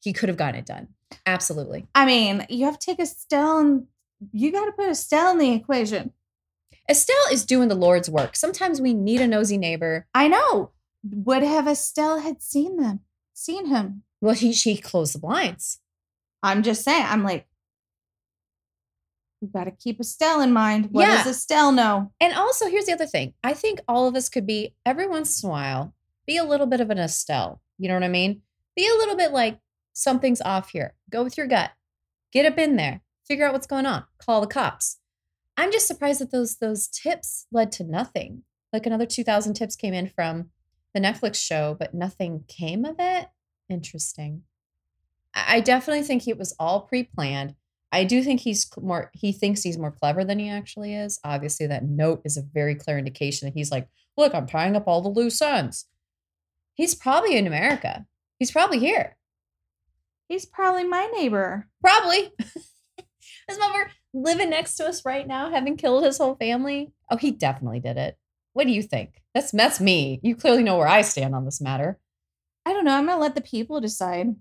he 0.00 0.12
could 0.12 0.28
have 0.28 0.38
gotten 0.38 0.60
it 0.60 0.66
done. 0.66 0.88
Absolutely. 1.24 1.86
I 1.94 2.06
mean, 2.06 2.46
you 2.48 2.64
have 2.66 2.78
to 2.78 2.86
take 2.86 3.00
Estelle 3.00 3.58
and 3.58 3.86
you 4.32 4.52
got 4.52 4.66
to 4.66 4.72
put 4.72 4.88
Estelle 4.88 5.32
in 5.32 5.38
the 5.38 5.52
equation. 5.52 6.12
Estelle 6.88 7.16
is 7.32 7.44
doing 7.44 7.68
the 7.68 7.74
Lord's 7.74 8.08
work. 8.08 8.36
Sometimes 8.36 8.80
we 8.80 8.94
need 8.94 9.20
a 9.20 9.26
nosy 9.26 9.58
neighbor. 9.58 10.06
I 10.14 10.28
know. 10.28 10.70
Would 11.02 11.42
have 11.42 11.66
Estelle 11.66 12.20
had 12.20 12.42
seen 12.42 12.76
them, 12.76 13.00
seen 13.32 13.66
him. 13.66 14.02
Well, 14.20 14.34
he 14.34 14.52
she 14.52 14.76
closed 14.76 15.14
the 15.14 15.18
blinds. 15.18 15.80
I'm 16.42 16.62
just 16.62 16.84
saying. 16.84 17.06
I'm 17.08 17.22
like, 17.22 17.46
we 19.40 19.48
got 19.48 19.64
to 19.64 19.70
keep 19.70 20.00
Estelle 20.00 20.40
in 20.40 20.52
mind. 20.52 20.88
What 20.90 21.06
yeah. 21.06 21.16
does 21.16 21.36
Estelle 21.36 21.72
know? 21.72 22.12
And 22.20 22.32
also, 22.34 22.68
here's 22.68 22.86
the 22.86 22.92
other 22.92 23.06
thing. 23.06 23.34
I 23.44 23.52
think 23.52 23.80
all 23.86 24.08
of 24.08 24.16
us 24.16 24.28
could 24.28 24.46
be 24.46 24.74
every 24.84 25.06
once 25.06 25.42
in 25.42 25.48
a 25.48 25.52
while 25.52 25.94
be 26.26 26.36
a 26.36 26.44
little 26.44 26.66
bit 26.66 26.80
of 26.80 26.90
an 26.90 26.98
Estelle. 26.98 27.60
You 27.78 27.88
know 27.88 27.94
what 27.94 28.02
I 28.02 28.08
mean? 28.08 28.42
Be 28.74 28.86
a 28.86 28.98
little 28.98 29.16
bit 29.16 29.32
like 29.32 29.60
something's 29.92 30.42
off 30.42 30.70
here. 30.70 30.94
Go 31.10 31.22
with 31.22 31.38
your 31.38 31.46
gut. 31.46 31.70
Get 32.32 32.50
up 32.50 32.58
in 32.58 32.76
there. 32.76 33.00
Figure 33.26 33.46
out 33.46 33.52
what's 33.52 33.66
going 33.66 33.86
on. 33.86 34.04
Call 34.18 34.40
the 34.40 34.46
cops. 34.46 34.98
I'm 35.56 35.72
just 35.72 35.86
surprised 35.86 36.20
that 36.20 36.32
those 36.32 36.56
those 36.56 36.88
tips 36.88 37.46
led 37.50 37.72
to 37.72 37.84
nothing. 37.84 38.42
Like 38.72 38.86
another 38.86 39.06
2000 39.06 39.54
tips 39.54 39.76
came 39.76 39.94
in 39.94 40.08
from 40.08 40.50
the 40.92 41.00
Netflix 41.00 41.36
show, 41.36 41.76
but 41.78 41.94
nothing 41.94 42.44
came 42.48 42.84
of 42.84 42.96
it. 42.98 43.28
Interesting. 43.68 44.42
I 45.34 45.60
definitely 45.60 46.02
think 46.02 46.26
it 46.26 46.38
was 46.38 46.54
all 46.58 46.82
pre-planned. 46.82 47.54
I 47.96 48.04
do 48.04 48.22
think 48.22 48.40
he's 48.40 48.70
more 48.78 49.10
he 49.14 49.32
thinks 49.32 49.62
he's 49.62 49.78
more 49.78 49.90
clever 49.90 50.22
than 50.22 50.38
he 50.38 50.50
actually 50.50 50.94
is. 50.94 51.18
Obviously, 51.24 51.66
that 51.68 51.84
note 51.84 52.20
is 52.26 52.36
a 52.36 52.42
very 52.42 52.74
clear 52.74 52.98
indication 52.98 53.46
that 53.46 53.54
he's 53.54 53.70
like, 53.70 53.88
look, 54.18 54.34
I'm 54.34 54.46
tying 54.46 54.76
up 54.76 54.86
all 54.86 55.00
the 55.00 55.08
loose 55.08 55.40
ends. 55.40 55.86
He's 56.74 56.94
probably 56.94 57.38
in 57.38 57.46
America. 57.46 58.04
He's 58.38 58.50
probably 58.50 58.80
here. 58.80 59.16
He's 60.28 60.44
probably 60.44 60.84
my 60.84 61.06
neighbor. 61.06 61.68
Probably. 61.80 62.32
His 63.48 63.58
mother 63.58 63.90
living 64.12 64.50
next 64.50 64.74
to 64.76 64.86
us 64.86 65.06
right 65.06 65.26
now, 65.26 65.50
having 65.50 65.78
killed 65.78 66.04
his 66.04 66.18
whole 66.18 66.34
family. 66.34 66.92
Oh, 67.10 67.16
he 67.16 67.30
definitely 67.30 67.78
did 67.80 67.96
it. 67.96 68.18
What 68.52 68.66
do 68.66 68.72
you 68.72 68.82
think? 68.82 69.22
That's 69.34 69.52
that's 69.52 69.80
me. 69.80 70.20
You 70.22 70.36
clearly 70.36 70.64
know 70.64 70.76
where 70.76 70.88
I 70.88 71.02
stand 71.02 71.34
on 71.34 71.44
this 71.44 71.60
matter. 71.62 71.98
I 72.66 72.72
don't 72.72 72.84
know. 72.84 72.94
I'm 72.94 73.06
gonna 73.06 73.20
let 73.20 73.36
the 73.36 73.40
people 73.40 73.80
decide. 73.80 74.34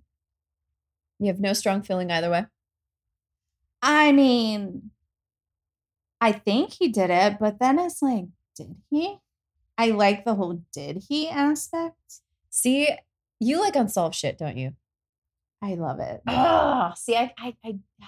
You 1.19 1.27
have 1.27 1.39
no 1.39 1.53
strong 1.53 1.83
feeling 1.83 2.11
either 2.11 2.29
way. 2.29 2.47
I 3.87 4.11
mean, 4.13 4.89
I 6.19 6.31
think 6.31 6.73
he 6.73 6.87
did 6.87 7.11
it, 7.11 7.37
but 7.39 7.59
then 7.59 7.77
it's 7.77 8.01
like, 8.01 8.25
did 8.55 8.75
he? 8.89 9.19
I 9.77 9.91
like 9.91 10.25
the 10.25 10.33
whole 10.33 10.63
did 10.73 11.03
he 11.07 11.29
aspect. 11.29 12.21
See, 12.49 12.89
you 13.39 13.59
like 13.59 13.75
unsolved 13.75 14.15
shit, 14.15 14.39
don't 14.39 14.57
you? 14.57 14.73
I 15.61 15.75
love 15.75 15.99
it. 15.99 16.21
Oh, 16.27 16.93
see, 16.95 17.15
I, 17.15 17.31
I, 17.37 17.55
I, 17.63 17.75
I 18.01 18.07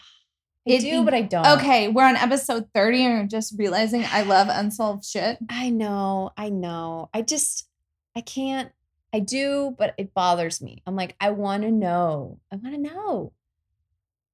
it, 0.66 0.82
do, 0.82 1.04
but 1.04 1.14
I 1.14 1.22
don't. 1.22 1.46
Okay, 1.60 1.90
we're 1.90 2.08
on 2.08 2.16
episode 2.16 2.70
30 2.74 3.06
and 3.06 3.30
just 3.30 3.54
realizing 3.56 4.04
I 4.04 4.24
love 4.24 4.48
unsolved 4.50 5.06
shit. 5.06 5.38
I 5.48 5.70
know, 5.70 6.32
I 6.36 6.50
know. 6.50 7.12
I 7.14 7.22
just, 7.22 7.70
I 8.16 8.22
can't, 8.22 8.72
I 9.14 9.20
do, 9.20 9.76
but 9.78 9.94
it 10.00 10.16
bothers 10.16 10.60
me. 10.60 10.82
I'm 10.88 10.96
like, 10.96 11.16
I 11.20 11.30
want 11.30 11.62
to 11.64 11.72
know. 11.72 12.40
I 12.52 12.56
want 12.56 12.74
to 12.74 12.82
know. 12.82 13.32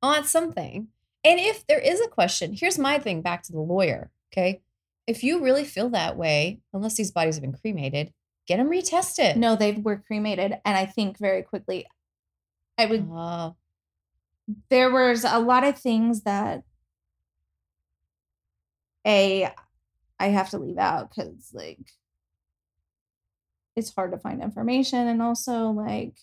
I 0.01 0.05
want 0.05 0.25
something. 0.25 0.87
And 1.23 1.39
if 1.39 1.65
there 1.67 1.79
is 1.79 2.01
a 2.01 2.07
question, 2.07 2.53
here's 2.53 2.77
my 2.77 2.99
thing 2.99 3.21
back 3.21 3.43
to 3.43 3.51
the 3.51 3.59
lawyer. 3.59 4.11
Okay. 4.31 4.61
If 5.07 5.23
you 5.23 5.43
really 5.43 5.63
feel 5.63 5.89
that 5.89 6.17
way, 6.17 6.59
unless 6.73 6.95
these 6.95 7.11
bodies 7.11 7.35
have 7.35 7.41
been 7.41 7.53
cremated, 7.53 8.13
get 8.47 8.57
them 8.57 8.69
retested. 8.69 9.35
No, 9.35 9.55
they 9.55 9.73
were 9.73 9.97
cremated, 9.97 10.57
and 10.65 10.77
I 10.77 10.85
think 10.85 11.17
very 11.19 11.43
quickly. 11.43 11.87
I 12.77 12.85
would. 12.85 13.07
Oh, 13.11 13.55
There 14.69 14.91
was 14.91 15.23
a 15.23 15.39
lot 15.39 15.63
of 15.63 15.77
things 15.77 16.23
that 16.23 16.63
a 19.05 19.49
I 20.19 20.27
have 20.27 20.49
to 20.51 20.57
leave 20.57 20.77
out 20.77 21.09
because 21.09 21.51
like 21.53 21.79
it's 23.75 23.93
hard 23.93 24.11
to 24.11 24.17
find 24.17 24.41
information, 24.41 25.07
and 25.07 25.21
also 25.21 25.69
like 25.69 26.15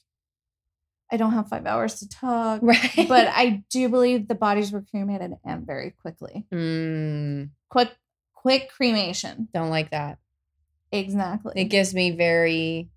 I 1.12 1.16
don't 1.16 1.32
have 1.32 1.48
five 1.48 1.66
hours 1.66 1.96
to 2.00 2.08
talk. 2.08 2.60
right. 2.62 3.06
But 3.08 3.28
I 3.32 3.64
do 3.70 3.88
believe 3.88 4.28
the 4.28 4.34
bodies 4.34 4.70
were 4.72 4.82
cremated 4.82 5.32
and 5.44 5.66
very 5.66 5.90
quickly. 5.90 6.46
Mm, 6.52 7.50
Quick, 7.68 7.90
quick 8.34 8.70
cremation. 8.70 9.48
don't 9.52 9.70
like 9.70 9.90
that. 9.90 10.18
Exactly. 10.92 11.52
It 11.56 11.64
gives 11.64 11.94
me 11.94 12.10
very 12.12 12.88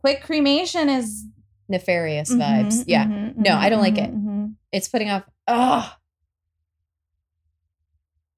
quick 0.00 0.22
cremation 0.22 0.88
is 0.88 1.24
nefarious 1.68 2.30
Mhm, 2.30 2.38
vibes. 2.40 2.84
Yeah. 2.86 3.06
mhm, 3.06 3.36
No, 3.36 3.56
I 3.56 3.68
don't 3.70 3.80
like 3.80 3.98
it. 3.98 4.10
mhm. 4.14 4.54
It's 4.72 4.88
putting 4.88 5.08
off. 5.10 5.24
Oh, 5.48 5.92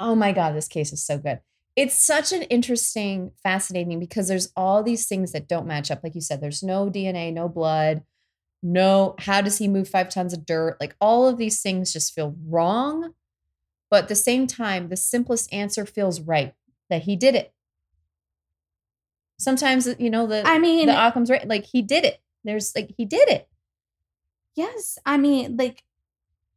oh 0.01 0.15
my 0.15 0.33
God, 0.33 0.55
this 0.55 0.69
case 0.69 0.93
is 0.93 1.05
so 1.05 1.19
good. 1.19 1.41
It's 1.75 2.07
such 2.07 2.33
an 2.33 2.43
interesting, 2.43 3.33
fascinating 3.43 3.99
because 4.01 4.29
there's 4.29 4.51
all 4.57 4.83
these 4.83 5.07
things 5.07 5.33
that 5.33 5.47
don't 5.49 5.67
match 5.67 5.91
up. 5.91 6.01
Like 6.03 6.15
you 6.15 6.21
said, 6.23 6.41
there's 6.41 6.63
no 6.63 6.89
DNA, 6.89 7.33
no 7.33 7.49
blood, 7.49 8.03
no, 8.63 9.15
how 9.21 9.41
does 9.41 9.59
he 9.59 9.69
move 9.69 9.89
five 9.89 10.09
tons 10.09 10.33
of 10.33 10.45
dirt? 10.47 10.77
Like 10.81 10.97
all 11.01 11.29
of 11.29 11.39
these 11.39 11.61
things 11.63 11.93
just 11.93 12.15
feel 12.15 12.35
wrong. 12.49 13.15
But 13.91 14.05
at 14.05 14.09
the 14.09 14.15
same 14.17 14.47
time, 14.47 14.89
the 14.89 14.97
simplest 14.97 15.53
answer 15.53 15.87
feels 15.87 16.21
right 16.21 16.55
that 16.91 17.03
he 17.03 17.15
did 17.17 17.35
it. 17.37 17.53
Sometimes, 19.39 19.87
uh, 19.87 19.95
you 19.99 20.11
know, 20.11 20.27
the, 20.27 20.43
I 20.47 20.59
mean, 20.59 20.87
the 20.87 20.97
outcome's 20.97 21.31
right. 21.31 21.47
Like 21.47 21.65
he 21.65 21.83
did 21.83 22.05
it. 22.05 22.21
There's 22.43 22.75
like, 22.75 22.93
he 22.97 23.05
did 23.05 23.29
it. 23.29 23.49
yes. 24.57 24.99
I 25.05 25.17
mean, 25.19 25.57
like 25.57 25.83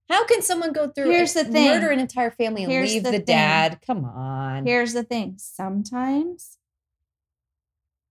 How 0.10 0.26
can 0.26 0.42
someone 0.42 0.72
go 0.72 0.88
through 0.88 1.12
Here's 1.12 1.34
the 1.34 1.44
thing. 1.44 1.68
murder 1.68 1.90
an 1.90 2.00
entire 2.00 2.32
family 2.32 2.64
and 2.64 2.72
Here's 2.72 2.94
leave 2.94 3.04
the 3.04 3.12
the, 3.12 3.18
thing. 3.18 3.26
dad? 3.26 3.80
Come 3.86 4.06
on. 4.06 4.66
Here's 4.66 4.94
the 4.94 5.04
thing 5.04 5.36
sometimes 5.38 6.58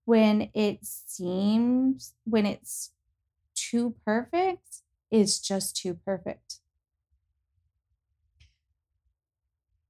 when 0.05 0.49
it 0.53 0.79
seems, 0.85 2.13
when 2.25 2.45
it's 2.45 2.91
too 3.69 3.95
perfect, 4.05 4.81
it's 5.11 5.39
just 5.39 5.75
too 5.75 5.95
perfect. 6.05 6.59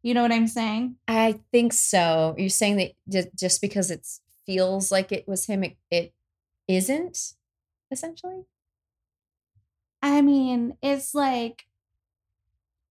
You 0.01 0.13
know 0.13 0.21
what 0.21 0.31
I'm 0.31 0.47
saying? 0.47 0.95
I 1.07 1.39
think 1.51 1.73
so. 1.73 2.35
You're 2.37 2.49
saying 2.49 2.93
that 3.07 3.35
just 3.35 3.61
because 3.61 3.91
it 3.91 4.07
feels 4.45 4.91
like 4.91 5.11
it 5.11 5.27
was 5.27 5.45
him, 5.45 5.63
it, 5.63 5.77
it 5.91 6.13
isn't 6.67 7.33
essentially? 7.91 8.45
I 10.01 10.21
mean, 10.21 10.77
it's 10.81 11.13
like 11.13 11.65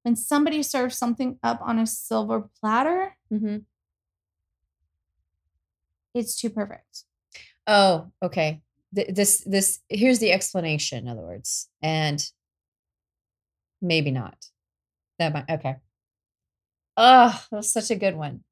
when 0.02 0.16
somebody 0.16 0.62
serves 0.62 0.96
something 0.96 1.38
up 1.42 1.60
on 1.62 1.78
a 1.78 1.86
silver 1.86 2.48
platter, 2.60 3.16
Mm-hmm. 3.32 3.58
it's 6.14 6.36
too 6.36 6.50
perfect. 6.50 7.04
Oh, 7.66 8.10
okay. 8.22 8.62
Th- 8.94 9.14
this, 9.14 9.42
this, 9.46 9.80
here's 9.88 10.18
the 10.18 10.32
explanation, 10.32 11.06
in 11.06 11.08
other 11.08 11.22
words. 11.22 11.68
And 11.82 12.24
maybe 13.80 14.10
not. 14.10 14.46
That 15.18 15.32
might, 15.32 15.50
okay. 15.50 15.76
Oh, 16.96 17.44
that's 17.50 17.72
such 17.72 17.90
a 17.90 17.96
good 17.96 18.16
one. 18.16 18.44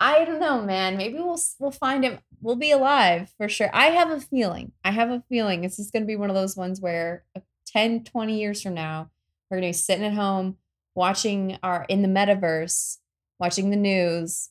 I 0.00 0.24
don't 0.24 0.40
know, 0.40 0.62
man. 0.62 0.96
Maybe 0.96 1.18
we'll 1.18 1.40
we'll 1.58 1.72
find 1.72 2.04
him. 2.04 2.20
We'll 2.40 2.56
be 2.56 2.70
alive 2.70 3.32
for 3.36 3.48
sure. 3.48 3.68
I 3.72 3.86
have 3.86 4.10
a 4.10 4.20
feeling. 4.20 4.72
I 4.84 4.92
have 4.92 5.10
a 5.10 5.24
feeling 5.28 5.62
this 5.62 5.78
is 5.80 5.90
going 5.90 6.04
to 6.04 6.06
be 6.06 6.16
one 6.16 6.30
of 6.30 6.36
those 6.36 6.56
ones 6.56 6.80
where 6.80 7.24
uh, 7.36 7.40
10, 7.66 8.04
20 8.04 8.38
years 8.38 8.62
from 8.62 8.74
now, 8.74 9.10
we're 9.50 9.56
going 9.60 9.72
to 9.72 9.76
be 9.76 9.82
sitting 9.82 10.04
at 10.04 10.14
home 10.14 10.56
watching 10.94 11.58
our 11.62 11.84
in 11.88 12.02
the 12.02 12.08
metaverse, 12.08 12.98
watching 13.38 13.70
the 13.70 13.76
news, 13.76 14.50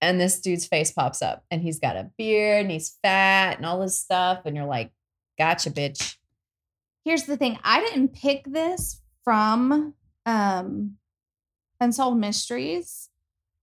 and 0.00 0.20
this 0.20 0.40
dude's 0.40 0.66
face 0.66 0.90
pops 0.90 1.22
up 1.22 1.44
and 1.50 1.62
he's 1.62 1.78
got 1.78 1.96
a 1.96 2.10
beard 2.16 2.62
and 2.62 2.70
he's 2.70 2.96
fat 3.02 3.56
and 3.56 3.66
all 3.66 3.80
this 3.80 3.98
stuff 3.98 4.40
and 4.44 4.56
you're 4.56 4.66
like, 4.66 4.92
"Gotcha, 5.38 5.70
bitch." 5.70 6.16
Here's 7.04 7.24
the 7.24 7.36
thing 7.36 7.58
I 7.64 7.80
didn't 7.80 8.14
pick 8.14 8.44
this 8.46 9.00
from 9.24 9.94
um, 10.26 10.96
Unsolved 11.80 12.18
Mysteries. 12.18 13.08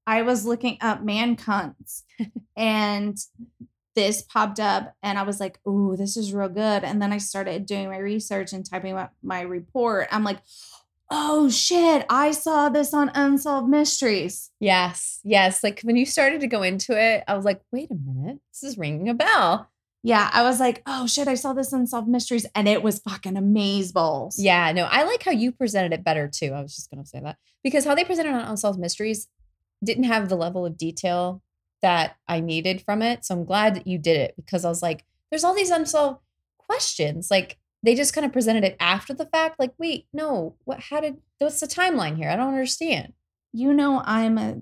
I 0.05 0.21
was 0.21 0.45
looking 0.45 0.77
up 0.81 1.03
man 1.03 1.35
cunts 1.35 2.03
and 2.55 3.17
this 3.97 4.21
popped 4.21 4.59
up 4.59 4.93
and 5.01 5.17
I 5.17 5.23
was 5.23 5.39
like, 5.39 5.59
ooh, 5.67 5.95
this 5.97 6.17
is 6.17 6.31
real 6.31 6.49
good. 6.49 6.83
And 6.83 7.01
then 7.01 7.11
I 7.11 7.17
started 7.17 7.65
doing 7.65 7.89
my 7.89 7.97
research 7.97 8.53
and 8.53 8.63
typing 8.63 8.95
up 8.95 9.11
my 9.23 9.41
report. 9.41 10.07
I'm 10.11 10.23
like, 10.23 10.37
oh 11.09 11.49
shit, 11.49 12.05
I 12.09 12.31
saw 12.31 12.69
this 12.69 12.93
on 12.93 13.11
Unsolved 13.13 13.69
Mysteries. 13.69 14.51
Yes, 14.59 15.19
yes. 15.23 15.63
Like 15.63 15.81
when 15.81 15.95
you 15.95 16.05
started 16.05 16.41
to 16.41 16.47
go 16.47 16.63
into 16.63 16.99
it, 16.99 17.23
I 17.27 17.35
was 17.35 17.45
like, 17.45 17.61
"Wait 17.71 17.91
a 17.91 17.95
minute, 17.95 18.39
this 18.51 18.63
is 18.63 18.77
ringing 18.77 19.09
a 19.09 19.13
bell." 19.13 19.69
Yeah, 20.03 20.29
I 20.31 20.43
was 20.43 20.59
like, 20.59 20.83
oh 20.85 21.05
shit, 21.07 21.27
I 21.27 21.35
saw 21.35 21.53
this 21.53 21.73
on 21.73 21.81
Unsolved 21.81 22.07
Mysteries 22.07 22.45
and 22.55 22.67
it 22.67 22.81
was 22.81 22.99
fucking 22.99 23.33
amazeballs. 23.33 24.35
Yeah, 24.37 24.71
no, 24.71 24.85
I 24.85 25.03
like 25.03 25.23
how 25.23 25.31
you 25.31 25.51
presented 25.51 25.91
it 25.91 26.03
better 26.03 26.29
too. 26.33 26.53
I 26.53 26.61
was 26.61 26.75
just 26.75 26.89
gonna 26.89 27.05
say 27.05 27.19
that 27.19 27.37
because 27.63 27.83
how 27.83 27.95
they 27.95 28.05
presented 28.05 28.29
it 28.29 28.35
on 28.35 28.51
Unsolved 28.51 28.79
Mysteries 28.79 29.27
didn't 29.83 30.05
have 30.05 30.29
the 30.29 30.37
level 30.37 30.65
of 30.65 30.77
detail 30.77 31.41
that 31.81 32.15
I 32.27 32.39
needed 32.39 32.81
from 32.81 33.01
it. 33.01 33.25
So 33.25 33.35
I'm 33.35 33.45
glad 33.45 33.75
that 33.75 33.87
you 33.87 33.97
did 33.97 34.17
it 34.17 34.35
because 34.35 34.65
I 34.65 34.69
was 34.69 34.81
like, 34.81 35.03
there's 35.29 35.43
all 35.43 35.53
these 35.53 35.71
unsolved 35.71 36.19
questions. 36.57 37.29
Like 37.29 37.57
they 37.83 37.95
just 37.95 38.13
kind 38.13 38.25
of 38.25 38.33
presented 38.33 38.63
it 38.63 38.75
after 38.79 39.13
the 39.13 39.25
fact. 39.25 39.59
Like, 39.59 39.73
wait, 39.77 40.07
no, 40.13 40.55
what? 40.65 40.79
How 40.79 40.99
did? 40.99 41.17
What's 41.39 41.59
the 41.59 41.67
timeline 41.67 42.15
here? 42.17 42.29
I 42.29 42.35
don't 42.35 42.49
understand. 42.49 43.13
You 43.53 43.73
know, 43.73 44.01
I'm 44.05 44.37
a 44.37 44.61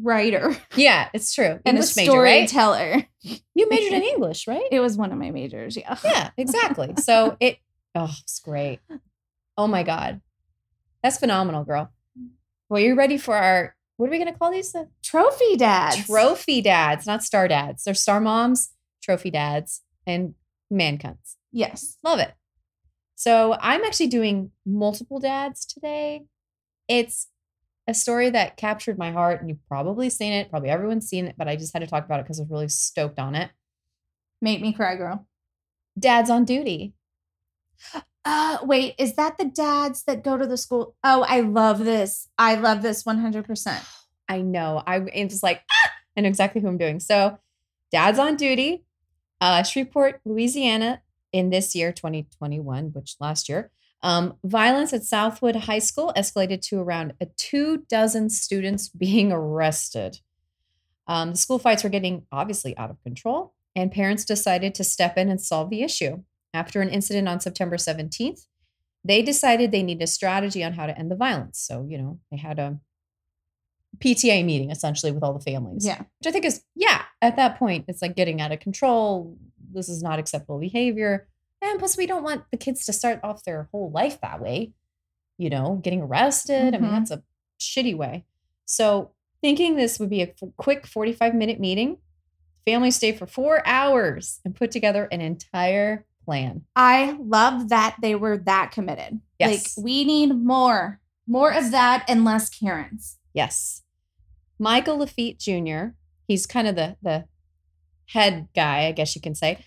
writer 0.00 0.56
Yeah, 0.76 1.08
it's 1.14 1.34
true. 1.34 1.60
and 1.64 1.78
a 1.78 1.80
English 1.80 1.96
major, 1.96 2.20
right? 2.20 2.48
storyteller. 2.48 3.04
You 3.54 3.68
majored 3.68 3.92
in 3.92 4.02
English, 4.14 4.46
right? 4.48 4.66
It 4.70 4.80
was 4.80 4.96
one 4.96 5.12
of 5.12 5.18
my 5.18 5.30
majors. 5.30 5.76
Yeah. 5.76 5.96
Yeah, 6.04 6.30
exactly. 6.36 6.94
So 6.98 7.36
it, 7.40 7.58
oh, 7.94 8.12
it's 8.22 8.40
great. 8.40 8.80
Oh 9.56 9.66
my 9.66 9.82
God. 9.82 10.20
That's 11.02 11.18
phenomenal, 11.18 11.64
girl. 11.64 11.92
Well, 12.68 12.80
you're 12.80 12.96
ready 12.96 13.18
for 13.18 13.36
our, 13.36 13.76
what 13.98 14.08
are 14.08 14.10
we 14.10 14.18
going 14.18 14.32
to 14.32 14.38
call 14.38 14.50
these? 14.50 14.72
The 14.72 14.88
Trophy 15.02 15.56
dads. 15.56 16.06
trophy 16.06 16.60
dads, 16.60 17.06
not 17.06 17.22
star 17.22 17.46
dads. 17.46 17.84
They're 17.84 17.94
star 17.94 18.20
moms, 18.20 18.70
trophy 19.02 19.30
dads, 19.30 19.82
and 20.06 20.34
man 20.74 20.98
cunts. 20.98 21.36
Yes. 21.52 21.96
Love 22.02 22.18
it. 22.18 22.32
So 23.14 23.56
I'm 23.60 23.84
actually 23.84 24.08
doing 24.08 24.50
multiple 24.66 25.20
dads 25.20 25.64
today. 25.64 26.24
It's 26.88 27.28
a 27.86 27.94
story 27.94 28.30
that 28.30 28.56
captured 28.56 28.98
my 28.98 29.12
heart, 29.12 29.40
and 29.40 29.48
you've 29.48 29.66
probably 29.68 30.10
seen 30.10 30.32
it. 30.32 30.50
Probably 30.50 30.70
everyone's 30.70 31.08
seen 31.08 31.26
it, 31.26 31.36
but 31.36 31.48
I 31.48 31.56
just 31.56 31.72
had 31.72 31.80
to 31.80 31.86
talk 31.86 32.04
about 32.04 32.20
it 32.20 32.24
because 32.24 32.40
I 32.40 32.42
was 32.42 32.50
really 32.50 32.68
stoked 32.68 33.18
on 33.18 33.34
it. 33.34 33.50
Make 34.42 34.60
me 34.60 34.72
cry, 34.72 34.96
girl. 34.96 35.26
Dads 35.98 36.30
on 36.30 36.44
duty. 36.44 36.94
Uh, 38.26 38.56
wait, 38.62 38.94
is 38.98 39.16
that 39.16 39.36
the 39.36 39.44
dads 39.44 40.04
that 40.04 40.24
go 40.24 40.38
to 40.38 40.46
the 40.46 40.56
school? 40.56 40.96
Oh, 41.04 41.26
I 41.28 41.40
love 41.40 41.84
this. 41.84 42.26
I 42.38 42.54
love 42.54 42.80
this 42.80 43.04
100%. 43.04 43.84
I 44.30 44.40
know. 44.40 44.82
I 44.86 44.96
am 44.96 45.28
just 45.28 45.42
like, 45.42 45.60
ah! 45.70 45.90
I 46.16 46.22
know 46.22 46.28
exactly 46.28 46.62
who 46.62 46.68
I'm 46.68 46.78
doing. 46.78 47.00
So, 47.00 47.36
Dad's 47.92 48.18
on 48.18 48.36
duty, 48.36 48.83
uh, 49.44 49.62
Shreveport, 49.62 50.22
Louisiana, 50.24 51.02
in 51.30 51.50
this 51.50 51.74
year, 51.74 51.92
2021, 51.92 52.86
which 52.94 53.16
last 53.20 53.46
year. 53.46 53.70
Um, 54.02 54.38
violence 54.42 54.94
at 54.94 55.04
Southwood 55.04 55.54
High 55.54 55.80
School 55.80 56.14
escalated 56.16 56.62
to 56.68 56.80
around 56.80 57.12
a 57.20 57.26
two 57.26 57.84
dozen 57.90 58.30
students 58.30 58.88
being 59.06 59.32
arrested. 59.32 60.20
Um, 61.06 61.32
the 61.32 61.36
school 61.36 61.58
fights 61.58 61.84
were 61.84 61.90
getting 61.90 62.24
obviously 62.32 62.74
out 62.78 62.88
of 62.88 63.02
control, 63.02 63.52
and 63.76 63.92
parents 63.92 64.24
decided 64.24 64.74
to 64.76 64.84
step 64.84 65.18
in 65.18 65.28
and 65.28 65.40
solve 65.40 65.68
the 65.68 65.82
issue. 65.82 66.22
After 66.54 66.80
an 66.80 66.88
incident 66.88 67.28
on 67.28 67.40
September 67.40 67.76
17th, 67.76 68.46
they 69.04 69.20
decided 69.20 69.72
they 69.72 69.82
needed 69.82 70.04
a 70.04 70.06
strategy 70.06 70.64
on 70.64 70.72
how 70.72 70.86
to 70.86 70.98
end 70.98 71.10
the 71.10 71.16
violence. 71.16 71.58
So, 71.58 71.84
you 71.86 71.98
know, 71.98 72.18
they 72.30 72.38
had 72.38 72.58
a 72.58 72.78
PTA 73.98 74.44
meeting 74.44 74.70
essentially 74.70 75.12
with 75.12 75.22
all 75.22 75.32
the 75.32 75.40
families. 75.40 75.84
Yeah. 75.86 75.98
Which 75.98 76.26
I 76.26 76.30
think 76.30 76.44
is, 76.44 76.62
yeah, 76.74 77.02
at 77.22 77.36
that 77.36 77.58
point, 77.58 77.84
it's 77.88 78.02
like 78.02 78.16
getting 78.16 78.40
out 78.40 78.52
of 78.52 78.60
control. 78.60 79.36
This 79.72 79.88
is 79.88 80.02
not 80.02 80.18
acceptable 80.18 80.58
behavior. 80.58 81.28
And 81.62 81.78
plus, 81.78 81.96
we 81.96 82.06
don't 82.06 82.22
want 82.22 82.44
the 82.50 82.56
kids 82.56 82.84
to 82.86 82.92
start 82.92 83.20
off 83.22 83.44
their 83.44 83.68
whole 83.72 83.90
life 83.90 84.20
that 84.20 84.40
way, 84.40 84.72
you 85.38 85.48
know, 85.50 85.80
getting 85.82 86.02
arrested. 86.02 86.74
I 86.74 86.78
mean, 86.78 86.90
Mhm. 86.90 86.98
that's 86.98 87.10
a 87.10 87.22
shitty 87.58 87.96
way. 87.96 88.24
So, 88.66 89.12
thinking 89.40 89.76
this 89.76 89.98
would 89.98 90.10
be 90.10 90.22
a 90.22 90.34
quick 90.56 90.86
45 90.86 91.34
minute 91.34 91.60
meeting, 91.60 91.98
families 92.66 92.96
stayed 92.96 93.18
for 93.18 93.26
four 93.26 93.66
hours 93.66 94.40
and 94.44 94.54
put 94.54 94.70
together 94.70 95.06
an 95.12 95.20
entire 95.20 96.06
plan. 96.24 96.64
I 96.74 97.12
love 97.20 97.68
that 97.68 97.96
they 98.00 98.14
were 98.14 98.38
that 98.38 98.70
committed. 98.72 99.20
Yes. 99.38 99.76
Like 99.76 99.84
we 99.84 100.04
need 100.04 100.34
more, 100.34 101.00
more 101.26 101.52
of 101.52 101.70
that 101.72 102.04
and 102.08 102.24
less 102.24 102.48
Karens. 102.48 103.18
Yes. 103.34 103.82
Michael 104.58 104.98
Lafitte 104.98 105.38
Jr., 105.38 105.94
he's 106.26 106.46
kind 106.46 106.68
of 106.68 106.76
the 106.76 106.96
the 107.02 107.24
head 108.08 108.48
guy, 108.54 108.86
I 108.86 108.92
guess 108.92 109.14
you 109.14 109.20
can 109.20 109.34
say, 109.34 109.64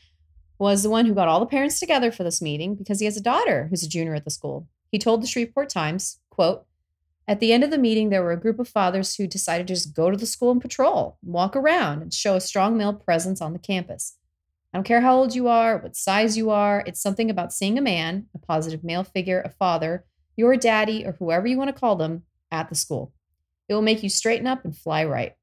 was 0.59 0.83
the 0.83 0.89
one 0.89 1.05
who 1.05 1.13
got 1.13 1.27
all 1.27 1.39
the 1.39 1.45
parents 1.45 1.79
together 1.79 2.11
for 2.11 2.23
this 2.23 2.41
meeting 2.41 2.75
because 2.75 2.99
he 2.99 3.05
has 3.05 3.17
a 3.17 3.21
daughter 3.21 3.67
who's 3.69 3.83
a 3.83 3.89
junior 3.89 4.15
at 4.15 4.25
the 4.25 4.31
school. 4.31 4.67
He 4.91 4.99
told 4.99 5.21
the 5.21 5.27
Shreveport 5.27 5.69
Times, 5.69 6.19
quote, 6.29 6.65
at 7.27 7.41
the 7.41 7.51
end 7.51 7.63
of 7.63 7.71
the 7.71 7.77
meeting, 7.77 8.09
there 8.09 8.23
were 8.23 8.31
a 8.31 8.39
group 8.39 8.57
of 8.57 8.69
fathers 8.69 9.15
who 9.15 9.27
decided 9.27 9.67
to 9.67 9.73
just 9.73 9.93
go 9.93 10.09
to 10.09 10.15
the 10.15 10.25
school 10.25 10.51
and 10.51 10.61
patrol, 10.61 11.17
walk 11.21 11.57
around, 11.57 12.01
and 12.01 12.13
show 12.13 12.35
a 12.35 12.41
strong 12.41 12.77
male 12.77 12.93
presence 12.93 13.41
on 13.41 13.51
the 13.51 13.59
campus. 13.59 14.17
I 14.73 14.77
don't 14.77 14.85
care 14.85 15.01
how 15.01 15.17
old 15.17 15.35
you 15.35 15.49
are, 15.49 15.77
what 15.77 15.97
size 15.97 16.37
you 16.37 16.49
are, 16.49 16.83
it's 16.87 17.01
something 17.01 17.29
about 17.29 17.51
seeing 17.51 17.77
a 17.77 17.81
man, 17.81 18.27
a 18.33 18.37
positive 18.37 18.83
male 18.83 19.03
figure, 19.03 19.41
a 19.41 19.49
father, 19.49 20.05
your 20.37 20.55
daddy, 20.55 21.05
or 21.05 21.13
whoever 21.13 21.47
you 21.47 21.57
want 21.57 21.73
to 21.73 21.77
call 21.77 21.97
them, 21.97 22.23
at 22.49 22.69
the 22.69 22.75
school. 22.75 23.11
It 23.69 23.73
will 23.73 23.81
make 23.81 24.03
you 24.03 24.09
straighten 24.09 24.47
up 24.47 24.63
and 24.65 24.75
fly 24.75 25.03
right. 25.05 25.33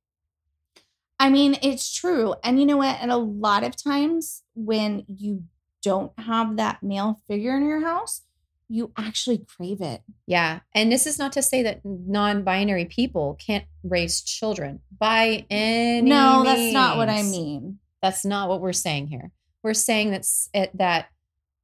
I 1.19 1.31
mean, 1.31 1.57
it's 1.63 1.95
true. 1.95 2.35
And 2.43 2.59
you 2.59 2.67
know 2.67 2.77
what? 2.79 2.99
And 3.01 3.11
a 3.11 3.17
lot 3.17 3.63
of 3.65 3.77
times 3.77 4.43
when 4.55 5.05
you 5.09 5.45
don't 5.83 6.13
have 6.19 6.57
that 6.57 6.83
male 6.83 7.21
figure 7.29 7.57
in 7.57 7.65
your 7.67 7.81
house, 7.83 8.23
you 8.69 8.93
actually 8.97 9.39
crave 9.39 9.81
it. 9.81 10.03
Yeah. 10.27 10.61
And 10.75 10.91
this 10.91 11.07
is 11.07 11.19
not 11.19 11.33
to 11.35 11.43
say 11.43 11.63
that 11.63 11.81
non 11.85 12.43
binary 12.43 12.87
people 12.87 13.35
can't 13.39 13.65
raise 13.83 14.23
children 14.23 14.81
by 14.99 15.45
any 15.51 16.09
no, 16.09 16.43
that's 16.45 16.73
not 16.73 16.97
what 16.97 17.09
I 17.09 17.23
mean. 17.23 17.79
That's 18.03 18.25
not 18.25 18.49
what 18.49 18.61
we're 18.61 18.73
saying 18.73 19.09
here. 19.09 19.31
We're 19.63 19.75
saying 19.75 20.11
that, 20.11 20.21
s- 20.21 20.49
it- 20.53 20.77
that 20.77 21.07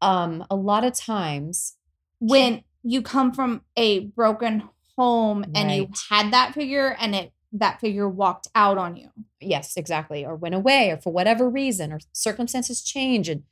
um, 0.03 0.45
a 0.51 0.57
lot 0.57 0.85
of 0.85 0.95
times, 0.95 1.77
When 2.19 2.62
you 2.82 3.01
come 3.03 3.32
from 3.32 3.62
a 3.77 4.01
broken 4.01 4.69
home 4.97 5.45
and 5.55 5.71
you 5.71 5.89
had 6.09 6.33
that 6.33 6.55
figure 6.55 6.97
and 7.01 7.15
it 7.15 7.33
that 7.53 7.81
figure 7.81 8.09
walked 8.09 8.49
out 8.55 8.79
on 8.79 8.97
you. 8.97 9.11
yes, 9.41 9.77
exactly, 9.77 10.25
or 10.25 10.37
went 10.37 10.55
away, 10.55 10.91
or 10.91 10.99
for 10.99 11.12
whatever 11.12 11.49
reason, 11.49 11.93
or 11.93 11.99
circumstances 12.12 12.83
change 12.83 13.29
and 13.29 13.43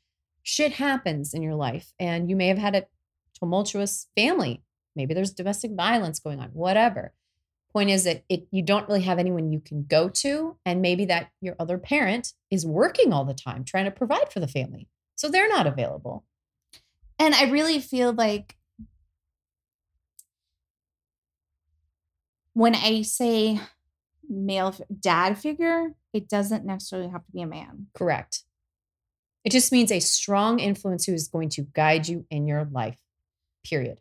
shit 0.43 0.73
happens 0.75 1.35
in 1.35 1.43
your 1.43 1.55
life, 1.55 1.93
and 1.99 2.31
you 2.31 2.37
may 2.37 2.49
have 2.49 2.59
had 2.59 2.75
a 2.75 2.87
tumultuous 3.39 4.09
family. 4.17 4.63
Maybe 4.95 5.15
there's 5.15 5.33
domestic 5.33 5.73
violence 5.73 6.21
going 6.21 6.41
on, 6.41 6.51
whatever. 6.51 7.13
Point 7.73 7.91
is 7.91 8.05
that 8.05 8.25
it 8.29 8.47
you 8.51 8.63
don't 8.63 8.89
really 8.89 9.03
have 9.03 9.19
anyone 9.19 9.53
you 9.53 9.61
can 9.61 9.85
go 9.85 10.09
to, 10.09 10.57
and 10.65 10.81
maybe 10.81 11.05
that 11.07 11.31
your 11.41 11.57
other 11.59 11.79
parent 11.79 12.35
is 12.51 12.67
working 12.67 13.13
all 13.13 13.25
the 13.25 13.35
time 13.35 13.65
trying 13.65 13.85
to 13.85 13.91
provide 13.91 14.33
for 14.33 14.41
the 14.41 14.49
family. 14.49 14.89
So 15.17 15.29
they're 15.29 15.49
not 15.49 15.67
available. 15.67 16.25
And 17.19 17.35
I 17.35 17.51
really 17.51 17.81
feel 17.81 18.13
like 18.13 18.57
when 22.59 22.75
I 22.75 23.03
say 23.03 23.61
male 24.29 24.75
dad 25.01 25.39
figure, 25.39 25.95
it 26.13 26.29
doesn't 26.29 26.65
necessarily 26.65 27.09
have 27.09 27.25
to 27.25 27.31
be 27.31 27.41
a 27.41 27.47
man. 27.47 27.87
Correct. 27.95 28.43
It 29.45 29.53
just 29.53 29.71
means 29.71 29.93
a 29.93 30.01
strong 30.01 30.59
influence 30.59 31.05
who 31.07 31.13
is 31.15 31.29
going 31.29 31.51
to 31.51 31.63
guide 31.63 32.09
you 32.09 32.27
in 32.31 32.49
your 32.49 32.65
life. 32.73 32.99
Period. 33.65 34.01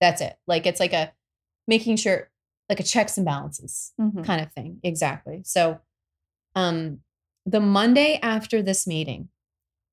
That's 0.00 0.20
it. 0.20 0.36
Like 0.48 0.66
it's 0.66 0.80
like 0.80 0.92
a 0.92 1.12
making 1.68 1.96
sure 1.96 2.28
like 2.68 2.80
a 2.80 2.82
checks 2.82 3.16
and 3.16 3.24
balances 3.24 3.92
Mhm. 4.00 4.24
kind 4.24 4.40
of 4.40 4.52
thing. 4.52 4.80
Exactly. 4.82 5.42
So 5.44 5.80
um 6.56 7.00
the 7.46 7.60
Monday 7.60 8.18
after 8.20 8.62
this 8.62 8.84
meeting, 8.88 9.28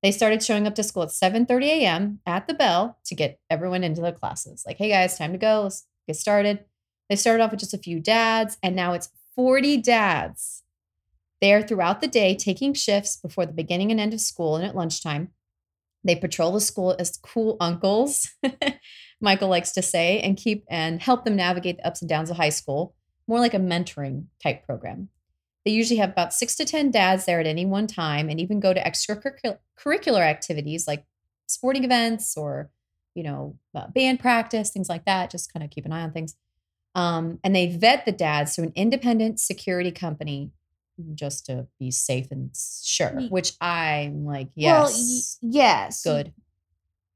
they 0.02 0.10
started 0.10 0.42
showing 0.42 0.66
up 0.66 0.74
to 0.74 0.82
school 0.82 1.04
at 1.04 1.10
7:30 1.12 1.66
a.m. 1.70 2.18
at 2.26 2.48
the 2.48 2.54
bell 2.54 2.98
to 3.04 3.14
get 3.14 3.38
everyone 3.48 3.84
into 3.84 4.00
their 4.00 4.10
classes. 4.12 4.64
Like, 4.66 4.78
hey 4.78 4.88
guys, 4.88 5.16
time 5.16 5.30
to 5.30 5.38
go. 5.38 5.62
Let's 5.62 5.86
get 6.08 6.16
started. 6.16 6.64
They 7.08 7.16
started 7.16 7.42
off 7.42 7.50
with 7.50 7.60
just 7.60 7.74
a 7.74 7.78
few 7.78 8.00
dads, 8.00 8.58
and 8.62 8.74
now 8.74 8.92
it's 8.92 9.10
40 9.36 9.78
dads 9.78 10.62
there 11.40 11.62
throughout 11.62 12.00
the 12.00 12.08
day 12.08 12.34
taking 12.34 12.72
shifts 12.72 13.16
before 13.16 13.46
the 13.46 13.52
beginning 13.52 13.90
and 13.90 14.00
end 14.00 14.14
of 14.14 14.20
school 14.20 14.56
and 14.56 14.64
at 14.64 14.76
lunchtime. 14.76 15.28
They 16.02 16.16
patrol 16.16 16.52
the 16.52 16.60
school 16.60 16.94
as 16.98 17.18
cool 17.18 17.56
uncles, 17.60 18.30
Michael 19.20 19.48
likes 19.48 19.72
to 19.72 19.82
say, 19.82 20.20
and 20.20 20.36
keep 20.36 20.64
and 20.68 21.00
help 21.00 21.24
them 21.24 21.36
navigate 21.36 21.78
the 21.78 21.86
ups 21.86 22.02
and 22.02 22.08
downs 22.08 22.30
of 22.30 22.36
high 22.36 22.50
school, 22.50 22.94
more 23.26 23.40
like 23.40 23.54
a 23.54 23.58
mentoring 23.58 24.26
type 24.42 24.64
program. 24.64 25.08
They 25.64 25.70
usually 25.70 25.98
have 25.98 26.10
about 26.10 26.34
six 26.34 26.54
to 26.56 26.64
10 26.64 26.90
dads 26.90 27.24
there 27.24 27.40
at 27.40 27.46
any 27.46 27.64
one 27.64 27.86
time 27.86 28.28
and 28.28 28.38
even 28.38 28.60
go 28.60 28.74
to 28.74 28.82
extracurricular 28.82 30.20
activities 30.20 30.86
like 30.86 31.04
sporting 31.46 31.84
events 31.84 32.36
or, 32.36 32.70
you 33.14 33.22
know, 33.22 33.56
uh, 33.74 33.86
band 33.88 34.20
practice, 34.20 34.70
things 34.70 34.90
like 34.90 35.06
that. 35.06 35.30
Just 35.30 35.52
kind 35.52 35.64
of 35.64 35.70
keep 35.70 35.86
an 35.86 35.92
eye 35.92 36.02
on 36.02 36.12
things. 36.12 36.36
Um, 36.94 37.40
and 37.42 37.54
they 37.56 37.76
vet 37.76 38.04
the 38.06 38.12
dads 38.12 38.54
through 38.54 38.64
an 38.66 38.72
independent 38.76 39.40
security 39.40 39.90
company 39.90 40.52
just 41.14 41.46
to 41.46 41.66
be 41.80 41.90
safe 41.90 42.30
and 42.30 42.50
sure, 42.56 43.20
which 43.30 43.54
I'm 43.60 44.24
like, 44.24 44.50
Well, 44.56 44.84
y- 44.84 44.90
yes, 44.92 45.38
yes. 45.42 46.02
good. 46.04 46.32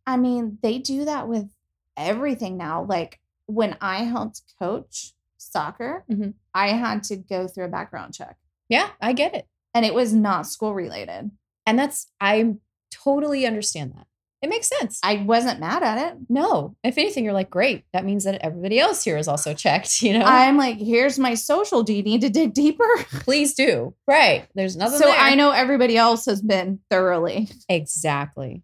I 0.05 0.17
mean, 0.17 0.59
they 0.63 0.79
do 0.79 1.05
that 1.05 1.29
with 1.29 1.49
everything 1.97 2.57
now. 2.57 2.83
Like 2.83 3.21
when 3.47 3.77
I 3.81 3.99
helped 4.05 4.43
coach 4.59 5.13
soccer, 5.37 6.05
Mhm. 6.11 6.35
I 6.53 6.69
had 6.71 7.05
to 7.05 7.17
go 7.17 7.47
through 7.47 7.67
a 7.67 7.69
background 7.69 8.15
check 8.15 8.37
Yeah, 8.69 8.91
I 9.01 9.13
get 9.13 9.33
it. 9.35 9.47
and 9.75 9.87
it 9.87 9.95
was 9.95 10.13
not 10.13 10.47
school 10.49 10.75
related. 10.75 11.31
And 11.65 11.79
that's, 11.79 12.09
I 12.21 12.57
totally 12.91 13.47
understand 13.47 13.93
that. 13.97 14.08
It 14.41 14.49
makes 14.49 14.69
sense. 14.69 15.01
I 15.03 15.17
wasn't 15.17 15.59
mad 15.59 15.83
at 15.83 16.13
it. 16.13 16.19
no, 16.29 16.77
if 16.85 16.97
anything, 16.97 17.25
you're 17.25 17.33
like, 17.33 17.51
great. 17.51 17.85
That 17.93 18.05
means 18.05 18.23
that 18.23 18.41
everybody 18.41 18.79
else 18.79 19.03
here 19.03 19.17
is 19.17 19.27
also 19.27 19.53
checked, 19.53 20.01
you 20.03 20.13
know? 20.17 20.25
I'm 20.25 20.57
like, 20.57 20.79
here's 20.79 21.19
my 21.19 21.35
social. 21.35 21.83
Do 21.83 21.93
you 21.93 22.03
need 22.05 22.21
to 22.21 22.31
dig 22.31 22.55
deeper? 22.55 22.89
Please 23.11 23.55
do. 23.55 23.95
Right. 24.07 24.47
There's 24.55 24.77
nothing 24.77 24.99
so 25.01 25.07
there. 25.07 25.19
I 25.19 25.35
know 25.35 25.51
everybody 25.51 25.97
else 25.97 26.27
has 26.27 26.41
been 26.41 26.81
thoroughly. 26.91 27.49
Exactly. 27.69 28.63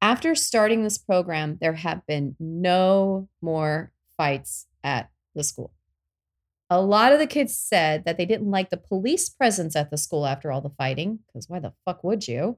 After 0.00 0.34
starting 0.34 0.82
this 0.82 0.98
program, 0.98 1.58
there 1.60 1.74
have 1.74 2.04
been 2.06 2.34
no 2.40 3.28
more 3.40 3.92
fights 4.16 4.66
at 4.82 5.10
the 5.34 5.44
school. 5.44 5.72
A 6.70 6.80
lot 6.80 7.12
of 7.12 7.18
the 7.18 7.26
kids 7.26 7.56
said 7.56 8.04
that 8.04 8.16
they 8.16 8.24
didn't 8.24 8.50
like 8.50 8.70
the 8.70 8.78
police 8.78 9.28
presence 9.28 9.76
at 9.76 9.90
the 9.90 9.98
school 9.98 10.26
after 10.26 10.50
all 10.50 10.60
the 10.60 10.70
fighting, 10.70 11.18
because 11.26 11.48
why 11.48 11.58
the 11.58 11.74
fuck 11.84 12.02
would 12.02 12.26
you? 12.26 12.56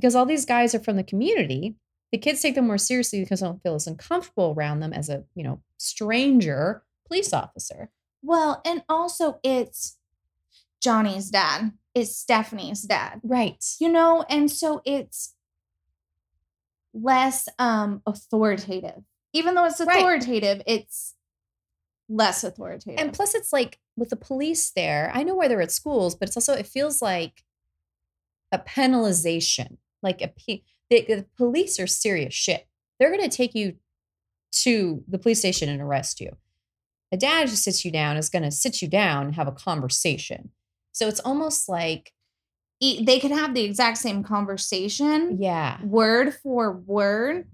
Because 0.00 0.14
all 0.14 0.24
these 0.24 0.46
guys 0.46 0.74
are 0.74 0.80
from 0.80 0.96
the 0.96 1.04
community. 1.04 1.76
The 2.10 2.18
kids 2.18 2.40
take 2.40 2.54
them 2.54 2.66
more 2.66 2.78
seriously 2.78 3.20
because 3.20 3.40
they 3.40 3.46
don't 3.46 3.62
feel 3.62 3.74
as 3.74 3.86
uncomfortable 3.86 4.54
around 4.56 4.80
them 4.80 4.92
as 4.92 5.08
a, 5.10 5.24
you 5.34 5.44
know, 5.44 5.62
stranger 5.76 6.82
police 7.06 7.32
officer. 7.32 7.90
Well, 8.22 8.62
and 8.64 8.82
also 8.88 9.38
it's 9.44 9.98
Johnny's 10.82 11.30
dad. 11.30 11.72
It's 11.94 12.16
Stephanie's 12.16 12.82
dad. 12.82 13.20
Right. 13.22 13.62
You 13.78 13.90
know, 13.90 14.24
and 14.28 14.50
so 14.50 14.80
it's 14.84 15.34
less 16.94 17.48
um 17.58 18.02
authoritative. 18.06 19.02
Even 19.32 19.54
though 19.54 19.66
it's 19.66 19.80
Right. 19.80 19.98
authoritative, 19.98 20.62
it's 20.66 21.14
less 22.08 22.42
authoritative. 22.42 22.98
And 22.98 23.12
plus, 23.12 23.34
it's 23.34 23.52
like 23.52 23.78
with 23.96 24.10
the 24.10 24.16
police 24.16 24.70
there, 24.70 25.12
I 25.14 25.22
know 25.22 25.34
why 25.36 25.46
they're 25.46 25.60
at 25.60 25.70
schools, 25.70 26.16
but 26.16 26.28
it's 26.28 26.36
also, 26.36 26.54
it 26.54 26.66
feels 26.66 27.00
like 27.00 27.44
a 28.50 28.58
penalization. 28.58 29.76
Like 30.02 30.22
a, 30.22 30.32
the, 30.90 31.04
the 31.06 31.26
police 31.36 31.78
are 31.78 31.86
serious 31.86 32.34
shit. 32.34 32.66
They're 32.98 33.10
going 33.14 33.28
to 33.28 33.36
take 33.36 33.54
you 33.54 33.76
to 34.62 35.04
the 35.08 35.18
police 35.18 35.38
station 35.38 35.68
and 35.68 35.80
arrest 35.80 36.20
you. 36.20 36.36
A 37.12 37.16
dad 37.16 37.48
who 37.48 37.56
sits 37.56 37.84
you 37.84 37.90
down 37.90 38.16
is 38.16 38.28
going 38.28 38.42
to 38.42 38.50
sit 38.50 38.80
you 38.82 38.88
down 38.88 39.26
and 39.26 39.34
have 39.34 39.48
a 39.48 39.52
conversation. 39.52 40.50
So 40.92 41.08
it's 41.08 41.20
almost 41.20 41.68
like, 41.68 42.12
E- 42.82 43.04
they 43.04 43.20
could 43.20 43.30
have 43.30 43.52
the 43.52 43.62
exact 43.62 43.98
same 43.98 44.22
conversation, 44.22 45.36
yeah, 45.38 45.78
word 45.84 46.34
for 46.34 46.72
word, 46.72 47.46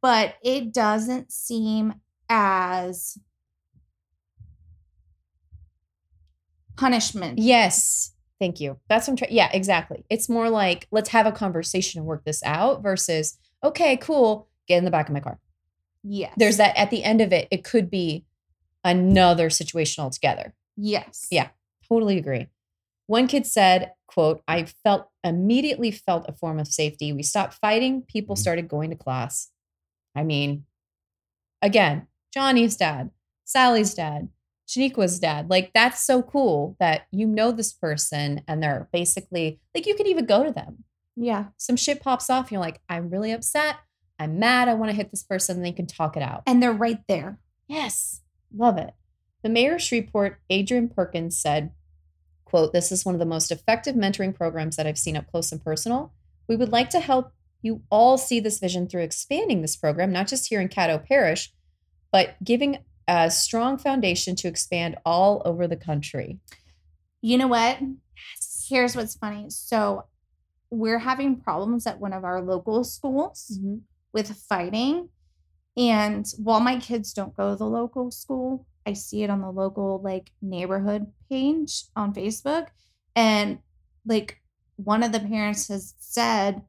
but 0.00 0.36
it 0.42 0.72
doesn't 0.72 1.32
seem 1.32 1.94
as 2.28 3.18
punishment. 6.76 7.38
yes. 7.40 8.12
Thank 8.38 8.60
you. 8.60 8.78
That's 8.88 9.06
what 9.06 9.12
I'm 9.12 9.16
trying. 9.16 9.32
Yeah, 9.32 9.50
exactly. 9.52 10.04
It's 10.10 10.28
more 10.28 10.50
like, 10.50 10.86
let's 10.90 11.08
have 11.10 11.26
a 11.26 11.32
conversation 11.32 12.00
and 12.00 12.06
work 12.06 12.24
this 12.24 12.42
out 12.44 12.82
versus, 12.82 13.38
okay, 13.64 13.96
cool, 13.96 14.48
get 14.68 14.78
in 14.78 14.84
the 14.84 14.90
back 14.90 15.08
of 15.08 15.14
my 15.14 15.20
car. 15.20 15.38
Yeah. 16.08 16.30
there's 16.36 16.58
that 16.58 16.76
at 16.76 16.90
the 16.90 17.02
end 17.02 17.20
of 17.20 17.32
it, 17.32 17.48
it 17.50 17.64
could 17.64 17.90
be 17.90 18.24
another 18.84 19.50
situation 19.50 20.04
altogether. 20.04 20.54
Yes. 20.76 21.26
Yeah. 21.30 21.48
Totally 21.88 22.16
agree. 22.16 22.46
One 23.06 23.26
kid 23.26 23.46
said, 23.46 23.92
quote, 24.06 24.42
I 24.46 24.66
felt 24.84 25.08
immediately 25.24 25.90
felt 25.90 26.28
a 26.28 26.32
form 26.32 26.58
of 26.58 26.68
safety. 26.68 27.12
We 27.12 27.22
stopped 27.22 27.54
fighting. 27.54 28.02
People 28.02 28.34
mm-hmm. 28.36 28.40
started 28.40 28.68
going 28.68 28.90
to 28.90 28.96
class. 28.96 29.50
I 30.14 30.22
mean, 30.22 30.64
again, 31.60 32.06
Johnny's 32.32 32.76
dad, 32.76 33.10
Sally's 33.44 33.94
dad, 33.94 34.28
Shaniqua's 34.68 35.18
dad. 35.18 35.48
Like, 35.48 35.72
that's 35.72 36.04
so 36.04 36.22
cool 36.22 36.76
that 36.80 37.06
you 37.10 37.26
know 37.26 37.52
this 37.52 37.72
person 37.72 38.42
and 38.48 38.62
they're 38.62 38.88
basically 38.92 39.60
like, 39.74 39.86
you 39.86 39.94
can 39.94 40.06
even 40.06 40.26
go 40.26 40.44
to 40.44 40.50
them. 40.50 40.84
Yeah. 41.14 41.46
Some 41.56 41.76
shit 41.76 42.02
pops 42.02 42.28
off. 42.28 42.46
And 42.46 42.52
you're 42.52 42.60
like, 42.60 42.80
I'm 42.88 43.10
really 43.10 43.32
upset. 43.32 43.76
I'm 44.18 44.38
mad. 44.38 44.68
I 44.68 44.74
want 44.74 44.90
to 44.90 44.96
hit 44.96 45.10
this 45.10 45.22
person. 45.22 45.56
And 45.56 45.64
they 45.64 45.72
can 45.72 45.86
talk 45.86 46.16
it 46.16 46.22
out. 46.22 46.42
And 46.46 46.62
they're 46.62 46.72
right 46.72 47.00
there. 47.08 47.38
Yes, 47.68 48.22
love 48.54 48.78
it. 48.78 48.94
The 49.42 49.48
mayor 49.48 49.74
of 49.76 49.82
Shreveport, 49.82 50.40
Adrian 50.50 50.88
Perkins, 50.88 51.38
said, 51.38 51.72
quote, 52.44 52.72
this 52.72 52.90
is 52.90 53.04
one 53.04 53.14
of 53.14 53.18
the 53.18 53.26
most 53.26 53.50
effective 53.50 53.94
mentoring 53.94 54.34
programs 54.34 54.76
that 54.76 54.86
I've 54.86 54.98
seen 54.98 55.16
up 55.16 55.30
close 55.30 55.52
and 55.52 55.62
personal. 55.62 56.12
We 56.48 56.56
would 56.56 56.70
like 56.70 56.90
to 56.90 57.00
help 57.00 57.32
you 57.62 57.82
all 57.90 58.18
see 58.18 58.40
this 58.40 58.58
vision 58.58 58.88
through 58.88 59.02
expanding 59.02 59.62
this 59.62 59.76
program, 59.76 60.12
not 60.12 60.28
just 60.28 60.48
here 60.48 60.60
in 60.60 60.68
Caddo 60.68 61.04
Parish, 61.04 61.52
but 62.12 62.36
giving 62.42 62.78
a 63.08 63.30
strong 63.30 63.78
foundation 63.78 64.34
to 64.36 64.48
expand 64.48 64.96
all 65.04 65.42
over 65.44 65.66
the 65.66 65.76
country. 65.76 66.38
You 67.20 67.38
know 67.38 67.48
what? 67.48 67.78
Here's 68.68 68.96
what's 68.96 69.16
funny. 69.16 69.46
So 69.48 70.04
we're 70.70 70.98
having 70.98 71.40
problems 71.40 71.86
at 71.86 72.00
one 72.00 72.12
of 72.12 72.24
our 72.24 72.40
local 72.40 72.84
schools 72.84 73.58
with 74.12 74.30
fighting. 74.48 75.08
And 75.76 76.26
while 76.38 76.60
my 76.60 76.78
kids 76.78 77.12
don't 77.12 77.36
go 77.36 77.50
to 77.50 77.56
the 77.56 77.66
local 77.66 78.10
school, 78.10 78.66
I 78.86 78.94
see 78.94 79.22
it 79.22 79.30
on 79.30 79.40
the 79.40 79.50
local 79.50 80.00
like 80.02 80.30
neighborhood 80.40 81.12
page 81.30 81.84
on 81.94 82.14
Facebook. 82.14 82.68
And 83.14 83.58
like 84.04 84.40
one 84.76 85.02
of 85.02 85.12
the 85.12 85.20
parents 85.20 85.68
has 85.68 85.94
said, 85.98 86.62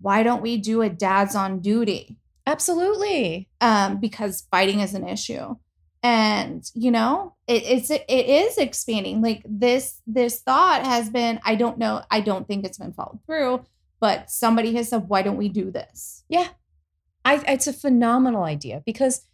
why 0.00 0.22
don't 0.22 0.42
we 0.42 0.56
do 0.56 0.82
a 0.82 0.88
dad's 0.88 1.34
on 1.34 1.60
duty? 1.60 2.16
Absolutely. 2.46 3.48
Um, 3.60 3.98
because 4.00 4.46
fighting 4.50 4.80
is 4.80 4.94
an 4.94 5.08
issue. 5.08 5.56
And 6.02 6.64
you 6.74 6.90
know, 6.90 7.34
it, 7.46 7.62
it's 7.64 7.90
it 7.90 8.04
is 8.08 8.56
expanding. 8.56 9.20
Like 9.20 9.42
this, 9.46 10.00
this 10.06 10.40
thought 10.40 10.84
has 10.84 11.10
been, 11.10 11.40
I 11.44 11.54
don't 11.56 11.78
know, 11.78 12.02
I 12.10 12.20
don't 12.20 12.46
think 12.46 12.64
it's 12.64 12.78
been 12.78 12.92
followed 12.92 13.20
through, 13.26 13.64
but 14.00 14.30
somebody 14.30 14.74
has 14.74 14.88
said, 14.88 15.08
why 15.08 15.22
don't 15.22 15.36
we 15.36 15.48
do 15.48 15.70
this? 15.70 16.24
Yeah. 16.28 16.48
I 17.24 17.42
it's 17.46 17.66
a 17.66 17.72
phenomenal 17.72 18.44
idea 18.44 18.82
because 18.86 19.26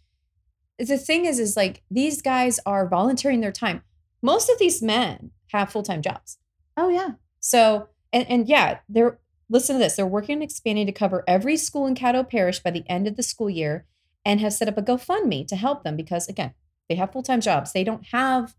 the 0.77 0.97
thing 0.97 1.25
is 1.25 1.39
is 1.39 1.55
like 1.55 1.83
these 1.89 2.21
guys 2.21 2.59
are 2.65 2.87
volunteering 2.87 3.41
their 3.41 3.51
time. 3.51 3.83
Most 4.21 4.49
of 4.49 4.59
these 4.59 4.81
men 4.81 5.31
have 5.53 5.71
full-time 5.71 6.01
jobs. 6.01 6.37
Oh 6.75 6.89
yeah. 6.89 7.11
So 7.39 7.87
and 8.11 8.29
and 8.29 8.47
yeah, 8.47 8.79
they're 8.89 9.19
listen 9.49 9.77
to 9.77 9.79
this. 9.79 9.95
They're 9.95 10.05
working 10.05 10.37
on 10.37 10.41
expanding 10.41 10.85
to 10.87 10.91
cover 10.91 11.23
every 11.27 11.55
school 11.55 11.87
in 11.87 11.95
Caddo 11.95 12.29
Parish 12.29 12.59
by 12.59 12.71
the 12.71 12.83
end 12.89 13.07
of 13.07 13.15
the 13.15 13.23
school 13.23 13.49
year 13.49 13.85
and 14.27 14.41
have 14.41 14.51
set 14.51 14.67
up 14.67 14.77
a 14.77 14.81
GoFundMe 14.81 15.47
to 15.47 15.55
help 15.55 15.83
them 15.85 15.95
because 15.95 16.27
again, 16.27 16.53
they 16.89 16.95
have 16.95 17.13
full-time 17.13 17.39
jobs. 17.39 17.71
They 17.71 17.85
don't 17.85 18.05
have 18.11 18.53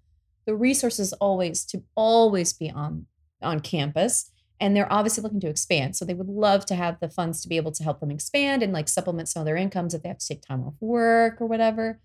the 0.47 0.57
resources 0.57 1.12
always 1.12 1.66
to 1.66 1.82
always 1.95 2.55
be 2.55 2.70
on 2.70 3.05
on 3.43 3.61
campus 3.61 4.31
and 4.61 4.74
they're 4.74 4.93
obviously 4.93 5.23
looking 5.23 5.40
to 5.40 5.49
expand. 5.49 5.95
So 5.95 6.05
they 6.05 6.15
would 6.15 6.28
love 6.28 6.65
to 6.66 6.74
have 6.74 6.99
the 7.01 7.11
funds 7.11 7.43
to 7.43 7.49
be 7.49 7.59
able 7.59 7.70
to 7.73 7.85
help 7.85 8.01
them 8.01 8.11
expand 8.11 8.62
and 8.62 8.73
like 8.73 8.89
supplement 8.89 9.28
some 9.28 9.40
of 9.40 9.47
their 9.47 9.57
incomes 9.57 9.95
if 9.95 10.03
they 10.03 10.09
have 10.09 10.19
to 10.19 10.27
take 10.27 10.43
time 10.43 10.65
off 10.65 10.74
work 10.81 11.40
or 11.40 11.47
whatever. 11.47 12.01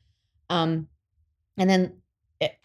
Um, 0.50 0.90
and 1.58 1.70
then 1.70 2.02
it, 2.42 2.58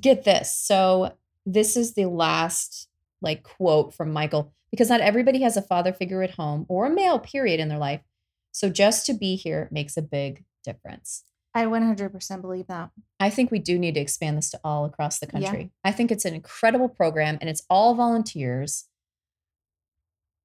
get 0.00 0.24
this. 0.24 0.54
So 0.54 1.12
this 1.44 1.76
is 1.76 1.94
the 1.94 2.06
last 2.06 2.88
like 3.20 3.42
quote 3.42 3.94
from 3.94 4.12
Michael 4.12 4.54
because 4.70 4.88
not 4.88 5.00
everybody 5.00 5.42
has 5.42 5.56
a 5.56 5.62
father 5.62 5.92
figure 5.92 6.22
at 6.22 6.30
home 6.30 6.64
or 6.68 6.86
a 6.86 6.90
male 6.90 7.18
period 7.18 7.60
in 7.60 7.68
their 7.68 7.78
life. 7.78 8.00
So 8.56 8.70
just 8.70 9.04
to 9.04 9.12
be 9.12 9.36
here 9.36 9.68
makes 9.70 9.98
a 9.98 10.02
big 10.02 10.42
difference. 10.64 11.24
I 11.54 11.66
100% 11.66 12.40
believe 12.40 12.68
that. 12.68 12.88
I 13.20 13.28
think 13.28 13.50
we 13.50 13.58
do 13.58 13.78
need 13.78 13.96
to 13.96 14.00
expand 14.00 14.38
this 14.38 14.48
to 14.52 14.60
all 14.64 14.86
across 14.86 15.18
the 15.18 15.26
Yeah. 15.26 15.32
country. 15.50 15.72
I 15.84 15.92
think 15.92 16.10
it's 16.10 16.24
an 16.24 16.32
incredible 16.32 16.88
program 16.88 17.36
and 17.42 17.50
it's 17.50 17.62
all 17.68 17.94
volunteers. 17.94 18.86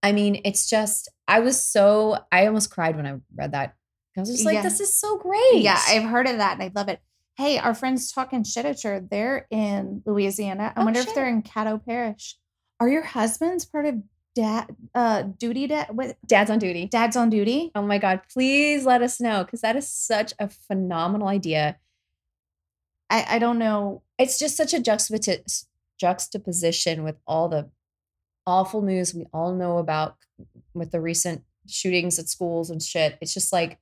I 0.03 0.11
mean, 0.11 0.41
it's 0.43 0.69
just, 0.69 1.07
I 1.25 1.39
was 1.39 1.65
so, 1.65 2.17
I 2.33 2.47
almost 2.47 2.69
cried 2.69 2.97
when 2.97 3.07
I 3.07 3.15
read 3.33 3.53
that. 3.53 3.75
I 4.17 4.19
was 4.19 4.29
just 4.29 4.43
like, 4.45 4.55
Yeah. 4.55 4.63
this 4.63 4.81
is 4.81 4.93
so 4.93 5.17
great. 5.17 5.61
Yeah, 5.61 5.79
I've 5.87 6.03
heard 6.03 6.27
of 6.27 6.35
that 6.39 6.59
and 6.59 6.63
I 6.63 6.71
love 6.75 6.89
it. 6.89 6.99
Hey, 7.37 7.59
our 7.59 7.73
friends 7.73 8.11
talking 8.11 8.43
shittiture, 8.43 9.09
they're 9.09 9.47
in 9.51 10.03
Louisiana. 10.05 10.73
I 10.75 10.81
Oh, 10.81 10.83
wonder 10.83 10.99
if 10.99 11.15
they're 11.15 11.29
in 11.29 11.43
Caddo 11.43 11.85
Parish. 11.85 12.37
Are 12.81 12.89
your 12.89 13.03
husbands 13.03 13.63
part 13.63 13.85
of 13.85 14.03
dad 14.33 14.73
uh 14.95 15.23
duty 15.23 15.67
dad 15.67 15.87
what 15.91 16.15
Dad's 16.25 16.49
on 16.49 16.57
duty. 16.59 16.87
dad's 16.87 17.17
on 17.17 17.29
duty? 17.29 17.71
Oh 17.75 17.81
my 17.81 17.97
God, 17.97 18.21
please 18.31 18.85
let 18.85 19.01
us 19.01 19.19
know 19.19 19.43
because 19.43 19.61
that 19.61 19.75
is 19.75 19.89
such 19.89 20.33
a 20.39 20.47
phenomenal 20.47 21.27
idea. 21.27 21.77
I, 23.09 23.25
I 23.31 23.39
don't 23.39 23.59
know. 23.59 24.03
It's 24.17 24.39
just 24.39 24.55
such 24.55 24.73
a 24.73 24.79
juxtaposi- 24.79 25.65
juxtaposition 25.99 27.03
with 27.03 27.17
all 27.27 27.49
the 27.49 27.69
awful 28.47 28.81
news 28.81 29.13
we 29.13 29.25
all 29.33 29.53
know 29.53 29.77
about 29.77 30.15
with 30.73 30.91
the 30.91 31.01
recent 31.01 31.43
shootings 31.67 32.17
at 32.17 32.29
schools 32.29 32.69
and 32.69 32.81
shit. 32.81 33.17
It's 33.21 33.33
just 33.33 33.51
like, 33.51 33.79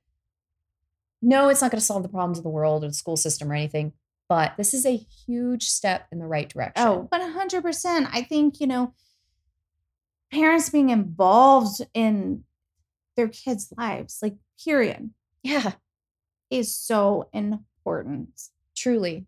no, 1.22 1.48
it's 1.48 1.60
not 1.62 1.70
going 1.70 1.78
to 1.80 1.84
solve 1.84 2.02
the 2.02 2.08
problems 2.08 2.38
of 2.38 2.44
the 2.44 2.50
world 2.50 2.82
or 2.82 2.88
the 2.88 2.94
school 2.94 3.16
system 3.16 3.50
or 3.50 3.54
anything, 3.54 3.92
but 4.28 4.54
this 4.56 4.74
is 4.74 4.84
a 4.84 4.96
huge 4.96 5.64
step 5.68 6.06
in 6.10 6.18
the 6.18 6.26
right 6.26 6.48
direction. 6.48 6.86
Oh, 6.86 7.08
but 7.10 7.20
hundred 7.20 7.62
percent. 7.62 8.08
I 8.12 8.22
think, 8.22 8.60
you 8.60 8.66
know, 8.66 8.94
parents 10.40 10.70
being 10.70 10.90
involved 10.90 11.82
in 11.94 12.44
their 13.16 13.28
kids' 13.28 13.72
lives, 13.76 14.18
like 14.22 14.36
period, 14.64 15.10
yeah, 15.42 15.72
is 16.50 16.74
so 16.76 17.28
important. 17.32 18.30
truly. 18.76 19.26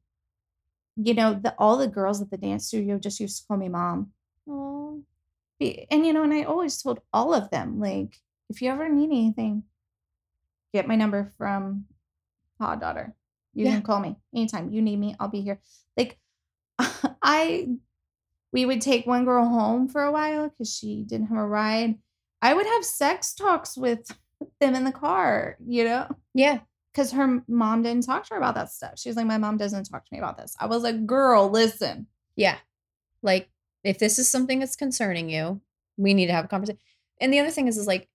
You 0.96 1.14
know, 1.14 1.34
the 1.34 1.54
all 1.58 1.76
the 1.78 1.88
girls 1.88 2.20
at 2.22 2.30
the 2.30 2.36
dance 2.36 2.66
studio 2.68 2.98
just 2.98 3.20
used 3.20 3.40
to 3.40 3.46
call 3.48 3.56
me 3.56 3.68
mom. 3.68 4.12
Oh, 4.48 5.02
And 5.90 6.06
you 6.06 6.12
know, 6.12 6.22
and 6.24 6.34
I 6.34 6.42
always 6.44 6.82
told 6.82 7.00
all 7.12 7.34
of 7.34 7.50
them, 7.50 7.80
like, 7.80 8.20
if 8.50 8.60
you 8.62 8.70
ever 8.70 8.88
need 8.88 9.10
anything, 9.10 9.64
get 10.74 10.88
my 10.88 10.96
number 10.96 11.32
from 11.38 11.86
Hot 12.60 12.80
Daughter. 12.80 13.14
You 13.54 13.66
Yeah. 13.66 13.72
can 13.74 13.82
call 13.82 14.00
me 14.00 14.16
anytime 14.34 14.72
you 14.72 14.82
need 14.82 14.98
me. 14.98 15.16
I'll 15.20 15.28
be 15.28 15.42
here. 15.42 15.60
Like, 15.96 16.18
I, 17.22 17.68
we 18.52 18.66
would 18.66 18.80
take 18.80 19.06
one 19.06 19.24
girl 19.24 19.46
home 19.46 19.88
for 19.88 20.02
a 20.02 20.12
while 20.12 20.48
because 20.48 20.74
she 20.74 21.04
didn't 21.04 21.28
have 21.28 21.38
a 21.38 21.46
ride. 21.46 21.96
I 22.40 22.54
would 22.54 22.66
have 22.66 22.84
sex 22.84 23.34
talks 23.34 23.76
with 23.76 24.10
them 24.60 24.74
in 24.74 24.84
the 24.84 24.92
car, 24.92 25.56
you 25.66 25.84
know, 25.84 26.08
yeah. 26.34 26.60
because 26.92 27.12
her 27.12 27.42
mom 27.48 27.82
didn't 27.82 28.04
talk 28.04 28.24
to 28.24 28.34
her 28.34 28.38
about 28.38 28.54
that 28.56 28.70
stuff. 28.70 28.98
She 28.98 29.08
was 29.08 29.16
like, 29.16 29.26
my 29.26 29.38
mom 29.38 29.56
doesn't 29.56 29.84
talk 29.84 30.04
to 30.04 30.12
me 30.12 30.18
about 30.18 30.36
this. 30.36 30.54
I 30.58 30.66
was 30.66 30.82
like, 30.82 31.06
girl, 31.06 31.48
listen. 31.48 32.06
Yeah. 32.36 32.56
Like 33.22 33.48
if 33.84 33.98
this 33.98 34.18
is 34.18 34.30
something 34.30 34.58
that's 34.58 34.76
concerning 34.76 35.30
you, 35.30 35.60
we 35.96 36.14
need 36.14 36.26
to 36.26 36.32
have 36.32 36.44
a 36.44 36.48
conversation. 36.48 36.80
And 37.20 37.32
the 37.32 37.40
other 37.40 37.50
thing 37.50 37.68
is 37.68 37.78
is 37.78 37.86
like 37.86 38.08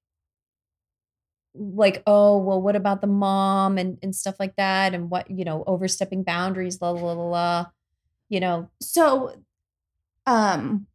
like, 1.59 2.03
oh, 2.05 2.37
well, 2.37 2.61
what 2.61 2.75
about 2.75 3.01
the 3.01 3.07
mom 3.07 3.79
and, 3.79 3.97
and 4.03 4.15
stuff 4.15 4.35
like 4.39 4.55
that? 4.57 4.93
And 4.93 5.09
what, 5.09 5.31
you 5.31 5.43
know, 5.43 5.63
overstepping 5.65 6.21
boundaries, 6.21 6.81
la 6.81 6.91
la 6.91 7.01
la 7.01 7.13
la, 7.13 7.29
la. 7.29 7.65
You 8.29 8.39
know, 8.39 8.69
so 8.79 9.33
um 10.27 10.85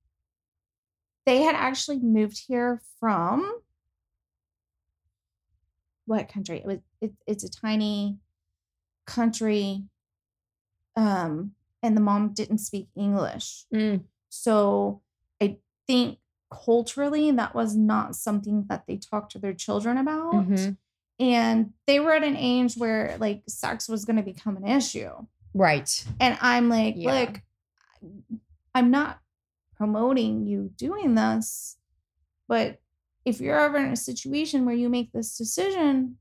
they 1.27 1.43
had 1.43 1.55
actually 1.57 1.99
moved 2.01 2.39
here 2.47 2.81
from 3.01 3.61
what 6.07 6.29
country 6.29 6.59
it 6.59 6.67
was 6.67 6.79
it, 7.01 7.13
it's 7.27 7.45
a 7.45 7.51
tiny 7.51 8.19
country 9.07 9.85
um 10.97 11.53
and 11.83 11.97
the 11.97 12.01
mom 12.01 12.33
didn't 12.35 12.59
speak 12.59 12.89
english 12.97 13.65
Mm. 13.73 14.05
so 14.29 15.01
i 15.41 15.57
think 15.87 16.19
culturally 16.51 17.31
that 17.31 17.55
was 17.55 17.75
not 17.75 18.15
something 18.15 18.67
that 18.69 18.85
they 18.87 18.97
talked 18.99 19.33
to 19.33 19.39
their 19.39 19.55
children 19.55 19.97
about 19.97 20.33
Mhm. 20.35 20.77
and 21.19 21.73
they 21.87 21.99
were 21.99 22.13
at 22.13 22.23
an 22.25 22.37
age 22.37 22.75
where 22.77 23.17
like 23.19 23.43
sex 23.49 23.89
was 23.89 24.05
going 24.05 24.17
to 24.17 24.23
become 24.23 24.57
an 24.59 24.67
issue 24.67 25.11
right. 25.55 26.05
and 26.21 26.37
I'm 26.43 26.69
like, 26.69 26.95
Yeah. 26.97 27.13
look, 27.27 27.43
I'm 28.75 28.91
not 28.91 29.21
promoting 29.83 30.47
you 30.47 30.71
doing 30.77 31.17
this, 31.17 31.77
but 32.47 32.81
if 33.25 33.41
you're 33.41 33.59
ever 33.59 33.79
in 33.79 33.93
a 33.93 33.97
situation 33.97 34.65
where 34.65 34.77
you 34.77 34.89
make 34.89 35.11
this 35.13 35.37
decision, 35.37 36.19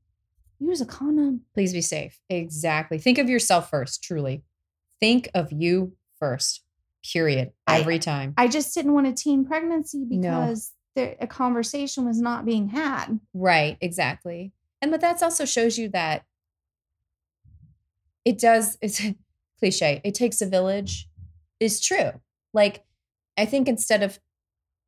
use 0.58 0.80
a 0.80 0.86
condom. 0.86 1.42
Please 1.54 1.72
be 1.72 1.80
safe. 1.80 2.18
Exactly. 2.28 2.98
Think 2.98 3.18
of 3.18 3.28
yourself 3.28 3.70
first, 3.70 4.02
truly. 4.02 4.42
Think 4.98 5.28
of 5.32 5.52
you 5.52 5.92
first. 6.18 6.64
Period. 7.12 7.52
I- 7.68 7.78
Every 7.80 8.00
time. 8.00 8.34
I 8.36 8.48
just 8.48 8.74
didn't 8.74 8.94
want 8.94 9.06
a 9.06 9.12
teen 9.12 9.44
pregnancy 9.44 9.98
No. 10.10 10.40
because 10.40 10.72
there, 10.96 11.14
a 11.20 11.28
conversation 11.28 12.04
was 12.04 12.20
not 12.20 12.44
being 12.44 12.68
had. 12.70 13.20
Right, 13.32 13.76
exactly. 13.80 14.52
And 14.80 14.90
but 14.90 15.00
that's 15.00 15.22
also 15.22 15.44
shows 15.44 15.78
you 15.78 15.88
that 15.90 16.24
it 18.24 18.38
does 18.40 18.76
it's 18.80 19.00
cliche. 19.60 20.00
It 20.02 20.14
takes 20.16 20.40
a 20.42 20.46
village 20.46 21.08
is 21.60 21.80
true. 21.80 22.10
Like 22.52 22.84
I 23.36 23.46
think 23.46 23.68
instead 23.68 24.02
of 24.02 24.18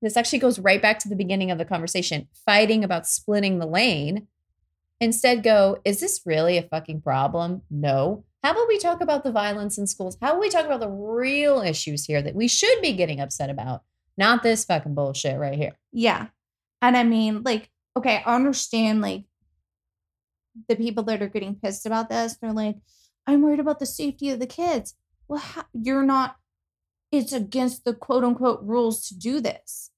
this 0.03 0.17
actually 0.17 0.41
goes 0.41 0.59
right 0.59 0.83
back 0.83 0.99
to 1.01 1.09
the 1.09 1.17
beginning 1.17 1.51
of 1.51 1.59
the 1.59 1.65
conversation, 1.65 2.29
fighting 2.45 2.85
about 2.85 3.07
splitting 3.07 3.59
the 3.59 3.67
lane. 3.67 4.29
Instead 5.01 5.43
go, 5.43 5.79
is 5.85 6.01
this 6.01 6.21
really 6.25 6.57
a 6.57 6.63
fucking 6.63 7.01
problem? 7.01 7.63
No. 7.71 8.25
How 8.43 8.53
about 8.53 8.69
we 8.69 8.79
talk 8.79 9.01
about 9.01 9.25
the 9.25 9.33
violence 9.33 9.79
in 9.79 9.87
schools? 9.87 10.17
How 10.21 10.31
about 10.31 10.41
we 10.41 10.51
talk 10.51 10.67
about 10.67 10.81
the 10.81 10.89
real 10.89 11.63
issues 11.63 12.05
here 12.05 12.23
that 12.23 12.35
we 12.35 12.47
should 12.47 12.81
be 12.83 12.93
getting 12.93 13.21
upset 13.21 13.51
about? 13.51 13.83
Not 14.17 14.43
this 14.43 14.65
fucking 14.65 14.95
bullshit 14.95 15.39
right 15.39 15.57
here. 15.57 15.73
Yeah. 15.93 16.27
And 16.83 16.97
I 16.97 17.03
mean, 17.03 17.43
like, 17.43 17.71
okay, 17.97 18.23
I 18.25 18.35
understand, 18.35 19.01
like, 19.01 19.25
the 20.69 20.77
people 20.77 21.03
that 21.05 21.23
are 21.23 21.29
getting 21.29 21.57
pissed 21.57 21.87
about 21.87 22.09
this, 22.09 22.37
they're 22.37 22.53
like, 22.53 22.77
I'm 23.27 23.43
worried 23.43 23.61
about 23.61 23.79
the 23.79 23.87
safety 23.87 24.31
of 24.31 24.39
the 24.39 24.47
kids. 24.47 24.95
Well, 25.27 25.41
how, 25.41 25.65
you're 25.73 26.05
not, 26.05 26.37
it's 27.19 27.33
against 27.33 27.85
the 27.85 27.95
quote 27.95 28.25
unquote 28.25 28.61
rules 28.63 29.07
to 29.09 29.19
do 29.19 29.41
this. 29.41 29.91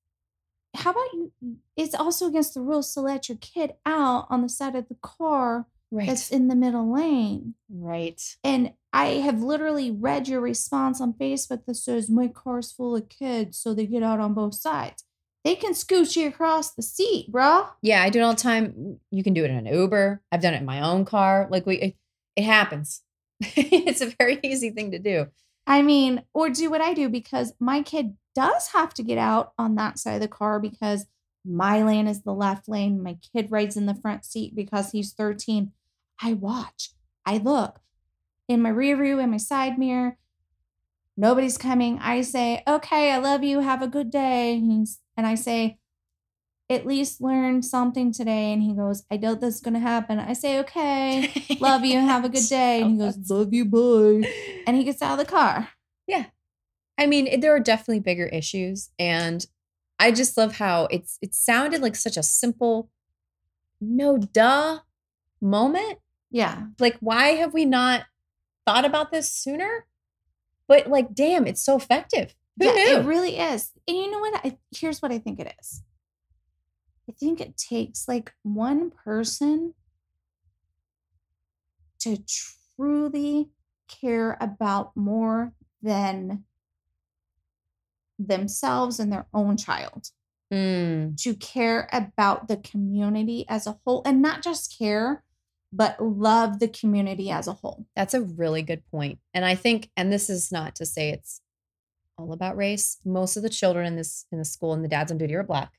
How 0.74 0.90
about 0.90 1.12
you? 1.14 1.32
It's 1.76 1.94
also 1.94 2.26
against 2.26 2.54
the 2.54 2.60
rules 2.60 2.92
to 2.94 3.00
let 3.00 3.28
your 3.28 3.38
kid 3.38 3.74
out 3.86 4.26
on 4.28 4.42
the 4.42 4.48
side 4.48 4.74
of 4.76 4.88
the 4.88 4.96
car 5.02 5.66
Right. 5.92 6.08
that's 6.08 6.30
in 6.30 6.48
the 6.48 6.56
middle 6.56 6.92
lane. 6.92 7.54
right. 7.70 8.20
And 8.42 8.72
I 8.92 9.06
have 9.24 9.40
literally 9.40 9.90
read 9.92 10.26
your 10.26 10.40
response 10.40 11.00
on 11.00 11.12
Facebook 11.12 11.64
that 11.66 11.76
says, 11.76 12.10
My 12.10 12.26
car's 12.28 12.72
full 12.72 12.96
of 12.96 13.08
kids, 13.08 13.56
so 13.58 13.72
they 13.72 13.86
get 13.86 14.02
out 14.02 14.18
on 14.18 14.34
both 14.34 14.54
sides. 14.56 15.04
They 15.44 15.54
can 15.54 15.74
scooch 15.74 16.16
you 16.16 16.26
across 16.26 16.74
the 16.74 16.82
seat, 16.82 17.30
bro. 17.30 17.66
Yeah, 17.82 18.02
I 18.02 18.10
do 18.10 18.18
it 18.18 18.22
all 18.22 18.34
the 18.34 18.40
time. 18.40 18.98
You 19.12 19.22
can 19.22 19.32
do 19.32 19.44
it 19.44 19.50
in 19.50 19.56
an 19.64 19.66
Uber. 19.72 20.20
I've 20.32 20.40
done 20.42 20.54
it 20.54 20.60
in 20.60 20.66
my 20.66 20.80
own 20.80 21.04
car. 21.04 21.46
Like 21.52 21.64
we, 21.66 21.76
it, 21.76 21.96
it 22.34 22.42
happens. 22.42 23.02
it's 23.40 24.00
a 24.00 24.12
very 24.18 24.40
easy 24.42 24.70
thing 24.70 24.90
to 24.90 24.98
do. 24.98 25.26
I 25.66 25.82
mean, 25.82 26.22
or 26.32 26.48
do 26.48 26.70
what 26.70 26.80
I 26.80 26.94
do 26.94 27.08
because 27.08 27.52
my 27.58 27.82
kid 27.82 28.16
does 28.34 28.68
have 28.68 28.94
to 28.94 29.02
get 29.02 29.18
out 29.18 29.52
on 29.58 29.74
that 29.74 29.98
side 29.98 30.14
of 30.14 30.20
the 30.20 30.28
car 30.28 30.60
because 30.60 31.06
my 31.44 31.82
lane 31.82 32.06
is 32.06 32.22
the 32.22 32.34
left 32.34 32.68
lane. 32.68 33.02
My 33.02 33.18
kid 33.32 33.50
rides 33.50 33.76
in 33.76 33.86
the 33.86 33.94
front 33.94 34.24
seat 34.24 34.54
because 34.54 34.92
he's 34.92 35.12
13. 35.12 35.72
I 36.22 36.32
watch, 36.34 36.90
I 37.24 37.38
look 37.38 37.80
in 38.48 38.62
my 38.62 38.68
rear 38.68 38.96
view, 38.96 39.18
in 39.18 39.30
my 39.30 39.36
side 39.36 39.78
mirror. 39.78 40.18
Nobody's 41.16 41.58
coming. 41.58 41.98
I 42.00 42.20
say, 42.20 42.62
okay, 42.68 43.10
I 43.10 43.18
love 43.18 43.42
you. 43.42 43.60
Have 43.60 43.82
a 43.82 43.88
good 43.88 44.10
day. 44.10 44.54
And 44.54 44.86
I 45.26 45.34
say, 45.34 45.78
at 46.68 46.86
least 46.86 47.20
learn 47.20 47.62
something 47.62 48.12
today. 48.12 48.52
And 48.52 48.62
he 48.62 48.74
goes, 48.74 49.04
I 49.10 49.16
doubt 49.16 49.40
that's 49.40 49.60
going 49.60 49.74
to 49.74 49.80
happen. 49.80 50.18
I 50.18 50.32
say, 50.32 50.58
okay, 50.60 51.30
love 51.60 51.84
you. 51.84 52.00
Have 52.00 52.24
a 52.24 52.28
good 52.30 52.48
day. 52.48 52.82
And 52.82 52.92
he 52.92 52.98
goes, 52.98 53.18
love 53.30 53.54
you, 53.54 53.64
bye. 53.64 54.28
And 54.66 54.76
he 54.76 54.84
gets 54.84 55.00
out 55.02 55.18
of 55.18 55.24
the 55.24 55.30
car. 55.30 55.68
Yeah. 56.06 56.26
I 56.98 57.06
mean, 57.06 57.40
there 57.40 57.54
are 57.54 57.60
definitely 57.60 58.00
bigger 58.00 58.26
issues, 58.26 58.90
and 58.98 59.44
I 59.98 60.12
just 60.12 60.36
love 60.36 60.56
how 60.56 60.88
it's 60.90 61.18
it 61.20 61.34
sounded 61.34 61.82
like 61.82 61.94
such 61.94 62.16
a 62.16 62.22
simple, 62.22 62.90
no 63.80 64.16
duh 64.16 64.80
moment. 65.40 65.98
Yeah. 66.30 66.68
Like, 66.78 66.96
why 67.00 67.28
have 67.32 67.52
we 67.52 67.64
not 67.64 68.04
thought 68.66 68.84
about 68.84 69.10
this 69.10 69.30
sooner? 69.30 69.86
But 70.68 70.88
like, 70.88 71.14
damn, 71.14 71.46
it's 71.46 71.62
so 71.62 71.76
effective. 71.76 72.34
Who 72.58 72.66
yeah, 72.66 72.72
knew? 72.72 72.96
it 72.96 73.04
really 73.04 73.38
is. 73.38 73.70
And 73.86 73.96
you 73.96 74.10
know 74.10 74.18
what? 74.18 74.40
I, 74.44 74.56
here's 74.74 75.02
what 75.02 75.12
I 75.12 75.18
think 75.18 75.38
it 75.38 75.54
is. 75.60 75.82
I 77.08 77.12
think 77.12 77.40
it 77.40 77.56
takes 77.56 78.08
like 78.08 78.32
one 78.42 78.90
person 78.90 79.74
to 82.00 82.18
truly 82.76 83.50
care 83.88 84.36
about 84.40 84.96
more 84.96 85.52
than 85.82 86.44
themselves 88.18 88.98
and 88.98 89.12
their 89.12 89.26
own 89.32 89.56
child, 89.56 90.10
Mm, 90.52 91.20
to 91.22 91.34
care 91.34 91.88
about 91.92 92.46
the 92.46 92.56
community 92.56 93.44
as 93.48 93.66
a 93.66 93.78
whole 93.84 94.02
and 94.06 94.22
not 94.22 94.44
just 94.44 94.76
care, 94.78 95.24
but 95.72 96.00
love 96.00 96.60
the 96.60 96.68
community 96.68 97.30
as 97.32 97.48
a 97.48 97.52
whole. 97.52 97.84
that's 97.96 98.14
a 98.14 98.22
really 98.22 98.62
good 98.62 98.86
point. 98.90 99.18
And 99.34 99.44
I 99.44 99.56
think, 99.56 99.90
and 99.96 100.12
this 100.12 100.30
is 100.30 100.52
not 100.52 100.76
to 100.76 100.86
say 100.86 101.10
it's 101.10 101.40
all 102.16 102.32
about 102.32 102.56
race. 102.56 102.98
Most 103.04 103.36
of 103.36 103.42
the 103.42 103.48
children 103.48 103.86
in 103.86 103.96
this 103.96 104.26
in 104.30 104.38
the 104.38 104.44
school 104.44 104.72
and 104.72 104.84
the 104.84 104.88
dads 104.88 105.10
on 105.10 105.18
duty 105.18 105.34
are 105.34 105.42
black, 105.42 105.72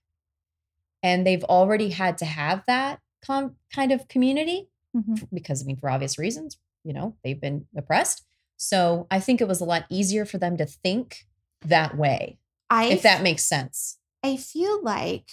and 1.03 1.25
they've 1.25 1.43
already 1.45 1.89
had 1.89 2.17
to 2.19 2.25
have 2.25 2.63
that 2.67 2.99
com- 3.25 3.55
kind 3.73 3.91
of 3.91 4.07
community 4.07 4.69
Mhm. 4.95 5.27
because 5.33 5.61
I 5.63 5.65
mean, 5.65 5.77
for 5.77 5.89
obvious 5.89 6.17
reasons, 6.17 6.57
you 6.83 6.93
know, 6.93 7.15
they've 7.23 7.39
been 7.39 7.67
oppressed. 7.75 8.25
So 8.57 9.05
I 9.11 9.19
think 9.19 9.39
it 9.41 9.47
was 9.47 9.61
a 9.61 9.65
lot 9.65 9.85
easier 9.89 10.25
for 10.25 10.37
them 10.37 10.57
to 10.57 10.65
think 10.65 11.27
that 11.61 11.97
way, 11.97 12.39
I 12.69 12.85
if 12.87 13.01
that 13.03 13.21
makes 13.21 13.43
sense. 13.45 13.99
I 14.23 14.37
feel 14.37 14.81
like 14.83 15.29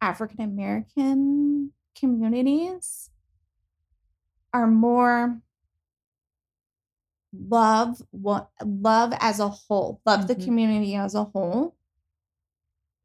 African 0.00 0.40
American 0.40 1.72
communities 1.94 3.10
are 4.52 4.66
more 4.66 5.40
love 7.32 8.02
what 8.10 8.50
love 8.64 9.12
as 9.20 9.40
a 9.40 9.48
whole, 9.48 10.00
love 10.06 10.26
the 10.28 10.36
Mhm. 10.36 10.44
community 10.44 10.94
as 10.94 11.14
a 11.14 11.24
whole 11.24 11.76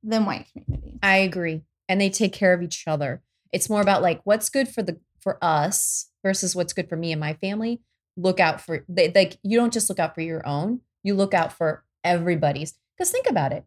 than 0.04 0.26
white 0.26 0.48
communities. 0.52 1.00
I 1.04 1.18
agree. 1.18 1.64
And 1.90 2.00
they 2.00 2.10
take 2.10 2.34
care 2.34 2.54
of 2.54 2.62
each 2.62 2.84
other. 2.88 3.22
It's 3.52 3.70
more 3.70 3.82
about 3.82 4.02
like 4.02 4.22
what's 4.24 4.50
good 4.50 4.68
for 4.70 4.82
the 4.82 5.00
for 5.20 5.38
us 5.44 6.10
versus 6.24 6.56
what's 6.56 6.74
good 6.74 6.90
for 6.90 6.96
me 6.96 7.12
and 7.12 7.20
my 7.20 7.34
family. 7.36 7.82
Look 8.18 8.40
out 8.40 8.62
for 8.62 8.84
they 8.90 9.12
like 9.14 9.38
you 9.44 9.58
don't 9.58 9.74
just 9.74 9.90
look 9.90 10.00
out 10.00 10.16
for 10.16 10.22
your 10.22 10.46
own, 10.48 10.82
you 11.04 11.14
look 11.14 11.34
out 11.34 11.54
for 11.54 11.84
everybody's. 12.04 12.74
Because 12.98 13.12
think 13.12 13.30
about 13.30 13.52
it. 13.52 13.66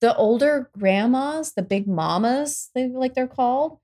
The 0.00 0.16
older 0.16 0.70
grandmas, 0.78 1.52
the 1.52 1.62
big 1.62 1.86
mamas, 1.86 2.70
they 2.74 2.88
like 2.88 3.14
they're 3.14 3.26
called, 3.26 3.78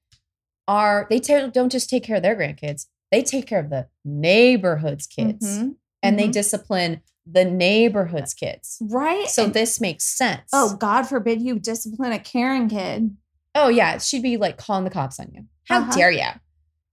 are 0.67 1.07
they 1.11 1.21
ta- 1.21 1.49
don't 1.49 1.71
just 1.73 1.91
take 1.91 2.03
care 2.05 2.17
of 2.17 2.23
their 2.23 2.37
grandkids. 2.37 2.87
They 3.13 3.23
take 3.23 3.47
care 3.47 3.61
of 3.61 3.71
the 3.71 3.87
neighborhood's 4.05 5.07
kids 5.07 5.47
Mhm. 5.47 5.77
and 6.03 6.19
they 6.19 6.29
Mhm. 6.29 6.33
discipline 6.33 7.03
the 7.27 7.45
neighborhood's 7.45 8.35
kids. 8.35 8.79
right? 8.81 9.29
So 9.29 9.45
And- 9.45 9.55
this 9.55 9.81
makes 9.81 10.05
sense. 10.05 10.49
oh, 10.53 10.77
God 10.77 11.03
forbid 11.05 11.43
you 11.43 11.59
discipline 11.59 12.13
a 12.13 12.19
Karen 12.19 12.69
kid. 12.69 13.17
Oh 13.55 13.69
yeah, 13.69 13.99
she'd 13.99 14.23
be 14.23 14.37
like 14.37 14.59
calling 14.59 14.85
the 14.85 14.91
cops 14.91 15.19
on 15.19 15.31
you. 15.35 15.45
How 15.69 15.81
Uh-huh. 15.81 15.93
dare 15.93 16.11
you? 16.11 16.29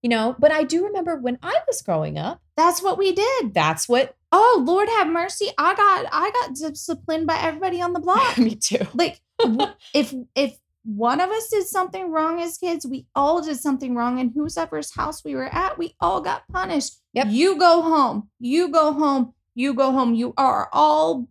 You 0.01 0.10
know, 0.10 0.35
but 0.39 0.51
I 0.51 0.64
do 0.64 0.85
remember 0.85 1.15
when 1.18 1.38
I 1.43 1.60
was 1.68 1.81
growing 1.81 2.18
up, 2.18 2.41
That's 2.57 2.81
what 2.81 2.97
we 2.97 3.11
did. 3.14 3.53
that's 3.53 3.88
what 3.88 4.15
Oh, 4.35 4.64
Lord 4.65 4.89
have 4.89 5.07
mercy. 5.07 5.49
I 5.60 5.76
got 5.76 6.07
I 6.11 6.31
got 6.31 6.55
disciplined 6.55 7.27
by 7.27 7.38
everybody 7.39 7.81
on 7.81 7.93
the 7.93 7.99
block. 7.99 8.38
me 8.39 8.55
too. 8.55 8.85
like 8.95 9.22
if 9.93 10.14
if 10.35 10.57
one 10.85 11.22
of 11.22 11.30
us 11.30 11.47
did 11.49 11.65
something 11.68 12.11
wrong 12.11 12.41
as 12.41 12.57
kids, 12.57 12.85
we 12.85 13.05
all 13.15 13.41
did 13.41 13.57
something 13.57 13.95
wrong, 13.95 14.19
and 14.19 14.31
whoever's 14.34 14.93
house 14.95 15.23
we 15.23 15.34
were 15.35 15.45
at, 15.53 15.77
we 15.77 15.95
all 16.01 16.19
got 16.19 16.47
punished. 16.51 16.99
Yep. 17.14 17.27
You 17.30 17.57
go 17.57 17.81
home. 17.84 18.30
You 18.39 18.68
go 18.69 18.91
home. 18.91 19.34
You 19.55 19.73
go 19.73 19.91
home. 19.91 20.13
You 20.13 20.34
are 20.38 20.69
all 20.71 21.27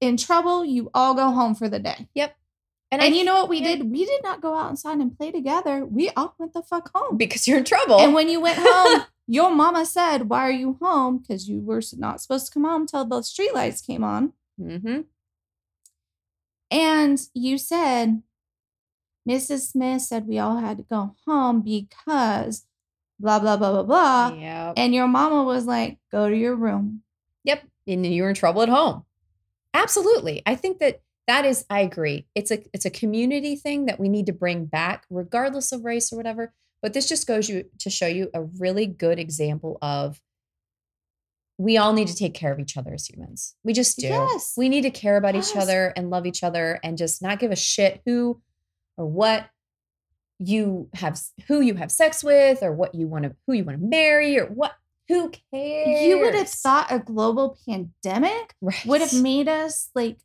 in 0.00 0.16
trouble. 0.16 0.64
You 0.64 0.90
all 0.94 1.14
go 1.14 1.30
home 1.30 1.54
for 1.54 1.68
the 1.68 1.78
day. 1.78 2.08
Yep. 2.14 2.36
And, 2.92 3.02
And 3.02 3.14
I 3.14 3.16
you 3.16 3.24
know 3.24 3.34
what 3.34 3.48
we 3.48 3.60
yeah. 3.60 3.76
did? 3.76 3.90
We 3.90 4.04
did 4.06 4.22
not 4.22 4.40
go 4.40 4.54
outside 4.54 4.98
and 4.98 5.16
play 5.16 5.32
together. 5.32 5.84
We 5.84 6.10
all 6.10 6.34
went 6.38 6.52
the 6.52 6.62
fuck 6.62 6.90
home. 6.94 7.16
because 7.16 7.46
you're 7.48 7.58
in 7.58 7.64
trouble. 7.64 7.98
And 8.00 8.14
when 8.14 8.28
you 8.28 8.40
went 8.40 8.58
home, 8.60 9.02
your 9.26 9.50
mama 9.50 9.84
said, 9.84 10.28
"Why 10.28 10.42
are 10.42 10.52
you 10.52 10.78
home?" 10.80 11.18
Because 11.18 11.48
you 11.48 11.60
were 11.60 11.82
not 11.96 12.20
supposed 12.20 12.46
to 12.46 12.52
come 12.52 12.64
home 12.64 12.86
till 12.86 13.04
the 13.04 13.20
streetlights 13.20 13.84
came 13.84 14.04
on. 14.04 14.32
Mm-hmm. 14.60 15.00
And 16.70 17.20
you 17.34 17.58
said, 17.58 18.22
Mrs. 19.28 19.70
Smith 19.72 20.02
said 20.02 20.26
we 20.26 20.38
all 20.38 20.56
had 20.58 20.78
to 20.78 20.82
go 20.84 21.14
home 21.26 21.62
because 21.62 22.66
blah, 23.18 23.38
blah, 23.38 23.56
blah, 23.56 23.72
blah, 23.72 23.82
blah. 23.82 24.36
yeah. 24.38 24.72
And 24.76 24.94
your 24.94 25.08
mama 25.08 25.42
was 25.44 25.66
like, 25.66 25.98
go 26.12 26.28
to 26.28 26.36
your 26.36 26.54
room. 26.54 27.02
Yep. 27.46 27.62
And 27.86 28.04
you're 28.04 28.28
in 28.28 28.34
trouble 28.34 28.62
at 28.62 28.68
home. 28.68 29.04
Absolutely. 29.72 30.42
I 30.44 30.54
think 30.54 30.78
that 30.80 31.00
that 31.26 31.44
is 31.44 31.64
I 31.70 31.80
agree. 31.80 32.26
It's 32.34 32.50
a 32.50 32.62
it's 32.72 32.84
a 32.84 32.90
community 32.90 33.56
thing 33.56 33.86
that 33.86 33.98
we 33.98 34.08
need 34.08 34.26
to 34.26 34.32
bring 34.32 34.66
back 34.66 35.04
regardless 35.10 35.72
of 35.72 35.84
race 35.84 36.12
or 36.12 36.16
whatever. 36.16 36.52
But 36.82 36.92
this 36.92 37.08
just 37.08 37.26
goes 37.26 37.48
you 37.48 37.64
to 37.78 37.90
show 37.90 38.06
you 38.06 38.30
a 38.34 38.42
really 38.42 38.86
good 38.86 39.18
example 39.18 39.78
of 39.82 40.20
we 41.58 41.78
all 41.78 41.92
need 41.92 42.08
to 42.08 42.14
take 42.14 42.34
care 42.34 42.52
of 42.52 42.60
each 42.60 42.76
other 42.76 42.92
as 42.92 43.08
humans. 43.08 43.54
We 43.64 43.72
just 43.72 43.98
do. 43.98 44.08
Yes. 44.08 44.52
We 44.56 44.68
need 44.68 44.82
to 44.82 44.90
care 44.90 45.16
about 45.16 45.34
each 45.34 45.56
other 45.56 45.92
and 45.96 46.10
love 46.10 46.26
each 46.26 46.42
other 46.42 46.78
and 46.84 46.98
just 46.98 47.22
not 47.22 47.38
give 47.38 47.50
a 47.50 47.56
shit 47.56 48.02
who 48.04 48.40
or 48.96 49.06
what 49.06 49.48
you 50.38 50.88
have 50.94 51.18
who 51.48 51.60
you 51.60 51.74
have 51.74 51.90
sex 51.90 52.22
with 52.22 52.62
or 52.62 52.72
what 52.72 52.94
you 52.94 53.06
want 53.08 53.24
to 53.24 53.34
who 53.46 53.54
you 53.54 53.64
want 53.64 53.80
to 53.80 53.86
marry 53.86 54.38
or 54.38 54.46
what 54.46 54.74
who 55.08 55.30
cares. 55.52 56.02
You 56.02 56.20
would 56.20 56.34
have 56.34 56.48
thought 56.48 56.90
a 56.90 56.98
global 56.98 57.58
pandemic 57.66 58.54
right. 58.60 58.84
would 58.86 59.00
have 59.00 59.14
made 59.14 59.48
us 59.48 59.90
like 59.94 60.18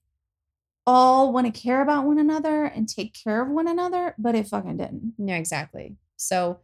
all 0.88 1.32
want 1.32 1.53
to 1.53 1.60
care 1.62 1.82
about 1.82 2.06
one 2.06 2.18
another 2.18 2.66
and 2.66 2.90
take 2.90 3.14
care 3.14 3.41
of 3.41 3.49
one 3.49 3.68
another, 3.68 4.16
but 4.18 4.36
it 4.36 4.48
fucking 4.48 4.78
didn't. 4.78 5.14
No, 5.18 5.36
exactly. 5.36 5.98
So 6.18 6.60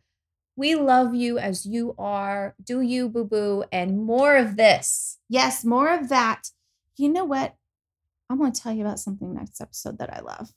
we 0.55 0.75
love 0.75 1.13
you 1.13 1.37
as 1.37 1.65
you 1.65 1.93
are. 1.99 2.55
Do 2.63 2.81
you, 2.81 3.09
boo 3.09 3.25
boo, 3.25 3.63
and 3.71 4.03
more 4.03 4.35
of 4.35 4.57
this. 4.57 5.19
Yes, 5.29 5.63
more 5.63 5.93
of 5.93 6.09
that. 6.09 6.49
You 6.97 7.09
know 7.09 7.25
what? 7.25 7.55
I'm 8.29 8.39
going 8.39 8.51
to 8.51 8.59
tell 8.59 8.73
you 8.73 8.81
about 8.81 8.99
something 8.99 9.33
next 9.33 9.61
episode 9.61 9.99
that 9.99 10.13
I 10.13 10.19
love. 10.21 10.51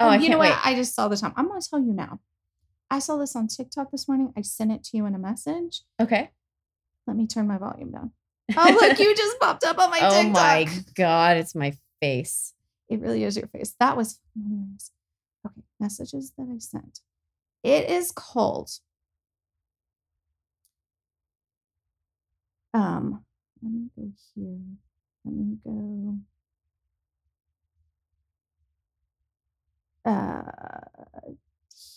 Oh, 0.00 0.10
And 0.10 0.20
I 0.20 0.24
you 0.24 0.28
know 0.28 0.38
wait. 0.38 0.50
what? 0.50 0.60
I 0.64 0.74
just 0.74 0.94
saw 0.94 1.08
the 1.08 1.16
time. 1.16 1.32
I'm 1.36 1.48
going 1.48 1.60
to 1.60 1.68
tell 1.68 1.80
you 1.80 1.92
now. 1.92 2.20
I 2.90 2.98
saw 2.98 3.16
this 3.16 3.36
on 3.36 3.48
TikTok 3.48 3.90
this 3.90 4.08
morning. 4.08 4.32
I 4.36 4.42
sent 4.42 4.72
it 4.72 4.82
to 4.84 4.96
you 4.96 5.06
in 5.06 5.14
a 5.14 5.18
message. 5.18 5.82
Okay. 6.00 6.30
Let 7.08 7.16
me 7.16 7.26
turn 7.26 7.48
my 7.48 7.56
volume 7.56 7.90
down. 7.90 8.12
Oh, 8.54 8.78
look, 8.80 8.98
you 8.98 9.16
just 9.16 9.38
popped 9.40 9.64
up 9.64 9.78
on 9.78 9.90
my 9.90 9.98
oh 10.02 10.10
TikTok. 10.10 10.34
my 10.34 10.68
god, 10.94 11.38
it's 11.38 11.54
my 11.54 11.72
face. 12.02 12.52
It 12.90 13.00
really 13.00 13.24
is 13.24 13.34
your 13.34 13.46
face. 13.46 13.74
That 13.80 13.96
was 13.96 14.20
hilarious. 14.34 14.92
Okay, 15.46 15.62
messages 15.80 16.34
that 16.36 16.46
I 16.54 16.58
sent. 16.58 17.00
It 17.62 17.88
is 17.88 18.12
called. 18.12 18.70
Um, 22.74 23.24
let 23.62 23.72
me 23.72 23.88
go 23.96 24.12
here. 24.34 24.58
Let 25.24 25.34
me 25.34 25.56
go. 25.64 26.18
Uh, 30.04 30.42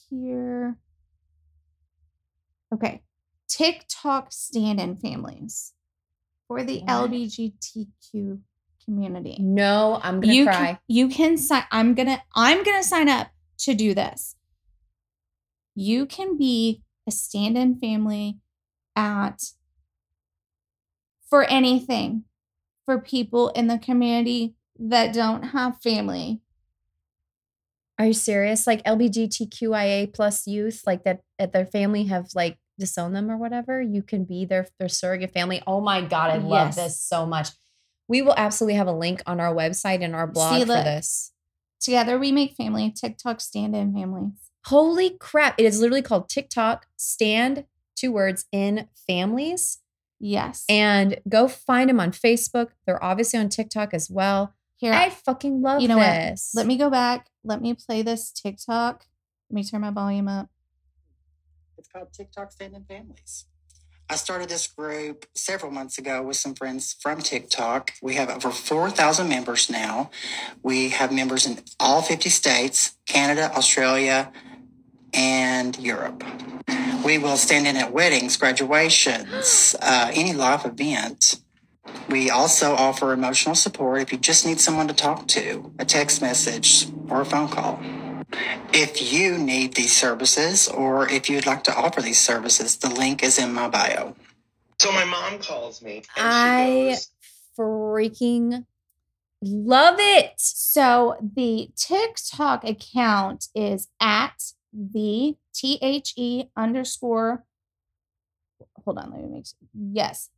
here. 0.09 0.77
Okay. 2.73 3.01
TikTok 3.52 4.32
stand 4.32 4.80
in 4.80 4.95
families 4.95 5.73
for 6.48 6.64
the 6.64 6.80
What? 6.80 7.11
LGBTQ 7.11 8.40
community. 8.86 9.38
No, 9.40 9.99
I'm 10.02 10.22
gonna 10.22 10.34
You 10.34 10.45
cry. 10.45 10.56
can, 10.56 10.80
you 10.88 11.10
can 11.10 11.38
sign 11.38 11.64
I'm 11.72 11.94
to 11.95 12.22
I'm 12.36 12.64
to 12.82 12.88
sign 12.88 13.10
up 13.10 13.28
to 13.60 13.73
do 13.73 13.94
this. 13.94 14.36
You 15.76 16.06
can 16.06 16.38
be 16.38 16.84
a 17.07 17.11
stand-in 17.11 17.76
family 17.76 18.40
at 18.95 19.41
for 21.30 21.44
anything 21.44 22.23
for 22.86 22.99
people 22.99 23.49
in 23.49 23.68
the 23.68 23.78
community 23.78 24.56
that 24.78 25.14
don't 25.14 25.44
have 25.44 25.82
family. 25.82 26.41
Are 27.99 28.07
you 28.07 28.14
serious? 28.14 28.65
Like 28.65 28.84
LGBTQIA 28.84 30.14
plus 30.14 30.48
youth, 30.48 30.84
like 30.86 31.03
that 31.03 31.22
at 31.38 31.52
their 31.53 31.65
family 31.65 32.06
have 32.06 32.30
like 32.34 32.57
disowned 32.80 33.15
them 33.15 33.30
or 33.30 33.38
whatever. 33.38 33.81
You 33.81 34.02
can 34.03 34.23
be 34.26 34.45
their 34.45 34.68
their 34.80 34.89
surrogate 34.89 35.31
family. 35.34 35.61
Oh 35.68 35.81
my 35.81 36.02
god, 36.02 36.31
I 36.31 36.38
love 36.38 36.68
Yes. 36.68 36.76
this 36.76 37.02
so 37.02 37.26
much. 37.26 37.49
We 38.07 38.22
will 38.22 38.34
absolutely 38.38 38.76
have 38.76 38.88
a 38.88 38.91
link 38.93 39.22
on 39.26 39.39
our 39.39 39.53
website 39.53 40.03
and 40.03 40.15
our 40.15 40.27
blog 40.27 40.56
See, 40.56 40.61
for 40.61 40.73
look. 40.73 40.84
this. 40.85 41.31
Together 41.80 42.19
we 42.19 42.31
make 42.31 42.53
family 42.53 42.91
TikTok 42.91 43.41
stand-in 43.41 43.93
families. 43.93 44.34
Holy 44.65 45.10
crap! 45.18 45.56
It 45.60 45.65
is 45.65 45.80
literally 45.80 46.02
called 46.03 46.30
TikTok 46.30 46.85
Stand 46.98 47.65
two 47.95 48.11
words 48.11 48.45
in 48.52 48.88
families. 49.07 49.80
Yes. 50.19 50.65
And 50.69 51.19
go 51.27 51.48
find 51.48 51.89
them 51.89 51.99
on 51.99 52.11
Facebook. 52.11 52.69
They're 52.85 53.03
obviously 53.03 53.39
on 53.39 53.49
TikTok 53.49 53.91
as 53.93 54.07
well. 54.10 54.53
Here 54.77 54.93
I 54.93 55.10
fucking 55.10 55.61
love 55.64 55.81
You 55.81 55.88
know 55.88 55.98
what? 55.98 56.39
let 56.53 56.68
me 56.68 56.77
go 56.77 56.91
back. 56.91 57.27
Let 57.43 57.60
me 57.61 57.73
play 57.73 58.03
this 58.03 58.31
TikTok. 58.31 59.06
Let 59.49 59.56
me 59.56 59.64
turn 59.64 59.81
my 59.81 59.89
volume 59.89 60.27
up. 60.27 60.49
It's 61.81 61.87
called 61.87 62.13
TikTok 62.13 62.51
Stand-in 62.51 62.83
Families. 62.83 63.45
I 64.07 64.15
started 64.15 64.49
this 64.49 64.67
group 64.67 65.25
several 65.33 65.71
months 65.71 65.97
ago 65.97 66.21
with 66.21 66.35
some 66.35 66.53
friends 66.53 66.95
from 67.01 67.21
TikTok. 67.21 67.93
We 68.03 68.13
have 68.13 68.29
over 68.29 68.51
4,000 68.51 69.27
members 69.27 69.67
now. 69.67 70.11
We 70.61 70.89
have 70.89 71.11
members 71.11 71.47
in 71.47 71.57
all 71.79 72.03
50 72.03 72.29
states, 72.29 72.97
Canada, 73.07 73.51
Australia, 73.55 74.31
and 75.11 75.75
Europe. 75.79 76.23
We 77.03 77.17
will 77.17 77.35
stand 77.35 77.65
in 77.65 77.75
at 77.77 77.91
weddings, 77.91 78.37
graduations, 78.37 79.75
uh, 79.81 80.11
any 80.13 80.33
life 80.33 80.67
event. 80.67 81.41
We 82.11 82.29
also 82.29 82.75
offer 82.75 83.11
emotional 83.11 83.55
support 83.55 84.03
if 84.03 84.11
you 84.11 84.19
just 84.19 84.45
need 84.45 84.59
someone 84.59 84.87
to 84.87 84.93
talk 84.93 85.27
to, 85.29 85.73
a 85.79 85.85
text 85.85 86.21
message, 86.21 86.85
or 87.09 87.21
a 87.21 87.25
phone 87.25 87.49
call. 87.49 87.81
If 88.73 89.11
you 89.11 89.37
need 89.37 89.73
these 89.73 89.95
services 89.95 90.67
or 90.67 91.09
if 91.09 91.29
you'd 91.29 91.45
like 91.45 91.63
to 91.65 91.75
offer 91.75 92.01
these 92.01 92.19
services, 92.19 92.77
the 92.77 92.89
link 92.89 93.23
is 93.23 93.37
in 93.37 93.53
my 93.53 93.67
bio. 93.67 94.15
So 94.79 94.91
my 94.91 95.05
mom 95.05 95.39
calls 95.39 95.81
me 95.81 96.03
and 96.17 96.27
I 96.27 96.89
goes, 96.89 97.09
freaking 97.57 98.65
love 99.41 99.95
it. 99.99 100.33
So 100.37 101.17
the 101.35 101.69
TikTok 101.75 102.63
account 102.63 103.47
is 103.53 103.89
at 103.99 104.53
the 104.73 105.35
T 105.53 105.77
H 105.81 106.13
E 106.15 106.45
underscore. 106.55 107.43
Hold 108.83 108.97
on, 108.97 109.11
let 109.11 109.21
me 109.21 109.27
make 109.27 109.45
sure. 109.45 109.57
Yes. 109.73 110.29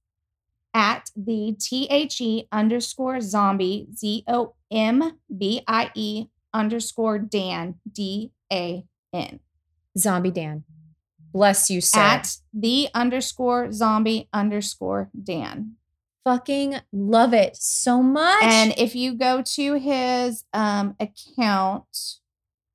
At 0.73 1.11
the 1.15 1.55
T 1.59 1.87
H 1.89 2.19
E 2.19 2.47
underscore 2.51 3.21
zombie, 3.21 3.87
Z 3.95 4.23
O 4.27 4.55
M 4.71 5.19
B 5.37 5.61
I 5.67 5.91
E 5.93 6.27
underscore 6.53 7.19
Dan, 7.19 7.75
D 7.91 8.31
A 8.51 8.85
N. 9.13 9.39
Zombie 9.97 10.31
Dan. 10.31 10.63
Bless 11.31 11.69
you, 11.69 11.81
sir. 11.81 11.99
At 11.99 12.37
the 12.53 12.89
underscore 12.93 13.71
zombie 13.71 14.29
underscore 14.33 15.09
Dan. 15.21 15.75
fucking 16.23 16.75
love 16.93 17.33
it 17.33 17.57
so 17.57 18.01
much. 18.01 18.43
And 18.43 18.73
if 18.77 18.95
you 18.95 19.15
go 19.15 19.41
to 19.41 19.73
his 19.75 20.45
um 20.53 20.95
account, 20.99 21.85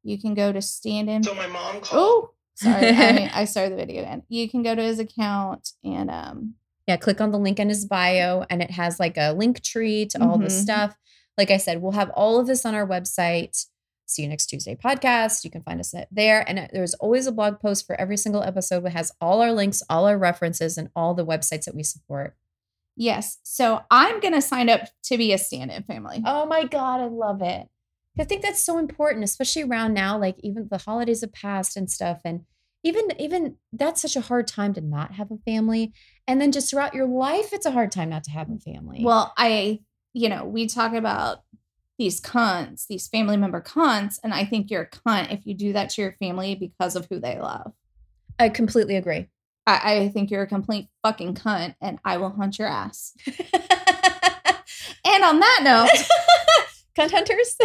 you 0.02 0.18
can 0.18 0.34
go 0.34 0.52
to 0.52 0.60
stand 0.60 1.08
in. 1.08 1.22
so 1.22 1.34
my 1.34 1.46
mom 1.46 1.80
called. 1.80 1.92
Oh, 1.92 2.30
sorry. 2.54 2.88
I, 2.90 3.30
I 3.40 3.44
started 3.46 3.72
the 3.72 3.76
video 3.76 4.02
again. 4.02 4.22
You 4.28 4.48
can 4.50 4.62
go 4.62 4.74
to 4.74 4.82
his 4.82 4.98
account 4.98 5.70
and 5.84 6.10
um 6.10 6.54
yeah, 6.86 6.96
click 6.96 7.20
on 7.20 7.30
the 7.32 7.38
link 7.38 7.60
in 7.60 7.68
his 7.68 7.84
bio 7.84 8.44
and 8.48 8.62
it 8.62 8.70
has 8.70 8.98
like 8.98 9.16
a 9.18 9.32
link 9.32 9.62
tree 9.62 10.06
to 10.06 10.22
all 10.22 10.38
the 10.38 10.46
Mhm. 10.46 10.50
stuff. 10.62 10.96
Like 11.38 11.50
I 11.50 11.56
said, 11.56 11.80
we'll 11.80 11.92
have 11.92 12.10
all 12.10 12.38
of 12.38 12.46
this 12.46 12.66
on 12.66 12.74
our 12.74 12.86
website. 12.86 13.64
See 14.06 14.22
you 14.22 14.28
next 14.28 14.46
Tuesday 14.46 14.74
podcast. 14.74 15.44
You 15.44 15.50
can 15.50 15.62
find 15.62 15.78
us 15.80 15.94
there. 16.10 16.44
And 16.48 16.68
there's 16.72 16.94
always 16.94 17.26
a 17.26 17.32
blog 17.32 17.60
post 17.60 17.86
for 17.86 17.94
every 18.00 18.16
single 18.16 18.42
episode 18.42 18.84
that 18.84 18.90
has 18.90 19.12
all 19.20 19.40
our 19.40 19.52
links, 19.52 19.82
all 19.88 20.06
our 20.06 20.18
references, 20.18 20.76
and 20.76 20.90
all 20.96 21.14
the 21.14 21.24
websites 21.24 21.64
that 21.64 21.74
we 21.74 21.82
support. 21.82 22.34
yes. 22.96 23.38
So 23.44 23.82
I'm 23.90 24.18
gonna 24.20 24.42
sign 24.42 24.68
up 24.68 24.80
to 25.04 25.16
be 25.16 25.32
a 25.32 25.38
stand-in 25.38 25.84
family. 25.84 26.22
Oh 26.26 26.46
my 26.46 26.64
God, 26.64 27.00
I 27.00 27.06
love 27.06 27.40
it. 27.42 27.68
I 28.18 28.24
think 28.24 28.42
that's 28.42 28.64
so 28.64 28.78
important, 28.78 29.22
especially 29.22 29.62
around 29.62 29.94
now, 29.94 30.18
like 30.18 30.36
even 30.42 30.66
the 30.68 30.78
holidays 30.78 31.20
have 31.20 31.32
passed 31.32 31.76
and 31.76 31.88
stuff. 31.88 32.20
And 32.24 32.40
even 32.82 33.12
even 33.20 33.56
that's 33.72 34.02
such 34.02 34.16
a 34.16 34.22
hard 34.22 34.48
time 34.48 34.74
to 34.74 34.80
not 34.80 35.12
have 35.14 35.30
a 35.30 35.38
family. 35.48 35.92
And 36.26 36.40
then 36.40 36.50
just 36.50 36.70
throughout 36.70 36.94
your 36.94 37.06
life, 37.06 37.52
it's 37.52 37.66
a 37.66 37.70
hard 37.70 37.92
time 37.92 38.10
not 38.10 38.24
to 38.24 38.30
have 38.32 38.50
a 38.50 38.58
family. 38.58 39.04
Well, 39.04 39.32
I, 39.36 39.80
you 40.18 40.28
know, 40.28 40.44
we 40.44 40.66
talk 40.66 40.92
about 40.92 41.42
these 41.98 42.20
cunts, 42.20 42.86
these 42.86 43.08
family 43.08 43.36
member 43.36 43.60
cunts, 43.60 44.18
and 44.22 44.32
I 44.32 44.44
think 44.44 44.70
you're 44.70 44.82
a 44.82 44.90
cunt 44.90 45.32
if 45.32 45.46
you 45.46 45.54
do 45.54 45.72
that 45.72 45.90
to 45.90 46.02
your 46.02 46.12
family 46.12 46.54
because 46.54 46.96
of 46.96 47.06
who 47.10 47.18
they 47.18 47.38
love. 47.38 47.72
I 48.38 48.48
completely 48.48 48.96
agree. 48.96 49.28
I, 49.66 49.96
I 49.96 50.08
think 50.08 50.30
you're 50.30 50.42
a 50.42 50.46
complete 50.46 50.88
fucking 51.02 51.34
cunt, 51.34 51.74
and 51.80 51.98
I 52.04 52.16
will 52.18 52.30
hunt 52.30 52.58
your 52.58 52.68
ass. 52.68 53.14
And 55.04 55.24
on 55.24 55.40
that 55.40 55.60
note, 55.62 55.88
Cunt 56.96 57.12
hunters. 57.12 57.56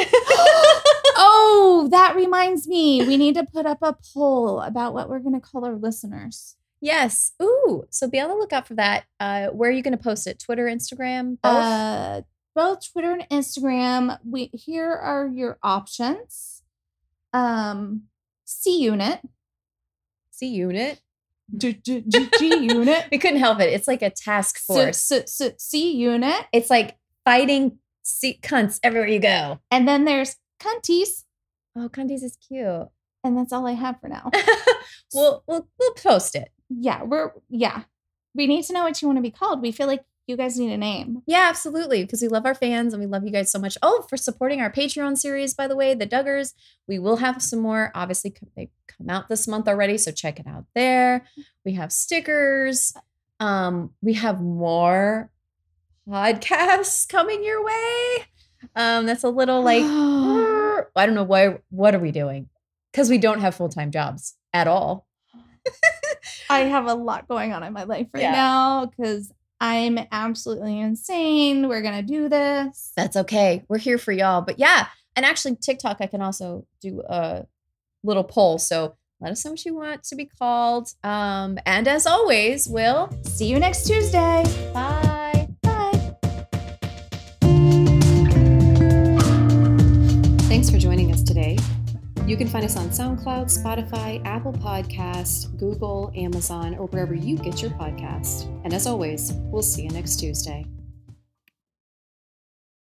oh, 1.17 1.87
that 1.91 2.15
reminds 2.15 2.67
me, 2.67 3.05
we 3.05 3.17
need 3.17 3.35
to 3.35 3.43
put 3.43 3.65
up 3.65 3.79
a 3.81 3.95
poll 4.13 4.61
about 4.61 4.93
what 4.93 5.09
we're 5.09 5.19
going 5.19 5.33
to 5.33 5.41
call 5.41 5.65
our 5.65 5.75
listeners. 5.75 6.55
yes. 6.81 7.33
Ooh. 7.41 7.85
So 7.89 8.07
be 8.07 8.19
on 8.19 8.29
the 8.29 8.35
lookout 8.35 8.67
for 8.67 8.75
that. 8.75 9.05
Uh, 9.19 9.47
where 9.47 9.69
are 9.69 9.73
you 9.73 9.81
going 9.81 9.97
to 9.97 10.03
post 10.03 10.27
it? 10.27 10.39
Twitter, 10.39 10.65
Instagram, 10.65 11.37
both? 11.41 11.51
Uh, 11.53 12.21
both 12.55 12.91
Twitter 12.91 13.11
and 13.11 13.27
Instagram. 13.29 14.17
We 14.25 14.49
here 14.53 14.91
are 14.91 15.27
your 15.27 15.57
options. 15.63 16.61
Um, 17.33 18.03
C 18.45 18.79
Unit, 18.81 19.19
C 20.31 20.47
unit. 20.47 21.01
G 21.57 21.73
G- 21.73 22.03
G- 22.07 22.29
G 22.39 22.55
Unit, 22.65 23.05
We 23.11 23.17
couldn't 23.19 23.39
help 23.39 23.59
it. 23.59 23.73
It's 23.73 23.87
like 23.87 24.01
a 24.01 24.09
task 24.09 24.57
force. 24.59 24.97
C- 24.97 25.21
C- 25.27 25.47
C- 25.49 25.55
C 25.59 25.91
Unit, 25.97 26.45
it's 26.53 26.69
like 26.69 26.97
fighting 27.25 27.77
C- 28.03 28.39
cunts 28.41 28.79
everywhere 28.81 29.09
you 29.09 29.19
go. 29.19 29.59
and 29.69 29.87
then 29.87 30.05
there's 30.05 30.35
Cunties, 30.59 31.25
Oh, 31.75 31.89
cunties 31.89 32.23
is 32.23 32.37
cute. 32.37 32.87
and 33.23 33.37
that's 33.37 33.51
all 33.51 33.67
I 33.67 33.73
have 33.73 33.99
for 33.99 34.07
now. 34.07 34.31
we'll 35.13 35.43
we'll 35.45 35.67
we'll 35.77 35.93
post 35.95 36.35
it. 36.35 36.49
yeah, 36.69 37.03
we're 37.03 37.31
yeah. 37.49 37.83
We 38.33 38.47
need 38.47 38.63
to 38.65 38.73
know 38.73 38.83
what 38.83 39.01
you 39.01 39.07
want 39.07 39.17
to 39.17 39.21
be 39.21 39.29
called. 39.31 39.61
We 39.61 39.71
feel 39.73 39.87
like 39.87 40.05
you 40.27 40.37
guys 40.37 40.57
need 40.57 40.71
a 40.71 40.77
name. 40.77 41.21
Yeah, 41.25 41.47
absolutely. 41.49 42.03
Because 42.03 42.21
we 42.21 42.27
love 42.29 42.45
our 42.45 42.55
fans 42.55 42.93
and 42.93 43.01
we 43.01 43.07
love 43.07 43.25
you 43.25 43.31
guys 43.31 43.51
so 43.51 43.59
much. 43.59 43.77
Oh, 43.81 44.05
for 44.09 44.15
supporting 44.17 44.61
our 44.61 44.71
Patreon 44.71 45.17
series, 45.17 45.53
by 45.53 45.67
the 45.67 45.75
way, 45.75 45.93
the 45.93 46.07
Duggars. 46.07 46.53
We 46.87 46.97
will 46.99 47.17
have 47.17 47.41
some 47.41 47.59
more. 47.59 47.91
Obviously, 47.93 48.33
they 48.55 48.69
come 48.87 49.09
out 49.09 49.27
this 49.29 49.47
month 49.47 49.67
already, 49.67 49.97
so 49.97 50.11
check 50.11 50.39
it 50.39 50.47
out 50.47 50.65
there. 50.75 51.25
We 51.65 51.73
have 51.73 51.91
stickers. 51.91 52.93
Um, 53.39 53.91
we 54.01 54.13
have 54.13 54.41
more 54.41 55.29
podcasts 56.07 57.07
coming 57.09 57.43
your 57.43 57.63
way. 57.63 58.25
Um, 58.75 59.05
that's 59.05 59.23
a 59.23 59.29
little 59.29 59.61
like 59.63 59.83
I 59.83 61.05
don't 61.05 61.15
know 61.15 61.23
why. 61.23 61.57
What 61.69 61.95
are 61.95 61.99
we 61.99 62.11
doing? 62.11 62.49
Because 62.91 63.09
we 63.09 63.17
don't 63.17 63.39
have 63.41 63.55
full 63.55 63.69
time 63.69 63.91
jobs 63.91 64.35
at 64.53 64.67
all. 64.67 65.07
I 66.49 66.59
have 66.61 66.85
a 66.85 66.93
lot 66.93 67.27
going 67.27 67.53
on 67.53 67.63
in 67.63 67.73
my 67.73 67.83
life 67.83 68.07
right 68.13 68.21
Yeah. 68.23 68.31
now 68.31 68.85
because 68.85 69.31
I'm 69.63 69.97
absolutely 70.11 70.77
insane. 70.77 71.69
We're 71.69 71.81
gonna 71.81 72.03
do 72.03 72.27
this. 72.27 72.91
That's 72.97 73.15
okay. 73.15 73.63
We're 73.69 73.77
here 73.77 73.97
for 73.97 74.11
y'all. 74.11 74.41
But 74.41 74.59
yeah, 74.59 74.87
and 75.15 75.25
actually 75.25 75.55
TikTok, 75.55 75.97
I 76.01 76.07
can 76.07 76.21
also 76.21 76.67
do 76.81 77.01
a 77.07 77.45
little 78.03 78.25
poll. 78.25 78.59
So 78.59 78.97
let 79.21 79.31
us 79.31 79.45
know 79.45 79.51
what 79.51 79.63
you 79.63 79.73
want 79.73 80.03
to 80.03 80.17
be 80.17 80.25
called. 80.25 80.89
Um, 81.01 81.57
and 81.65 81.87
as 81.87 82.05
always, 82.05 82.67
we'll 82.67 83.09
See 83.23 83.45
you 83.45 83.57
next 83.57 83.87
Tuesday. 83.87 84.43
bye. 84.73 85.47
Bye. 85.61 86.17
Thanks 90.49 90.69
for 90.69 90.77
joining 90.77 91.13
us 91.13 91.23
today. 91.23 91.57
You 92.25 92.37
can 92.37 92.47
find 92.47 92.63
us 92.63 92.77
on 92.77 92.87
SoundCloud, 92.87 93.51
Spotify, 93.51 94.25
Apple 94.25 94.53
Podcast, 94.53 95.57
Google, 95.59 96.09
Amazon, 96.15 96.73
or 96.75 96.87
wherever 96.87 97.13
you 97.13 97.35
get 97.37 97.61
your 97.61 97.71
podcast. 97.71 98.47
And 98.63 98.73
as 98.73 98.87
always, 98.87 99.33
we'll 99.51 99.61
see 99.61 99.83
you 99.83 99.89
next 99.89 100.21
Tuesday. 100.21 100.65